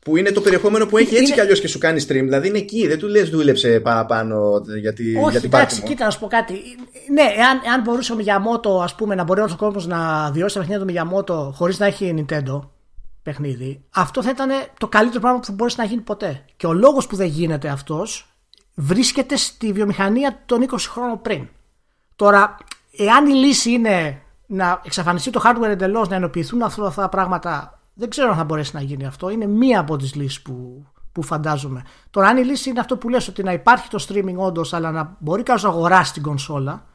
που 0.06 0.16
είναι 0.16 0.30
το 0.30 0.40
περιεχόμενο 0.40 0.86
που 0.86 0.96
έχει 0.96 1.14
έτσι 1.14 1.24
είναι... 1.24 1.34
κι 1.34 1.40
αλλιώς 1.40 1.60
και 1.60 1.68
σου 1.68 1.78
κάνει 1.78 2.02
stream. 2.02 2.22
Δηλαδή 2.22 2.48
είναι 2.48 2.58
εκεί, 2.58 2.86
δεν 2.86 2.98
του 2.98 3.08
λες 3.08 3.30
δούλεψε 3.30 3.80
παραπάνω 3.80 4.62
γιατί, 4.80 5.16
Όχι, 5.16 5.30
για 5.30 5.40
την 5.40 5.50
εντάξει, 5.52 5.82
κοίτα 5.82 6.04
να 6.04 6.10
σου 6.10 6.18
πω 6.18 6.26
κάτι. 6.26 6.52
Ναι, 7.12 7.22
εάν, 7.22 7.60
εάν 7.64 7.82
μπορούσε 7.82 8.12
ο 8.12 8.16
Μιγιαμότο 8.16 8.80
ας 8.80 8.94
πούμε, 8.94 9.14
να 9.14 9.24
μπορεί 9.24 9.40
ο 9.40 9.48
κόσμος 9.56 9.86
να 9.86 10.30
βιώσει 10.32 10.54
τα 10.54 10.60
παιχνίδια 10.60 10.78
του 10.84 10.92
Μιγιαμότο 10.92 11.52
χωρίς 11.56 11.78
να 11.78 11.86
έχει 11.86 12.26
Nintendo 12.28 12.60
παιχνίδι, 13.22 13.84
αυτό 13.94 14.22
θα 14.22 14.30
ήταν 14.30 14.50
το 14.78 14.88
καλύτερο 14.88 15.20
πράγμα 15.20 15.38
που 15.38 15.46
θα 15.46 15.52
μπορούσε 15.52 15.76
να 15.78 15.84
γίνει 15.84 16.00
ποτέ. 16.00 16.44
Και 16.56 16.66
ο 16.66 16.72
λόγος 16.72 17.06
που 17.06 17.16
δεν 17.16 17.26
γίνεται 17.26 17.68
αυτός 17.68 18.36
βρίσκεται 18.74 19.36
στη 19.36 19.72
βιομηχανία 19.72 20.42
των 20.46 20.66
20 20.70 20.76
χρόνων 20.78 21.20
πριν. 21.22 21.48
Τώρα, 22.16 22.56
εάν 22.96 23.26
η 23.26 23.32
λύση 23.32 23.70
είναι 23.70 24.20
να 24.46 24.80
εξαφανιστεί 24.84 25.30
το 25.30 25.42
hardware 25.44 25.68
εντελώς, 25.68 26.08
να 26.08 26.16
ενοποιηθούν 26.16 26.62
αυτά 26.62 26.92
τα 26.96 27.08
πράγματα 27.08 27.75
δεν 27.98 28.09
ξέρω 28.09 28.31
αν 28.31 28.36
θα 28.36 28.44
μπορέσει 28.44 28.70
να 28.74 28.81
γίνει 28.81 29.06
αυτό. 29.06 29.31
Είναι 29.31 29.47
μία 29.47 29.81
από 29.81 29.97
τις 29.97 30.14
λύσεις 30.14 30.43
που, 30.43 30.86
που 31.12 31.23
φαντάζομαι. 31.23 31.82
Τώρα, 32.10 32.28
αν 32.28 32.36
η 32.36 32.44
λύση 32.44 32.70
είναι 32.70 32.81
αυτό 32.81 32.97
που 32.97 33.09
λες 33.09 33.28
ότι 33.28 33.43
να 33.43 33.52
υπάρχει 33.52 33.89
το 33.89 34.06
streaming 34.09 34.36
όντως, 34.36 34.73
αλλά 34.73 34.90
να 34.90 35.16
μπορεί 35.20 35.43
κάποιος 35.43 35.62
να 35.62 35.68
αγοράσει 35.68 36.12
την 36.12 36.23
κονσόλα, 36.23 36.86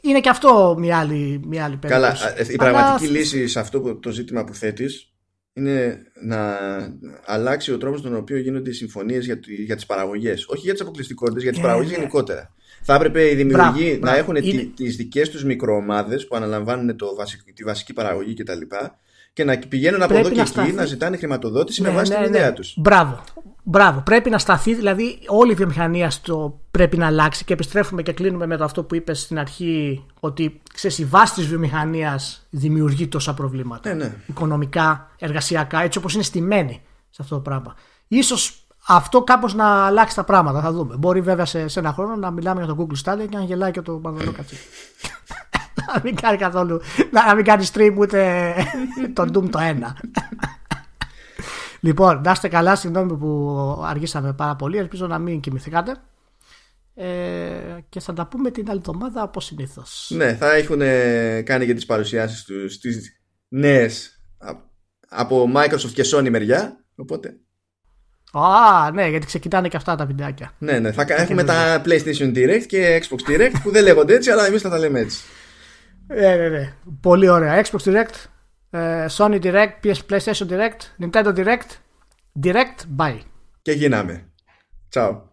είναι 0.00 0.20
και 0.20 0.28
αυτό 0.28 0.76
μια 0.78 0.98
άλλη, 0.98 1.40
μια 1.46 1.64
άλλη 1.64 1.76
περίπτωση. 1.76 2.22
Καλά, 2.22 2.50
η 2.52 2.56
πραγματική 2.56 3.06
λύση 3.06 3.46
σε 3.46 3.60
αυτό 3.60 3.94
το 3.94 4.10
ζήτημα 4.10 4.44
που 4.44 4.54
θέτεις 4.54 5.12
είναι 5.52 6.02
να 6.22 6.58
αλλάξει 7.24 7.72
ο 7.72 7.78
τρόπος 7.78 8.02
τον 8.02 8.16
οποίο 8.16 8.38
γίνονται 8.38 8.70
οι 8.70 8.72
συμφωνίες 8.72 9.24
για, 9.24 9.40
για 9.64 9.74
τις 9.74 9.86
παραγωγές. 9.86 10.46
Όχι 10.48 10.60
για 10.60 10.72
τις 10.72 10.82
αποκλειστικότητες, 10.82 11.42
για 11.42 11.52
τις 11.52 11.60
yeah, 11.60 11.64
παραγωγές 11.64 11.90
γενικότερα. 11.90 12.54
Θα 12.82 12.94
έπρεπε 12.94 13.30
οι 13.30 13.34
δημιουργοί 13.34 13.98
να 14.02 14.16
έχουν 14.16 14.36
είναι... 14.36 14.72
τις 14.76 14.96
δικές 14.96 15.30
τους 15.30 15.44
μικροομάδες 15.44 16.26
που 16.26 16.36
αναλαμβάνουν 16.36 16.96
το 16.96 17.06
τη 17.54 17.64
βασική 17.64 17.92
παραγωγή 17.92 18.34
κτλ 18.34 18.60
και 18.60 18.76
να 19.44 19.58
πηγαίνουν 19.68 20.02
από 20.02 20.16
εδώ 20.16 20.30
και 20.30 20.40
εκεί 20.40 20.72
να 20.72 20.84
ζητάνε 20.84 21.16
χρηματοδότηση 21.16 21.82
με 21.82 21.88
ναι, 21.88 21.94
βάση 21.94 22.12
ναι, 22.12 22.16
την 22.16 22.24
ιδέα 22.24 22.46
ναι. 22.46 22.52
τους. 22.52 22.74
Μπράβο. 22.76 23.20
Μπράβο. 23.62 24.00
Πρέπει 24.00 24.30
να 24.30 24.38
σταθεί, 24.38 24.74
δηλαδή 24.74 25.18
όλη 25.26 25.52
η 25.52 25.54
βιομηχανία 25.54 26.10
στο 26.10 26.60
πρέπει 26.70 26.96
να 26.96 27.06
αλλάξει 27.06 27.44
και 27.44 27.52
επιστρέφουμε 27.52 28.02
και 28.02 28.12
κλείνουμε 28.12 28.46
με 28.46 28.56
το 28.56 28.64
αυτό 28.64 28.84
που 28.84 28.94
είπες 28.94 29.20
στην 29.20 29.38
αρχή 29.38 30.04
ότι 30.20 30.60
ξέρεις, 30.74 30.98
η 30.98 31.04
βάση 31.04 31.34
της 31.34 31.46
βιομηχανίας 31.46 32.46
δημιουργεί 32.50 33.08
τόσα 33.08 33.34
προβλήματα. 33.34 33.94
Ναι, 33.94 34.14
Οικονομικά, 34.26 35.10
εργασιακά, 35.18 35.82
έτσι 35.82 35.98
όπως 35.98 36.14
είναι 36.14 36.22
στημένη 36.22 36.82
σε 37.10 37.22
αυτό 37.22 37.34
το 37.34 37.40
πράγμα. 37.40 37.74
Ίσως 38.08 38.66
αυτό 38.86 39.22
κάπως 39.22 39.54
να 39.54 39.86
αλλάξει 39.86 40.14
τα 40.14 40.24
πράγματα, 40.24 40.60
θα 40.60 40.72
δούμε. 40.72 40.96
Μπορεί 40.96 41.20
βέβαια 41.20 41.44
σε, 41.44 41.68
σε 41.68 41.78
ένα 41.78 41.92
χρόνο 41.92 42.16
να 42.16 42.30
μιλάμε 42.30 42.64
για 42.64 42.74
το 42.74 42.86
Google 42.86 43.10
Stadia 43.10 43.26
και 43.28 43.36
να 43.36 43.44
γελάει 43.44 43.70
και 43.70 43.80
το 43.80 43.92
Παδονό 43.92 44.32
Κατσίκι 44.32 44.60
να 45.94 46.00
μην 46.04 46.14
κάνει 46.14 46.36
καθόλου. 46.36 46.80
Να 47.10 47.34
μην 47.34 47.44
κάνει 47.44 47.66
stream 47.72 47.94
ούτε 47.98 48.54
το 49.12 49.22
Doom 49.22 49.50
το 49.50 49.58
ένα. 49.58 49.96
λοιπόν, 51.80 52.20
να 52.24 52.30
είστε 52.30 52.48
καλά. 52.48 52.76
Συγγνώμη 52.76 53.16
που 53.16 53.82
αργήσαμε 53.86 54.32
πάρα 54.32 54.56
πολύ. 54.56 54.78
Ελπίζω 54.78 55.06
να 55.06 55.18
μην 55.18 55.40
κοιμηθήκατε. 55.40 55.96
Ε, 56.94 57.06
και 57.88 58.00
θα 58.00 58.12
τα 58.12 58.26
πούμε 58.26 58.50
την 58.50 58.70
άλλη 58.70 58.78
εβδομάδα 58.78 59.22
όπως 59.22 59.44
συνήθως. 59.44 60.10
Ναι, 60.14 60.34
θα 60.34 60.52
έχουν 60.52 60.78
κάνει 61.44 61.66
και 61.66 61.74
τις 61.74 61.86
παρουσιάσεις 61.86 62.44
τους 62.44 62.74
στι 62.74 62.90
νέες 63.48 64.20
από 65.08 65.52
Microsoft 65.54 65.92
και 65.94 66.04
Sony 66.12 66.30
μεριά. 66.30 66.84
Οπότε. 66.96 67.36
Α, 68.32 68.90
ναι, 68.90 69.08
γιατί 69.08 69.26
ξεκινάνε 69.26 69.68
και 69.68 69.76
αυτά 69.76 69.94
τα 69.94 70.06
βιντεάκια. 70.06 70.52
Ναι, 70.58 70.78
ναι, 70.78 70.92
θα 70.92 71.04
έχουμε 71.08 71.44
τα 71.44 71.82
PlayStation 71.84 72.34
Direct 72.34 72.64
και 72.66 73.02
Xbox 73.02 73.30
Direct 73.30 73.52
που 73.62 73.70
δεν 73.70 73.82
λέγονται 73.82 74.14
έτσι, 74.14 74.30
αλλά 74.30 74.46
εμείς 74.46 74.62
θα 74.62 74.68
τα 74.68 74.78
λέμε 74.78 75.00
έτσι. 75.00 75.22
Ναι, 76.06 76.36
ναι, 76.36 76.48
ναι. 76.48 76.74
Πολύ 77.00 77.28
ωραία. 77.28 77.64
Xbox 77.64 77.78
Direct, 77.84 78.14
ε, 78.70 79.06
Sony 79.16 79.40
Direct, 79.42 79.70
PS 79.82 79.96
PlayStation 80.10 80.48
Direct, 80.48 80.76
Nintendo 81.02 81.32
Direct, 81.34 81.70
Direct, 82.44 82.86
bye. 82.96 83.18
Και 83.62 83.72
γίναμε. 83.72 84.26
Ciao. 84.88 85.31